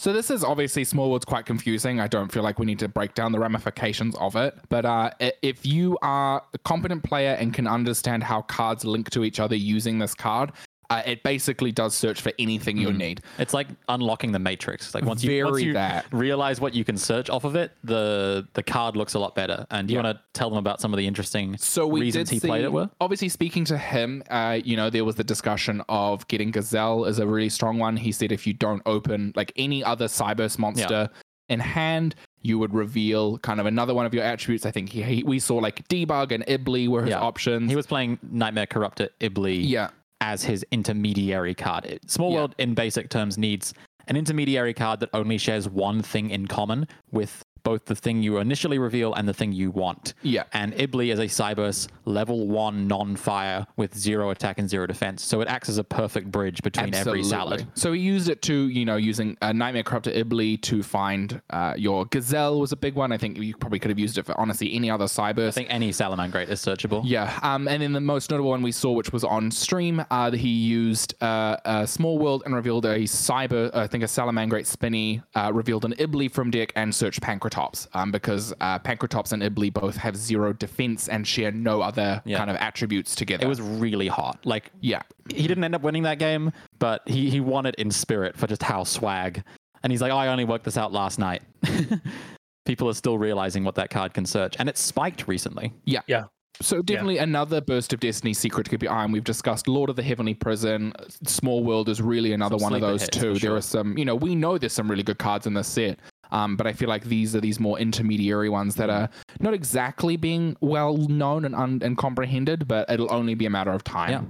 So 0.00 0.12
this 0.12 0.30
is 0.30 0.44
obviously 0.44 0.84
small 0.84 1.10
world's 1.10 1.24
quite 1.24 1.44
confusing. 1.44 1.98
I 1.98 2.06
don't 2.06 2.30
feel 2.30 2.44
like 2.44 2.60
we 2.60 2.66
need 2.66 2.78
to 2.78 2.88
break 2.88 3.14
down 3.14 3.32
the 3.32 3.40
ramifications 3.40 4.14
of 4.20 4.36
it. 4.36 4.56
But 4.68 4.84
uh, 4.84 5.10
if 5.42 5.66
you 5.66 5.98
are 6.02 6.40
a 6.54 6.58
competent 6.58 7.02
player 7.02 7.32
and 7.32 7.52
can 7.52 7.66
understand 7.66 8.22
how 8.22 8.42
cards 8.42 8.84
link 8.84 9.10
to 9.10 9.24
each 9.24 9.40
other 9.40 9.56
using 9.56 9.98
this 9.98 10.14
card, 10.14 10.52
uh, 10.90 11.02
it 11.04 11.22
basically 11.22 11.70
does 11.70 11.94
search 11.94 12.20
for 12.22 12.32
anything 12.38 12.76
you 12.78 12.88
Mhm. 12.88 12.96
need. 12.96 13.20
It's 13.38 13.52
like 13.52 13.68
unlocking 13.88 14.32
the 14.32 14.38
matrix. 14.38 14.94
Like 14.94 15.04
once 15.04 15.22
you, 15.22 15.44
once 15.44 15.60
you 15.60 15.74
that. 15.74 16.06
realize 16.12 16.60
what 16.60 16.74
you 16.74 16.82
can 16.84 16.96
search 16.96 17.28
off 17.28 17.44
of 17.44 17.56
it, 17.56 17.72
the 17.84 18.46
the 18.54 18.62
card 18.62 18.96
looks 18.96 19.14
a 19.14 19.18
lot 19.18 19.34
better. 19.34 19.66
And 19.70 19.86
do 19.88 19.92
you 19.94 20.00
Yeah. 20.00 20.04
want 20.04 20.18
to 20.18 20.22
tell 20.32 20.48
them 20.48 20.58
about 20.58 20.80
some 20.80 20.92
of 20.94 20.98
the 20.98 21.06
interesting 21.06 21.56
So 21.58 21.86
we 21.86 22.00
reasons 22.00 22.30
did 22.30 22.34
he 22.34 22.40
see, 22.40 22.48
played 22.48 22.64
it 22.64 22.72
were? 22.72 22.88
Obviously, 23.00 23.28
speaking 23.28 23.64
to 23.66 23.76
him, 23.76 24.22
uh, 24.30 24.58
you 24.64 24.76
know, 24.76 24.88
there 24.88 25.04
was 25.04 25.16
the 25.16 25.24
discussion 25.24 25.82
of 25.88 26.26
getting 26.28 26.50
Gazelle 26.50 27.04
as 27.04 27.18
a 27.18 27.26
really 27.26 27.50
strong 27.50 27.78
one. 27.78 27.96
He 27.98 28.10
said 28.12 28.32
if 28.32 28.46
you 28.46 28.54
don't 28.54 28.82
open 28.86 29.32
like 29.36 29.52
any 29.56 29.84
other 29.84 30.06
Cyberse 30.06 30.58
monster 30.58 31.10
in 31.50 31.60
hand, 31.60 32.14
you 32.42 32.58
would 32.58 32.72
reveal 32.72 33.36
kind 33.38 33.58
of 33.60 33.66
another 33.66 33.92
one 33.94 34.06
of 34.06 34.14
your 34.14 34.22
attributes. 34.22 34.64
I 34.64 34.70
think 34.70 34.90
he, 34.90 35.02
he 35.02 35.22
we 35.22 35.38
saw 35.38 35.56
like 35.56 35.86
debug 35.88 36.30
and 36.32 36.46
Iblee 36.46 36.88
were 36.88 37.02
his 37.02 37.10
Yeah. 37.10 37.20
options. 37.20 37.68
He 37.68 37.76
was 37.76 37.86
playing 37.86 38.18
Nightmare 38.22 38.66
Corruptor 38.66 39.08
Iblee 39.20 39.68
yeah, 39.68 39.88
as 40.20 40.42
his 40.44 40.64
intermediary 40.70 41.54
card. 41.54 41.98
Small 42.06 42.32
Yeah. 42.32 42.38
World, 42.38 42.54
in 42.58 42.74
basic 42.74 43.10
terms, 43.10 43.38
needs 43.38 43.74
an 44.08 44.16
intermediary 44.16 44.74
card 44.74 45.00
that 45.00 45.10
only 45.12 45.38
shares 45.38 45.68
one 45.68 46.02
thing 46.02 46.30
in 46.30 46.46
common 46.46 46.88
with 47.12 47.44
both 47.68 47.84
the 47.84 47.94
thing 47.94 48.22
you 48.22 48.38
initially 48.38 48.78
reveal 48.78 49.12
and 49.12 49.28
the 49.28 49.34
thing 49.34 49.52
you 49.52 49.70
want. 49.70 50.14
yeah. 50.22 50.44
And 50.54 50.72
Iblee 50.72 51.12
is 51.12 51.18
a 51.18 51.26
Cyberse 51.26 51.86
level 52.06 52.48
one 52.48 52.88
non 52.88 53.14
fire 53.14 53.66
with 53.76 53.94
zero 53.94 54.30
attack 54.30 54.58
and 54.58 54.68
zero 54.70 54.86
defense. 54.86 55.22
So 55.22 55.42
it 55.42 55.48
acts 55.48 55.68
as 55.68 55.76
a 55.76 55.84
perfect 55.84 56.30
bridge 56.30 56.62
between 56.62 56.94
every 56.94 57.22
salad. 57.22 57.66
So 57.74 57.92
he 57.92 58.00
used 58.00 58.30
it 58.30 58.40
to, 58.42 58.54
you 58.68 58.86
know, 58.86 58.96
using 58.96 59.36
a 59.42 59.52
Nightmare 59.52 59.82
Corruptor 59.82 60.14
Iblee 60.16 60.62
to 60.62 60.82
find 60.82 61.42
uh, 61.50 61.74
your 61.76 62.06
Gazelle 62.06 62.58
was 62.58 62.72
a 62.72 62.76
big 62.76 62.94
one. 62.94 63.12
I 63.12 63.18
think 63.18 63.36
you 63.36 63.54
probably 63.54 63.78
could 63.78 63.90
have 63.90 63.98
used 63.98 64.16
it 64.16 64.24
for 64.24 64.34
honestly 64.40 64.72
any 64.74 64.90
other 64.90 65.04
Cyberse. 65.04 65.48
I 65.48 65.50
think 65.50 65.68
any 65.70 65.90
Salamangreat 65.90 66.48
is 66.48 66.64
searchable. 66.64 67.02
Yeah, 67.04 67.38
um, 67.42 67.68
and 67.68 67.82
then 67.82 67.92
the 67.92 68.00
most 68.00 68.30
notable 68.30 68.50
one 68.50 68.62
we 68.62 68.72
saw, 68.72 68.92
which 68.92 69.12
was 69.12 69.24
on 69.24 69.50
stream, 69.50 70.02
uh, 70.10 70.30
he 70.30 70.48
used 70.48 71.22
uh, 71.22 71.56
a 71.66 71.86
small 71.86 72.18
world 72.18 72.44
and 72.46 72.54
revealed 72.54 72.86
a 72.86 73.00
cyber, 73.00 73.68
uh, 73.74 73.80
I 73.80 73.86
think 73.86 74.02
a 74.02 74.06
Salamangreat 74.06 74.64
Spinny, 74.64 75.22
uh, 75.34 75.50
revealed 75.52 75.84
an 75.84 75.92
Iblee 75.94 76.30
from 76.30 76.50
deck 76.50 76.72
and 76.74 76.94
searched 76.94 77.20
Pankratops, 77.58 77.88
um, 77.94 78.10
because 78.10 78.52
uh, 78.60 78.78
Pankratops 78.78 79.32
and 79.32 79.42
Iblee 79.42 79.72
both 79.72 79.96
have 79.96 80.16
zero 80.16 80.52
defense 80.52 81.08
and 81.08 81.26
share 81.26 81.50
no 81.52 81.80
other 81.80 82.22
Yeah. 82.24 82.38
kind 82.38 82.50
of 82.50 82.56
attributes 82.56 83.14
together. 83.14 83.44
It 83.44 83.48
was 83.48 83.60
really 83.60 84.08
hot. 84.08 84.38
Like 84.44 84.70
yeah, 84.80 85.02
he 85.34 85.46
didn't 85.46 85.64
end 85.64 85.74
up 85.74 85.82
winning 85.82 86.04
that 86.04 86.18
game, 86.18 86.52
but 86.78 87.02
he, 87.08 87.30
he 87.30 87.40
won 87.40 87.66
it 87.66 87.74
in 87.76 87.90
spirit 87.90 88.36
for 88.36 88.46
just 88.46 88.62
how 88.62 88.84
swag. 88.84 89.42
And 89.82 89.92
he's 89.92 90.02
like, 90.02 90.12
I 90.12 90.28
only 90.28 90.44
worked 90.44 90.64
this 90.64 90.76
out 90.76 90.92
last 90.92 91.18
night. 91.18 91.42
People 92.64 92.88
are 92.88 92.94
still 92.94 93.16
realizing 93.16 93.64
what 93.64 93.76
that 93.76 93.90
card 93.90 94.12
can 94.12 94.26
search. 94.26 94.56
And 94.58 94.68
it 94.68 94.76
spiked 94.76 95.26
recently. 95.28 95.72
Yeah, 95.84 96.00
yeah. 96.06 96.24
So 96.60 96.82
definitely 96.82 97.18
another 97.18 97.60
burst 97.60 97.92
of 97.92 98.00
Destiny 98.00 98.34
secret 98.34 98.64
to 98.64 98.70
keep 98.70 98.82
your 98.82 98.90
eye 98.92 99.04
on. 99.04 99.12
We've 99.12 99.22
discussed 99.22 99.68
Lord 99.68 99.88
of 99.90 99.96
the 99.96 100.02
Heavenly 100.02 100.34
Prison. 100.34 100.92
Small 101.24 101.62
World 101.62 101.88
is 101.88 102.02
really 102.02 102.32
another 102.32 102.58
Some 102.58 102.72
one 102.72 102.74
of 102.74 102.80
those 102.80 103.02
hits, 103.02 103.16
too. 103.16 103.34
for 103.34 103.40
There 103.40 103.54
are 103.54 103.60
some, 103.60 103.96
you 103.96 104.04
know, 104.04 104.16
we 104.16 104.34
know 104.34 104.58
there's 104.58 104.72
some 104.72 104.90
really 104.90 105.04
good 105.04 105.18
cards 105.20 105.46
in 105.46 105.54
this 105.54 105.68
set. 105.68 106.00
Um, 106.30 106.56
but 106.56 106.66
I 106.66 106.72
feel 106.72 106.88
like 106.88 107.04
these 107.04 107.34
are 107.36 107.40
these 107.40 107.58
more 107.60 107.78
intermediary 107.78 108.48
ones 108.48 108.74
that 108.76 108.90
are 108.90 109.08
not 109.40 109.54
exactly 109.54 110.16
being 110.16 110.56
well 110.60 110.96
known 110.96 111.44
and, 111.44 111.54
un- 111.54 111.80
and 111.82 111.96
comprehended, 111.96 112.68
but 112.68 112.88
it'll 112.90 113.12
only 113.12 113.34
be 113.34 113.46
a 113.46 113.50
matter 113.50 113.70
of 113.72 113.82
time. 113.84 114.10
Yeah. 114.10 114.22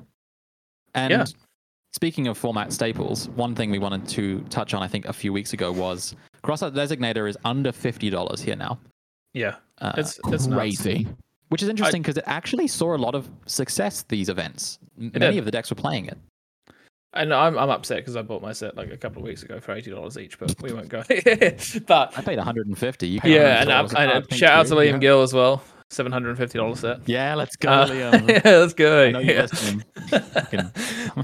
And 0.94 1.10
Yeah. 1.10 1.24
speaking 1.92 2.26
of 2.28 2.38
format 2.38 2.72
staples, 2.72 3.28
one 3.30 3.54
thing 3.54 3.70
we 3.70 3.78
wanted 3.78 4.06
to 4.08 4.40
touch 4.50 4.74
on, 4.74 4.82
I 4.82 4.88
think, 4.88 5.06
a 5.06 5.12
few 5.12 5.32
weeks 5.32 5.52
ago 5.52 5.72
was 5.72 6.14
Crossout 6.44 6.72
Designator 6.74 7.28
is 7.28 7.36
under 7.44 7.72
$50 7.72 8.42
here 8.42 8.56
now. 8.56 8.78
yeah, 9.34 9.56
Uh, 9.80 9.92
it's 9.96 10.18
it's 10.28 10.46
nuts. 10.46 10.56
Crazy. 10.56 11.06
which 11.50 11.62
is 11.62 11.68
interesting 11.68 12.02
because 12.02 12.16
it 12.16 12.24
actually 12.26 12.66
saw 12.68 12.94
a 12.94 12.98
lot 12.98 13.14
of 13.14 13.28
success 13.46 14.02
these 14.08 14.28
events. 14.28 14.78
It 14.98 15.18
Many 15.18 15.34
did. 15.34 15.38
of 15.40 15.44
the 15.46 15.50
decks 15.50 15.70
were 15.70 15.76
playing 15.76 16.06
it. 16.06 16.18
And 17.14 17.32
I'm 17.32 17.58
I'm 17.58 17.70
upset 17.70 17.98
because 17.98 18.16
I 18.16 18.22
bought 18.22 18.42
my 18.42 18.52
set 18.52 18.76
like 18.76 18.90
a 18.90 18.96
couple 18.96 19.22
of 19.22 19.28
weeks 19.28 19.42
ago 19.42 19.60
for 19.60 19.72
eighty 19.72 19.90
dollars 19.90 20.18
each, 20.18 20.38
but 20.38 20.54
we 20.60 20.72
won't 20.74 20.90
go. 20.90 21.02
but 21.08 22.12
I 22.18 22.22
paid 22.22 22.36
150. 22.36 23.08
You 23.08 23.20
Paid 23.20 23.34
yeah, 23.34 23.62
and, 23.62 23.70
$100 23.70 23.72
um, 23.72 23.78
and 23.78 23.96
uh, 23.96 24.12
card, 24.12 24.28
thank 24.28 24.38
shout 24.38 24.52
out 24.52 24.66
to 24.66 24.74
Liam 24.74 24.92
yeah. 24.92 24.98
Gill 24.98 25.22
as 25.22 25.32
well, 25.32 25.62
seven 25.88 26.12
hundred 26.12 26.30
and 26.30 26.38
fifty 26.38 26.58
dollars 26.58 26.80
set. 26.80 27.08
Yeah, 27.08 27.34
let's 27.34 27.56
go, 27.56 27.70
Uh, 27.70 27.86
Liam. 27.88 28.28
yeah, 28.28 28.58
let's 28.58 28.74
go. 28.74 29.04
Yeah. 29.06 29.48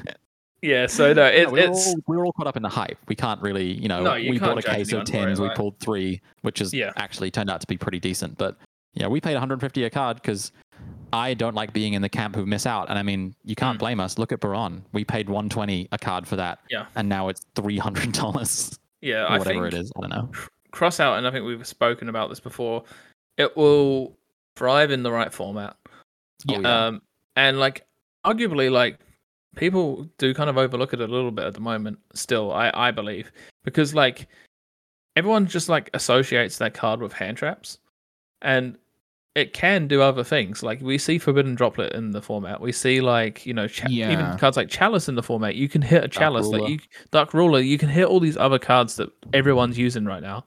yeah, 0.63 0.87
so 0.87 1.13
no, 1.13 1.27
it, 1.27 1.45
No, 1.45 1.51
we, 1.51 1.61
were 1.61 1.67
it's 1.67 1.87
all, 1.89 1.95
we 2.07 2.17
were 2.17 2.25
all 2.25 2.33
caught 2.33 2.47
up 2.47 2.57
in 2.57 2.63
the 2.63 2.69
hype. 2.71 2.97
We 3.09 3.15
can't 3.15 3.41
really, 3.43 3.73
you 3.73 3.89
know, 3.89 4.03
No, 4.03 4.15
you 4.15 4.31
we 4.31 4.39
bought 4.39 4.57
a 4.59 4.63
case 4.63 4.91
of 4.93 5.05
tens, 5.05 5.39
we 5.39 5.49
right? 5.49 5.57
pulled 5.57 5.79
three, 5.81 6.23
which 6.41 6.63
is 6.63 6.73
Yeah. 6.73 6.93
actually 6.97 7.31
turned 7.31 7.51
out 7.51 7.61
to 7.61 7.67
be 7.67 7.77
pretty 7.77 8.01
decent. 8.01 8.39
But 8.39 8.57
yeah, 8.95 9.09
we 9.09 9.21
paid 9.21 9.35
150 9.35 9.85
a 9.85 9.91
card 9.91 10.17
because 10.17 10.51
I 11.15 11.35
don't 11.35 11.55
like 11.55 11.73
being 11.73 11.95
in 11.95 12.03
the 12.03 12.09
camp 12.09 12.35
who 12.35 12.45
miss 12.45 12.67
out. 12.67 12.89
And 12.91 12.99
I 12.99 13.03
mean, 13.03 13.35
you 13.45 13.55
can't 13.55 13.77
Mm. 13.77 13.81
blame 13.81 14.01
us. 14.01 14.19
Look 14.19 14.33
at 14.33 14.41
Baron. 14.41 14.85
We 14.93 15.05
paid 15.05 15.29
120 15.29 15.89
a 15.93 15.99
card 15.99 16.27
for 16.27 16.37
that. 16.37 16.59
Yeah. 16.71 16.87
And 16.97 17.09
now 17.09 17.29
it's 17.29 17.43
$300 17.55 18.79
yeah, 19.01 19.25
I 19.27 19.39
whatever 19.39 19.67
it 19.67 19.75
is. 19.75 19.93
I 19.97 20.01
don't 20.01 20.11
know. 20.11 20.31
cross 20.73 20.99
out, 20.99 21.19
and 21.19 21.27
I 21.27 21.31
think 21.31 21.47
we've 21.47 21.67
spoken 21.67 22.09
about 22.09 22.29
this 22.31 22.41
before. 22.41 22.83
It 23.37 23.57
will 23.57 24.17
thrive 24.57 24.91
in 24.91 25.03
the 25.05 25.13
right 25.13 25.33
format. 25.33 25.77
Oh, 26.51 26.61
yeah. 26.61 26.87
Um, 26.87 27.03
and 27.37 27.59
like 27.61 27.87
arguably, 28.25 28.71
like 28.71 28.99
people 29.57 30.09
do 30.19 30.35
kind 30.35 30.51
of 30.51 30.59
overlook 30.59 30.93
it 30.93 31.01
a 31.01 31.07
little 31.07 31.31
bit 31.31 31.45
at 31.45 31.55
the 31.55 31.61
moment. 31.61 31.99
Still, 32.15 32.53
I 32.53 32.71
I 32.75 32.91
believe 32.91 33.31
because 33.65 33.95
like 33.95 34.27
everyone 35.17 35.47
just 35.47 35.69
like 35.69 35.91
associates 35.95 36.59
that 36.59 36.75
card 36.75 37.01
with 37.01 37.13
hand 37.13 37.37
traps, 37.37 37.79
and 38.43 38.77
it 39.35 39.53
can 39.53 39.89
do 39.89 40.01
other 40.01 40.23
things. 40.25 40.63
Like 40.63 40.81
we 40.81 40.97
see 40.99 41.19
Forbidden 41.19 41.55
Droplet 41.55 41.93
in 41.93 42.13
the 42.13 42.23
format. 42.23 42.61
We 42.61 42.71
see 42.73 43.01
like 43.01 43.45
you 43.45 43.53
know 43.55 43.67
cha- 43.67 43.89
Yeah. 43.89 44.13
even 44.13 44.39
cards 44.39 44.57
like 44.57 44.69
Chalice 44.69 45.09
in 45.09 45.15
the 45.17 45.23
format. 45.23 45.55
You 45.57 45.69
can 45.69 45.83
hit 45.83 46.05
a 46.05 46.09
Chalice. 46.09 46.47
Like 46.47 46.69
you 46.69 46.79
Dark 47.11 47.35
Ruler. 47.35 47.61
You 47.61 47.79
can 47.79 47.89
hit 47.89 48.07
all 48.07 48.21
these 48.21 48.37
other 48.37 48.59
cards 48.59 48.97
that 48.97 49.11
everyone's 49.33 49.79
using 49.79 50.05
right 50.05 50.23
now, 50.23 50.45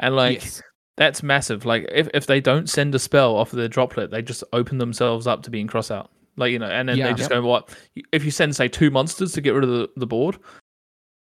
and 0.00 0.14
like. 0.16 0.42
yes. 0.42 0.62
That's 0.96 1.22
massive. 1.22 1.64
Like 1.64 1.86
if, 1.92 2.08
if 2.12 2.26
they 2.26 2.40
don't 2.40 2.68
send 2.68 2.92
a 2.92 2.98
spell 2.98 3.36
off 3.36 3.52
of 3.52 3.56
their 3.56 3.68
droplet, 3.68 4.10
they 4.10 4.20
just 4.20 4.42
open 4.52 4.78
themselves 4.78 5.28
up 5.28 5.44
to 5.44 5.50
being 5.50 5.68
cross 5.68 5.92
out. 5.92 6.10
Like 6.36 6.50
you 6.50 6.58
know, 6.58 6.66
and 6.66 6.88
then 6.88 6.96
Yeah. 6.96 7.06
they 7.06 7.14
just 7.14 7.30
go 7.30 7.40
what 7.40 7.72
if 8.10 8.24
you 8.24 8.32
send 8.32 8.56
say 8.56 8.66
two 8.66 8.90
monsters 8.90 9.30
to 9.34 9.40
get 9.40 9.50
rid 9.50 9.62
of 9.62 9.70
the, 9.70 9.88
the 9.96 10.08
board, 10.08 10.38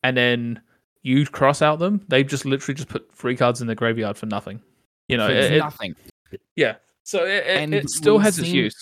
and 0.01 0.17
then 0.17 0.59
you 1.03 1.27
cross 1.27 1.61
out 1.61 1.77
them, 1.77 2.03
they 2.07 2.23
just 2.23 2.43
literally 2.43 2.73
just 2.73 2.89
put 2.89 3.07
three 3.13 3.35
cards 3.37 3.61
in 3.61 3.67
the 3.67 3.75
graveyard 3.75 4.17
for 4.17 4.25
nothing. 4.25 4.59
You 5.09 5.17
know, 5.17 5.27
For 5.27 5.33
it, 5.33 5.51
it- 5.53 5.59
nothing. 5.59 5.95
yeah. 6.55 6.77
So 7.07 7.23
it, 7.25 7.45
it, 7.45 7.57
And 7.61 7.73
it 7.73 7.89
still 7.89 8.19
has 8.19 8.37
its 8.37 8.49
use. 8.49 8.75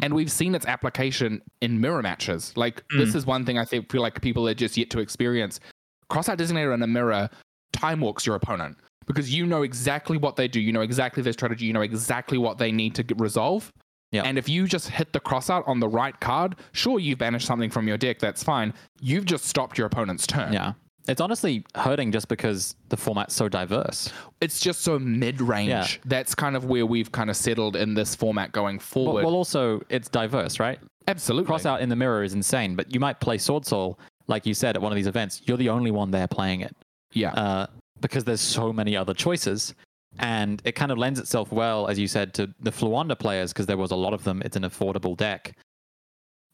and 0.00 0.14
we've 0.14 0.32
seen 0.32 0.54
its 0.54 0.64
application 0.64 1.42
in 1.60 1.78
mirror 1.80 2.00
matches. 2.02 2.52
Like 2.56 2.82
Mm. 2.88 2.98
this 3.04 3.14
is 3.14 3.26
one 3.26 3.44
thing 3.44 3.58
I 3.58 3.66
think 3.66 3.92
feel 3.92 4.00
like 4.00 4.20
people 4.22 4.48
are 4.48 4.54
just 4.54 4.76
yet 4.78 4.88
to 4.90 5.00
experience. 5.00 5.60
Cross-out 6.08 6.38
designator 6.38 6.72
in 6.72 6.82
a 6.82 6.86
mirror 6.86 7.28
time 7.74 8.00
walks 8.00 8.24
your 8.24 8.36
opponent 8.36 8.78
because 9.06 9.34
you 9.34 9.44
know 9.44 9.62
exactly 9.62 10.16
what 10.16 10.36
they 10.36 10.48
do. 10.48 10.60
You 10.60 10.72
know 10.72 10.80
exactly 10.80 11.22
their 11.22 11.34
strategy. 11.34 11.66
You 11.66 11.74
know 11.74 11.82
exactly 11.82 12.38
what 12.38 12.56
they 12.56 12.72
need 12.72 12.94
to 12.94 13.04
resolve. 13.16 13.70
Yeah. 14.12 14.22
And 14.24 14.38
if 14.38 14.48
you 14.48 14.66
just 14.66 14.88
hit 14.88 15.12
the 15.12 15.20
cross 15.20 15.50
out 15.50 15.64
on 15.66 15.80
the 15.80 15.88
right 15.88 16.18
card, 16.20 16.56
sure 16.72 16.98
you 16.98 17.14
banish 17.16 17.44
something 17.44 17.68
from 17.70 17.86
your 17.86 17.98
deck. 17.98 18.18
That's 18.18 18.42
fine. 18.42 18.72
You've 19.00 19.24
just 19.26 19.44
stopped 19.44 19.76
your 19.76 19.86
opponent's 19.86 20.26
turn. 20.26 20.52
Yeah. 20.54 20.72
It's 21.08 21.20
honestly 21.20 21.64
hurting 21.74 22.12
just 22.12 22.28
because 22.28 22.76
the 22.88 22.96
format's 22.96 23.34
so 23.34 23.48
diverse. 23.48 24.12
It's 24.40 24.60
just 24.60 24.82
so 24.82 24.98
mid 24.98 25.40
range. 25.40 25.68
Yeah. 25.70 25.86
That's 26.04 26.34
kind 26.34 26.54
of 26.54 26.66
where 26.66 26.86
we've 26.86 27.10
kind 27.10 27.28
of 27.28 27.36
settled 27.36 27.74
in 27.74 27.94
this 27.94 28.14
format 28.14 28.52
going 28.52 28.76
Well, 28.76 28.84
forward. 28.86 29.24
well, 29.24 29.34
also 29.34 29.82
it's 29.88 30.08
diverse, 30.08 30.60
right? 30.60 30.78
Absolutely. 31.08 31.46
Cross 31.48 31.66
out 31.66 31.80
in 31.80 31.88
the 31.88 31.96
mirror 31.96 32.22
is 32.22 32.34
insane, 32.34 32.76
but 32.76 32.92
you 32.94 33.00
might 33.00 33.18
play 33.18 33.36
Swordsoul, 33.36 33.98
like 34.28 34.46
you 34.46 34.54
said 34.54 34.76
at 34.76 34.82
one 34.82 34.92
of 34.92 34.96
these 34.96 35.08
events. 35.08 35.42
You're 35.44 35.56
the 35.56 35.68
only 35.70 35.90
one 35.90 36.12
there 36.12 36.28
playing 36.28 36.60
it 36.60 36.76
Yeah. 37.12 37.32
uh, 37.32 37.66
because 38.00 38.22
there's 38.22 38.40
so 38.40 38.72
many 38.72 38.96
other 38.96 39.12
choices, 39.12 39.74
and 40.20 40.62
it 40.64 40.72
kind 40.72 40.92
of 40.92 40.98
lends 40.98 41.18
itself 41.18 41.50
well, 41.50 41.88
as 41.88 41.98
you 41.98 42.06
said, 42.06 42.32
to 42.34 42.48
the 42.60 42.70
Fluanda 42.70 43.18
players 43.18 43.52
because 43.52 43.66
there 43.66 43.76
was 43.76 43.90
a 43.90 43.96
lot 43.96 44.14
of 44.14 44.22
them. 44.22 44.40
It's 44.44 44.56
an 44.56 44.62
affordable 44.62 45.16
deck. 45.16 45.56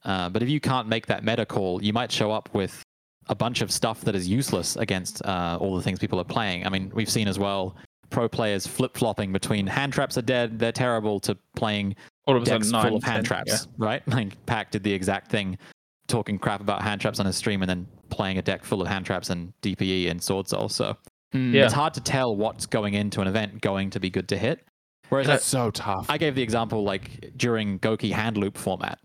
Uh, 0.04 0.28
but 0.30 0.42
if 0.42 0.48
you 0.48 0.60
can't 0.60 0.88
make 0.88 1.06
that 1.06 1.24
meta 1.24 1.44
call, 1.44 1.82
you 1.82 1.92
might 1.92 2.10
show 2.10 2.30
up 2.32 2.48
with 2.54 2.82
a 3.28 3.34
bunch 3.34 3.60
of 3.60 3.70
stuff 3.70 4.00
that 4.02 4.14
is 4.14 4.26
useless 4.28 4.76
against 4.76 5.24
uh, 5.24 5.58
all 5.60 5.76
the 5.76 5.82
things 5.82 5.98
people 5.98 6.18
are 6.20 6.24
playing. 6.24 6.66
I 6.66 6.70
mean, 6.70 6.90
we've 6.94 7.10
seen 7.10 7.28
as 7.28 7.38
well 7.38 7.76
pro 8.10 8.28
players 8.28 8.66
flip 8.66 8.96
flopping 8.96 9.32
between 9.32 9.66
hand 9.66 9.92
traps 9.92 10.16
are 10.16 10.22
dead, 10.22 10.58
they're 10.58 10.72
terrible, 10.72 11.20
to 11.20 11.36
playing 11.56 11.94
All 12.26 12.36
of 12.36 12.44
decks 12.44 12.70
nine, 12.70 12.86
full 12.88 12.96
of 12.96 13.02
hand 13.02 13.16
10, 13.16 13.24
traps, 13.24 13.68
right? 13.76 14.02
Like 14.08 14.46
Pack 14.46 14.70
did 14.70 14.82
the 14.82 14.92
exact 14.92 15.30
thing, 15.30 15.58
talking 16.06 16.38
crap 16.38 16.60
about 16.62 16.80
hand 16.80 17.00
traps 17.02 17.20
on 17.20 17.26
his 17.26 17.36
stream 17.36 17.60
and 17.62 17.68
then 17.68 17.86
playing 18.08 18.38
a 18.38 18.42
deck 18.42 18.64
full 18.64 18.80
of 18.80 18.88
hand 18.88 19.04
traps 19.04 19.28
and 19.28 19.52
DPE 19.62 20.10
and 20.10 20.20
Swordsoul. 20.20 20.70
So 20.70 20.96
Mm. 21.34 21.52
Yeah. 21.52 21.64
it's 21.64 21.74
hard 21.74 21.92
to 21.92 22.00
tell 22.00 22.34
what's 22.34 22.64
going 22.64 22.94
into 22.94 23.20
an 23.20 23.28
event 23.28 23.60
going 23.60 23.90
to 23.90 24.00
be 24.00 24.08
good 24.08 24.28
to 24.28 24.38
hit. 24.38 24.64
Whereas 25.10 25.26
That's 25.26 25.44
so 25.44 25.70
tough. 25.70 26.06
I, 26.08 26.14
I 26.14 26.16
gave 26.18 26.34
the 26.34 26.40
example 26.42 26.84
like 26.84 27.32
during 27.36 27.78
Goki 27.80 28.10
hand 28.10 28.38
loop 28.38 28.56
format, 28.56 28.98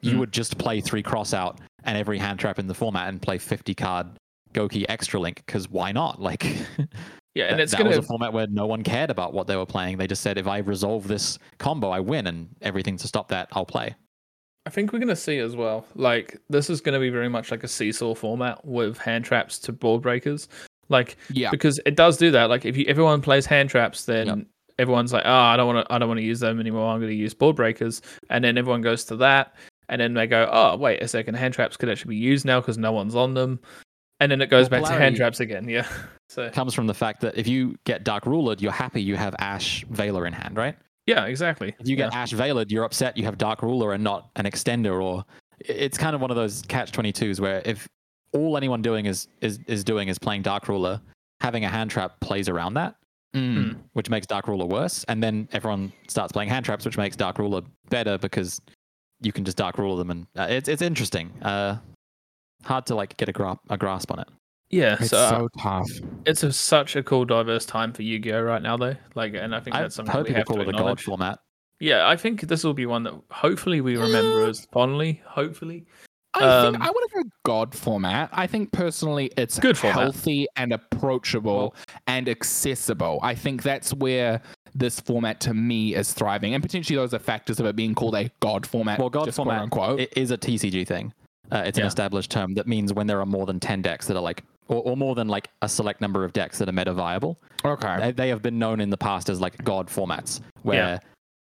you 0.00 0.14
Mm. 0.14 0.18
would 0.20 0.32
just 0.32 0.58
play 0.58 0.80
three 0.80 1.02
cross 1.02 1.32
out 1.34 1.60
and 1.84 1.96
every 1.98 2.18
hand 2.18 2.38
trap 2.38 2.58
in 2.58 2.66
the 2.66 2.74
format 2.74 3.08
and 3.08 3.20
play 3.20 3.38
50 3.38 3.74
card 3.74 4.06
Gouki 4.54 4.84
extra 4.88 5.20
link 5.20 5.42
because 5.46 5.68
why 5.70 5.92
not? 5.92 6.20
Like 6.28 6.44
Yeah, 7.34 7.44
and 7.44 7.58
that, 7.58 7.64
it's 7.64 7.72
that 7.72 7.78
gonna 7.78 7.90
was 7.90 7.98
a 7.98 8.02
format 8.02 8.32
where 8.32 8.46
no 8.48 8.66
one 8.66 8.82
cared 8.82 9.10
about 9.10 9.32
what 9.32 9.46
they 9.46 9.54
were 9.56 9.66
playing. 9.66 9.98
They 9.98 10.06
just 10.06 10.22
said 10.22 10.38
if 10.38 10.46
I 10.48 10.58
resolve 10.58 11.06
this 11.06 11.38
combo, 11.58 11.90
I 11.90 12.00
win, 12.00 12.26
and 12.26 12.48
everything 12.62 12.96
to 12.96 13.06
stop 13.06 13.28
that, 13.28 13.48
I'll 13.52 13.66
play. 13.66 13.94
I 14.66 14.70
think 14.70 14.92
we're 14.92 14.98
going 14.98 15.08
to 15.08 15.16
see 15.16 15.38
as 15.38 15.54
well. 15.56 15.86
Like 15.94 16.36
this 16.50 16.68
is 16.68 16.80
going 16.80 16.94
to 16.94 16.98
be 17.00 17.10
very 17.10 17.28
much 17.28 17.50
like 17.50 17.62
a 17.64 17.68
seesaw 17.68 18.14
format 18.14 18.64
with 18.64 18.98
hand 18.98 19.24
traps 19.24 19.58
to 19.60 19.72
board 19.72 20.02
breakers. 20.02 20.48
Like 20.88 21.16
yeah. 21.30 21.50
because 21.50 21.78
it 21.86 21.94
does 21.96 22.16
do 22.16 22.30
that. 22.32 22.50
Like 22.50 22.64
if 22.64 22.76
you, 22.76 22.84
everyone 22.88 23.20
plays 23.22 23.46
hand 23.46 23.70
traps, 23.70 24.04
then 24.06 24.26
Yep. 24.26 24.38
everyone's 24.78 25.12
like, 25.12 25.24
oh, 25.24 25.30
I 25.32 25.56
don't 25.56 25.72
want 25.72 25.86
to, 25.86 25.94
I 25.94 25.98
don't 25.98 26.08
want 26.08 26.18
to 26.18 26.24
use 26.26 26.40
them 26.40 26.58
anymore. 26.60 26.90
I'm 26.90 26.98
going 26.98 27.10
to 27.12 27.16
use 27.16 27.34
board 27.34 27.56
breakers, 27.56 28.02
and 28.30 28.42
then 28.42 28.58
everyone 28.58 28.80
goes 28.80 29.04
to 29.04 29.16
that, 29.16 29.54
and 29.88 30.00
then 30.00 30.14
they 30.14 30.26
go, 30.26 30.48
oh, 30.52 30.76
wait 30.76 31.02
a 31.02 31.08
second, 31.08 31.34
hand 31.34 31.54
traps 31.54 31.76
could 31.76 31.88
actually 31.88 32.10
be 32.10 32.16
used 32.16 32.44
now 32.44 32.60
because 32.60 32.78
no 32.78 32.92
one's 32.92 33.14
on 33.14 33.34
them, 33.34 33.58
and 34.20 34.30
then 34.32 34.40
it 34.40 34.48
goes 34.50 34.68
Well, 34.70 34.82
back 34.82 34.90
to 34.90 34.98
hand 34.98 35.16
traps 35.16 35.40
again. 35.40 35.68
Yeah. 35.68 35.86
So 36.30 36.50
comes 36.50 36.74
from 36.74 36.86
the 36.86 36.92
fact 36.92 37.22
that 37.22 37.38
if 37.38 37.48
you 37.48 37.74
get 37.84 38.04
Dark 38.04 38.24
Rulered, 38.24 38.60
you're 38.60 38.70
happy 38.70 39.00
you 39.00 39.16
have 39.16 39.34
Ash 39.38 39.82
Veiler 39.86 40.26
in 40.26 40.34
hand, 40.34 40.58
right? 40.58 40.76
yeah, 41.06 41.24
exactly. 41.24 41.74
If 41.80 41.88
you 41.88 41.96
get 41.96 42.12
Ash 42.12 42.34
Veilered, 42.34 42.70
you're 42.70 42.84
upset 42.84 43.16
you 43.16 43.24
have 43.24 43.38
Dark 43.38 43.62
Ruler 43.62 43.94
and 43.94 44.04
not 44.04 44.28
an 44.36 44.44
extender, 44.44 45.02
or 45.02 45.24
it's 45.58 45.96
kind 45.96 46.14
of 46.14 46.20
one 46.20 46.30
of 46.30 46.36
those 46.36 46.60
catch 46.68 46.92
22s 46.92 47.40
where 47.40 47.62
if 47.64 47.88
all 48.34 48.58
anyone 48.58 48.82
doing 48.82 49.06
is, 49.06 49.26
is, 49.40 49.58
is 49.68 49.82
doing 49.84 50.08
is 50.08 50.18
playing 50.18 50.42
Dark 50.42 50.68
Ruler, 50.68 51.00
having 51.40 51.64
a 51.64 51.68
hand 51.70 51.90
trap 51.90 52.20
plays 52.20 52.46
around 52.50 52.74
that, 52.74 52.96
Mm. 53.34 53.76
which 53.94 54.10
makes 54.10 54.26
Dark 54.26 54.48
Ruler 54.48 54.66
worse. 54.66 55.04
And 55.08 55.22
then 55.22 55.48
everyone 55.52 55.94
starts 56.08 56.32
playing 56.32 56.50
hand 56.50 56.66
traps, 56.66 56.84
which 56.84 56.98
makes 56.98 57.16
Dark 57.16 57.38
Ruler 57.38 57.62
better 57.88 58.18
because 58.18 58.60
you 59.20 59.32
can 59.32 59.44
just 59.44 59.56
Dark 59.56 59.78
Ruler 59.78 59.96
them. 59.98 60.10
And 60.10 60.26
uh, 60.36 60.46
it's, 60.48 60.68
it's 60.68 60.82
interesting. 60.82 61.30
Uh, 61.42 61.78
hard 62.64 62.86
to 62.86 62.94
like 62.94 63.16
get 63.16 63.28
a, 63.28 63.32
gra- 63.32 63.58
a 63.70 63.76
grasp 63.76 64.10
on 64.10 64.20
it. 64.20 64.28
Yeah. 64.70 64.96
It's 65.00 65.10
so 65.10 65.18
uh, 65.18 65.30
so 65.30 65.48
tough. 65.58 65.88
it's 66.26 66.42
a, 66.42 66.52
such 66.52 66.96
a 66.96 67.02
cool, 67.02 67.24
diverse 67.24 67.64
time 67.64 67.92
for 67.92 68.02
Yu-Gi-Oh 68.02 68.42
right 68.42 68.60
now, 68.62 68.76
though. 68.76 68.96
Like, 69.14 69.34
and 69.34 69.54
I 69.54 69.60
think 69.60 69.76
I 69.76 69.82
that's 69.82 69.94
something 69.94 70.12
hope 70.12 70.24
we 70.24 70.34
people 70.34 70.40
have 70.40 70.46
call 70.46 70.56
to 70.56 70.62
it 70.62 70.68
a 70.68 70.72
God 70.72 70.78
acknowledge. 70.80 71.02
format. 71.04 71.38
Yeah, 71.80 72.08
I 72.08 72.16
think 72.16 72.42
this 72.42 72.64
will 72.64 72.74
be 72.74 72.86
one 72.86 73.04
that 73.04 73.14
hopefully 73.30 73.80
we 73.80 73.96
remember 73.96 74.46
as 74.46 74.66
fondly. 74.72 75.22
Hopefully. 75.24 75.86
I 76.34 76.44
Um, 76.44 76.74
think 76.74 76.84
I 76.84 76.90
would 76.90 77.04
have 77.14 77.24
a 77.24 77.28
God 77.44 77.74
format. 77.74 78.28
I 78.32 78.46
think 78.46 78.72
personally 78.72 79.30
it's 79.38 79.58
Good 79.58 79.78
format. 79.78 79.98
healthy 79.98 80.46
and 80.56 80.72
approachable 80.72 81.74
and 82.06 82.28
accessible. 82.28 83.20
I 83.22 83.34
think 83.34 83.62
that's 83.62 83.94
where 83.94 84.42
this 84.78 85.00
format 85.00 85.40
to 85.40 85.54
me 85.54 85.94
is 85.94 86.12
thriving. 86.12 86.54
And 86.54 86.62
potentially 86.62 86.96
those 86.96 87.12
are 87.14 87.18
factors 87.18 87.58
of 87.60 87.66
it 87.66 87.76
being 87.76 87.94
called 87.94 88.14
a 88.14 88.30
God 88.40 88.66
format. 88.66 88.98
Well, 88.98 89.10
God 89.10 89.24
just 89.26 89.36
format 89.36 89.70
quote 89.70 89.90
unquote. 89.90 90.00
it 90.00 90.12
is 90.16 90.30
a 90.30 90.38
TCG 90.38 90.86
thing. 90.86 91.12
Uh, 91.50 91.62
it's 91.66 91.78
an 91.78 91.86
established 91.86 92.30
term 92.30 92.54
that 92.54 92.66
means 92.66 92.92
when 92.92 93.06
there 93.06 93.20
are 93.20 93.26
more 93.26 93.46
than 93.46 93.58
10 93.58 93.80
decks 93.82 94.06
that 94.06 94.16
are 94.16 94.22
like, 94.22 94.44
or, 94.68 94.82
or 94.82 94.96
more 94.98 95.14
than 95.14 95.28
like 95.28 95.48
a 95.62 95.68
select 95.68 96.00
number 96.02 96.22
of 96.24 96.32
decks 96.34 96.58
that 96.58 96.68
are 96.68 96.72
meta 96.72 96.92
viable. 96.92 97.38
okay. 97.64 97.96
They, 98.00 98.12
they 98.12 98.28
have 98.28 98.42
been 98.42 98.58
known 98.58 98.80
in 98.80 98.90
the 98.90 98.98
past 98.98 99.28
as 99.30 99.40
like 99.40 99.62
God 99.64 99.88
formats, 99.88 100.40
where 100.62 100.76
Yeah. 100.76 100.98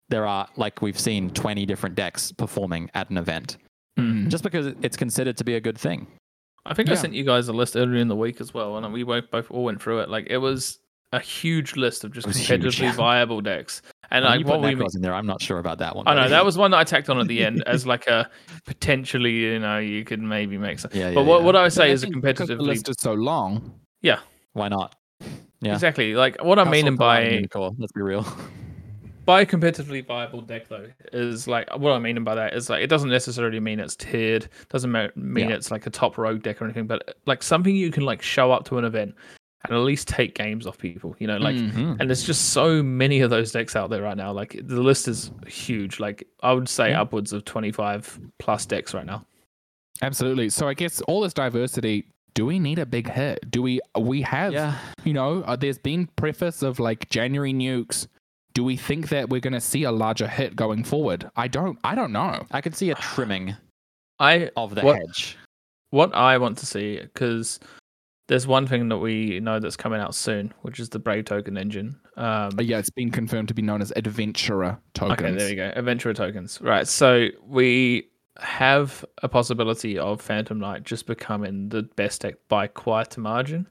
there 0.10 0.26
are, 0.26 0.48
like 0.58 0.82
we've 0.82 1.00
seen, 1.00 1.30
20 1.30 1.66
different 1.68 1.96
decks 1.96 2.32
performing 2.32 2.90
at 2.96 3.10
an 3.12 3.18
event, 3.18 3.58
Mm. 4.00 4.30
just 4.30 4.44
because 4.44 4.68
it's 4.82 4.98
considered 4.98 5.38
to 5.38 5.44
be 5.44 5.56
a 5.56 5.62
good 5.62 5.78
thing. 5.78 6.08
I 6.66 6.74
think 6.74 6.90
I 6.90 6.96
sent 6.96 7.14
you 7.14 7.24
guys 7.24 7.48
a 7.48 7.54
list 7.54 7.76
earlier 7.76 8.00
in 8.02 8.08
the 8.08 8.16
week 8.16 8.40
as 8.42 8.54
well, 8.54 8.78
and 8.78 8.92
we 8.94 9.04
both 9.04 9.30
both 9.32 9.50
all 9.52 9.64
went 9.66 9.82
through 9.82 10.00
it. 10.00 10.10
Like 10.10 10.28
it 10.30 10.38
was 10.38 10.80
a 11.14 11.20
huge 11.20 11.76
list 11.76 12.04
of 12.04 12.12
just 12.14 12.26
It 12.26 12.30
was 12.30 12.38
huge, 12.38 12.62
competitively 12.62 12.82
yeah. 12.84 12.94
viable 12.94 13.42
decks, 13.42 13.82
and 14.12 14.24
When 14.24 14.40
like 14.40 14.48
what 14.48 14.62
we. 14.62 14.76
Nekroz 14.76 14.96
in 14.96 15.02
there, 15.02 15.14
I'm 15.14 15.26
not 15.28 15.42
sure 15.42 15.60
about 15.60 15.78
that 15.80 15.96
one. 15.96 16.08
I 16.08 16.16
know 16.16 16.30
that 16.30 16.46
was 16.50 16.58
one 16.58 16.72
that 16.72 16.78
I 16.78 16.84
tacked 16.84 17.10
on 17.10 17.20
at 17.20 17.28
the 17.28 17.44
end 17.44 17.64
as 17.68 17.86
like 17.86 18.08
a 18.08 18.30
potentially, 18.66 19.32
you 19.32 19.60
know, 19.60 19.78
you 19.78 20.04
could 20.06 20.22
maybe 20.22 20.58
make 20.58 20.80
some. 20.80 20.92
Yeah, 20.94 21.10
yeah, 21.10 21.16
but 21.16 21.24
what, 21.26 21.44
what 21.44 21.56
I 21.56 21.64
would 21.64 21.74
say 21.74 21.90
I 21.90 21.94
is 21.94 22.04
a 22.04 22.08
think 22.08 22.22
because 22.22 22.48
the 22.48 22.56
competitively 22.56 22.68
list 22.68 22.90
is 22.90 22.96
so 23.00 23.14
long. 23.14 23.74
Yeah. 24.02 24.20
Why 24.54 24.68
not? 24.68 24.96
Yeah. 25.62 25.74
exactly 25.76 26.16
like 26.16 26.44
what 26.44 26.58
Castle 26.58 26.72
meaning 26.72 26.98
Pride 26.98 27.48
by 27.52 27.72
let's 27.78 27.92
be 27.92 28.02
real. 28.02 28.26
by 29.26 29.46
competitively 29.46 30.04
viable 30.04 30.42
deck 30.42 30.68
though 30.68 30.88
is 31.14 31.48
like 31.48 31.70
what 31.78 31.92
I 31.92 32.00
mean 32.00 32.24
by 32.24 32.34
that 32.34 32.56
is 32.56 32.68
like 32.68 32.84
it 32.84 32.88
doesn't 32.88 33.12
necessarily 33.12 33.60
mean 33.60 33.80
it's 33.80 33.96
tiered, 33.96 34.50
doesn't 34.70 34.92
mean 34.92 35.50
Yeah. 35.50 35.56
it's 35.56 35.70
like 35.70 35.86
a 35.86 35.92
top 35.92 36.18
rogue 36.18 36.42
deck 36.42 36.62
or 36.62 36.66
anything, 36.66 36.88
but 36.88 37.16
like 37.28 37.44
something 37.44 37.76
you 37.76 37.92
can 37.92 38.04
like 38.04 38.24
show 38.24 38.52
up 38.52 38.66
to 38.66 38.80
an 38.80 38.86
event 38.86 39.14
and 39.64 39.74
at 39.78 39.80
least 39.84 40.08
take 40.08 40.36
games 40.36 40.66
off 40.66 40.78
people. 40.78 41.16
You 41.20 41.28
know, 41.28 41.38
like 41.38 41.56
Mhm. 41.56 42.00
and 42.00 42.10
there's 42.10 42.24
just 42.24 42.50
so 42.50 42.82
many 42.82 43.22
of 43.22 43.30
those 43.30 43.52
decks 43.52 43.76
out 43.76 43.90
there 43.90 44.02
right 44.02 44.18
now. 44.18 44.32
Like 44.32 44.60
the 44.64 44.82
list 44.82 45.08
is 45.08 45.32
huge. 45.48 46.00
Like 46.00 46.28
I 46.42 46.54
would 46.54 46.68
say 46.70 46.90
Yeah. 46.92 47.02
upwards 47.02 47.32
of 47.34 47.46
25 47.46 48.20
plus 48.40 48.66
decks 48.66 48.94
right 48.94 49.06
now. 49.06 49.26
Absolutely. 50.02 50.50
So 50.50 50.68
I 50.68 50.74
guess 50.74 51.02
all 51.02 51.22
this 51.22 51.34
diversity. 51.34 52.06
Do 52.34 52.46
we 52.46 52.60
need 52.60 52.80
a 52.80 52.86
big 52.86 53.10
hit? 53.10 53.52
Do 53.52 53.62
we? 53.62 53.82
We 54.00 54.22
have. 54.22 54.54
yeah. 54.54 54.78
You 55.04 55.14
know, 55.14 55.42
uh, 55.44 55.58
there's 55.58 55.78
been 55.78 56.08
preface 56.16 56.64
of 56.64 56.80
like 56.80 57.10
January 57.10 57.54
nukes. 57.54 58.08
Do 58.54 58.64
we 58.64 58.78
think 58.78 59.10
that 59.10 59.30
we're 59.30 59.42
going 59.42 59.54
to 59.54 59.62
see 59.62 59.84
a 59.84 59.92
larger 59.92 60.28
hit 60.28 60.56
going 60.56 60.84
forward? 60.86 61.30
I 61.36 61.48
don't. 61.50 61.78
I 61.84 61.94
don't 61.94 62.12
know. 62.14 62.46
I 62.52 62.62
could 62.62 62.76
see 62.76 62.90
a 62.90 62.96
trimming 62.96 63.56
I 64.20 64.50
of 64.56 64.76
the 64.76 64.82
What- 64.82 64.98
hedge. 64.98 65.38
what 65.90 66.16
I 66.16 66.38
want 66.38 66.58
to 66.60 66.66
see 66.66 67.00
because 67.02 67.60
there's 68.32 68.48
one 68.48 68.66
thing 68.66 68.88
that 68.88 69.00
we 69.00 69.42
know 69.42 69.60
that's 69.60 69.76
coming 69.76 70.00
out 70.00 70.16
soon, 70.16 70.54
which 70.62 70.80
is 70.80 70.88
the 70.88 71.00
Brave 71.00 71.26
Token 71.26 71.58
engine. 71.58 72.00
Um, 72.16 72.52
But 72.56 72.66
yeah, 72.66 72.78
it's 72.78 72.90
been 72.90 73.12
confirmed 73.12 73.50
to 73.50 73.54
be 73.54 73.62
known 73.62 73.82
as 73.82 73.92
adventurer 73.98 74.80
tokens. 74.94 75.20
Okay, 75.20 75.36
there 75.36 75.50
you 75.50 75.56
go. 75.58 75.74
Adventurer 75.76 76.14
tokens. 76.14 76.58
Right. 76.62 76.88
So 76.88 77.28
we 77.46 78.08
have 78.40 79.04
a 79.22 79.28
possibility 79.28 80.00
of 80.00 80.22
Phantom 80.22 80.58
Knight 80.58 80.86
just 80.86 81.08
becoming 81.08 81.68
the 81.68 81.84
best 81.84 82.22
deck 82.22 82.36
by 82.48 82.68
quite 82.68 83.18
a 83.18 83.20
margin. 83.20 83.68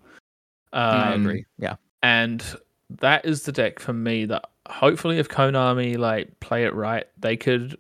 Um, 0.75 0.83
I 0.83 1.15
agree. 1.15 1.47
Yeah. 1.57 1.77
And 2.03 2.45
that 2.91 3.25
is 3.25 3.45
the 3.45 3.53
deck 3.53 3.79
for 3.79 3.95
me 3.95 4.27
that 4.27 4.45
hopefully 4.69 5.19
if 5.19 5.31
Konami 5.31 5.97
like 5.97 6.39
play 6.41 6.65
it 6.65 6.75
right, 6.75 7.07
they 7.19 7.39
could 7.39 7.79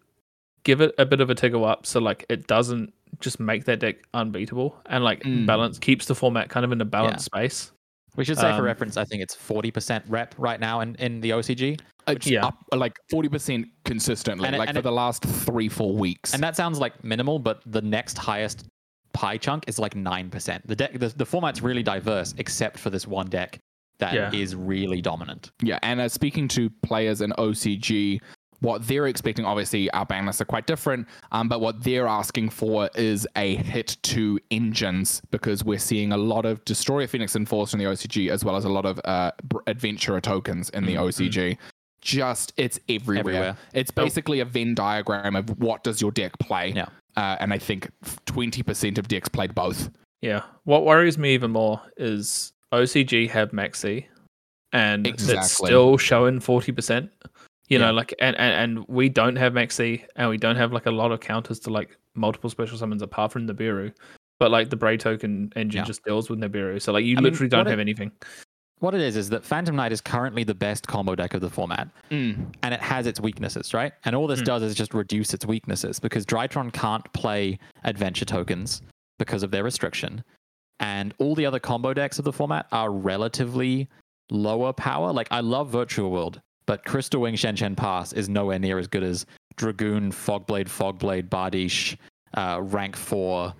give 0.64 0.81
it 0.81 0.95
a 0.97 1.05
bit 1.05 1.20
of 1.20 1.28
a 1.28 1.35
tickle 1.35 1.66
up 1.66 1.85
so 1.85 2.01
like 2.01 2.24
it 2.31 2.47
doesn't 2.47 2.95
just 3.21 3.39
make 3.41 3.64
that 3.66 3.81
deck 3.81 3.97
unbeatable 4.14 4.77
and 4.87 5.05
like 5.05 5.23
Mm. 5.23 5.47
balance 5.47 5.79
keeps 5.79 6.07
the 6.07 6.14
format 6.14 6.49
kind 6.49 6.64
of 6.64 6.73
in 6.73 6.81
a 6.81 6.85
balanced 6.85 7.25
space. 7.27 7.73
We 8.16 8.25
should 8.25 8.37
say 8.39 8.51
for 8.53 8.59
Um, 8.59 8.62
reference, 8.62 8.97
I 8.97 9.05
think 9.05 9.23
it's 9.23 9.37
40% 9.37 10.03
rep 10.09 10.35
right 10.37 10.59
now 10.59 10.81
in, 10.81 10.97
in 10.97 11.21
the 11.21 11.31
OCG. 11.33 11.79
It's 12.09 12.27
Yeah. 12.27 12.47
up 12.47 12.57
like 12.75 12.99
40% 13.11 13.66
consistently, 13.85 14.47
And 14.47 14.57
it- 14.57 14.59
like 14.59 14.68
and 14.68 14.75
for 14.77 14.81
it- 14.81 14.83
the 14.83 14.91
last 14.93 15.23
three, 15.25 15.68
four 15.68 15.95
weeks. 15.95 16.35
And 16.35 16.43
that 16.43 16.57
sounds 16.57 16.79
like 16.81 17.05
minimal, 17.05 17.39
but 17.39 17.62
the 17.66 17.81
next 17.83 18.18
highest 18.18 18.66
pie 19.12 19.37
chunk 19.37 19.64
is 19.68 19.79
like 19.79 19.95
9%. 19.95 20.66
The 20.66 20.75
deck 20.77 20.99
the, 20.99 21.09
the 21.09 21.25
format's 21.27 21.62
really 21.62 21.83
diverse 21.85 22.35
except 22.39 22.79
for 22.79 22.91
this 22.91 23.07
one 23.07 23.29
deck 23.29 23.59
that 23.99 24.35
is 24.35 24.55
Yeah. 24.55 24.59
really 24.62 25.01
dominant. 25.03 25.51
yeah, 25.62 25.79
and 25.83 26.01
uh, 26.01 26.09
speaking 26.09 26.49
to 26.49 26.71
players 26.83 27.21
in 27.21 27.33
OCG, 27.39 28.18
what 28.61 28.87
they're 28.87 29.07
expecting, 29.07 29.45
obviously, 29.45 29.91
our 29.91 30.05
ban 30.07 30.27
lists 30.27 30.41
are 30.41 30.45
quite 30.47 30.67
different, 30.67 31.09
um, 31.33 31.49
but 31.49 31.61
what 31.61 31.83
they're 31.83 32.07
asking 32.07 32.51
for 32.51 32.91
is 32.95 33.27
a 33.37 33.57
hit 33.57 33.97
to 34.03 34.39
engines 34.51 35.23
because 35.31 35.65
we're 35.65 35.79
seeing 35.79 36.13
a 36.13 36.17
lot 36.17 36.45
of 36.45 36.65
Destroyer 36.65 37.07
Phoenix 37.07 37.35
Enforcer 37.37 37.77
in 37.77 37.83
the 37.83 37.91
OCG 37.91 38.31
as 38.31 38.45
well 38.45 38.57
as 38.57 38.65
a 38.65 38.69
lot 38.69 38.85
of 38.87 39.01
uh, 39.05 39.33
Adventurer 39.67 40.21
tokens 40.21 40.71
in 40.71 40.85
the 40.85 40.95
Mhm. 40.95 41.01
OCG. 41.09 41.59
Just, 42.03 42.53
it's 42.57 42.79
everywhere. 42.89 43.21
Everywhere. 43.21 43.57
It's 43.75 43.91
basically 43.91 44.41
a 44.41 44.45
Venn 44.45 44.75
diagram 44.75 45.37
of 45.37 45.51
what 45.59 45.85
does 45.85 46.01
your 46.01 46.11
deck 46.11 46.39
play. 46.39 46.73
Yeah. 46.75 46.87
Uh, 47.17 47.37
and 47.41 47.53
I 47.53 47.59
think 47.59 47.91
20% 48.27 48.97
of 48.99 49.09
decks 49.09 49.29
played 49.29 49.55
both. 49.55 49.91
Yeah. 50.23 50.43
What 50.65 50.85
worries 50.85 51.19
me 51.19 51.35
even 51.35 51.51
more 51.51 51.81
is 51.97 52.53
OCG 52.73 53.29
have 53.31 53.51
Maxi 53.51 54.07
and 54.73 55.07
it's 55.07 55.25
still 55.51 55.97
showing 55.97 56.41
40%. 56.41 57.11
You 57.71 57.79
Yeah. 57.79 57.87
know, 57.87 57.93
like, 57.93 58.12
and, 58.21 58.37
and, 58.37 58.77
and 58.79 58.89
we 58.89 59.09
don't 59.09 59.37
have 59.37 59.53
Maxi 59.55 60.05
and 60.16 60.29
we 60.29 60.37
don't 60.37 60.57
have 60.57 60.73
like 60.73 60.87
a 60.87 60.91
lot 60.91 61.12
of 61.12 61.21
counters 61.21 61.59
to 61.61 61.71
like 61.71 61.97
multiple 62.14 62.51
special 62.51 62.77
summons 62.77 63.01
apart 63.01 63.33
from 63.33 63.47
Nibiru. 63.47 63.93
But 64.39 64.51
like 64.51 64.71
the 64.71 64.77
Bray 64.77 64.97
token 64.97 65.53
engine 65.57 65.79
Yeah. 65.81 65.85
just 65.85 66.05
deals 66.05 66.29
with 66.29 66.41
Nibiru. 66.41 66.83
So 66.83 66.93
like 66.93 67.05
you 67.05 67.14
I 67.16 67.21
mean, 67.21 67.25
literally 67.33 67.49
don't 67.49 67.61
what 67.61 67.66
it- 67.68 67.71
have 67.71 67.79
anything. 67.81 68.11
What 68.81 68.95
it 68.95 69.03
is 69.03 69.14
is 69.14 69.29
that 69.29 69.45
Phantom 69.45 69.77
Knight 69.77 69.93
is 69.93 70.01
currently 70.01 70.43
the 70.43 70.55
best 70.55 70.89
combo 70.89 71.14
deck 71.14 71.35
of 71.35 71.43
the 71.43 71.51
format, 71.51 71.89
Mm. 72.11 72.47
and 72.62 72.73
it 72.73 72.81
has 72.81 73.07
its 73.07 73.21
weaknesses, 73.21 73.75
right? 73.75 73.93
And 74.07 74.16
all 74.16 74.27
this 74.27 74.41
Mm. 74.41 74.47
does 74.47 74.62
is 74.62 74.75
just 74.75 74.95
reduce 74.95 75.35
its 75.35 75.45
weaknesses 75.45 76.01
because 76.01 76.25
Drytron 76.25 76.73
can't 76.73 77.05
play 77.12 77.59
adventure 77.85 78.25
tokens 78.25 78.81
because 79.18 79.43
of 79.43 79.51
their 79.51 79.62
restriction, 79.64 80.25
and 80.81 81.12
all 81.18 81.35
the 81.35 81.45
other 81.45 81.59
combo 81.61 81.93
decks 81.93 82.18
of 82.18 82.25
the 82.25 82.33
format 82.33 82.66
are 82.73 82.91
relatively 82.91 83.87
lower 84.31 84.73
power. 84.73 85.12
Like 85.12 85.29
I 85.31 85.41
love 85.41 85.68
Virtual 85.68 86.11
World, 86.11 86.41
but 86.71 86.85
Crystal 86.85 87.21
Wing 87.21 87.35
Shen 87.35 87.57
Shen 87.57 87.75
Pass 87.75 88.12
is 88.12 88.29
nowhere 88.29 88.61
near 88.61 88.79
as 88.79 88.87
good 88.87 89.03
as 89.03 89.27
Dragoon, 89.57 90.12
Fogblade, 90.12 90.68
Fogblade, 90.68 91.29
Bardiche, 91.29 91.97
uh, 92.35 92.61
rank 92.62 92.95
four, 92.95 93.53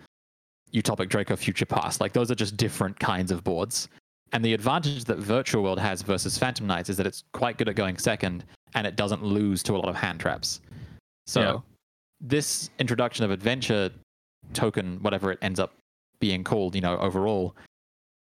Utopic 0.73 1.09
Draco, 1.09 1.35
Future 1.35 1.67
Pass. 1.67 2.01
Like 2.01 2.13
those 2.13 2.31
are 2.31 2.37
just 2.37 2.57
different 2.57 2.97
kinds 3.01 3.33
of 3.33 3.43
boards. 3.43 3.89
And 4.33 4.45
the 4.45 4.55
advantage 4.55 5.07
that 5.07 5.19
Virtual 5.19 5.65
World 5.65 5.81
has 5.81 6.03
versus 6.03 6.39
Phantom 6.39 6.69
Knights 6.69 6.89
is 6.89 6.97
that 6.99 7.05
it's 7.05 7.25
quite 7.33 7.59
good 7.59 7.69
at 7.69 7.75
going 7.75 7.99
second 7.99 8.45
and 8.77 8.87
it 8.87 8.95
doesn't 8.95 9.25
lose 9.25 9.65
to 9.65 9.75
a 9.75 9.79
lot 9.79 9.89
of 9.89 9.97
hand 9.97 10.21
traps. 10.21 10.61
So 11.27 11.41
Yeah. 11.41 11.57
this 12.21 12.71
introduction 12.79 13.25
of 13.25 13.33
adventure 13.33 13.91
token, 14.53 15.03
whatever 15.03 15.33
it 15.33 15.41
ends 15.43 15.59
up 15.59 15.75
being 16.21 16.45
called, 16.45 16.77
you 16.77 16.81
know, 16.81 16.97
overall, 16.99 17.57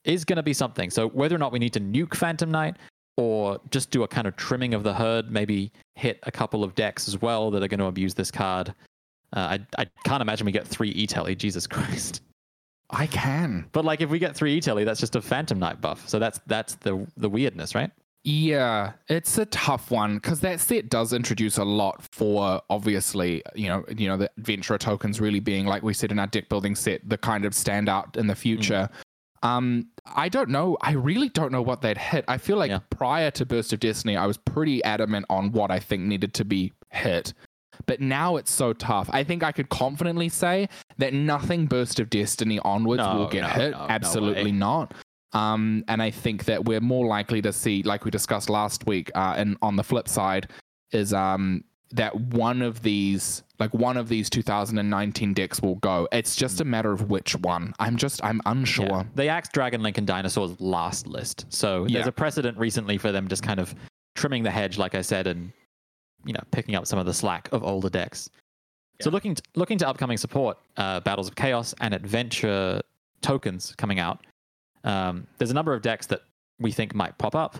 is 0.03 0.25
going 0.25 0.35
to 0.35 0.43
be 0.43 0.53
something. 0.53 0.89
So 0.89 1.07
whether 1.07 1.33
or 1.33 1.39
not 1.39 1.53
we 1.53 1.59
need 1.59 1.71
to 1.71 1.79
nuke 1.79 2.15
Phantom 2.15 2.51
Knight 2.51 2.75
or 3.17 3.59
just 3.69 3.91
do 3.91 4.03
a 4.03 4.07
kind 4.07 4.27
of 4.27 4.35
trimming 4.35 4.73
of 4.73 4.83
the 4.83 4.93
herd, 4.93 5.31
maybe 5.31 5.71
hit 5.95 6.19
a 6.23 6.31
couple 6.31 6.63
of 6.63 6.75
decks 6.75 7.07
as 7.07 7.21
well 7.21 7.51
that 7.51 7.63
are 7.63 7.67
going 7.67 7.79
to 7.79 7.85
abuse 7.85 8.13
this 8.13 8.31
card. 8.31 8.73
Uh, 9.33 9.57
I, 9.57 9.81
I 9.81 9.85
can't 10.03 10.21
imagine 10.21 10.45
we 10.45 10.51
get 10.51 10.67
three 10.67 10.89
E-Telly, 10.89 11.35
Jesus 11.35 11.67
Christ. 11.67 12.21
I 12.89 13.07
can. 13.07 13.67
But 13.71 13.85
like 13.85 14.01
if 14.01 14.09
we 14.09 14.19
get 14.19 14.35
three 14.35 14.55
E-Telly, 14.55 14.83
that's 14.83 14.99
just 14.99 15.15
a 15.15 15.21
Phantom 15.21 15.57
Knight 15.57 15.81
buff. 15.81 16.07
So 16.07 16.19
that's 16.19 16.39
that's 16.45 16.75
the 16.75 17.07
the 17.17 17.29
weirdness, 17.29 17.75
right? 17.75 17.91
Yeah, 18.25 18.93
it's 19.09 19.37
a 19.37 19.45
tough 19.47 19.91
one 19.91 20.15
because 20.15 20.39
that 20.41 20.61
set 20.61 20.87
does 20.87 21.11
introduce 21.11 21.57
a 21.57 21.65
lot 21.65 22.01
for 22.13 22.61
obviously, 22.69 23.43
you 23.53 23.67
know, 23.67 23.83
you 23.97 24.07
know, 24.07 24.15
the 24.15 24.31
adventurer 24.37 24.77
tokens 24.77 25.19
really 25.19 25.41
being 25.41 25.65
like 25.65 25.83
we 25.83 25.93
said 25.93 26.09
in 26.09 26.19
our 26.19 26.27
deck 26.27 26.47
building 26.47 26.73
set, 26.73 27.07
the 27.07 27.17
kind 27.17 27.43
of 27.43 27.51
standout 27.51 28.15
in 28.15 28.27
the 28.27 28.35
future. 28.35 28.89
Um, 29.43 29.87
I 30.15 30.29
don't 30.29 30.49
know. 30.49 30.77
I 30.81 30.93
really 30.93 31.29
don't 31.29 31.51
know 31.51 31.61
what 31.61 31.81
they'd 31.81 31.97
hit. 31.97 32.25
I 32.27 32.37
feel 32.37 32.57
like 32.57 32.71
Yeah. 32.71 32.79
prior 32.89 33.29
to 33.31 33.45
Burst 33.45 33.73
of 33.73 33.79
Destiny, 33.79 34.15
I 34.17 34.25
was 34.25 34.37
pretty 34.37 34.83
adamant 34.83 35.25
on 35.29 35.51
what 35.51 35.69
I 35.69 35.79
think 35.79 36.03
needed 36.03 36.33
to 36.35 36.45
be 36.45 36.73
hit. 36.91 37.33
But 37.85 37.99
now 37.99 38.37
it's 38.37 38.51
so 38.51 38.71
tough. 38.73 39.09
I 39.11 39.23
think 39.23 39.43
I 39.43 39.51
could 39.51 39.69
confidently 39.69 40.29
say 40.29 40.69
that 40.97 41.13
nothing 41.13 41.65
Burst 41.65 41.99
of 41.99 42.09
Destiny 42.09 42.59
onwards 42.59 42.99
No, 43.03 43.15
will 43.17 43.27
get 43.27 43.41
no, 43.41 43.47
hit. 43.49 43.71
no, 43.71 43.85
Absolutely 43.89 44.51
not. 44.51 44.93
Um, 45.33 45.83
and 45.87 46.01
I 46.01 46.11
think 46.11 46.45
that 46.45 46.65
we're 46.65 46.79
more 46.79 47.07
likely 47.07 47.41
to 47.41 47.51
see, 47.51 47.81
like 47.83 48.05
we 48.05 48.11
discussed 48.11 48.49
last 48.49 48.85
week, 48.85 49.11
uh, 49.15 49.33
and 49.35 49.57
on 49.61 49.75
the 49.75 49.83
flip 49.83 50.07
side, 50.07 50.47
is 50.91 51.11
um, 51.13 51.63
that 51.91 52.15
one 52.15 52.61
of 52.61 52.83
these, 52.83 53.41
like 53.63 53.73
one 53.73 53.95
of 53.95 54.09
these 54.09 54.29
2019 54.29 55.33
decks 55.33 55.61
will 55.61 55.75
go. 55.75 56.05
It's 56.11 56.35
just 56.35 56.59
a 56.59 56.65
matter 56.65 56.91
of 56.91 57.09
which 57.09 57.33
one. 57.37 57.73
I'm 57.79 57.95
just, 57.95 58.21
I'm 58.21 58.41
unsure. 58.45 58.85
Yeah. 58.87 59.03
They 59.15 59.29
axed 59.29 59.53
Dragon 59.53 59.81
Link 59.81 59.97
and 59.97 60.05
Dinosaurs 60.05 60.59
last 60.59 61.07
list. 61.07 61.45
So 61.47 61.85
Yeah. 61.87 61.93
there's 61.99 62.07
a 62.07 62.11
precedent 62.11 62.57
recently 62.57 62.97
for 62.97 63.13
them 63.13 63.29
just 63.29 63.41
kind 63.41 63.61
of 63.61 63.73
trimming 64.15 64.43
the 64.43 64.51
hedge, 64.51 64.77
like 64.77 64.95
I 64.95 65.01
said, 65.01 65.27
and 65.27 65.53
you 66.25 66.33
know, 66.33 66.41
picking 66.51 66.75
up 66.75 66.85
some 66.85 66.99
of 66.99 67.05
the 67.05 67.13
slack 67.13 67.47
of 67.53 67.63
older 67.63 67.89
decks. 67.89 68.29
So 69.01 69.09
looking 69.09 69.35
to, 69.35 69.41
looking 69.55 69.77
to 69.77 69.87
upcoming 69.87 70.17
support, 70.17 70.57
uh, 70.75 70.99
Battles 70.99 71.29
of 71.29 71.35
Chaos 71.35 71.73
and 71.79 71.93
Adventure 71.93 72.81
tokens 73.21 73.73
coming 73.77 73.99
out. 73.99 74.25
Um, 74.83 75.25
there's 75.37 75.51
a 75.51 75.53
number 75.53 75.73
of 75.73 75.81
decks 75.81 76.05
that 76.07 76.21
we 76.59 76.71
think 76.73 76.93
might 76.93 77.17
pop 77.17 77.33
up, 77.35 77.57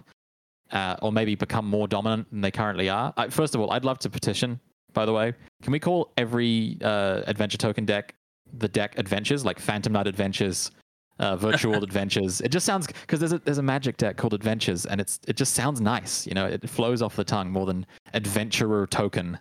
uh, 0.72 0.98
or 1.02 1.12
maybe 1.14 1.36
become 1.36 1.66
more 1.66 1.88
dominant 1.88 2.30
than 2.30 2.42
they 2.42 2.52
currently 2.52 2.90
are. 2.90 3.14
I, 3.16 3.30
first 3.30 3.56
of 3.56 3.62
all, 3.62 3.72
I'd 3.72 3.86
love 3.86 4.00
to 4.00 4.10
petition. 4.10 4.60
By 4.94 5.06
the 5.06 5.14
way, 5.14 5.34
can 5.62 5.72
we 5.72 5.80
call 5.80 6.12
every 6.18 6.78
uh, 6.82 7.22
adventure 7.26 7.58
token 7.58 7.86
deck 7.86 8.16
the 8.56 8.68
deck 8.68 8.98
Adventures, 8.98 9.44
like 9.44 9.60
Phantom 9.60 9.92
Knight 9.92 10.06
Adventures, 10.08 10.72
uh, 11.20 11.36
Virtual 11.36 11.84
Adventures? 11.84 12.42
It 12.42 12.50
just 12.50 12.66
sounds 12.66 12.88
because 12.88 13.20
there's 13.20 13.34
a 13.34 13.40
there's 13.40 13.58
a 13.58 13.64
Magic 13.64 13.98
deck 13.98 14.18
called 14.18 14.34
Adventures, 14.34 14.86
and 14.86 15.02
it's 15.02 15.20
it 15.28 15.36
just 15.36 15.54
sounds 15.54 15.82
nice. 15.82 16.28
You 16.28 16.34
know, 16.34 16.46
it 16.46 16.70
flows 16.70 17.02
off 17.02 17.16
the 17.16 17.24
tongue 17.24 17.50
more 17.50 17.66
than 17.66 17.86
Adventurer 18.14 18.88
Token. 18.88 19.40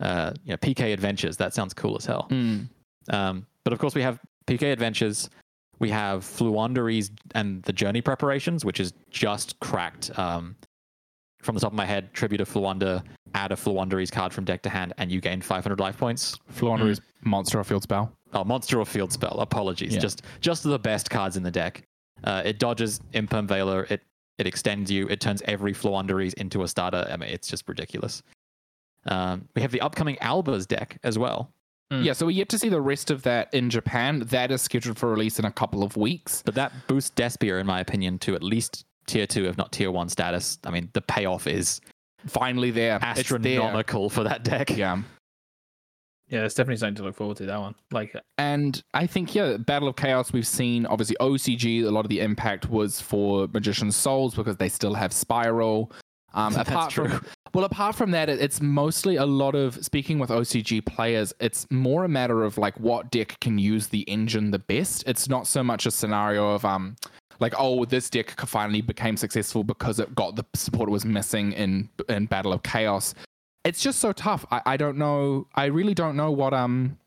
Uh, 0.00 0.32
you 0.44 0.50
know, 0.50 0.56
PK 0.56 0.92
Adventures. 0.92 1.36
That 1.36 1.54
sounds 1.54 1.72
cool 1.72 1.96
as 1.96 2.04
hell. 2.04 2.26
Mm. 2.30 2.68
Um, 3.10 3.46
but 3.62 3.72
of 3.72 3.78
course, 3.78 3.94
we 3.94 4.02
have 4.02 4.18
PK 4.46 4.72
Adventures. 4.72 5.30
We 5.78 5.90
have 5.90 6.22
Floowandereeze 6.22 7.10
and 7.34 7.62
the 7.62 7.72
Journey 7.72 8.00
Preparations, 8.00 8.64
which 8.64 8.80
is 8.80 8.92
just 9.10 9.58
cracked. 9.60 10.16
Um, 10.18 10.56
from 11.42 11.54
the 11.54 11.60
top 11.60 11.72
of 11.72 11.76
my 11.76 11.84
head, 11.84 12.12
tribute 12.14 12.40
of 12.40 12.48
Fluonder, 12.48 13.02
add 13.34 13.52
a 13.52 13.56
Floowandereeze 13.56 14.10
card 14.10 14.32
from 14.32 14.44
deck 14.44 14.62
to 14.62 14.70
hand, 14.70 14.92
and 14.98 15.10
you 15.10 15.20
gain 15.20 15.40
500 15.40 15.80
life 15.80 15.98
points. 15.98 16.38
Fluonder 16.52 16.88
is 16.88 17.00
monster 17.22 17.58
or 17.58 17.64
field 17.64 17.82
spell. 17.82 18.12
Oh, 18.32 18.44
monster 18.44 18.80
or 18.80 18.84
field 18.84 19.12
spell. 19.12 19.40
Apologies. 19.40 19.94
Yeah. 19.94 20.00
Just 20.00 20.22
just 20.40 20.62
the 20.62 20.78
best 20.78 21.10
cards 21.10 21.36
in 21.36 21.42
the 21.42 21.50
deck. 21.50 21.82
Uh, 22.24 22.42
it 22.44 22.58
dodges 22.58 23.00
Imperm 23.12 23.46
Veiler. 23.46 23.90
It 23.90 24.02
it 24.38 24.46
extends 24.46 24.90
you. 24.90 25.06
It 25.08 25.20
turns 25.20 25.42
every 25.42 25.72
Floowandereeze 25.72 26.34
into 26.34 26.62
a 26.62 26.68
starter. 26.68 27.06
I 27.08 27.16
mean, 27.16 27.30
it's 27.30 27.48
just 27.48 27.68
ridiculous. 27.68 28.22
Um, 29.06 29.48
we 29.54 29.62
have 29.62 29.70
the 29.70 29.80
upcoming 29.80 30.16
Albaz 30.16 30.66
deck 30.66 30.98
as 31.04 31.18
well. 31.18 31.52
Mm. 31.92 32.04
Yeah, 32.04 32.14
so 32.14 32.26
we're 32.26 32.32
yet 32.32 32.48
to 32.48 32.58
see 32.58 32.68
the 32.68 32.80
rest 32.80 33.10
of 33.10 33.22
that 33.22 33.52
in 33.52 33.70
Japan. 33.70 34.20
That 34.30 34.50
is 34.50 34.62
scheduled 34.62 34.98
for 34.98 35.10
release 35.10 35.38
in 35.38 35.44
a 35.44 35.52
couple 35.52 35.82
of 35.82 35.96
weeks. 35.96 36.42
But 36.44 36.54
that 36.54 36.72
boosts 36.88 37.12
Despia, 37.14 37.60
in 37.60 37.66
my 37.66 37.80
opinion, 37.80 38.18
to 38.20 38.34
at 38.34 38.42
least 38.42 38.86
tier 39.06 39.26
two, 39.26 39.46
if 39.46 39.56
not 39.56 39.70
tier 39.72 39.90
one 39.90 40.08
status. 40.08 40.58
I 40.64 40.70
mean, 40.70 40.88
the 40.94 41.02
payoff 41.02 41.46
is 41.46 41.80
Finally, 42.26 42.70
there. 42.70 42.96
It's 42.96 43.04
there. 43.04 43.10
astronomical 43.38 44.10
for 44.10 44.24
that 44.24 44.42
deck. 44.44 44.70
Yeah. 44.76 45.02
Yeah, 46.28 46.44
it's 46.44 46.54
definitely 46.54 46.78
something 46.78 46.94
to 46.96 47.02
look 47.02 47.14
forward 47.16 47.36
to. 47.36 47.46
That 47.46 47.60
one, 47.60 47.74
like, 47.92 48.16
And 48.38 48.82
I 48.94 49.06
think, 49.06 49.34
yeah, 49.34 49.58
Battle 49.58 49.88
of 49.88 49.96
Chaos, 49.96 50.32
we've 50.32 50.46
seen 50.46 50.86
obviously 50.86 51.16
OCG, 51.20 51.84
a 51.84 51.90
lot 51.90 52.04
of 52.06 52.08
the 52.08 52.20
impact 52.20 52.70
was 52.70 52.98
for 53.00 53.46
Magician's 53.52 53.94
Souls 53.94 54.34
because 54.34 54.56
they 54.56 54.70
still 54.70 54.94
have 54.94 55.12
Spiral. 55.12 55.92
Um, 56.32 56.52
That's 56.54 56.70
apart 56.70 56.90
true. 56.92 57.08
From, 57.08 57.26
well, 57.52 57.64
apart 57.66 57.94
from 57.94 58.10
that, 58.12 58.30
it- 58.30 58.40
it's 58.40 58.62
mostly 58.62 59.16
a 59.16 59.26
lot 59.26 59.54
of 59.54 59.84
speaking 59.84 60.18
with 60.18 60.30
OCG 60.30 60.84
players. 60.86 61.34
It's 61.40 61.70
more 61.70 62.04
a 62.04 62.08
matter 62.08 62.42
of 62.42 62.56
like 62.56 62.80
what 62.80 63.10
deck 63.10 63.38
can 63.42 63.58
use 63.58 63.88
the 63.88 64.00
engine 64.08 64.50
the 64.50 64.58
best. 64.58 65.04
It's 65.06 65.28
not 65.28 65.46
so 65.46 65.62
much 65.62 65.84
a 65.84 65.90
scenario 65.90 66.52
of 66.54 66.64
um, 66.64 66.96
like 67.40 67.54
oh, 67.58 67.84
this 67.84 68.10
deck 68.10 68.38
finally 68.40 68.80
became 68.80 69.16
successful 69.16 69.64
because 69.64 69.98
it 69.98 70.14
got 70.14 70.36
the 70.36 70.44
support 70.54 70.88
it 70.88 70.92
was 70.92 71.04
missing 71.04 71.52
in 71.52 71.88
in 72.08 72.26
Battle 72.26 72.52
of 72.52 72.62
Chaos. 72.62 73.14
It's 73.64 73.82
just 73.82 73.98
so 73.98 74.12
tough. 74.12 74.44
I, 74.50 74.60
I 74.66 74.76
don't 74.76 74.98
know. 74.98 75.46
I 75.54 75.66
really 75.66 75.94
don't 75.94 76.16
know 76.16 76.30
what 76.30 76.52
um 76.52 76.98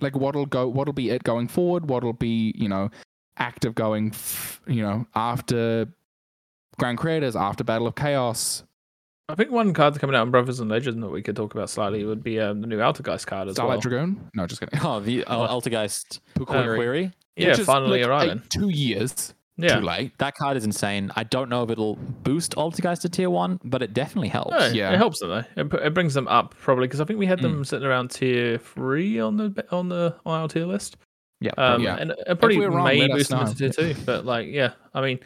like 0.00 0.16
what'll 0.16 0.46
go 0.46 0.68
what'll 0.68 0.94
be 0.94 1.10
it 1.10 1.24
going 1.24 1.48
forward. 1.48 1.88
What'll 1.88 2.12
be 2.12 2.52
you 2.56 2.68
know 2.68 2.90
active 3.38 3.74
going 3.74 4.10
f- 4.12 4.60
you 4.66 4.82
know 4.82 5.06
after 5.14 5.88
Grand 6.78 6.98
Creators 6.98 7.36
after 7.36 7.64
Battle 7.64 7.86
of 7.86 7.94
Chaos. 7.94 8.62
I 9.28 9.34
think 9.34 9.50
one 9.50 9.74
card 9.74 9.98
coming 9.98 10.14
out 10.14 10.22
in 10.22 10.30
Brothers 10.30 10.60
and 10.60 10.70
Legends 10.70 11.00
that 11.00 11.08
we 11.08 11.20
could 11.20 11.34
talk 11.34 11.52
about 11.52 11.68
slightly 11.68 12.04
would 12.04 12.22
be 12.22 12.38
um, 12.38 12.60
the 12.60 12.66
new 12.68 12.78
Altergeist 12.78 13.26
card 13.26 13.48
as 13.48 13.56
Starlight 13.56 13.74
well. 13.74 13.80
Dragoon? 13.80 14.30
No, 14.34 14.46
just 14.46 14.60
kidding. 14.60 14.78
Oh, 14.84 15.00
the 15.00 15.24
uh, 15.24 15.48
Altergeist 15.48 16.20
Pookuery. 16.36 16.76
Query. 16.76 17.12
Yeah, 17.34 17.48
Which 17.48 17.58
is, 17.58 17.66
finally 17.66 18.02
like, 18.02 18.08
arriving. 18.08 18.38
like, 18.38 18.48
two 18.50 18.68
years 18.68 19.34
yeah, 19.56 19.76
too 19.76 19.84
late. 19.84 20.16
That 20.18 20.34
card 20.36 20.56
is 20.56 20.64
insane. 20.64 21.10
I 21.16 21.24
don't 21.24 21.48
know 21.48 21.62
if 21.62 21.70
it'll 21.70 21.96
boost 21.96 22.54
Altergeist 22.56 23.00
to 23.02 23.08
tier 23.08 23.30
one, 23.30 23.58
but 23.64 23.82
it 23.82 23.94
definitely 23.94 24.28
helps. 24.28 24.50
No, 24.52 24.66
Yeah. 24.66 24.92
it 24.92 24.96
helps 24.98 25.20
them 25.20 25.28
though. 25.30 25.44
It, 25.62 25.72
it 25.86 25.94
brings 25.94 26.14
them 26.14 26.28
up 26.28 26.54
probably 26.60 26.86
because 26.86 27.00
I 27.00 27.04
think 27.04 27.18
we 27.18 27.26
had 27.26 27.40
them 27.40 27.64
sitting 27.64 27.86
around 27.86 28.10
tier 28.10 28.58
three 28.58 29.18
on 29.20 29.36
the 29.36 29.64
on 29.70 29.88
the 29.88 30.14
on 30.26 30.40
our 30.42 30.48
tier 30.48 30.66
list. 30.66 30.96
Yeah, 31.40 31.52
Um, 31.58 31.82
Yeah. 31.82 31.96
and 31.96 32.10
it 32.12 32.38
probably 32.38 32.58
we're 32.58 32.70
wrong, 32.70 32.84
may 32.84 33.00
let 33.00 33.10
us 33.12 33.16
boost 33.18 33.30
them 33.30 33.40
know. 33.40 33.46
into 33.46 33.70
tier 33.70 33.94
two. 33.94 34.00
But 34.06 34.24
like, 34.24 34.48
yeah, 34.48 34.72
I 34.94 35.00
mean, 35.00 35.20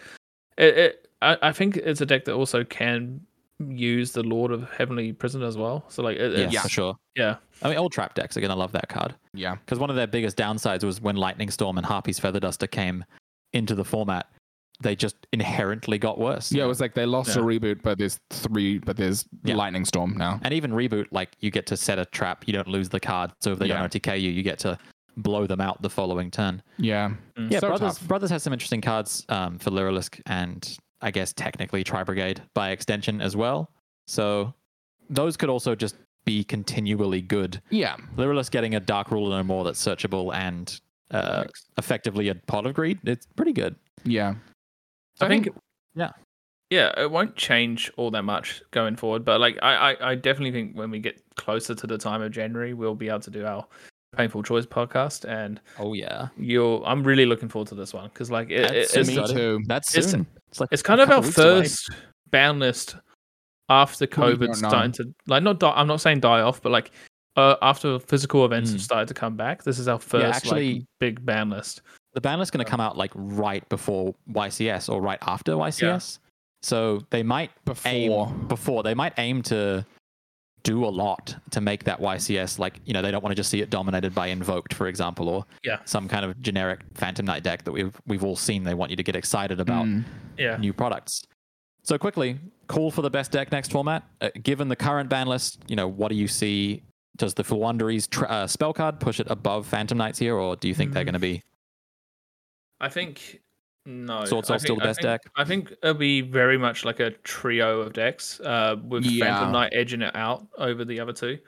it, 0.58 0.78
it 0.78 1.08
I, 1.22 1.36
I 1.42 1.52
think 1.52 1.76
it's 1.76 2.00
a 2.00 2.06
deck 2.06 2.24
that 2.24 2.32
also 2.34 2.64
can 2.64 3.20
use 3.68 4.12
the 4.12 4.22
Lord 4.22 4.52
of 4.52 4.68
Heavenly 4.70 5.12
Prison 5.12 5.42
as 5.42 5.56
well. 5.58 5.84
So 5.88 6.02
like, 6.02 6.16
it, 6.16 6.50
yeah, 6.50 6.62
for 6.62 6.68
sure. 6.70 6.96
yeah, 7.14 7.36
I 7.62 7.68
mean, 7.68 7.76
old 7.76 7.92
trap 7.92 8.14
decks 8.14 8.34
are 8.36 8.40
gonna 8.40 8.56
love 8.56 8.72
that 8.72 8.88
card 8.88 9.14
Yeah. 9.34 9.56
because 9.56 9.78
one 9.78 9.90
of 9.90 9.96
their 9.96 10.06
biggest 10.06 10.36
downsides 10.38 10.82
was 10.82 11.00
when 11.00 11.16
Lightning 11.16 11.50
Storm 11.50 11.76
and 11.76 11.86
Harpy's 11.86 12.18
Feather 12.18 12.40
Duster 12.40 12.66
came 12.66 13.04
into 13.52 13.74
the 13.74 13.84
format. 13.84 14.26
They 14.82 14.96
just 14.96 15.16
inherently 15.32 15.98
got 15.98 16.18
worse. 16.18 16.50
Yeah, 16.50 16.64
it 16.64 16.68
was 16.68 16.80
like 16.80 16.94
they 16.94 17.04
lost 17.04 17.36
a 17.36 17.40
reboot, 17.40 17.82
but 17.82 17.98
there's 17.98 18.18
three, 18.30 18.78
but 18.78 18.96
there's 18.96 19.26
Yeah. 19.44 19.54
Lightning 19.56 19.84
Storm 19.84 20.16
now. 20.16 20.40
And 20.42 20.54
even 20.54 20.70
reboot, 20.72 21.06
like 21.10 21.36
you 21.40 21.50
get 21.50 21.66
to 21.66 21.76
set 21.76 21.98
a 21.98 22.06
trap, 22.06 22.44
you 22.46 22.54
don't 22.54 22.68
lose 22.68 22.88
the 22.88 23.00
card. 23.00 23.30
So 23.40 23.52
if 23.52 23.58
they 23.58 23.66
Yeah. 23.66 23.74
don't 23.78 23.84
OTK 23.94 24.16
you, 24.18 24.30
you 24.30 24.42
get 24.42 24.58
to 24.60 24.78
blow 25.18 25.46
them 25.46 25.60
out 25.60 25.82
the 25.82 25.90
following 25.90 26.30
turn. 26.30 26.62
Yeah. 26.78 27.10
Mm. 27.36 27.50
Yeah, 27.50 27.58
So 27.60 27.68
brothers 27.68 27.98
tough. 27.98 28.08
brothers 28.08 28.30
has 28.30 28.42
some 28.42 28.54
interesting 28.54 28.80
cards 28.80 29.26
um, 29.28 29.58
for 29.58 29.70
Lyrilusc 29.70 30.18
and 30.24 30.78
I 31.02 31.10
guess 31.10 31.34
technically 31.34 31.84
Tri 31.84 32.02
Brigade 32.04 32.40
by 32.54 32.70
extension 32.70 33.20
as 33.20 33.36
well. 33.36 33.70
So 34.06 34.54
those 35.10 35.36
could 35.36 35.50
also 35.50 35.74
just 35.74 35.96
be 36.24 36.42
continually 36.44 37.20
good. 37.20 37.60
Yeah. 37.68 37.96
Lyrilusc 38.16 38.50
getting 38.50 38.74
a 38.76 38.80
Dark 38.80 39.10
Ruler 39.10 39.36
no 39.38 39.42
more 39.42 39.64
that's 39.64 39.84
searchable 39.84 40.34
and 40.34 40.80
uh, 41.10 41.44
effectively 41.78 42.28
a 42.28 42.34
Pot 42.34 42.66
of 42.66 42.74
Greed. 42.74 42.98
It's 43.04 43.26
pretty 43.36 43.52
good. 43.52 43.76
Yeah. 44.04 44.34
I 45.20 45.28
think, 45.28 45.48
yeah. 45.94 46.10
yeah, 46.70 46.92
it 46.98 47.10
won't 47.10 47.36
change 47.36 47.90
all 47.96 48.10
that 48.12 48.22
much 48.22 48.62
going 48.70 48.96
forward. 48.96 49.24
But 49.24 49.40
like, 49.40 49.58
I, 49.60 49.92
I, 49.92 50.10
I 50.12 50.14
definitely 50.14 50.52
think 50.52 50.74
when 50.76 50.90
we 50.90 50.98
get 50.98 51.20
closer 51.36 51.74
to 51.74 51.86
the 51.86 51.98
time 51.98 52.22
of 52.22 52.32
January, 52.32 52.72
we'll 52.72 52.94
be 52.94 53.08
able 53.08 53.20
to 53.20 53.30
do 53.30 53.44
our 53.44 53.66
painful 54.16 54.42
choice 54.42 54.66
podcast, 54.66 55.28
and 55.28 55.60
Oh 55.78 55.92
yeah, 55.92 56.28
you'll. 56.38 56.82
I'm 56.86 57.04
really 57.04 57.26
looking 57.26 57.48
forward 57.48 57.68
to 57.68 57.74
this 57.74 57.92
one 57.92 58.08
because 58.08 58.30
like, 58.30 58.50
it, 58.50 58.62
That's 58.62 58.96
it, 58.96 59.00
it's, 59.00 59.08
Me 59.08 59.26
too. 59.26 59.60
that's 59.66 59.94
It's- 59.94 60.10
soon. 60.10 60.26
It's, 60.48 60.58
like 60.58 60.68
it's 60.72 60.82
kind 60.82 61.00
of 61.00 61.10
our 61.10 61.16
couple 61.22 61.28
weeks 61.28 61.38
away. 61.38 61.60
first 61.62 61.90
ban 62.30 62.58
list 62.58 62.96
after 63.68 64.08
Well, 64.16 64.30
COVID 64.32 64.46
don't 64.46 64.54
starting 64.54 64.92
to 64.92 65.04
like 65.28 65.42
not. 65.42 65.60
Die, 65.60 65.70
I'm 65.70 65.86
not 65.86 66.00
saying 66.00 66.20
die 66.20 66.40
off, 66.40 66.62
but 66.62 66.72
like. 66.72 66.90
Uh, 67.40 67.56
after 67.62 67.98
physical 67.98 68.44
events 68.44 68.70
have 68.70 68.80
Mm. 68.80 68.84
started 68.84 69.08
to 69.08 69.14
come 69.14 69.36
back, 69.36 69.62
this 69.62 69.78
is 69.78 69.88
our 69.88 69.98
first 69.98 70.36
actually- 70.36 70.74
like, 70.74 70.84
big 70.98 71.24
ban 71.24 71.48
list. 71.50 71.80
The 72.14 72.20
ban 72.20 72.38
list's 72.38 72.50
going 72.50 72.64
to 72.64 72.70
come 72.70 72.80
out 72.80 72.96
like 72.98 73.12
right 73.14 73.66
before 73.68 74.14
YCS 74.32 74.88
or 74.88 75.00
right 75.00 75.18
after 75.22 75.52
YCS. 75.56 76.18
So 76.62 77.00
they 77.10 77.22
might 77.22 77.50
Before. 77.64 77.90
aim 77.90 78.46
before 78.48 78.82
they 78.82 78.94
might 78.94 79.14
aim 79.18 79.40
to 79.44 79.86
do 80.62 80.84
a 80.84 80.92
lot 81.04 81.34
to 81.52 81.60
make 81.62 81.84
that 81.84 82.00
YCS 82.02 82.58
like 82.58 82.80
you 82.84 82.92
know 82.92 83.00
they 83.00 83.10
don't 83.10 83.22
want 83.24 83.30
to 83.30 83.36
just 83.36 83.48
see 83.48 83.62
it 83.62 83.70
dominated 83.70 84.14
by 84.14 84.26
invoked 84.26 84.74
for 84.74 84.86
example 84.88 85.26
or 85.30 85.46
Yeah. 85.64 85.78
some 85.86 86.06
kind 86.06 86.22
of 86.26 86.38
generic 86.42 86.80
Phantom 86.94 87.24
Knight 87.24 87.42
deck 87.42 87.64
that 87.64 87.72
we've 87.72 87.98
we've 88.06 88.22
all 88.22 88.36
seen. 88.36 88.64
They 88.64 88.74
want 88.74 88.90
you 88.90 88.96
to 88.96 89.02
get 89.02 89.16
excited 89.16 89.58
about 89.58 89.86
Mm. 89.86 90.04
Yeah, 90.36 90.56
new 90.58 90.74
products. 90.74 91.22
So 91.82 91.96
quickly, 91.96 92.38
call 92.66 92.90
for 92.90 93.00
the 93.00 93.08
best 93.10 93.30
deck 93.32 93.50
next 93.52 93.72
format. 93.72 94.02
Uh, 94.20 94.28
given 94.42 94.68
the 94.68 94.76
current 94.76 95.08
ban 95.08 95.28
list, 95.28 95.58
you 95.66 95.76
know 95.76 95.88
what 95.88 96.08
do 96.10 96.14
you 96.16 96.28
see? 96.28 96.82
Does 97.20 97.34
the 97.34 97.42
Floowandereeze 97.44 98.08
tr- 98.08 98.24
uh, 98.26 98.46
spell 98.46 98.72
card 98.72 98.98
push 98.98 99.20
it 99.20 99.26
above 99.30 99.66
Phantom 99.66 99.98
Knights 99.98 100.18
here, 100.18 100.36
or 100.36 100.56
do 100.56 100.68
you 100.68 100.74
think 100.74 100.94
they're 100.94 101.02
Mm. 101.02 101.06
going 101.12 101.12
to 101.14 101.18
be 101.20 101.42
I 102.80 102.88
think 102.88 103.42
no. 103.84 104.20
Swordsoul 104.22 104.58
still 104.58 104.76
the 104.76 104.82
I 104.82 104.86
best 104.86 105.00
think- 105.02 105.22
deck? 105.22 105.32
I 105.36 105.44
think 105.44 105.70
it'll 105.82 105.92
be 105.94 106.22
very 106.22 106.56
much 106.56 106.82
like 106.86 106.98
a 106.98 107.10
trio 107.10 107.80
of 107.80 107.92
decks, 107.92 108.40
uh, 108.40 108.76
with 108.88 109.04
Yeah. 109.04 109.26
Phantom 109.26 109.52
Knight 109.52 109.72
edging 109.74 110.00
it 110.00 110.16
out 110.16 110.46
over 110.56 110.82
the 110.84 110.98
other 110.98 111.12
two. 111.12 111.38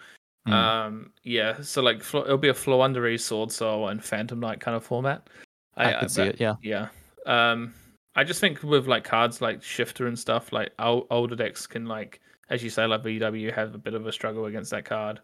Hmm. 0.46 0.52
Um, 0.52 1.12
yeah, 1.22 1.58
so 1.62 1.80
like 1.80 2.00
it'll 2.14 2.36
be 2.36 2.48
a 2.50 2.54
Floowandereeze, 2.54 3.20
Sword 3.20 3.50
Soul, 3.50 3.88
and 3.88 4.04
Phantom 4.04 4.38
Knight 4.38 4.60
kind 4.60 4.76
of 4.76 4.84
format. 4.84 5.30
I, 5.78 5.94
could 5.94 6.10
see 6.10 6.22
but- 6.24 6.28
it. 6.34 6.40
Yeah. 6.40 6.54
Yeah. 6.62 6.88
Um, 7.24 7.72
I 8.14 8.24
just 8.24 8.40
think 8.40 8.62
with 8.62 8.86
like 8.86 9.04
cards 9.04 9.40
like 9.40 9.62
Shifter 9.62 10.06
and 10.06 10.18
stuff, 10.18 10.52
like 10.52 10.72
ol- 10.78 11.06
older 11.10 11.34
decks 11.34 11.66
can 11.66 11.86
like, 11.86 12.20
as 12.50 12.62
you 12.62 12.68
say, 12.68 12.84
like 12.84 13.02
VW 13.04 13.50
have 13.54 13.74
a 13.74 13.78
bit 13.78 13.94
of 13.94 14.06
a 14.06 14.12
struggle 14.12 14.44
against 14.44 14.70
that 14.72 14.84
card. 14.84 15.18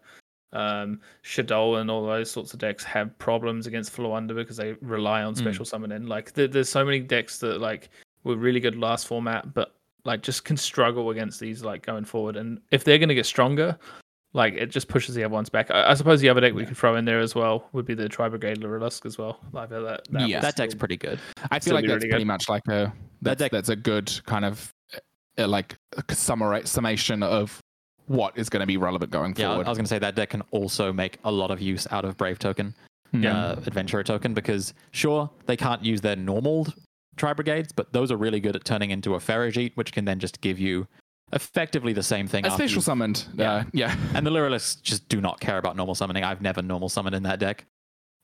Um, 0.53 0.99
Shaddoll 1.23 1.79
and 1.79 1.91
all 1.91 2.05
those 2.05 2.31
sorts 2.31 2.53
of 2.53 2.59
decks 2.59 2.83
have 2.83 3.15
problems 3.19 3.67
against 3.67 3.95
Flowunder 3.95 4.35
because 4.35 4.57
they 4.57 4.73
rely 4.81 5.21
on 5.23 5.33
Mm. 5.35 5.37
special 5.37 5.65
summoning. 5.65 6.07
Like 6.07 6.33
there, 6.33 6.47
there's 6.47 6.69
so 6.69 6.83
many 6.83 6.99
decks 6.99 7.37
that 7.39 7.59
like 7.61 7.89
were 8.23 8.35
really 8.35 8.59
good 8.59 8.75
last 8.75 9.07
format, 9.07 9.53
but 9.53 9.75
like 10.05 10.21
just 10.21 10.45
can 10.45 10.57
struggle 10.57 11.11
against 11.11 11.39
these 11.39 11.63
like 11.63 11.85
going 11.85 12.05
forward. 12.05 12.35
And 12.35 12.59
if 12.71 12.83
they're 12.83 12.97
gonna 12.97 13.13
get 13.13 13.25
stronger, 13.27 13.77
like 14.33 14.53
it 14.55 14.67
just 14.71 14.87
pushes 14.87 15.13
the 15.15 15.23
other 15.23 15.33
ones 15.33 15.49
back. 15.49 15.69
I, 15.71 15.91
I 15.91 15.93
suppose 15.93 16.19
the 16.21 16.29
other 16.29 16.41
deck 16.41 16.53
we 16.53 16.65
could 16.65 16.77
throw 16.77 16.95
in 16.95 17.05
there 17.05 17.19
as 17.19 17.35
well 17.35 17.67
would 17.73 17.85
be 17.85 17.93
the 17.93 18.09
Tri 18.09 18.29
Brigade 18.29 18.57
Lyrilusc 18.59 19.05
as 19.05 19.17
well. 19.17 19.39
Like 19.51 19.69
that. 19.69 20.01
that 20.11 20.27
Yeah. 20.27 20.39
That 20.39 20.55
deck's 20.55 20.71
still- 20.73 20.79
pretty 20.79 20.97
good. 20.97 21.19
I 21.51 21.59
feel 21.59 21.73
like 21.75 21.83
that's 21.85 21.95
really 21.95 22.09
pretty 22.09 22.23
good. 22.23 22.27
much 22.27 22.49
like 22.49 22.67
a 22.69 22.91
that's, 23.21 23.37
deck- 23.39 23.51
that's 23.51 23.69
a 23.69 23.75
good 23.75 24.11
kind 24.25 24.45
of 24.45 24.73
uh, 25.37 25.47
like 25.47 25.75
summary 26.11 26.65
summation 26.65 27.21
of 27.23 27.59
what 28.09 28.37
is 28.37 28.49
going 28.49 28.61
to 28.61 28.65
be 28.67 28.75
relevant 28.77 29.11
going 29.11 29.33
Yeah, 29.37 29.51
I 29.53 29.57
was 29.57 29.65
going 29.77 29.85
to 29.85 29.87
say 29.87 29.99
that 29.99 30.15
deck 30.15 30.31
can 30.31 30.41
also 30.51 30.91
make 30.91 31.17
a 31.23 31.31
lot 31.31 31.51
of 31.51 31.61
use 31.61 31.87
out 31.91 32.03
of 32.05 32.17
Brave 32.17 32.39
Token, 32.39 32.73
Yeah. 33.13 33.37
uh, 33.37 33.55
Adventurer 33.65 34.03
Token, 34.03 34.33
because 34.33 34.73
sure, 34.91 35.29
they 35.45 35.55
can't 35.55 35.83
use 35.85 36.01
their 36.01 36.15
normal 36.15 36.67
Tri 37.17 37.33
Brigades, 37.33 37.71
but 37.71 37.93
those 37.93 38.11
are 38.11 38.17
really 38.17 38.39
good 38.39 38.55
at 38.55 38.65
turning 38.65 38.91
into 38.91 39.13
a 39.15 39.19
Ferrijit, 39.19 39.71
which 39.75 39.91
can 39.91 40.05
then 40.05 40.19
just 40.19 40.41
give 40.41 40.57
you 40.59 40.87
effectively 41.33 41.93
the 41.93 42.01
same 42.03 42.27
thing. 42.27 42.45
a 42.45 42.49
special 42.51 42.75
you've- 42.75 42.81
summoned. 42.81 43.25
Yeah. 43.35 43.51
Uh, 43.53 43.63
yeah. 43.73 43.95
And 44.15 44.25
the 44.25 44.31
Lyriluscs 44.31 44.81
just 44.81 45.07
do 45.09 45.21
not 45.21 45.39
care 45.39 45.57
about 45.59 45.75
normal 45.75 45.93
summoning. 45.95 46.23
I've 46.23 46.41
never 46.41 46.61
normal 46.61 46.89
summoned 46.89 47.15
in 47.15 47.23
that 47.23 47.39
deck. 47.39 47.65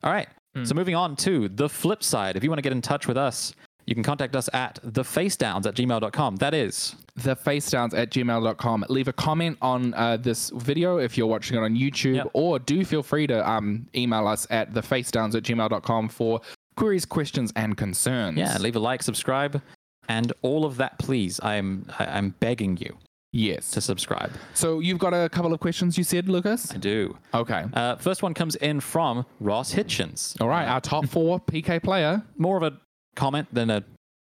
All 0.03 0.12
right. 0.12 0.28
Hmm. 0.56 0.64
So 0.66 0.74
moving 0.74 0.95
on 0.95 1.16
to 1.18 1.48
the 1.49 1.70
flip 1.70 2.02
side. 2.03 2.36
If 2.36 2.44
you 2.44 2.49
want 2.49 2.57
to 2.57 2.64
get 2.64 2.72
in 2.72 2.82
touch 2.82 3.07
with 3.07 3.18
us, 3.18 3.53
you 3.86 3.94
can 3.95 4.03
contact 4.03 4.36
us 4.36 4.49
at 4.53 4.80
thefaceDowns 4.84 5.66
at 5.66 5.76
gmail.com. 5.76 6.38
That 6.38 6.53
is 6.53 6.95
the 7.16 7.36
facedowns 7.36 7.94
at 7.98 8.10
gmail.com. 8.12 8.86
Leave 8.90 9.07
a 9.07 9.14
comment 9.14 9.57
on 9.62 9.94
uh, 9.94 10.18
this 10.18 10.49
video 10.56 10.98
if 10.98 11.18
you're 11.18 11.28
watching 11.28 11.57
it 11.57 11.62
on 11.62 11.76
YouTube, 11.76 12.16
Yep. 12.16 12.28
or 12.34 12.60
do 12.60 12.84
feel 12.84 13.03
free 13.03 13.28
to 13.28 13.48
um, 13.49 13.88
email 13.95 14.28
us 14.28 14.48
at 14.49 14.74
the 14.74 14.82
facedowns 14.82 15.36
at 15.36 15.44
gmail.com 15.44 16.10
for 16.10 16.41
queries, 16.76 17.06
questions, 17.06 17.53
and 17.56 17.78
concerns. 17.78 18.38
Yeah, 18.38 18.57
leave 18.57 18.76
a 18.76 18.80
like, 18.80 19.02
subscribe, 19.03 19.62
and 20.10 20.34
all 20.41 20.66
of 20.66 20.78
that, 20.78 20.98
please. 20.99 21.40
I'm 21.44 21.86
I'm 21.99 22.32
begging 22.40 22.78
you 22.78 22.98
yes. 23.32 23.72
to 23.72 23.82
subscribe. 23.82 24.32
So 24.53 24.80
you've 24.80 24.99
got 24.99 25.14
a 25.14 25.30
couple 25.30 25.53
of 25.53 25.60
questions 25.60 25.98
you 25.98 26.03
said, 26.03 26.28
Lucas? 26.30 26.74
I 26.74 26.78
do. 26.78 27.18
Okay. 27.34 27.66
Uh, 27.74 27.95
first 27.98 28.24
one 28.24 28.34
comes 28.34 28.56
in 28.57 28.80
from 28.80 29.26
Ross 29.40 29.74
Hitchens. 29.74 30.40
All 30.41 30.48
right. 30.48 30.66
Our 30.68 30.82
top 30.82 31.06
four 31.10 31.40
PK 31.40 31.82
player. 31.84 32.24
More 32.38 32.57
of 32.57 32.64
a 32.64 32.78
comment 33.16 33.48
than 33.54 33.70
a 33.70 33.84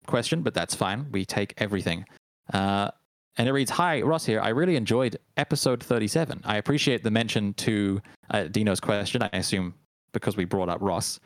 question, 0.06 0.42
but 0.42 0.54
that's 0.54 0.74
fine. 0.74 1.06
We 1.10 1.24
take 1.24 1.54
everything. 1.58 2.04
Uh, 2.52 2.90
and 3.36 3.48
it 3.48 3.52
reads 3.52 3.70
Hi, 3.70 4.00
Ross 4.02 4.24
here. 4.24 4.40
I 4.40 4.50
really 4.50 4.76
enjoyed 4.76 5.18
episode 5.36 5.82
37. 5.82 6.42
I 6.44 6.56
appreciate 6.56 7.02
the 7.02 7.10
mention 7.10 7.54
to 7.54 8.00
uh, 8.30 8.44
Dino's 8.44 8.80
question, 8.80 9.22
I 9.22 9.30
assume 9.32 9.74
because 10.12 10.36
we 10.36 10.44
brought 10.44 10.68
up 10.68 10.78
Ross. 10.80 11.18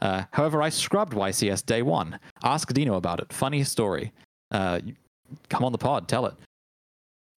Uh, 0.00 0.24
however, 0.30 0.62
I 0.62 0.68
scrubbed 0.68 1.14
YCS 1.14 1.64
day 1.64 1.82
one. 1.82 2.18
Ask 2.44 2.72
Dino 2.72 2.94
about 2.94 3.20
it. 3.20 3.32
Funny 3.32 3.64
story. 3.64 4.12
Uh, 4.50 4.80
come 5.48 5.64
on 5.64 5.72
the 5.72 5.78
pod, 5.78 6.06
tell 6.08 6.26
it. 6.26 6.34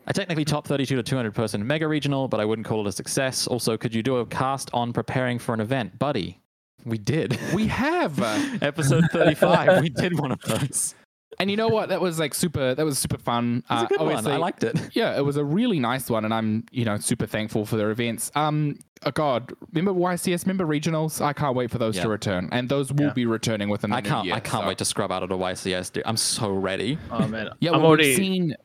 I 0.07 0.11
technically 0.11 0.45
top 0.45 0.67
32 0.67 0.95
to 0.95 1.03
200 1.03 1.33
person 1.33 1.65
mega 1.65 1.87
regional, 1.87 2.27
but 2.27 2.39
I 2.39 2.45
wouldn't 2.45 2.67
call 2.67 2.81
it 2.81 2.87
a 2.87 2.91
success. 2.91 3.47
Also, 3.47 3.77
could 3.77 3.93
you 3.93 4.03
do 4.03 4.17
a 4.17 4.25
cast 4.25 4.69
on 4.73 4.93
preparing 4.93 5.39
for 5.39 5.53
an 5.53 5.59
event? 5.59 5.97
Buddy, 5.99 6.39
we 6.85 6.97
did. 6.97 7.37
We 7.53 7.67
have. 7.67 8.19
uh, 8.21 8.57
Episode 8.61 9.05
35, 9.11 9.81
we 9.81 9.89
did 9.89 10.19
one 10.19 10.31
of 10.31 10.41
those. 10.41 10.95
and 11.39 11.49
you 11.51 11.57
know 11.57 11.67
what? 11.69 11.89
That 11.89 12.01
was 12.01 12.19
like 12.19 12.33
super. 12.33 12.75
That 12.75 12.85
was 12.85 12.97
super 12.99 13.17
fun. 13.17 13.63
It 13.69 13.73
was 13.73 13.83
a 13.83 13.87
good 13.87 13.99
one. 14.01 14.27
I 14.27 14.37
liked 14.37 14.63
it. 14.63 14.77
Yeah, 14.93 15.17
it 15.17 15.21
was 15.21 15.37
a 15.37 15.43
really 15.45 15.79
nice 15.79 16.09
one, 16.09 16.25
and 16.25 16.33
I'm 16.33 16.65
you 16.71 16.85
know 16.85 16.97
super 16.97 17.25
thankful 17.25 17.65
for 17.65 17.77
their 17.77 17.91
events. 17.91 18.31
Um, 18.35 18.79
oh 19.05 19.11
God, 19.11 19.53
remember 19.73 19.97
YCS? 19.99 20.45
Remember 20.45 20.65
regionals? 20.65 21.21
I 21.21 21.33
can't 21.33 21.55
wait 21.55 21.69
for 21.71 21.77
those 21.77 21.95
Yeah. 21.95 22.03
to 22.03 22.09
return, 22.09 22.49
and 22.51 22.67
those 22.67 22.91
will 22.91 23.07
Yeah. 23.07 23.13
be 23.13 23.25
returning 23.25 23.69
within 23.69 23.91
the 23.91 23.97
I 23.97 24.01
can't. 24.01 24.25
year, 24.25 24.35
I 24.35 24.39
can't 24.39 24.63
so- 24.63 24.67
wait 24.67 24.77
to 24.79 24.85
scrub 24.85 25.11
out 25.11 25.23
of 25.23 25.29
the 25.29 25.37
YCS. 25.37 25.91
Dude. 25.93 26.03
I'm 26.05 26.17
so 26.17 26.51
ready. 26.51 26.97
Oh 27.11 27.27
man, 27.27 27.49
Yeah, 27.59 27.71
I'm 27.71 27.77
well, 27.81 27.87
already 27.87 28.09
we've 28.09 28.17
seen. 28.17 28.55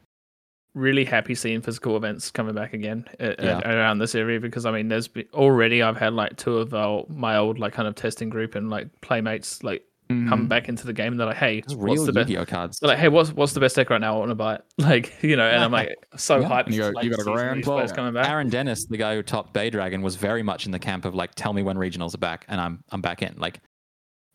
Really 0.74 1.04
happy 1.04 1.34
seeing 1.34 1.60
physical 1.60 1.96
events 1.96 2.30
coming 2.30 2.54
back 2.54 2.72
again 2.72 3.04
uh, 3.20 3.34
Yeah. 3.40 3.60
around 3.60 3.98
this 3.98 4.14
area 4.14 4.40
because 4.40 4.66
I 4.66 4.72
mean, 4.72 4.88
there's 4.88 5.08
been, 5.08 5.26
already 5.32 5.82
I've 5.82 5.96
had 5.96 6.12
like 6.14 6.36
two 6.36 6.58
of 6.58 6.74
our, 6.74 7.04
my 7.08 7.36
old 7.36 7.58
like 7.58 7.72
kind 7.72 7.86
of 7.88 7.94
testing 7.94 8.28
group 8.28 8.54
and 8.56 8.70
like 8.70 8.88
playmates 9.00 9.62
like 9.62 9.84
Mhm. 10.10 10.28
come 10.28 10.46
back 10.48 10.68
into 10.68 10.84
the 10.86 10.92
game. 10.92 11.12
and 11.14 11.18
They're 11.20 11.28
like, 11.28 11.36
hey, 11.38 11.58
It's 11.58 11.74
what's 11.74 12.04
the 12.04 12.12
best? 12.12 12.28
Yu-Gi-Oh 12.28 12.44
cards. 12.44 12.78
They're 12.78 12.88
like, 12.88 12.98
hey, 12.98 13.08
what's 13.08 13.32
what's 13.32 13.54
the 13.54 13.60
best 13.60 13.74
deck 13.74 13.88
right 13.88 14.00
now? 14.02 14.16
I 14.16 14.18
want 14.18 14.30
to 14.32 14.34
buy 14.34 14.56
it. 14.56 14.64
Like, 14.78 15.22
you 15.22 15.34
know, 15.34 15.46
and 15.48 15.64
I'm 15.64 15.72
like, 15.72 15.94
so 16.16 16.40
Yeah. 16.40 16.48
hyped. 16.48 16.70
You 16.74 16.92
like, 16.92 17.04
you 17.04 17.10
got 17.10 17.20
a 17.20 17.24
grand 17.24 17.62
player. 17.62 17.88
coming 17.88 18.12
back. 18.12 18.28
Aaron 18.28 18.50
Dennis, 18.50 18.84
the 18.84 18.98
guy 18.98 19.14
who 19.14 19.22
topped 19.22 19.54
Bay 19.54 19.70
Dragon, 19.70 20.02
was 20.02 20.16
very 20.16 20.42
much 20.42 20.66
in 20.66 20.72
the 20.72 20.78
camp 20.78 21.06
of 21.06 21.14
like, 21.14 21.34
tell 21.36 21.54
me 21.54 21.62
when 21.62 21.78
regionals 21.78 22.14
are 22.14 22.18
back, 22.18 22.44
and 22.48 22.60
I'm 22.60 22.80
I'm 22.90 23.00
back 23.00 23.22
in. 23.22 23.34
Like, 23.38 23.60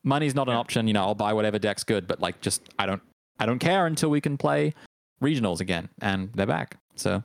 money's 0.04 0.34
not 0.34 0.48
an 0.48 0.54
Yeah. 0.54 0.60
option. 0.60 0.88
You 0.88 0.94
know, 0.94 1.04
I'll 1.04 1.14
buy 1.16 1.34
whatever 1.34 1.60
deck's 1.60 1.84
good, 1.84 2.08
but 2.08 2.20
like, 2.20 2.42
just 2.42 2.62
I 2.80 2.86
don't 2.88 3.02
I 3.38 3.46
don't 3.46 3.60
care 3.60 3.86
until 3.86 4.10
we 4.10 4.22
can 4.22 4.38
play 4.38 4.74
regionals 5.22 5.60
again, 5.60 5.90
and 6.02 6.32
they're 6.34 6.46
back. 6.48 6.78
So 6.96 7.24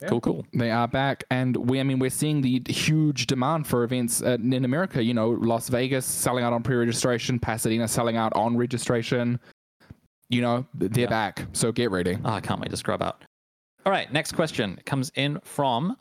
Yeah. 0.00 0.08
cool, 0.08 0.20
cool. 0.20 0.46
They 0.52 0.70
are 0.70 0.86
back, 0.88 1.24
and 1.30 1.56
we. 1.56 1.80
I 1.80 1.82
mean, 1.82 1.98
we're 1.98 2.10
seeing 2.10 2.40
the 2.40 2.62
huge 2.68 3.26
demand 3.26 3.66
for 3.66 3.82
events 3.84 4.22
uh, 4.22 4.36
in 4.40 4.64
America. 4.64 5.02
You 5.02 5.12
know, 5.14 5.30
Las 5.30 5.68
Vegas 5.68 6.06
selling 6.06 6.44
out 6.44 6.52
on 6.52 6.62
pre-registration, 6.62 7.38
Pasadena 7.40 7.88
selling 7.88 8.16
out 8.16 8.32
on 8.36 8.56
registration. 8.56 9.40
You 10.30 10.42
know, 10.42 10.66
they're 10.74 11.04
Yeah. 11.04 11.08
back, 11.08 11.46
so 11.52 11.72
get 11.72 11.90
ready. 11.90 12.16
Oh, 12.24 12.30
I 12.32 12.40
can't 12.40 12.60
wait 12.60 12.70
to 12.70 12.76
scrub 12.76 13.02
out. 13.02 13.24
All 13.86 13.90
right, 13.92 14.12
next 14.12 14.32
question 14.32 14.78
comes 14.84 15.10
in 15.14 15.40
from 15.42 15.96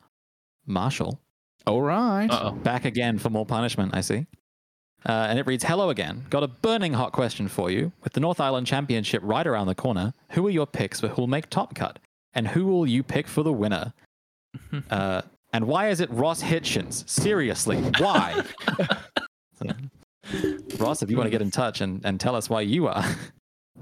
Marshall. 0.66 1.20
All 1.66 1.82
right. 1.82 2.30
Uh-oh. 2.30 2.52
Back 2.52 2.86
again 2.86 3.18
for 3.18 3.30
more 3.30 3.46
punishment, 3.46 3.96
I 3.96 4.02
see. 4.02 4.26
Uh, 5.08 5.28
and 5.30 5.40
it 5.40 5.48
reads 5.48 5.64
Hello 5.64 5.90
again. 5.90 6.26
Got 6.30 6.44
a 6.44 6.48
burning 6.48 6.94
hot 6.94 7.14
question 7.14 7.48
for 7.48 7.72
you. 7.72 7.94
With 8.04 8.14
the 8.14 8.20
North 8.20 8.42
Island 8.42 8.68
Championship 8.68 9.22
right 9.24 9.48
around 9.48 9.68
the 9.68 9.76
corner, 9.76 10.14
who 10.32 10.46
are 10.46 10.52
your 10.52 10.68
picks 10.68 11.00
for 11.00 11.08
who'll 11.08 11.28
make 11.28 11.50
top 11.50 11.74
cut? 11.74 11.98
And 12.34 12.50
who 12.50 12.68
will 12.68 12.86
you 12.86 13.02
pick 13.04 13.28
for 13.28 13.44
the 13.44 13.54
winner? 13.54 13.94
Uh, 14.90 15.22
and 15.54 15.68
why 15.68 15.90
is 15.90 16.02
it 16.02 16.10
Ross 16.12 16.42
Hitchens? 16.42 17.08
Seriously, 17.08 17.78
why? 18.00 18.42
Ross, 20.80 21.04
if 21.04 21.12
you 21.12 21.18
want 21.18 21.28
to 21.28 21.32
get 21.32 21.42
in 21.42 21.52
touch 21.52 21.82
and, 21.82 22.04
and 22.04 22.20
tell 22.20 22.36
us 22.36 22.50
why 22.50 22.62
you 22.62 22.88
are. 22.88 23.06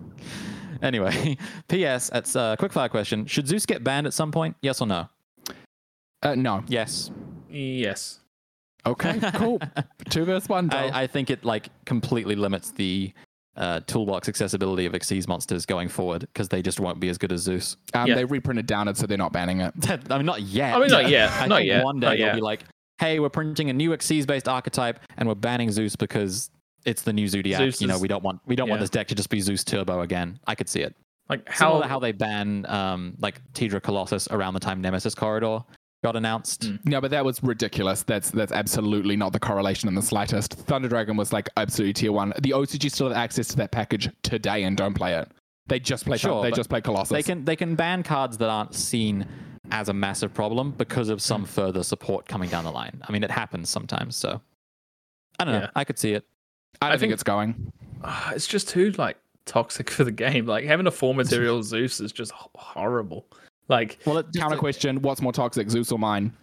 anyway, 0.81 1.37
P.S. 1.69 2.11
It's 2.13 2.35
a 2.35 2.57
quickfire 2.59 2.89
question. 2.89 3.25
Should 3.25 3.47
Zeus 3.47 3.65
get 3.65 3.83
banned 3.83 4.05
at 4.05 4.13
some 4.13 4.31
point? 4.31 4.57
Yes 4.61 4.81
or 4.81 4.87
no? 4.87 5.09
Uh, 6.21 6.35
no. 6.35 6.63
Yes. 6.67 7.09
Yes. 7.49 8.19
Okay, 8.85 9.19
cool. 9.35 9.59
Two 10.09 10.25
versus 10.25 10.47
one. 10.49 10.67
Dog. 10.67 10.91
I, 10.93 11.03
I 11.03 11.07
think 11.07 11.29
it 11.29 11.43
like 11.43 11.69
completely 11.85 12.35
limits 12.35 12.71
the 12.71 13.13
uh, 13.57 13.79
toolbox 13.87 14.27
accessibility 14.29 14.85
of 14.85 14.93
Xyz 14.93 15.27
monsters 15.27 15.65
going 15.65 15.87
forward 15.87 16.21
because 16.21 16.49
they 16.49 16.61
just 16.61 16.79
won't 16.79 16.99
be 16.99 17.09
as 17.09 17.17
good 17.17 17.31
as 17.31 17.41
Zeus. 17.41 17.77
um, 17.93 18.07
yeah. 18.07 18.15
They 18.15 18.25
reprinted 18.25 18.65
down 18.67 18.87
it, 18.87 18.97
so 18.97 19.07
they're 19.07 19.17
not 19.17 19.31
banning 19.33 19.61
it. 19.61 19.73
I 20.11 20.17
mean, 20.17 20.25
not 20.25 20.41
yet. 20.41 20.75
I 20.75 20.79
mean, 20.79 20.89
not 20.89 21.09
yet. 21.09 21.31
I 21.31 21.47
Not 21.47 21.57
think 21.59 21.67
yet. 21.67 21.83
One 21.83 21.99
day 21.99 22.07
Not 22.07 22.11
they'll 22.17 22.19
yet. 22.27 22.35
be 22.35 22.41
like, 22.41 22.63
"Hey, 22.99 23.19
we're 23.19 23.29
printing 23.29 23.69
a 23.69 23.73
new 23.73 23.91
Xyz 23.91 24.27
based 24.27 24.47
archetype, 24.47 24.99
and 25.17 25.27
we're 25.27 25.35
banning 25.35 25.71
Zeus 25.71 25.95
because 25.95 26.51
it's 26.85 27.01
the 27.01 27.13
new 27.13 27.27
Zodiac. 27.27 27.57
Zeus 27.59 27.81
you 27.81 27.87
know, 27.87 27.95
is- 27.95 28.01
we 28.01 28.07
don't 28.07 28.23
want 28.23 28.41
we 28.45 28.55
don't 28.55 28.69
want 28.69 28.79
yeah. 28.79 28.83
this 28.83 28.89
deck 28.91 29.07
to 29.07 29.15
just 29.15 29.29
be 29.29 29.39
Zeus 29.41 29.63
Turbo 29.63 30.01
again. 30.01 30.39
I 30.47 30.55
could 30.55 30.69
see 30.69 30.81
it. 30.81 30.95
Like 31.29 31.47
How 31.49 31.81
how 31.81 31.87
how 31.87 31.99
they 31.99 32.11
ban 32.11 32.65
um 32.69 33.15
like 33.19 33.41
Tidra 33.53 33.81
Colossus 33.81 34.27
around 34.27 34.53
the 34.53 34.59
time 34.59 34.79
Nemesis 34.81 35.15
Corridor 35.15 35.63
got 36.05 36.15
announced. 36.15 36.61
Mm. 36.61 36.85
No, 36.85 37.01
but 37.01 37.09
that 37.11 37.25
was 37.25 37.41
ridiculous. 37.41 38.03
That's 38.03 38.29
that's 38.29 38.51
absolutely 38.51 39.15
not 39.17 39.33
the 39.33 39.39
correlation 39.39 39.89
in 39.89 39.95
the 39.95 40.01
slightest. 40.03 40.53
Thunder 40.53 40.87
Dragon 40.87 41.17
was 41.17 41.33
like 41.33 41.49
absolutely 41.57 41.93
tier 41.93 42.11
one. 42.11 42.31
The 42.41 42.51
OCG 42.51 42.91
still 42.91 43.07
have 43.07 43.17
access 43.17 43.47
to 43.49 43.55
that 43.57 43.71
package 43.71 44.09
today 44.21 44.63
and 44.63 44.77
don't 44.77 44.93
play 44.93 45.15
it. 45.15 45.31
They 45.67 45.79
just 45.79 46.05
play. 46.05 46.17
Sure, 46.17 46.43
they 46.43 46.51
just 46.51 46.69
play 46.69 46.81
Colossus. 46.81 47.09
They 47.09 47.23
can 47.23 47.43
they 47.43 47.55
can 47.55 47.73
ban 47.75 48.03
cards 48.03 48.37
that 48.37 48.49
aren't 48.49 48.75
seen 48.75 49.27
as 49.71 49.89
a 49.89 49.93
massive 49.93 50.31
problem 50.31 50.71
because 50.71 51.09
of 51.09 51.23
some 51.23 51.43
further 51.43 51.81
support 51.81 52.27
coming 52.27 52.49
down 52.51 52.65
the 52.65 52.71
line. 52.71 53.01
I 53.07 53.11
mean, 53.11 53.23
it 53.23 53.31
happens 53.31 53.67
sometimes. 53.69 54.15
So 54.15 54.39
I 55.39 55.43
don't 55.43 55.53
know. 55.53 55.59
Yeah. 55.61 55.71
I 55.75 55.83
could 55.85 55.97
see 55.97 56.11
it. 56.13 56.23
I 56.81 56.87
don't 56.87 56.93
I 56.93 56.97
think, 56.97 56.99
think- 57.01 57.13
it's 57.13 57.23
going. 57.23 57.71
Ah, 58.03 58.31
it's 58.35 58.45
just 58.45 58.69
too 58.69 58.91
like 58.91 59.17
toxic 59.45 59.89
for 59.95 60.03
the 60.03 60.11
game. 60.11 60.45
Like 60.45 60.65
having 60.65 60.85
a 60.85 60.91
four 60.91 61.15
material 61.15 61.63
Zeus 61.63 61.99
is 61.99 62.11
just 62.11 62.31
horrible. 62.53 63.25
Like 63.67 63.99
Well, 64.05 64.23
Counter 64.37 64.57
question: 64.57 65.01
What's 65.01 65.21
more 65.21 65.33
toxic, 65.33 65.69
Zeus 65.69 65.91
or 65.91 65.99
mine? 65.99 66.33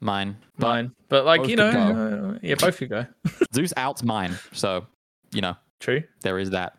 mine. 0.00 0.36
But 0.58 0.66
mine, 0.66 0.92
but 1.08 1.24
like 1.24 1.42
both 1.42 1.50
you 1.50 1.56
know, 1.56 2.34
uh, 2.34 2.38
yeah, 2.42 2.54
both 2.56 2.80
you 2.80 2.86
go. 2.86 3.06
Zeus 3.54 3.72
outs 3.76 4.02
mine. 4.02 4.38
So 4.52 4.86
you 5.32 5.40
know 5.40 5.56
True. 5.80 6.02
there 6.22 6.38
is 6.38 6.50
that. 6.50 6.76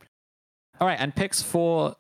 All 0.80 0.88
right, 0.88 0.99
and 0.99 1.15
picks 1.15 1.41
for 1.41 1.95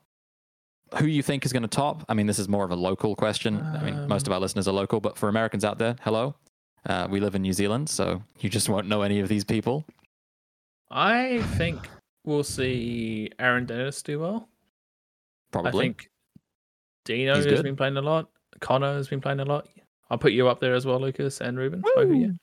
who 0.99 1.05
you 1.05 1.23
think 1.23 1.45
is 1.45 1.51
going 1.51 1.63
to 1.63 1.67
top. 1.67 2.05
I 2.07 2.13
mean, 2.13 2.27
this 2.27 2.39
is 2.39 2.47
more 2.47 2.63
of 2.63 2.71
a 2.71 2.75
local 2.75 3.15
question. 3.15 3.59
I 3.59 3.83
mean, 3.83 4.07
most 4.07 4.27
of 4.27 4.33
our 4.33 4.39
listeners 4.39 4.67
are 4.67 4.73
local, 4.73 4.99
but 4.99 5.17
for 5.17 5.29
Americans 5.29 5.65
out 5.65 5.79
there, 5.79 5.95
hello. 6.01 6.35
Uh, 6.85 7.07
we 7.09 7.19
live 7.19 7.35
in 7.35 7.41
New 7.41 7.53
Zealand, 7.53 7.89
so 7.89 8.21
you 8.39 8.49
just 8.49 8.69
won't 8.69 8.87
know 8.87 9.01
any 9.01 9.19
of 9.19 9.27
these 9.27 9.43
people. 9.43 9.85
I 10.89 11.41
think 11.57 11.89
we'll 12.23 12.43
see 12.43 13.29
Aaron 13.39 13.65
Dennis 13.65 14.01
do 14.01 14.19
well. 14.19 14.47
Probably. 15.51 15.69
I 15.69 15.83
think 15.83 16.09
Dino 17.07 17.35
He's 17.35 17.45
has 17.45 17.53
good. 17.55 17.63
been 17.63 17.75
playing 17.75 17.97
a 17.97 18.01
lot. 18.01 18.29
Connor 18.59 18.93
has 18.93 19.07
been 19.07 19.21
playing 19.21 19.39
a 19.39 19.45
lot. 19.45 19.67
I'll 20.09 20.17
put 20.17 20.31
you 20.33 20.47
up 20.47 20.59
there 20.59 20.73
as 20.75 20.85
well, 20.85 20.99
Lucas 20.99 21.41
and 21.41 21.57
Ruben. 21.57 21.81
Both 21.81 22.05
of 22.05 22.09
you. 22.15 22.35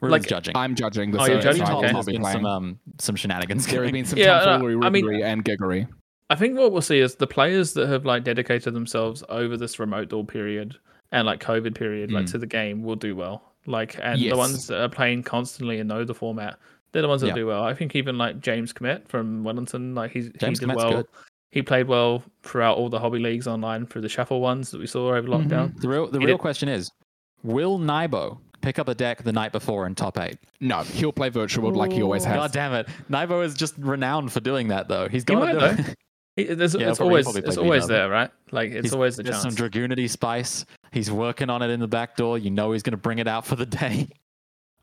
Ruben's 0.00 0.10
like- 0.22 0.26
judging. 0.28 0.56
I'm 0.56 0.74
judging 0.74 1.10
the 1.12 1.20
Oh, 1.20 1.26
you're 1.26 1.40
judging? 1.40 1.64
so 1.66 1.72
I 1.72 1.76
Okay. 1.76 1.86
not 1.92 1.92
There's 2.04 2.06
been 2.06 2.22
playing. 2.22 2.36
some 2.38 2.46
um 2.46 2.78
some 2.98 3.16
shenanigans. 3.16 3.66
There 3.66 3.82
have 3.84 3.92
been 3.92 4.04
some 4.04 4.18
Yeah, 4.18 4.38
no, 4.40 4.44
tomfoolery, 4.44 4.86
I 4.86 4.90
mean- 4.90 5.22
and 5.22 5.44
giggery. 5.44 5.86
I 6.30 6.34
think 6.34 6.56
what 6.58 6.72
we'll 6.72 6.80
see 6.82 6.98
is 7.00 7.14
the 7.16 7.26
players 7.26 7.74
that 7.74 7.88
have 7.88 8.04
like 8.06 8.24
dedicated 8.24 8.74
themselves 8.74 9.22
over 9.28 9.56
this 9.56 9.78
remote 9.78 10.08
door 10.08 10.24
period 10.24 10.76
and 11.12 11.26
like 11.26 11.40
COVID 11.40 11.74
period, 11.74 12.10
like 12.10 12.24
Mm. 12.24 12.30
to 12.32 12.38
the 12.38 12.46
game, 12.46 12.82
will 12.82 12.96
do 12.96 13.14
well. 13.14 13.52
Like, 13.66 13.96
and 14.02 14.18
Yes. 14.18 14.32
the 14.32 14.38
ones 14.38 14.66
that 14.68 14.80
are 14.80 14.88
playing 14.88 15.22
constantly 15.24 15.78
and 15.78 15.88
know 15.88 16.04
the 16.04 16.14
format, 16.14 16.58
they're 16.90 17.02
the 17.02 17.08
ones 17.08 17.20
that 17.20 17.28
Yeah. 17.28 17.34
do 17.34 17.46
well. 17.46 17.62
I 17.62 17.74
think 17.74 17.94
even 17.94 18.16
like 18.18 18.40
James 18.40 18.72
Commit 18.72 19.06
from 19.08 19.44
Wellington, 19.44 19.94
like 19.94 20.10
he's 20.10 20.30
James 20.38 20.58
he 20.58 20.66
did 20.66 20.72
Comet's 20.74 20.84
well. 20.84 20.92
good. 21.02 21.06
He 21.52 21.62
played 21.62 21.86
well 21.86 22.24
throughout 22.42 22.76
all 22.78 22.88
the 22.88 22.98
hobby 22.98 23.18
leagues 23.20 23.46
online 23.46 23.86
through 23.86 24.00
the 24.02 24.08
shuffle 24.08 24.40
ones 24.40 24.70
that 24.72 24.80
we 24.80 24.86
saw 24.88 25.14
over 25.14 25.28
Mm-hmm. 25.28 25.52
lockdown. 25.52 25.80
The 25.80 25.88
real 25.88 26.06
the 26.08 26.18
He 26.18 26.26
real 26.26 26.36
did- 26.36 26.40
question 26.42 26.68
is, 26.68 26.90
will 27.44 27.78
Nibo 27.78 28.40
pick 28.62 28.78
up 28.78 28.88
a 28.88 28.94
deck 28.94 29.22
the 29.22 29.32
night 29.32 29.52
before 29.52 29.86
in 29.86 29.94
top 29.94 30.18
eight? 30.18 30.38
No, 30.60 30.82
he'll 30.82 31.12
play 31.12 31.28
virtual 31.28 31.64
World 31.64 31.76
like 31.76 31.92
he 31.92 32.02
always 32.02 32.24
has. 32.24 32.34
God 32.36 32.52
damn 32.52 32.72
it. 32.74 32.88
Nibo 33.08 33.42
is 33.44 33.54
just 33.54 33.74
renowned 33.78 34.32
for 34.32 34.40
doing 34.40 34.68
that 34.68 34.88
though. 34.88 35.08
He's 35.08 35.22
He 35.22 35.26
got 35.26 35.40
might, 35.40 35.52
to 35.52 35.58
do 35.76 35.82
it. 35.90 35.96
He- 36.36 36.44
Yeah, 36.44 36.54
it's 36.62 36.74
probably- 36.74 37.22
always 37.22 37.36
it's 37.36 37.58
always 37.58 37.86
there, 37.86 38.08
right? 38.08 38.30
Like 38.50 38.70
it's 38.70 38.84
He's- 38.86 38.92
always 38.94 39.16
the 39.16 39.22
There's 39.22 39.42
chance. 39.42 39.54
some 39.54 39.70
Dragunity 39.70 40.08
spice. 40.08 40.64
He's 40.90 41.10
working 41.10 41.50
on 41.50 41.60
it 41.60 41.68
in 41.68 41.78
the 41.80 41.86
back 41.88 42.16
door. 42.16 42.38
You 42.38 42.50
know 42.50 42.72
he's 42.72 42.82
going 42.82 42.92
to 42.92 42.96
bring 42.96 43.18
it 43.18 43.28
out 43.28 43.44
for 43.44 43.56
the 43.56 43.66
day. 43.82 44.08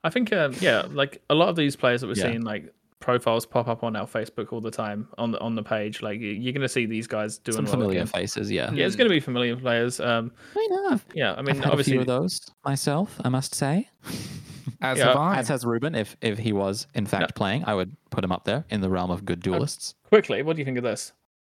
I 0.03 0.11
think, 0.11 0.31
um, 0.31 0.53
yeah, 0.59 0.83
like 0.91 1.21
a 1.29 1.33
lot 1.35 1.49
of 1.49 1.55
these 1.55 1.75
players 1.75 2.01
that 2.01 2.07
we're 2.07 2.13
Yeah. 2.13 2.25
seeing, 2.25 2.41
like 2.43 2.71
profiles 2.99 3.45
pop 3.45 3.67
up 3.67 3.83
on 3.83 3.95
our 3.95 4.05
Facebook 4.05 4.51
all 4.51 4.61
the 4.61 4.71
time 4.71 5.07
on 5.17 5.31
the 5.31 5.39
on 5.39 5.55
the 5.55 5.63
page. 5.63 6.01
Like 6.01 6.19
you- 6.19 6.31
you're 6.31 6.53
going 6.53 6.61
to 6.61 6.69
see 6.69 6.85
these 6.85 7.07
guys 7.07 7.37
doing 7.37 7.55
Some 7.55 7.65
familiar 7.65 7.99
again. 8.01 8.07
faces, 8.07 8.51
yeah. 8.51 8.71
Yeah, 8.71 8.85
it's 8.85 8.95
going 8.95 9.07
to 9.09 9.13
be 9.13 9.19
familiar 9.19 9.55
players. 9.55 9.99
Um, 9.99 10.31
I 10.55 10.67
know. 10.69 10.99
yeah, 11.13 11.33
I 11.33 11.39
I've 11.39 11.45
mean, 11.45 11.55
had 11.55 11.65
a 11.65 11.71
obviously, 11.71 11.93
few 11.93 12.01
of 12.01 12.07
those 12.07 12.39
myself, 12.65 13.19
I 13.23 13.29
must 13.29 13.55
say. 13.55 13.89
As 14.81 14.97
Yeah, 14.97 15.07
have 15.07 15.15
I. 15.17 15.37
As 15.37 15.47
has 15.49 15.65
Ruben, 15.65 15.95
if 15.95 16.15
if 16.21 16.37
he 16.37 16.53
was 16.53 16.87
in 16.93 17.05
fact 17.05 17.35
playing, 17.35 17.65
I 17.65 17.73
would 17.73 17.95
put 18.11 18.23
him 18.23 18.31
up 18.31 18.45
there 18.45 18.63
in 18.69 18.81
the 18.81 18.89
realm 18.89 19.11
of 19.11 19.25
good 19.25 19.41
duelists. 19.41 19.95
quickly, 20.07 20.41
what 20.43 20.55
do 20.55 20.61
you 20.61 20.65
think 20.65 20.77
of 20.77 20.83
this? 20.83 21.11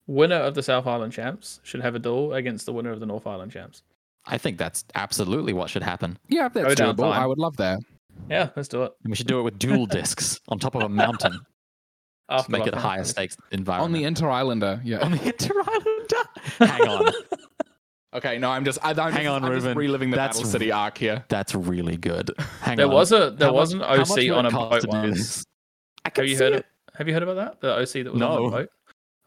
Winner 0.09 0.37
of 0.37 0.55
the 0.55 0.63
South 0.63 0.87
Island 0.89 1.13
champs 1.13 1.61
should 1.63 1.81
have 1.83 1.95
a 1.95 1.99
duel 2.01 2.35
against 2.35 2.67
the 2.67 2.73
winner 2.73 2.91
of 2.91 2.99
the 2.99 3.07
North 3.07 3.27
Island 3.27 3.53
champs. 3.53 3.83
I 4.27 4.39
think 4.39 4.59
that's 4.59 4.85
absolutely 4.97 5.53
what 5.53 5.71
should 5.71 5.83
happen. 5.85 6.19
yeah, 6.29 6.49
that's 6.49 6.75
doable. 6.75 7.13
I 7.13 7.27
would 7.27 7.39
love 7.39 7.57
that. 7.59 7.79
Yeah, 8.31 8.51
let's 8.57 8.69
do 8.69 8.83
it. 8.85 8.93
And 9.05 9.11
we 9.11 9.17
should 9.17 9.27
do 9.27 9.41
it 9.41 9.43
with 9.43 9.59
dual 9.59 9.87
discs 9.87 10.41
on 10.49 10.59
top 10.59 10.75
of 10.75 10.83
a 10.83 10.89
mountain. 10.89 11.41
to 12.31 12.45
make 12.51 12.67
it 12.67 12.75
a 12.75 12.79
higher 12.79 13.05
stakes 13.05 13.37
environment. 13.51 13.85
On 13.85 13.93
the 14.01 14.05
Inter 14.05 14.29
Islander, 14.31 14.81
yeah. 14.85 14.99
on 15.01 15.13
the 15.13 15.23
Inter 15.25 15.55
Islander. 15.67 16.27
Hang 16.73 16.89
on. 16.89 17.13
Okay, 18.15 18.39
no, 18.39 18.51
I'm 18.51 18.65
just, 18.65 18.79
I, 18.83 18.91
I'm 18.91 18.97
Hang 19.13 19.25
just, 19.25 19.27
on, 19.29 19.45
I'm 19.45 19.61
just 19.61 19.75
reliving 19.77 20.11
the 20.11 20.17
That's 20.17 20.37
Battle 20.39 20.51
City 20.51 20.71
arc 20.71 20.99
here. 20.99 21.25
That's 21.29 21.55
really 21.55 21.97
good. 21.97 22.31
Hang 22.61 22.73
on. 22.73 22.77
There 22.77 22.87
on. 22.87 22.93
was 22.93 23.13
a 23.13 23.31
there 23.31 23.49
How 23.49 23.55
was 23.55 23.75
much- 23.75 23.89
an 23.89 24.01
OC 24.31 24.37
on 24.37 24.47
a 24.47 24.51
boat 24.51 24.81
to 24.83 24.87
do 24.87 24.97
once. 24.97 25.45
I 26.05 26.11
Have 26.15 26.27
you 26.27 26.37
see 26.37 26.43
heard 26.45 26.53
it. 26.53 26.57
it? 26.61 26.67
Have 26.97 27.09
you 27.09 27.15
heard 27.15 27.23
about 27.23 27.37
that? 27.37 27.61
The 27.61 27.75
OC 27.79 28.05
that 28.05 28.13
was 28.13 28.15
on 28.15 28.19
No. 28.21 28.45
the 28.51 28.57
boat. 28.57 28.69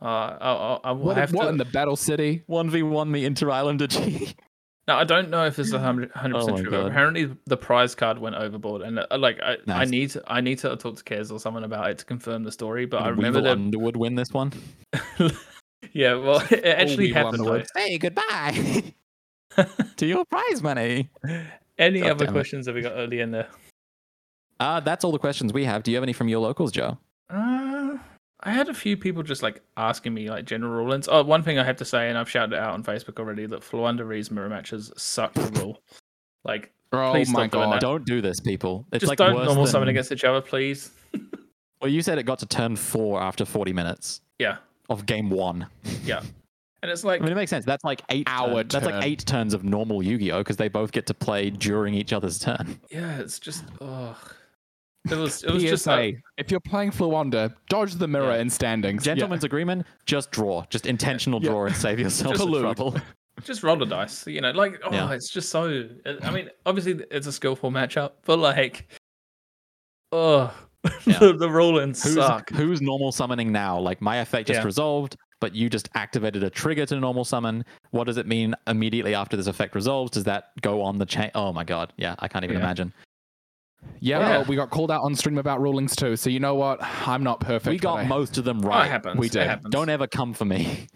Uh, 0.01 0.05
I, 0.05 0.35
I, 0.51 0.79
I 0.83 0.91
will 0.91 1.05
What, 1.05 1.17
have 1.17 1.33
what 1.33 1.43
to. 1.43 1.49
in 1.49 1.57
the 1.57 1.65
Battle 1.65 1.95
City? 1.95 2.43
One 2.47 2.69
v 2.69 2.83
one 2.83 3.11
the 3.11 3.25
Inter 3.25 3.49
Islander 3.49 3.87
G. 3.87 4.35
No, 4.87 4.95
I 4.95 5.03
don't 5.03 5.29
know 5.31 5.45
if 5.45 5.55
this 5.55 5.67
is 5.67 5.73
a 5.73 5.79
hundred 5.79 6.11
Oh 6.15 6.31
percent 6.31 6.57
my 6.57 6.61
true. 6.61 6.69
But 6.71 6.85
apparently, 6.85 7.35
the 7.45 7.57
prize 7.57 7.95
card 7.95 8.19
went 8.19 8.35
overboard, 8.35 8.83
and 8.83 8.99
uh, 8.99 9.07
like 9.17 9.39
I, 9.41 9.57
I 9.67 9.85
need 9.85 10.11
to, 10.11 10.23
I 10.27 10.41
need 10.41 10.59
to 10.59 10.75
talk 10.75 10.97
to 10.97 11.03
Kez 11.03 11.31
or 11.31 11.39
someone 11.39 11.63
about 11.63 11.89
it 11.89 11.97
to 11.99 12.05
confirm 12.05 12.43
the 12.43 12.51
story. 12.51 12.85
But 12.85 13.01
I 13.01 13.05
Did 13.07 13.17
remember 13.17 13.39
Weevil 13.39 13.55
that. 13.55 13.61
Underwood 13.63 13.97
win 13.97 14.13
this 14.13 14.29
one. 14.31 14.53
yeah, 15.93 16.13
well, 16.15 16.39
it 16.51 16.63
actually 16.65 17.07
Weevil 17.07 17.15
happened. 17.15 17.39
Underwood. 17.41 17.61
though. 17.73 17.81
Say 17.81 17.97
goodbye 17.97 18.93
to 19.97 20.05
your 20.05 20.23
prize 20.25 20.61
money. 20.61 21.09
Any 21.79 22.01
God 22.01 22.11
other 22.11 22.25
damn 22.25 22.33
it. 22.33 22.37
questions 22.37 22.67
have 22.67 22.75
we 22.75 22.81
got 22.81 22.93
early 22.93 23.21
in 23.21 23.31
there? 23.31 23.47
Uh, 24.59 24.79
that's 24.81 25.03
all 25.03 25.11
the 25.11 25.19
questions 25.19 25.51
we 25.51 25.65
have. 25.65 25.81
Do 25.81 25.89
you 25.91 25.97
have 25.97 26.03
any 26.03 26.13
from 26.13 26.27
your 26.29 26.39
locals, 26.39 26.71
Joe? 26.71 26.99
Uh, 27.29 27.64
I 28.45 28.51
had 28.51 28.69
a 28.69 28.73
few 28.73 28.95
people 28.95 29.23
just 29.23 29.43
like 29.43 29.61
asking 29.75 30.13
me 30.13 30.29
like 30.29 30.45
general 30.45 30.71
rulings. 30.71 31.07
Oh, 31.11 31.23
one 31.23 31.43
thing 31.43 31.57
I 31.59 31.63
have 31.63 31.77
to 31.77 31.85
say, 31.85 32.09
and 32.09 32.17
I've 32.17 32.29
shouted 32.29 32.53
it 32.55 32.59
out 32.59 32.73
on 32.75 32.83
Facebook 32.83 33.19
already, 33.19 33.45
that 33.47 33.61
Floowandereeze 33.61 34.31
mirror 34.31 34.49
matches 34.49 34.91
suck 34.95 35.33
to 35.33 35.41
rule. 35.59 35.81
Like, 36.43 36.71
Oh 36.93 37.11
Please 37.11 37.29
my 37.29 37.47
god. 37.47 37.73
that. 37.73 37.81
Don't 37.81 38.05
do 38.05 38.21
this, 38.21 38.39
people. 38.39 38.85
It's 38.93 39.01
just 39.01 39.09
like 39.09 39.17
don't 39.17 39.35
worse 39.35 39.47
normal 39.47 39.63
than... 39.65 39.71
summon 39.71 39.89
against 39.89 40.11
each 40.11 40.23
other, 40.23 40.41
please. 40.41 40.91
Well, 41.81 41.91
you 41.91 42.01
said 42.01 42.17
it 42.17 42.23
got 42.23 42.39
to 42.39 42.45
turn 42.47 42.77
four 42.77 43.21
after 43.21 43.45
40 43.45 43.73
minutes 43.73 44.21
Yeah, 44.39 44.57
of 44.89 45.05
game 45.05 45.29
one. 45.29 45.67
yeah. 46.05 46.21
And 46.81 46.89
it's 46.89 47.03
like, 47.03 47.19
I 47.21 47.23
mean, 47.23 47.33
it 47.33 47.35
makes 47.35 47.49
sense. 47.49 47.63
That's 47.65 47.83
like 47.83 48.01
eight. 48.09 48.27
Our 48.27 48.63
turn- 48.63 48.67
That's 48.69 48.85
like 48.85 49.03
eight 49.05 49.25
turns 49.25 49.53
of 49.53 49.63
normal 49.63 50.01
Yu-Gi-Oh 50.01 50.39
because 50.39 50.57
they 50.57 50.69
both 50.69 50.91
get 50.91 51.05
to 51.07 51.13
play 51.13 51.49
during 51.51 51.93
each 51.93 52.13
other's 52.13 52.39
turn. 52.39 52.79
yeah, 52.89 53.19
it's 53.19 53.37
just, 53.37 53.65
oh, 53.81 54.17
it 55.11 55.15
was, 55.17 55.43
it 55.43 55.51
was 55.51 55.63
just 55.63 55.83
PSA, 55.83 55.89
like, 55.91 56.21
if 56.37 56.51
you're 56.51 56.59
playing 56.59 56.91
Fluanda, 56.91 57.53
dodge 57.69 57.93
the 57.95 58.07
mirror 58.07 58.33
Yeah. 58.35 58.41
in 58.41 58.49
standings. 58.49 59.03
Gentleman's 59.03 59.43
agreement: 59.43 59.85
just 60.05 60.31
draw, 60.31 60.65
just 60.69 60.85
intentional 60.85 61.41
Yeah. 61.41 61.49
draw, 61.51 61.65
and 61.65 61.75
save 61.75 61.99
yourself 61.99 62.35
Just 62.37 62.47
trouble. 62.49 62.95
just 63.43 63.63
roll 63.63 63.75
the 63.77 63.85
dice. 63.85 64.25
You 64.27 64.41
know, 64.41 64.51
like, 64.51 64.79
oh, 64.83 64.91
Yeah. 64.91 65.11
it's 65.11 65.29
just 65.29 65.49
so. 65.49 65.87
I 66.23 66.31
mean, 66.31 66.49
obviously, 66.65 67.03
it's 67.11 67.27
a 67.27 67.31
skillful 67.31 67.71
matchup, 67.71 68.11
but 68.25 68.39
like, 68.39 68.87
oh, 70.11 70.53
Yeah. 71.05 71.19
the, 71.19 71.33
the 71.33 71.49
rulings 71.49 72.03
Who's, 72.03 72.13
suck. 72.15 72.49
who's 72.51 72.81
normal 72.81 73.11
summoning 73.11 73.51
now? 73.51 73.79
Like 73.79 74.01
my 74.01 74.17
effect 74.17 74.47
just 74.47 74.59
Yeah. 74.59 74.65
resolved, 74.65 75.17
but 75.41 75.55
you 75.55 75.69
just 75.69 75.89
activated 75.95 76.43
a 76.43 76.49
trigger 76.49 76.85
to 76.85 76.99
normal 76.99 77.25
summon. 77.25 77.65
What 77.91 78.03
does 78.05 78.17
it 78.17 78.27
mean 78.27 78.53
immediately 78.67 79.15
after 79.15 79.35
this 79.35 79.47
effect 79.47 79.73
resolves? 79.75 80.11
Does 80.11 80.23
that 80.25 80.51
go 80.61 80.81
on 80.83 80.97
the 80.99 81.05
chain? 81.05 81.31
Oh 81.33 81.51
my 81.51 81.63
god, 81.63 81.91
yeah, 81.97 82.15
I 82.19 82.27
can't 82.27 82.43
even 82.45 82.57
Yeah. 82.57 82.63
imagine. 82.63 82.93
Yeah, 83.99 84.19
Yeah. 84.19 84.29
well, 84.29 84.45
we 84.45 84.55
got 84.55 84.69
called 84.69 84.91
out 84.91 85.01
on 85.03 85.15
stream 85.15 85.37
about 85.37 85.61
rulings 85.61 85.95
too. 85.95 86.15
So 86.15 86.29
you 86.29 86.39
know 86.39 86.55
what? 86.55 86.79
I'm 87.07 87.23
not 87.23 87.39
perfect. 87.39 87.71
we 87.71 87.77
got 87.77 87.99
I- 87.99 88.05
most 88.07 88.37
of 88.37 88.43
them 88.45 88.59
Oh, 88.63 88.67
it 88.67 88.69
right. 88.69 88.89
happens. 88.91 89.17
we 89.19 89.27
it 89.27 89.31
did. 89.33 89.47
happens. 89.47 89.71
Don't 89.71 89.89
ever 89.89 90.07
come 90.07 90.33
for 90.33 90.45
me. 90.45 90.87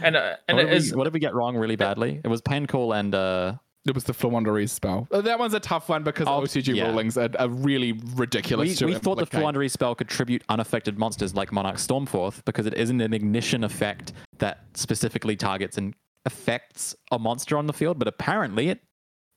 And 0.00 0.16
uh, 0.16 0.36
and 0.48 0.56
what, 0.56 0.66
it 0.66 0.68
did 0.68 0.76
is 0.76 0.92
we, 0.92 0.98
what 0.98 1.04
did 1.04 1.12
we 1.14 1.20
get 1.20 1.34
wrong 1.34 1.56
really 1.56 1.76
badly? 1.76 2.20
It 2.22 2.28
was 2.28 2.40
pen 2.40 2.66
call 2.66 2.92
and 2.92 3.14
uh 3.14 3.54
It 3.86 3.94
was 3.94 4.04
the 4.04 4.12
Floowandereeze 4.12 4.70
spell. 4.70 5.08
Uh, 5.10 5.20
That 5.22 5.38
one's 5.38 5.54
a 5.54 5.60
tough 5.60 5.88
one 5.88 6.02
because 6.04 6.28
Oh, 6.28 6.40
OCG 6.42 6.74
yeah. 6.76 6.86
rulings 6.88 7.16
are, 7.18 7.28
are 7.38 7.48
really 7.48 7.92
ridiculous. 8.14 8.68
We, 8.68 8.74
to 8.76 8.86
we 8.86 8.94
thought 8.94 9.16
the 9.16 9.22
implicate. 9.36 9.70
Spell 9.72 9.94
could 9.94 10.08
tribute 10.08 10.42
unaffected 10.48 10.98
monsters 10.98 11.34
like 11.34 11.50
Monarch 11.52 11.76
Stormforth 11.76 12.44
because 12.44 12.66
it 12.66 12.74
isn't 12.74 13.00
an 13.00 13.12
ignition 13.12 13.64
effect 13.64 14.12
that 14.38 14.60
specifically 14.74 15.34
targets 15.36 15.78
and 15.78 15.94
affects 16.26 16.94
a 17.10 17.18
monster 17.18 17.56
on 17.58 17.66
the 17.66 17.72
field, 17.72 17.98
but 17.98 18.06
apparently 18.06 18.68
it 18.68 18.80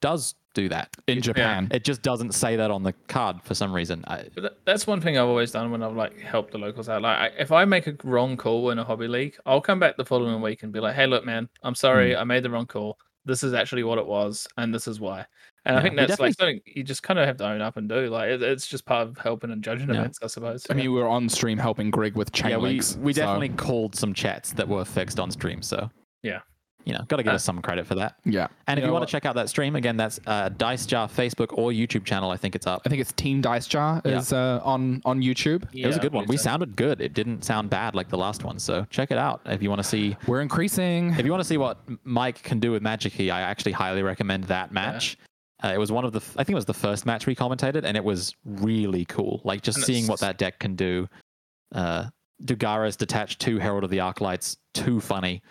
does 0.01 0.35
do 0.55 0.67
that. 0.69 0.89
in 1.05 1.21
Japan. 1.21 1.67
It 1.69 1.83
just 1.83 2.01
doesn't 2.01 2.33
say 2.33 2.55
that 2.55 2.71
on 2.71 2.81
the 2.81 2.93
card 3.07 3.43
for 3.43 3.53
some 3.53 3.71
reason. 3.71 4.03
I, 4.07 4.25
But 4.33 4.57
that's 4.65 4.87
one 4.87 4.99
thing 5.01 5.17
I've 5.17 5.27
always 5.27 5.51
done 5.51 5.69
when 5.69 5.83
I've 5.83 5.95
like 5.95 6.19
helped 6.19 6.51
the 6.51 6.57
locals 6.57 6.89
out. 6.89 7.03
Like, 7.03 7.17
I, 7.17 7.27
if 7.37 7.51
I 7.51 7.65
make 7.65 7.85
a 7.85 7.95
wrong 8.03 8.35
call 8.37 8.71
in 8.71 8.79
a 8.79 8.83
hobby 8.83 9.07
league, 9.07 9.35
I'll 9.45 9.61
come 9.61 9.79
back 9.79 9.97
the 9.97 10.05
following 10.05 10.41
week 10.41 10.63
and 10.63 10.73
be 10.73 10.79
like, 10.79 10.95
"Hey, 10.95 11.05
look, 11.05 11.23
man, 11.23 11.47
I'm 11.61 11.75
sorry, 11.75 12.13
hmm. 12.15 12.19
I 12.19 12.23
made 12.23 12.41
the 12.41 12.49
wrong 12.49 12.65
call. 12.65 12.97
This 13.25 13.43
is 13.43 13.53
actually 13.53 13.83
what 13.83 13.97
it 13.99 14.05
was, 14.07 14.47
and 14.57 14.73
this 14.73 14.87
is 14.87 14.99
why." 14.99 15.25
And 15.67 15.75
I 15.75 15.81
think 15.81 15.95
that's 15.95 16.09
definitely- 16.09 16.27
like 16.29 16.35
something 16.37 16.61
you 16.75 16.83
just 16.83 17.01
kind 17.01 17.17
of 17.17 17.25
have 17.25 17.37
to 17.37 17.47
own 17.47 17.59
up 17.59 17.75
and 17.75 17.89
do. 17.89 18.07
Like, 18.07 18.29
it, 18.29 18.41
it's 18.43 18.67
just 18.67 18.85
part 18.85 19.07
of 19.07 19.17
helping 19.17 19.49
and 19.51 19.63
judging 19.63 19.89
Yeah. 19.89 19.95
events, 20.01 20.19
I 20.21 20.27
suppose. 20.27 20.65
I 20.69 20.75
mean, 20.75 20.91
we 20.93 20.99
were 20.99 21.07
on 21.07 21.27
stream 21.27 21.57
helping 21.57 21.89
Greg 21.89 22.15
with 22.15 22.31
chain 22.31 22.51
yeah, 22.51 22.57
we, 22.57 22.75
we 22.75 22.81
so- 22.81 23.11
definitely 23.13 23.49
called 23.49 23.95
some 23.95 24.13
chats 24.13 24.53
that 24.53 24.67
were 24.67 24.85
fixed 24.85 25.19
on 25.19 25.31
stream. 25.31 25.63
So, 25.63 25.89
Yeah. 26.21 26.41
You 26.85 26.93
know, 26.93 27.03
got 27.07 27.17
to 27.17 27.23
give 27.23 27.31
Uh, 27.33 27.35
us 27.35 27.43
some 27.43 27.61
credit 27.61 27.87
for 27.87 27.95
that. 27.95 28.15
yeah. 28.25 28.47
And 28.67 28.77
if 28.77 28.83
know 28.83 28.87
you 28.89 28.93
want 28.93 29.01
what? 29.01 29.07
to 29.07 29.11
check 29.11 29.25
out 29.25 29.33
that 29.35 29.49
stream, 29.49 29.75
again, 29.75 29.97
that's 29.97 30.19
uh, 30.27 30.49
Dice 30.49 30.85
Jar 30.85 31.07
Facebook 31.07 31.47
or 31.57 31.71
YouTube 31.71 32.05
channel. 32.05 32.29
I 32.31 32.37
think 32.37 32.55
it's 32.55 32.67
up. 32.67 32.83
I 32.85 32.89
think 32.89 33.01
it's 33.01 33.11
Team 33.13 33.41
Dice 33.41 33.65
Jar 33.67 34.01
Yeah. 34.05 34.19
is 34.19 34.31
uh, 34.31 34.61
on 34.63 35.01
on 35.03 35.21
YouTube. 35.21 35.63
it 35.73 35.87
was 35.87 35.97
a 35.97 35.99
good 35.99 36.13
one. 36.13 36.25
We 36.27 36.37
sounded 36.37 36.75
good. 36.75 37.01
It 37.01 37.13
didn't 37.13 37.43
sound 37.43 37.69
bad 37.69 37.95
like 37.95 38.09
the 38.09 38.17
last 38.17 38.43
one. 38.43 38.59
So 38.59 38.85
check 38.89 39.09
it 39.11 39.17
out 39.17 39.41
if 39.45 39.61
you 39.63 39.69
want 39.69 39.79
to 39.79 39.87
see. 39.87 40.15
We're 40.27 40.41
increasing. 40.41 41.11
If 41.17 41.25
you 41.25 41.31
want 41.31 41.41
to 41.41 41.47
see 41.47 41.57
what 41.57 41.79
Mike 42.03 42.41
can 42.43 42.59
do 42.59 42.71
with 42.71 42.83
Magikey, 42.83 43.31
I 43.31 43.41
actually 43.41 43.71
highly 43.71 44.03
recommend 44.03 44.45
that 44.45 44.71
match. 44.71 45.17
Uh, 45.63 45.69
it 45.73 45.77
was 45.79 45.91
one 45.91 46.05
of 46.05 46.11
the, 46.11 46.19
I 46.37 46.43
think 46.43 46.49
it 46.51 46.55
was 46.55 46.65
the 46.65 46.73
first 46.73 47.05
match 47.05 47.25
we 47.25 47.33
commentated, 47.35 47.85
and 47.85 47.95
it 47.97 48.03
was 48.03 48.35
really 48.45 49.05
cool. 49.05 49.41
Like 49.43 49.61
just 49.61 49.77
And 49.77 49.85
seeing 49.85 50.05
what 50.05 50.19
that 50.19 50.37
deck 50.37 50.59
can 50.59 50.75
do. 50.75 51.07
Uh, 51.73 52.09
Dugara's 52.43 52.95
detached 52.97 53.39
two 53.39 53.57
Herald 53.57 53.83
of 53.85 53.89
the 53.89 53.97
Arclights, 53.99 54.57
too 54.73 54.99
funny. 54.99 55.41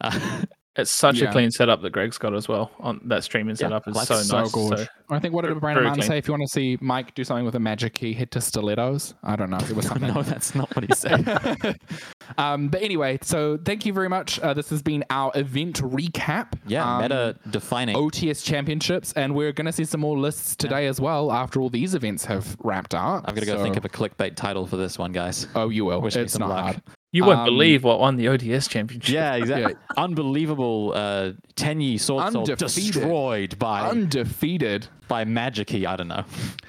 Uh, 0.00 0.42
It's 0.76 0.90
such 0.90 1.20
Yeah. 1.20 1.28
a 1.28 1.32
clean 1.32 1.52
setup 1.52 1.82
that 1.82 1.90
Greg's 1.90 2.18
got 2.18 2.34
as 2.34 2.48
well. 2.48 2.72
On 2.80 3.00
that 3.04 3.22
streaming 3.22 3.50
Yeah, 3.54 3.68
setup 3.68 3.86
is 3.86 3.94
like 3.94 4.08
so, 4.08 4.16
so 4.16 4.40
nice. 4.40 4.50
good. 4.52 4.78
So, 4.80 4.86
I 5.08 5.20
think 5.20 5.32
what 5.32 5.44
did 5.44 5.60
Brandon 5.60 5.92
clean. 5.94 6.02
say? 6.02 6.18
If 6.18 6.26
you 6.26 6.32
want 6.32 6.42
to 6.42 6.48
see 6.48 6.76
Mike 6.80 7.14
do 7.14 7.22
something 7.22 7.44
with 7.44 7.54
a 7.54 7.58
Magikey, 7.58 8.16
head 8.16 8.32
to 8.32 8.40
Stilettos. 8.40 9.14
I 9.22 9.36
don't 9.36 9.50
know. 9.50 9.58
If 9.58 9.70
it 9.70 9.76
was 9.76 9.86
something. 9.88 10.12
no, 10.12 10.22
that's 10.22 10.54
not 10.56 10.74
what 10.74 10.84
he 10.88 10.92
said. 10.94 11.78
um, 12.38 12.68
but 12.68 12.82
anyway, 12.82 13.18
so 13.22 13.56
thank 13.64 13.86
you 13.86 13.92
very 13.92 14.08
much. 14.08 14.40
Uh, 14.40 14.52
this 14.54 14.68
has 14.70 14.82
been 14.82 15.04
our 15.10 15.30
event 15.36 15.80
recap. 15.80 16.54
Yeah, 16.66 16.96
Um, 16.96 17.02
meta 17.02 17.36
defining. 17.50 17.94
OTS 17.96 18.42
championships, 18.42 19.12
and 19.12 19.34
we're 19.34 19.52
going 19.52 19.66
to 19.66 19.72
see 19.72 19.84
some 19.84 20.00
more 20.00 20.18
lists 20.18 20.56
today 20.56 20.86
as 20.86 21.00
well 21.00 21.30
after 21.30 21.60
all 21.60 21.70
these 21.70 21.94
events 21.94 22.24
have 22.24 22.56
wrapped 22.64 22.94
up. 22.94 23.24
I'm 23.28 23.34
going 23.34 23.46
to 23.46 23.52
go 23.52 23.58
So- 23.58 23.62
think 23.62 23.76
of 23.76 23.84
a 23.84 23.88
clickbait 23.88 24.34
title 24.34 24.66
for 24.66 24.76
this 24.76 24.98
one, 24.98 25.12
guys. 25.12 25.46
Oh, 25.54 25.68
you 25.68 25.84
will. 25.84 26.00
Wish 26.00 26.16
me 26.16 26.22
it's 26.22 26.32
some 26.32 26.40
not 26.40 26.48
luck. 26.48 26.64
hard. 26.64 26.82
You 27.14 27.24
won't 27.24 27.38
Um, 27.38 27.44
believe 27.44 27.84
what 27.84 28.00
won 28.00 28.16
the 28.16 28.26
OTS 28.26 28.68
championship. 28.68 29.14
Yeah, 29.14 29.34
exactly. 29.40 29.74
Unbelievable. 29.96 30.92
Uh, 30.94 31.32
Tenyi 31.54 31.94
Swordsoul 31.94 32.56
destroyed 32.56 33.56
by 33.58 33.88
Undefeated. 33.88 34.88
by 35.06 35.24
Magikey. 35.24 35.86
I 35.86 35.94
don't 35.94 36.08
know. 36.08 36.24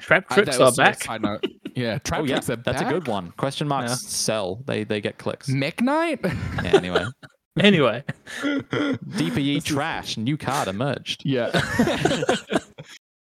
Traptrix 0.05 0.45
that 0.45 0.61
are 0.61 0.72
back. 0.73 1.03
Side 1.03 1.22
note. 1.23 1.43
Yeah, 1.76 1.97
trap 1.97 2.22
oh 2.22 2.23
yeah, 2.23 2.35
tricks 2.35 2.49
are 2.51 2.55
back. 2.55 2.77
that's 2.77 2.81
a 2.84 2.85
good 2.85 3.05
one. 3.09 3.31
Question 3.35 3.67
marks 3.67 3.89
Yeah. 3.91 3.95
sell. 4.07 4.63
They 4.65 4.85
they 4.85 5.01
get 5.01 5.17
clicks. 5.17 5.49
Mech 5.49 5.81
Knight. 5.81 6.19
Yeah, 6.23 6.72
anyway, 6.73 7.05
Anyway, 7.59 8.03
DPE 8.41 9.61
trash. 9.63 10.15
New 10.15 10.38
card 10.38 10.69
emerged. 10.69 11.23
Yeah. 11.26 11.49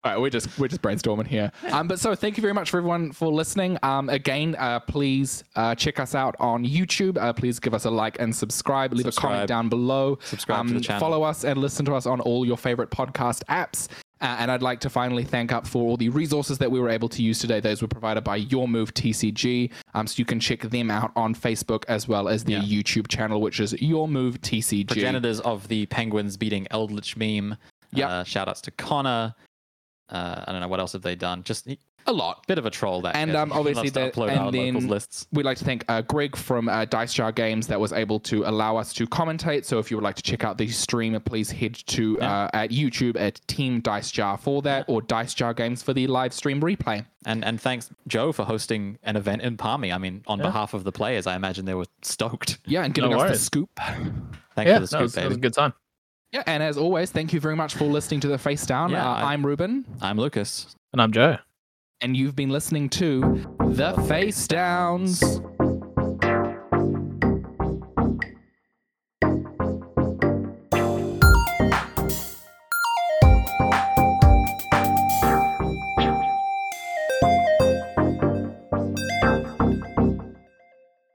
All 0.05 0.11
right, 0.12 0.20
we're 0.20 0.31
just 0.31 0.59
we're 0.59 0.66
just 0.69 0.83
brainstorming 0.83 1.27
here. 1.29 1.53
Um, 1.73 1.89
but 1.89 1.99
so 1.99 2.15
thank 2.15 2.37
you 2.37 2.43
very 2.43 2.53
much 2.53 2.69
for 2.70 2.77
everyone 2.79 3.12
for 3.12 3.33
listening. 3.33 3.79
Um, 3.83 4.09
again, 4.11 4.57
uh, 4.59 4.81
please 4.81 5.43
uh, 5.57 5.74
check 5.74 5.99
us 5.99 6.15
out 6.15 6.35
on 6.39 6.66
YouTube. 6.66 7.16
Uh, 7.16 7.33
please 7.33 7.59
give 7.59 7.73
us 7.73 7.87
a 7.87 7.91
like 7.91 8.20
and 8.20 8.35
subscribe. 8.35 8.93
Leave 8.93 9.07
a 9.07 9.12
comment 9.12 9.49
down 9.49 9.69
below. 9.70 10.19
Subscribe 10.24 10.66
to 10.69 10.74
the 10.74 10.81
channel. 10.81 11.01
Follow 11.01 11.23
us 11.23 11.45
and 11.45 11.59
listen 11.59 11.87
to 11.87 11.95
us 11.95 12.05
on 12.05 12.20
all 12.20 12.45
your 12.45 12.59
favorite 12.59 12.91
podcast 12.91 13.43
apps. 13.45 13.89
Uh, 14.20 14.37
and 14.39 14.51
I'd 14.51 14.61
like 14.62 14.81
to 14.81 14.91
finally 14.91 15.24
thank 15.24 15.51
up 15.51 15.66
for 15.66 15.83
all 15.83 15.97
the 15.97 16.09
resources 16.11 16.59
that 16.59 16.70
we 16.70 16.79
were 16.79 16.91
able 16.91 17.09
to 17.09 17.23
use 17.23 17.39
today. 17.39 17.59
Those 17.61 17.81
were 17.81 17.89
provided 17.89 18.23
by 18.23 18.37
Your 18.37 18.69
Move 18.69 18.93
TCG. 18.93 19.70
Um, 19.95 20.07
so 20.07 20.16
you 20.19 20.24
can 20.27 20.39
check 20.39 20.61
them 20.61 20.91
out 20.91 21.11
on 21.16 21.35
Facebook 21.35 21.85
as 21.89 22.07
well 22.07 22.29
as 22.29 22.45
the 22.45 22.53
Yeah. 22.53 22.61
YouTube 22.61 23.09
channel, 23.09 23.41
which 23.41 23.61
is 23.61 23.73
Your 23.81 24.07
Move 24.09 24.41
TCG. 24.43 24.89
Progenitors 24.89 25.41
of 25.41 25.69
the 25.69 25.87
Penguins 25.87 26.37
beating 26.37 26.66
Eldritch 26.70 27.16
meme. 27.16 27.57
Yep. 27.95 28.09
Uh, 28.11 28.24
shout 28.24 28.49
outs 28.49 28.61
to 28.62 28.70
Connor. 28.70 29.35
Uh, 30.13 30.45
I 30.47 30.53
don't 30.53 30.61
know 30.61 30.69
what 30.69 30.79
else 30.79 30.93
have 30.93 31.03
they 31.03 31.15
done. 31.17 31.43
Just 31.43 31.67
a 31.67 31.77
a 32.07 32.13
lot. 32.13 32.47
bit 32.47 32.59
of 32.59 32.67
a 32.67 32.71
troll 32.71 33.01
that. 33.03 33.17
And, 33.17 33.33
guy. 33.33 33.41
um, 33.41 33.51
obviously 33.53 33.85
Loves 33.91 33.93
to 33.93 34.01
the- 34.01 34.11
upload 34.11 34.29
and 34.47 34.55
then- 34.55 34.89
lists. 34.89 35.27
We'd 35.33 35.45
like 35.47 35.57
to 35.59 35.65
thank 35.65 35.85
uh, 35.89 36.03
Greg 36.03 36.37
from 36.37 36.69
uh, 36.69 36.85
Dice 36.85 37.15
Jar 37.15 37.33
Games 37.33 37.67
that 37.69 37.81
was 37.81 37.93
able 37.93 38.21
to 38.21 38.45
allow 38.45 38.77
us 38.77 38.93
to 38.95 39.07
commentate. 39.07 39.65
So 39.65 39.79
if 39.79 39.91
you 39.91 39.97
would 39.97 40.05
like 40.05 40.17
to 40.17 40.23
check 40.23 40.45
out 40.45 40.59
the 40.59 40.69
stream, 40.69 41.19
please 41.21 41.51
head 41.51 41.75
to 41.87 42.21
uh, 42.21 42.51
at 42.53 42.71
YouTube 42.71 43.19
at 43.19 43.41
Team 43.47 43.81
Dice 43.81 44.11
Jar 44.11 44.37
for 44.37 44.61
that, 44.63 44.85
or 44.89 45.01
Dice 45.01 45.33
Jar 45.33 45.55
Games 45.55 45.83
for 45.83 45.95
the 45.95 46.07
live 46.09 46.35
stream 46.35 46.61
replay. 46.61 47.07
And 47.25 47.45
and 47.45 47.61
thanks 47.61 47.89
Joe 48.09 48.33
for 48.33 48.45
hosting 48.45 48.99
an 49.05 49.17
event 49.17 49.43
in 49.43 49.57
Palmy. 49.57 49.93
I 49.93 49.99
mean, 49.99 50.25
on 50.27 50.39
Yeah. 50.41 50.47
behalf 50.47 50.75
of 50.75 50.83
the 50.85 50.93
players, 50.93 51.27
I 51.27 51.37
imagine 51.37 51.65
they 51.65 51.75
were 51.75 51.87
stoked. 52.03 52.59
Yeah, 52.67 52.83
and 52.85 52.93
giving 52.93 53.13
No 53.13 53.21
us 53.21 53.31
the 53.31 53.39
scoop. 53.39 53.71
Thanks 54.55 54.69
yeah, 54.69 54.81
for 54.81 54.87
the 54.87 54.97
no, 54.97 54.99
it 54.99 55.03
was, 55.03 55.17
it 55.17 55.25
was 55.29 55.37
a 55.37 55.41
good 55.41 55.55
time. 55.55 55.73
Yeah, 56.33 56.43
and 56.47 56.63
as 56.63 56.79
always, 56.79 57.11
thank 57.11 57.33
you 57.33 57.41
very 57.41 57.57
much 57.57 57.75
for 57.75 57.85
listening 57.85 58.21
to 58.21 58.29
the 58.29 58.39
Face 58.39 58.65
Down. 58.65 58.91
Yeah, 58.91 59.07
uh, 59.09 59.15
I- 59.15 59.33
I'm 59.35 59.45
Ruben, 59.45 59.85
I'm 60.01 60.17
Lucas. 60.19 60.75
And 60.93 61.01
I'm 61.03 61.13
Joe. 61.13 61.37
and 62.01 62.17
you've 62.17 62.35
been 62.35 62.51
listening 62.51 62.89
to 62.89 63.47
the 63.71 63.93
Face 64.09 64.47
Downs. 64.49 65.23